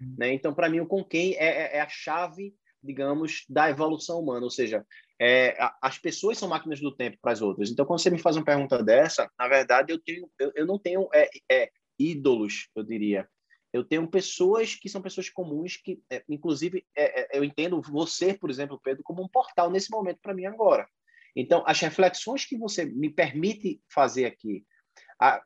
Hum. 0.00 0.14
Né? 0.18 0.34
Então, 0.34 0.52
para 0.52 0.68
mim, 0.68 0.80
o 0.80 0.86
com 0.86 1.02
quem 1.02 1.34
é, 1.34 1.46
é, 1.46 1.76
é 1.76 1.80
a 1.80 1.88
chave 1.88 2.54
digamos, 2.82 3.44
da 3.48 3.70
evolução 3.70 4.20
humana, 4.20 4.44
ou 4.44 4.50
seja, 4.50 4.86
é, 5.20 5.54
as 5.82 5.98
pessoas 5.98 6.38
são 6.38 6.48
máquinas 6.48 6.80
do 6.80 6.90
tempo 6.90 7.18
para 7.20 7.32
as 7.32 7.42
outras. 7.42 7.70
Então, 7.70 7.84
quando 7.84 8.00
você 8.00 8.08
me 8.08 8.18
faz 8.18 8.36
uma 8.36 8.44
pergunta 8.44 8.82
dessa, 8.82 9.30
na 9.38 9.46
verdade, 9.46 9.92
eu, 9.92 9.98
tenho, 10.00 10.30
eu, 10.38 10.50
eu 10.54 10.66
não 10.66 10.78
tenho 10.78 11.08
é, 11.12 11.28
é, 11.52 11.70
ídolos, 11.98 12.70
eu 12.74 12.82
diria. 12.82 13.28
Eu 13.70 13.84
tenho 13.84 14.08
pessoas 14.08 14.74
que 14.74 14.88
são 14.88 15.02
pessoas 15.02 15.28
comuns, 15.28 15.76
que, 15.76 16.02
é, 16.10 16.24
inclusive, 16.26 16.86
é, 16.96 17.20
é, 17.20 17.38
eu 17.38 17.44
entendo 17.44 17.82
você, 17.82 18.32
por 18.32 18.48
exemplo, 18.48 18.80
Pedro, 18.82 19.02
como 19.04 19.22
um 19.22 19.28
portal 19.28 19.70
nesse 19.70 19.90
momento 19.90 20.18
para 20.22 20.34
mim 20.34 20.46
agora. 20.46 20.88
Então, 21.36 21.62
as 21.66 21.78
reflexões 21.78 22.46
que 22.46 22.56
você 22.56 22.86
me 22.86 23.10
permite 23.10 23.78
fazer 23.92 24.24
aqui, 24.24 24.64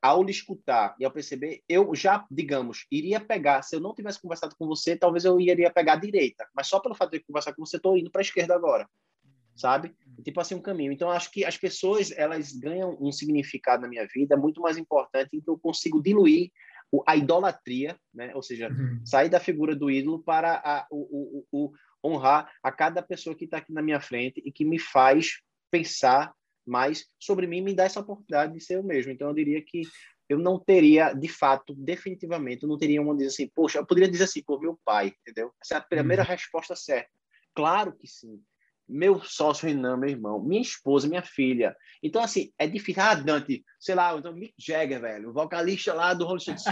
ao 0.01 0.23
lhe 0.23 0.31
escutar 0.31 0.95
e 1.01 1.05
ao 1.05 1.11
perceber, 1.11 1.63
eu 1.69 1.93
já, 1.97 2.25
digamos, 2.31 2.87
iria 2.91 3.19
pegar, 3.19 3.61
se 3.63 3.75
eu 3.75 3.81
não 3.81 3.93
tivesse 3.93 4.23
conversado 4.23 4.55
com 4.57 4.69
você, 4.69 4.97
talvez 4.97 5.25
eu 5.25 5.39
iria 5.41 5.71
pegar 5.71 5.95
a 5.95 6.01
direita, 6.01 6.49
mas 6.55 6.69
só 6.69 6.79
pelo 6.79 6.95
fato 6.95 7.11
de 7.11 7.21
conversar 7.21 7.53
com 7.53 7.67
você, 7.67 7.77
estou 7.77 7.99
indo 7.99 8.11
para 8.11 8.21
a 8.21 8.23
esquerda 8.23 8.55
agora, 8.55 8.89
sabe? 9.55 9.95
Tipo 10.23 10.41
assim, 10.41 10.55
um 10.55 10.63
caminho. 10.63 10.93
Então, 10.93 11.11
acho 11.11 11.31
que 11.31 11.45
as 11.45 11.57
pessoas, 11.57 12.11
elas 12.13 12.53
ganham 12.53 12.97
um 13.01 13.13
significado 13.13 13.83
na 13.83 13.89
minha 13.89 14.07
vida 14.07 14.37
muito 14.37 14.61
mais 14.61 14.77
importante 14.77 15.37
em 15.37 15.41
que 15.41 15.49
eu 15.49 15.59
consigo 15.59 16.03
diluir 16.03 16.51
a 17.07 17.17
idolatria, 17.17 17.99
né? 18.13 18.33
ou 18.35 18.43
seja, 18.43 18.69
uhum. 18.69 19.01
sair 19.05 19.29
da 19.29 19.41
figura 19.41 19.75
do 19.75 19.91
ídolo 19.91 20.23
para 20.23 20.63
a, 20.65 20.87
o, 20.91 21.45
o, 21.51 21.67
o, 21.67 21.73
honrar 22.05 22.53
a 22.63 22.71
cada 22.71 23.03
pessoa 23.03 23.35
que 23.35 23.47
está 23.47 23.57
aqui 23.57 23.73
na 23.73 23.83
minha 23.83 24.01
frente 24.01 24.41
e 24.45 24.53
que 24.53 24.65
me 24.65 24.79
faz 24.79 25.41
pensar 25.71 26.33
mas 26.67 27.07
sobre 27.19 27.47
mim 27.47 27.61
me 27.61 27.75
dá 27.75 27.85
essa 27.85 28.01
oportunidade 28.01 28.53
de 28.53 28.61
ser 28.61 28.77
eu 28.77 28.83
mesmo. 28.83 29.13
Então 29.13 29.29
eu 29.29 29.35
diria 29.35 29.63
que 29.63 29.83
eu 30.29 30.39
não 30.39 30.59
teria, 30.59 31.13
de 31.13 31.29
fato, 31.29 31.75
definitivamente, 31.75 32.63
eu 32.63 32.69
não 32.69 32.79
teria 32.79 33.03
uma 33.03 33.15
dizer 33.15 33.29
assim, 33.29 33.51
poxa, 33.55 33.79
eu 33.79 33.87
poderia 33.87 34.11
dizer 34.11 34.25
assim, 34.25 34.43
por 34.43 34.61
meu 34.61 34.79
pai, 34.85 35.13
entendeu? 35.21 35.53
Essa 35.61 35.75
é 35.75 35.79
a 35.79 35.83
primeira 35.83 36.23
uhum. 36.23 36.29
resposta 36.29 36.75
certa. 36.75 37.11
Claro 37.55 37.93
que 37.93 38.07
sim. 38.07 38.41
Meu 38.89 39.23
sócio 39.23 39.67
Renan, 39.67 39.97
meu 39.97 40.11
irmão, 40.11 40.43
minha 40.43 40.61
esposa, 40.61 41.09
minha 41.09 41.23
filha. 41.23 41.75
Então, 42.03 42.23
assim, 42.23 42.53
é 42.59 42.67
difícil. 42.67 43.03
Ah, 43.03 43.15
Dante, 43.15 43.65
sei 43.81 43.95
lá, 43.95 44.15
então 44.17 44.33
Mick 44.33 44.55
Jagger, 44.59 45.01
velho, 45.01 45.31
o 45.31 45.33
vocalista 45.33 45.95
lá 45.95 46.13
do 46.13 46.27
Rolling 46.27 46.41
Stones. 46.41 46.65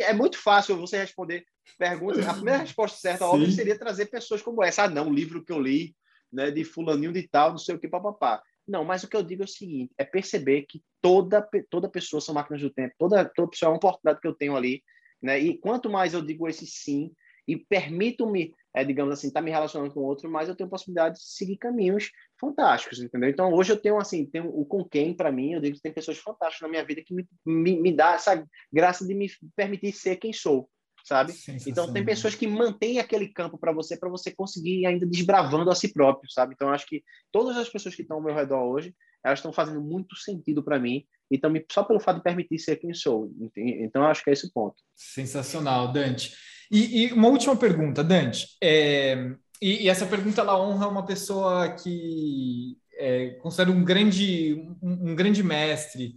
é 0.00 0.12
muito 0.12 0.36
fácil 0.36 0.76
você 0.76 0.98
responder 0.98 1.44
perguntas. 1.78 2.26
A 2.26 2.34
primeira 2.34 2.60
resposta 2.60 2.98
certa, 2.98 3.26
óbvio, 3.26 3.50
seria 3.52 3.78
trazer 3.78 4.06
pessoas 4.06 4.42
como 4.42 4.62
essa. 4.62 4.84
Ah, 4.84 4.88
não, 4.88 5.08
o 5.08 5.14
livro 5.14 5.44
que 5.44 5.52
eu 5.52 5.60
li, 5.60 5.94
né, 6.32 6.50
de 6.50 6.64
fulaninho 6.64 7.12
de 7.12 7.28
tal, 7.28 7.50
não 7.50 7.58
sei 7.58 7.74
o 7.74 7.78
que, 7.78 7.88
papapá. 7.88 8.42
Não, 8.66 8.84
mas 8.84 9.04
o 9.04 9.08
que 9.08 9.16
eu 9.16 9.22
digo 9.22 9.42
é 9.42 9.44
o 9.44 9.48
seguinte: 9.48 9.92
é 9.98 10.04
perceber 10.04 10.62
que 10.68 10.82
toda, 11.00 11.46
toda 11.70 11.88
pessoa 11.88 12.20
são 12.20 12.34
máquinas 12.34 12.62
do 12.62 12.70
tempo, 12.70 12.94
toda, 12.98 13.24
toda 13.24 13.50
pessoa 13.50 13.68
é 13.68 13.70
uma 13.70 13.76
oportunidade 13.76 14.20
que 14.20 14.26
eu 14.26 14.34
tenho 14.34 14.56
ali, 14.56 14.82
né? 15.22 15.38
E 15.38 15.58
quanto 15.58 15.90
mais 15.90 16.14
eu 16.14 16.22
digo 16.22 16.48
esse 16.48 16.66
sim 16.66 17.12
e 17.46 17.56
permito-me, 17.56 18.54
é, 18.74 18.84
digamos 18.84 19.12
assim, 19.12 19.30
tá 19.30 19.40
me 19.40 19.50
relacionando 19.50 19.92
com 19.94 20.00
outro, 20.00 20.30
mais 20.30 20.48
eu 20.48 20.56
tenho 20.56 20.68
possibilidade 20.68 21.16
de 21.16 21.24
seguir 21.24 21.56
caminhos 21.56 22.10
fantásticos, 22.40 23.00
entendeu? 23.00 23.30
Então 23.30 23.52
hoje 23.52 23.72
eu 23.72 23.80
tenho 23.80 23.98
assim, 23.98 24.26
tenho 24.26 24.48
o 24.48 24.66
com 24.66 24.84
quem 24.84 25.14
para 25.14 25.30
mim, 25.30 25.52
eu 25.52 25.60
digo 25.60 25.76
que 25.76 25.82
tem 25.82 25.92
pessoas 25.92 26.18
fantásticas 26.18 26.62
na 26.62 26.68
minha 26.68 26.84
vida 26.84 27.02
que 27.02 27.14
me, 27.14 27.26
me, 27.46 27.80
me 27.80 27.92
dá 27.92 28.14
essa 28.14 28.44
graça 28.72 29.06
de 29.06 29.14
me 29.14 29.30
permitir 29.54 29.92
ser 29.92 30.16
quem 30.16 30.32
sou 30.32 30.68
sabe? 31.04 31.34
Então 31.66 31.92
tem 31.92 32.02
pessoas 32.02 32.34
que 32.34 32.46
mantêm 32.46 32.98
aquele 32.98 33.28
campo 33.28 33.58
para 33.58 33.72
você, 33.72 33.94
para 33.94 34.08
você 34.08 34.30
conseguir 34.30 34.86
ainda 34.86 35.06
desbravando 35.06 35.70
a 35.70 35.74
si 35.74 35.92
próprio, 35.92 36.30
sabe? 36.32 36.54
Então 36.54 36.70
acho 36.70 36.86
que 36.86 37.04
todas 37.30 37.58
as 37.58 37.68
pessoas 37.68 37.94
que 37.94 38.00
estão 38.00 38.16
ao 38.16 38.22
meu 38.22 38.34
redor 38.34 38.62
hoje, 38.64 38.94
elas 39.22 39.38
estão 39.38 39.52
fazendo 39.52 39.82
muito 39.82 40.16
sentido 40.16 40.62
para 40.62 40.78
mim 40.78 41.04
e 41.30 41.38
também 41.38 41.64
só 41.70 41.84
pelo 41.84 42.00
fato 42.00 42.16
de 42.16 42.22
permitir 42.22 42.58
ser 42.58 42.76
quem 42.76 42.94
sou. 42.94 43.30
Então 43.54 44.04
acho 44.04 44.24
que 44.24 44.30
é 44.30 44.32
esse 44.32 44.46
o 44.46 44.52
ponto. 44.52 44.76
Sensacional, 44.96 45.92
Dante. 45.92 46.34
E, 46.74 47.04
e 47.06 47.12
uma 47.12 47.28
última 47.28 47.54
pergunta, 47.54 48.02
Dante. 48.02 48.48
É, 48.60 49.14
e, 49.62 49.84
e, 49.84 49.88
essa 49.88 50.04
pergunta 50.06 50.40
ela 50.40 50.60
honra 50.60 50.88
uma 50.88 51.06
pessoa 51.06 51.72
que 51.72 52.76
é, 52.94 53.38
um 53.68 53.84
grande, 53.84 54.54
um, 54.82 55.10
um 55.10 55.14
grande 55.14 55.40
mestre. 55.44 56.16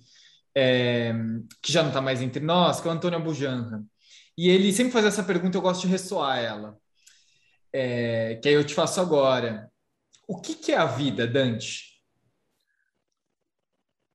É, 0.56 1.14
que 1.62 1.72
já 1.72 1.84
não 1.84 1.90
está 1.90 2.02
mais 2.02 2.24
entre 2.24 2.44
nós, 2.44 2.82
que 2.82 2.88
é 2.88 2.92
o 2.92 2.94
Antônio 2.96 3.22
Bujanra. 3.22 3.84
E 4.36 4.50
ele 4.50 4.74
sempre 4.74 4.92
faz 4.92 5.06
essa 5.06 5.24
pergunta, 5.24 5.56
eu 5.56 5.62
gosto 5.62 5.82
de 5.82 5.88
ressoar 5.90 6.40
ela. 6.40 6.76
É, 7.72 8.40
que 8.42 8.50
aí 8.50 8.56
eu 8.56 8.66
te 8.66 8.74
faço 8.74 9.00
agora. 9.00 9.72
O 10.28 10.42
que, 10.42 10.56
que 10.56 10.72
é 10.72 10.78
a 10.78 10.88
vida, 10.88 11.28
Dante? 11.28 12.02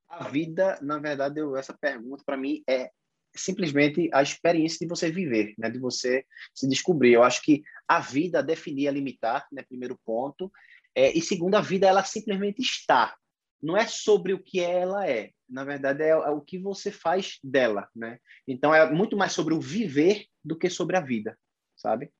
A 0.08 0.28
vida, 0.28 0.76
na 0.82 0.98
verdade, 0.98 1.38
eu, 1.38 1.56
essa 1.56 1.72
pergunta 1.72 2.24
para 2.26 2.36
mim 2.36 2.64
é 2.68 2.90
simplesmente 3.34 4.10
a 4.12 4.22
experiência 4.22 4.78
de 4.80 4.86
você 4.86 5.10
viver, 5.10 5.54
né? 5.58 5.70
de 5.70 5.78
você 5.78 6.24
se 6.54 6.68
descobrir. 6.68 7.12
Eu 7.12 7.22
acho 7.22 7.42
que 7.42 7.62
a 7.88 8.00
vida 8.00 8.42
definir 8.42 8.88
a 8.88 8.92
limitar, 8.92 9.46
né? 9.52 9.62
primeiro 9.62 9.98
ponto, 10.04 10.50
é, 10.94 11.16
e 11.16 11.20
segundo, 11.22 11.54
a 11.54 11.60
vida 11.60 11.86
ela 11.86 12.04
simplesmente 12.04 12.60
está. 12.60 13.16
Não 13.62 13.76
é 13.76 13.86
sobre 13.86 14.32
o 14.32 14.42
que 14.42 14.60
ela 14.60 15.08
é, 15.08 15.30
na 15.52 15.64
verdade, 15.64 16.02
é, 16.02 16.08
é, 16.08 16.30
o 16.30 16.40
que 16.40 16.58
você 16.58 16.90
faz 16.90 17.38
dela, 17.44 17.88
né? 17.94 18.18
Então, 18.48 18.74
é 18.74 18.90
muito 18.90 19.16
mais 19.16 19.32
sobre 19.32 19.54
o 19.54 19.60
viver 19.60 20.26
do 20.42 20.58
que 20.58 20.70
sobre 20.70 20.96
a 20.96 21.00
vida, 21.00 21.38
sabe? 21.76 22.10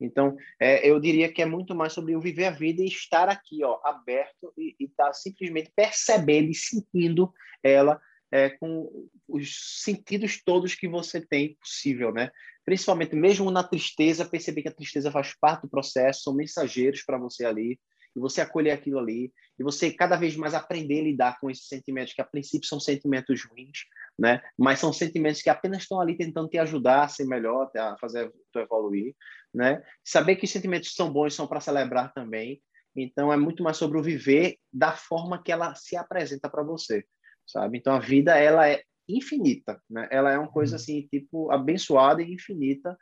Então, 0.00 0.36
é, 0.60 0.86
eu 0.88 0.98
diria 0.98 1.32
que 1.32 1.40
é 1.40 1.46
muito 1.46 1.76
mais 1.76 1.92
sobre 1.92 2.16
o 2.16 2.20
viver 2.20 2.46
a 2.46 2.50
vida 2.50 2.82
e 2.82 2.86
estar 2.86 3.28
aqui, 3.28 3.62
ó, 3.62 3.80
aberto 3.84 4.52
e 4.58 4.74
estar 4.80 5.06
tá 5.06 5.12
simplesmente 5.12 5.72
percebendo 5.76 6.50
e 6.50 6.54
sentindo 6.54 7.32
ela 7.62 8.00
é, 8.32 8.48
com 8.48 9.08
os 9.28 9.82
sentidos 9.82 10.42
todos 10.42 10.74
que 10.74 10.88
você 10.88 11.20
tem 11.20 11.54
possível, 11.60 12.12
né? 12.12 12.30
Principalmente, 12.64 13.14
mesmo 13.14 13.50
na 13.50 13.62
tristeza, 13.62 14.24
perceber 14.24 14.62
que 14.62 14.68
a 14.68 14.74
tristeza 14.74 15.12
faz 15.12 15.34
parte 15.38 15.62
do 15.62 15.68
processo, 15.68 16.22
são 16.22 16.34
mensageiros 16.34 17.02
para 17.04 17.18
você 17.18 17.44
ali, 17.44 17.78
e 18.16 18.20
você 18.20 18.40
acolher 18.40 18.70
aquilo 18.70 18.98
ali, 18.98 19.32
e 19.58 19.62
você 19.62 19.90
cada 19.92 20.16
vez 20.16 20.36
mais 20.36 20.54
aprender 20.54 21.00
a 21.00 21.04
lidar 21.04 21.40
com 21.40 21.50
esses 21.50 21.66
sentimentos, 21.66 22.14
que 22.14 22.22
a 22.22 22.26
princípio 22.26 22.66
são 22.66 22.80
sentimentos 22.80 23.44
ruins, 23.44 23.84
né? 24.18 24.40
Mas 24.58 24.78
são 24.78 24.92
sentimentos 24.92 25.42
que 25.42 25.50
apenas 25.50 25.82
estão 25.82 26.00
ali 26.00 26.16
tentando 26.16 26.48
te 26.48 26.58
ajudar 26.58 27.04
a 27.04 27.08
ser 27.08 27.26
melhor, 27.26 27.70
a 27.76 27.96
fazer 27.98 28.32
tu 28.50 28.58
evoluir, 28.58 29.14
né? 29.52 29.82
Saber 30.02 30.36
que 30.36 30.44
os 30.44 30.50
sentimentos 30.50 30.94
são 30.94 31.12
bons 31.12 31.34
são 31.34 31.46
para 31.46 31.60
celebrar 31.60 32.12
também. 32.14 32.62
Então 32.96 33.32
é 33.32 33.36
muito 33.36 33.62
mais 33.62 33.76
sobre 33.76 33.98
o 33.98 34.02
viver 34.02 34.56
da 34.72 34.92
forma 34.92 35.42
que 35.42 35.50
ela 35.50 35.74
se 35.74 35.96
apresenta 35.96 36.48
para 36.48 36.62
você, 36.62 37.04
sabe? 37.46 37.78
Então 37.78 37.94
a 37.94 37.98
vida 37.98 38.36
ela 38.36 38.68
é 38.68 38.82
infinita, 39.08 39.80
né? 39.88 40.08
Ela 40.10 40.32
é 40.32 40.38
uma 40.38 40.50
coisa 40.50 40.76
uhum. 40.76 40.82
assim, 40.82 41.08
tipo 41.10 41.50
abençoada 41.50 42.22
e 42.22 42.32
infinita, 42.32 42.96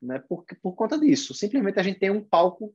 né? 0.00 0.22
Por, 0.28 0.44
por 0.62 0.74
conta 0.74 0.98
disso. 0.98 1.34
Simplesmente 1.34 1.78
a 1.78 1.82
gente 1.82 1.98
tem 1.98 2.10
um 2.10 2.22
palco 2.22 2.74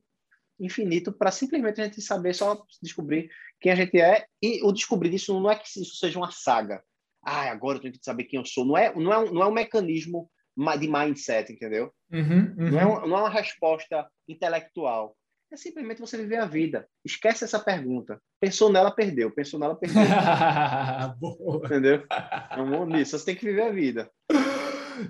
infinito 0.60 1.12
para 1.12 1.30
simplesmente 1.30 1.80
a 1.80 1.84
gente 1.84 2.00
saber, 2.00 2.34
só 2.34 2.62
descobrir 2.80 3.30
quem 3.60 3.72
a 3.72 3.74
gente 3.74 4.00
é. 4.00 4.26
E 4.40 4.62
o 4.62 4.72
descobrir 4.72 5.12
isso 5.14 5.38
não 5.38 5.50
é 5.50 5.56
que 5.56 5.66
isso 5.66 5.96
seja 5.96 6.18
uma 6.18 6.30
saga. 6.30 6.82
Ah, 7.24 7.50
agora 7.50 7.78
eu 7.78 7.82
tenho 7.82 7.94
que 7.94 8.04
saber 8.04 8.24
quem 8.24 8.38
eu 8.38 8.46
sou. 8.46 8.64
Não 8.64 8.76
é, 8.76 8.94
não 8.94 9.12
é, 9.12 9.18
um, 9.18 9.32
não 9.32 9.42
é 9.42 9.46
um 9.46 9.52
mecanismo 9.52 10.30
de 10.78 10.88
mindset, 10.88 11.52
entendeu? 11.52 11.92
Uhum, 12.12 12.54
uhum. 12.58 12.70
Não, 12.70 12.80
é 12.80 12.86
um, 12.86 13.06
não 13.06 13.16
é 13.18 13.20
uma 13.20 13.30
resposta 13.30 14.08
intelectual. 14.28 15.16
É 15.52 15.56
simplesmente 15.58 16.00
você 16.00 16.16
viver 16.16 16.38
a 16.38 16.46
vida. 16.46 16.88
Esquece 17.04 17.44
essa 17.44 17.58
pergunta. 17.58 18.18
Pensou 18.40 18.72
nela, 18.72 18.90
perdeu. 18.90 19.30
Pensou 19.30 19.60
nela, 19.60 19.76
perdeu. 19.76 20.00
entendeu? 21.62 22.02
É 22.50 22.58
um 22.58 22.70
bom 22.70 22.86
nisso. 22.86 23.18
Você 23.18 23.26
tem 23.26 23.36
que 23.36 23.44
viver 23.44 23.64
a 23.64 23.70
vida. 23.70 24.10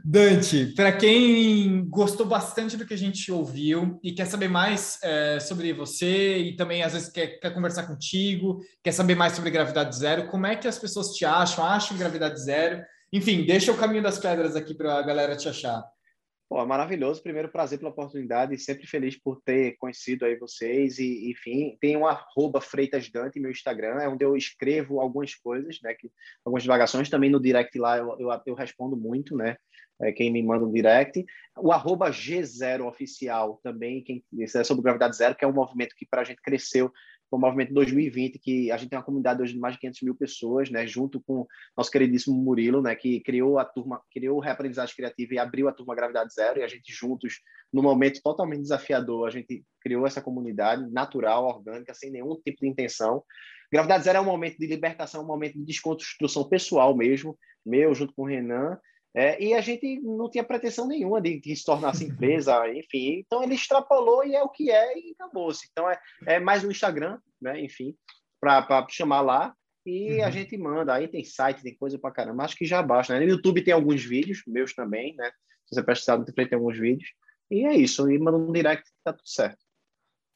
Dante, 0.05 0.75
para 0.75 0.91
quem 0.91 1.89
gostou 1.89 2.27
bastante 2.27 2.77
do 2.77 2.85
que 2.85 2.95
a 2.95 2.99
gente 2.99 3.31
ouviu 3.31 4.01
e 4.03 4.11
quer 4.11 4.27
saber 4.27 4.49
mais 4.49 4.99
é, 5.05 5.39
sobre 5.39 5.73
você 5.73 6.39
e 6.39 6.57
também 6.57 6.83
às 6.83 6.93
vezes 6.93 7.09
quer, 7.09 7.39
quer, 7.39 7.55
conversar 7.55 7.87
contigo, 7.87 8.61
quer 8.83 8.93
saber 8.93 9.15
mais 9.15 9.35
sobre 9.35 9.51
gravidade 9.51 9.97
zero, 9.97 10.29
como 10.29 10.47
é 10.47 10.57
que 10.57 10.67
as 10.67 10.79
pessoas 10.79 11.11
te 11.11 11.25
acham? 11.25 11.65
Acham 11.65 11.97
gravidade 11.97 12.41
zero? 12.43 12.83
Enfim, 13.13 13.45
deixa 13.45 13.71
o 13.71 13.77
caminho 13.77 14.03
das 14.03 14.19
pedras 14.19 14.57
aqui 14.57 14.75
para 14.75 14.99
a 14.99 15.03
galera 15.03 15.37
te 15.37 15.49
achar. 15.49 15.85
Pô, 16.53 16.67
maravilhoso. 16.67 17.23
Primeiro, 17.23 17.49
prazer 17.49 17.79
pela 17.79 17.91
oportunidade. 17.91 18.59
Sempre 18.59 18.87
feliz 18.87 19.19
por 19.19 19.41
ter 19.41 19.75
conhecido 19.79 20.27
aí 20.27 20.37
vocês. 20.37 20.99
E, 20.99 21.31
enfim, 21.31 21.79
tem 21.81 21.97
um 21.97 22.07
arroba 22.07 22.61
Freitas 22.61 23.09
Dante, 23.11 23.41
meu 23.41 23.51
Instagram, 23.51 24.03
é 24.03 24.07
onde 24.07 24.23
eu 24.23 24.37
escrevo 24.37 25.01
algumas 25.01 25.35
coisas, 25.35 25.79
né? 25.83 25.95
Que, 25.95 26.13
algumas 26.45 26.63
divagações. 26.63 27.09
Também 27.09 27.31
no 27.31 27.41
direct 27.41 27.79
lá 27.79 27.97
eu, 27.97 28.15
eu, 28.21 28.29
eu 28.45 28.55
respondo 28.55 28.99
muito, 28.99 29.35
né? 29.35 29.57
É, 30.03 30.13
quem 30.13 30.31
me 30.31 30.43
manda 30.43 30.67
um 30.67 30.71
direct. 30.71 31.25
O 31.57 31.73
arroba 31.73 32.11
G0 32.11 32.87
oficial 32.87 33.59
também, 33.63 34.03
quem 34.03 34.23
é 34.39 34.63
sobre 34.63 34.83
Gravidade 34.83 35.17
Zero, 35.17 35.35
que 35.35 35.47
é 35.47 35.49
um 35.49 35.55
movimento 35.55 35.95
que 35.97 36.05
para 36.05 36.21
a 36.21 36.25
gente 36.25 36.43
cresceu 36.43 36.93
Foi 37.33 37.39
um 37.39 37.41
movimento 37.41 37.73
2020 37.73 38.39
que 38.39 38.71
a 38.71 38.77
gente 38.77 38.91
tem 38.91 38.99
uma 38.99 39.05
comunidade 39.05 39.41
hoje 39.41 39.55
de 39.55 39.59
mais 39.59 39.73
de 39.73 39.81
500 39.81 40.03
mil 40.03 40.15
pessoas, 40.15 40.69
né? 40.71 40.87
Junto 40.87 41.19
com 41.19 41.47
nosso 41.75 41.91
queridíssimo 41.91 42.37
Murilo, 42.37 42.83
né? 42.83 42.95
Que 42.95 43.21
criou 43.21 43.59
a 43.59 43.65
turma, 43.65 44.03
criou 44.13 44.37
o 44.37 44.41
Reaprendizagem 44.41 44.95
Criativa 44.95 45.33
e 45.33 45.39
abriu 45.39 45.67
a 45.67 45.73
turma 45.73 45.95
Gravidade 45.95 46.35
Zero. 46.35 46.61
E 46.61 46.63
a 46.63 46.69
gente 46.69 46.93
juntos, 46.93 47.41
num 47.73 47.81
momento 47.81 48.21
totalmente 48.23 48.61
desafiador, 48.61 49.27
a 49.27 49.31
gente 49.31 49.65
criou 49.81 50.07
essa 50.07 50.21
comunidade 50.21 50.87
natural, 50.93 51.47
orgânica, 51.47 51.95
sem 51.95 52.11
nenhum 52.11 52.39
tipo 52.45 52.59
de 52.61 52.69
intenção. 52.69 53.25
Gravidade 53.73 54.05
Zero 54.05 54.19
é 54.19 54.21
um 54.21 54.27
momento 54.27 54.59
de 54.59 54.67
libertação, 54.67 55.25
um 55.25 55.27
momento 55.27 55.55
de 55.55 55.65
desconstrução 55.65 56.47
pessoal 56.47 56.95
mesmo, 56.95 57.39
meu 57.65 57.95
junto 57.95 58.13
com 58.13 58.25
o 58.25 58.27
Renan, 58.27 58.79
é, 59.15 59.43
e 59.43 59.53
a 59.53 59.61
gente 59.61 60.01
não 60.01 60.31
tinha 60.31 60.43
pretensão 60.43 60.87
nenhuma 60.87 61.21
de, 61.21 61.39
de 61.39 61.55
se 61.55 61.65
tornar 61.65 61.91
assim 61.91 62.07
empresa, 62.07 62.67
enfim. 62.73 63.19
Então 63.19 63.43
ele 63.43 63.55
extrapolou 63.55 64.25
e 64.25 64.35
é 64.35 64.43
o 64.43 64.49
que 64.49 64.71
é 64.71 64.99
e 64.99 65.15
acabou-se. 65.19 65.69
Então 65.71 65.89
é, 65.89 66.01
é 66.27 66.41
mais 66.41 66.63
no 66.63 66.71
Instagram, 66.71 67.19
né? 67.41 67.61
Enfim, 67.61 67.95
para 68.41 68.87
chamar 68.89 69.21
lá 69.21 69.55
e 69.85 70.19
uhum. 70.19 70.25
a 70.25 70.31
gente 70.31 70.57
manda. 70.57 70.95
Aí 70.95 71.09
tem 71.09 71.25
site, 71.25 71.63
tem 71.63 71.77
coisa 71.77 71.99
para 71.99 72.11
caramba. 72.11 72.45
Acho 72.45 72.57
que 72.57 72.65
já 72.65 72.83
basta. 72.83 73.13
Né? 73.13 73.27
No 73.27 73.33
YouTube 73.33 73.63
tem 73.63 73.75
alguns 73.75 74.03
vídeos, 74.03 74.43
meus 74.47 74.75
também, 74.75 75.15
né? 75.17 75.31
Se 75.67 75.75
você 75.75 75.83
prestar 75.83 76.17
no 76.17 76.25
tem 76.25 76.49
alguns 76.53 76.79
vídeos. 76.79 77.11
E 77.51 77.67
é 77.67 77.75
isso. 77.75 78.11
E 78.11 78.19
manda 78.19 78.39
um 78.39 78.53
direct 78.53 78.89
tá 79.05 79.13
tudo 79.13 79.29
certo. 79.29 79.59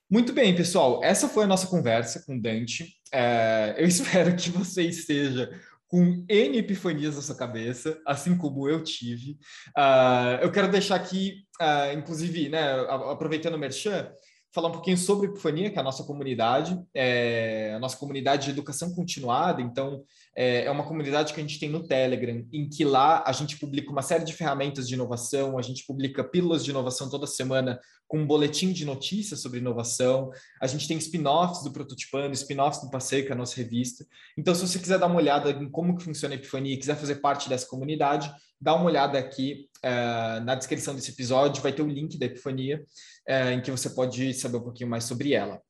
Muito 0.09 0.33
bem, 0.33 0.55
pessoal. 0.55 1.03
Essa 1.03 1.29
foi 1.29 1.45
a 1.45 1.49
nossa 1.49 1.67
conversa 1.67 2.23
com 2.25 2.37
o 2.37 2.41
Dante. 2.41 2.95
É, 3.11 3.75
eu 3.79 3.87
espero 3.89 4.37
que 4.37 4.51
você 4.51 4.83
esteja 4.83 5.51
com 5.89 6.25
N 6.29 6.59
epifanias 6.59 7.17
na 7.17 7.23
sua 7.23 7.37
cabeça, 7.37 8.01
assim 8.07 8.37
como 8.37 8.69
eu 8.69 8.83
tive. 8.83 9.33
Uh, 9.77 10.43
eu 10.43 10.51
quero 10.51 10.71
deixar 10.71 10.97
aqui, 10.97 11.45
uh, 11.61 11.97
inclusive, 11.97 12.49
né, 12.49 12.73
aproveitando 12.89 13.55
o 13.55 13.59
Merchan, 13.59 14.11
falar 14.53 14.69
um 14.69 14.73
pouquinho 14.73 14.97
sobre 14.97 15.29
Epifania, 15.29 15.71
que 15.71 15.77
é 15.77 15.81
a 15.81 15.85
nossa 15.85 16.03
comunidade, 16.05 16.81
é 16.95 17.75
a 17.77 17.79
nossa 17.79 17.97
comunidade 17.99 18.47
de 18.47 18.51
educação 18.53 18.95
continuada. 18.95 19.61
Então, 19.61 20.03
é, 20.37 20.67
é 20.67 20.71
uma 20.71 20.85
comunidade 20.85 21.33
que 21.33 21.41
a 21.41 21.43
gente 21.43 21.59
tem 21.59 21.71
no 21.71 21.83
Telegram, 21.83 22.47
em 22.53 22.69
que 22.69 22.85
lá 22.85 23.25
a 23.27 23.33
gente 23.33 23.59
publica 23.59 23.91
uma 23.91 24.03
série 24.03 24.25
de 24.25 24.35
ferramentas 24.35 24.87
de 24.87 24.95
inovação, 24.95 25.59
a 25.59 25.63
gente 25.63 25.87
publica 25.87 26.23
pílulas 26.23 26.63
de 26.63 26.71
inovação 26.71 27.09
toda 27.09 27.27
semana 27.27 27.81
com 28.07 28.19
um 28.19 28.27
boletim 28.27 28.71
de 28.71 28.85
notícias 28.85 29.41
sobre 29.41 29.59
inovação. 29.59 30.31
A 30.61 30.67
gente 30.67 30.87
tem 30.87 30.99
spin-offs 30.99 31.65
do 31.65 31.73
Prototipando, 31.73 32.35
spin-offs 32.35 32.83
do 32.83 32.91
Passeio, 32.91 33.25
que 33.25 33.31
é 33.31 33.33
a 33.33 33.39
nossa 33.39 33.57
revista. 33.57 34.07
Então, 34.37 34.55
se 34.55 34.61
você 34.61 34.79
quiser 34.79 34.99
dar 34.99 35.07
uma 35.07 35.17
olhada 35.17 35.51
em 35.51 35.71
como 35.71 35.97
que 35.97 36.05
funciona 36.05 36.35
a 36.35 36.39
Epifania 36.39 36.75
e 36.75 36.79
quiser 36.79 36.97
fazer 36.97 37.17
parte 37.17 37.49
dessa 37.49 37.67
comunidade, 37.67 38.31
dá 38.61 38.75
uma 38.75 38.85
olhada 38.85 39.19
aqui 39.19 39.69
uh, 39.79 40.45
na 40.45 40.55
descrição 40.55 40.95
desse 40.95 41.11
episódio, 41.11 41.63
vai 41.63 41.73
ter 41.73 41.83
o 41.83 41.89
link 41.89 42.19
da 42.19 42.27
Epifania, 42.27 42.85
uh, 43.29 43.51
em 43.53 43.61
que 43.63 43.71
você 43.71 43.91
pode 43.91 44.35
saber 44.35 44.59
um 44.59 44.63
pouquinho 44.63 44.91
mais 44.91 45.05
sobre 45.05 45.33
ela. 45.33 45.61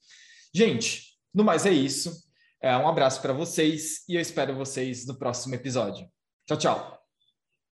Gente, 0.53 1.15
no 1.33 1.45
mais 1.45 1.67
é 1.67 1.73
isso. 1.73 2.26
Uh, 2.67 2.83
um 2.83 2.89
abraço 2.89 3.23
para 3.23 3.33
vocês 3.33 4.03
e 4.09 4.17
eu 4.17 4.21
espero 4.21 4.53
vocês 4.53 5.07
no 5.07 5.17
próximo 5.17 5.55
episódio. 5.55 6.09
Tchau, 6.49 6.59
tchau. 6.59 6.96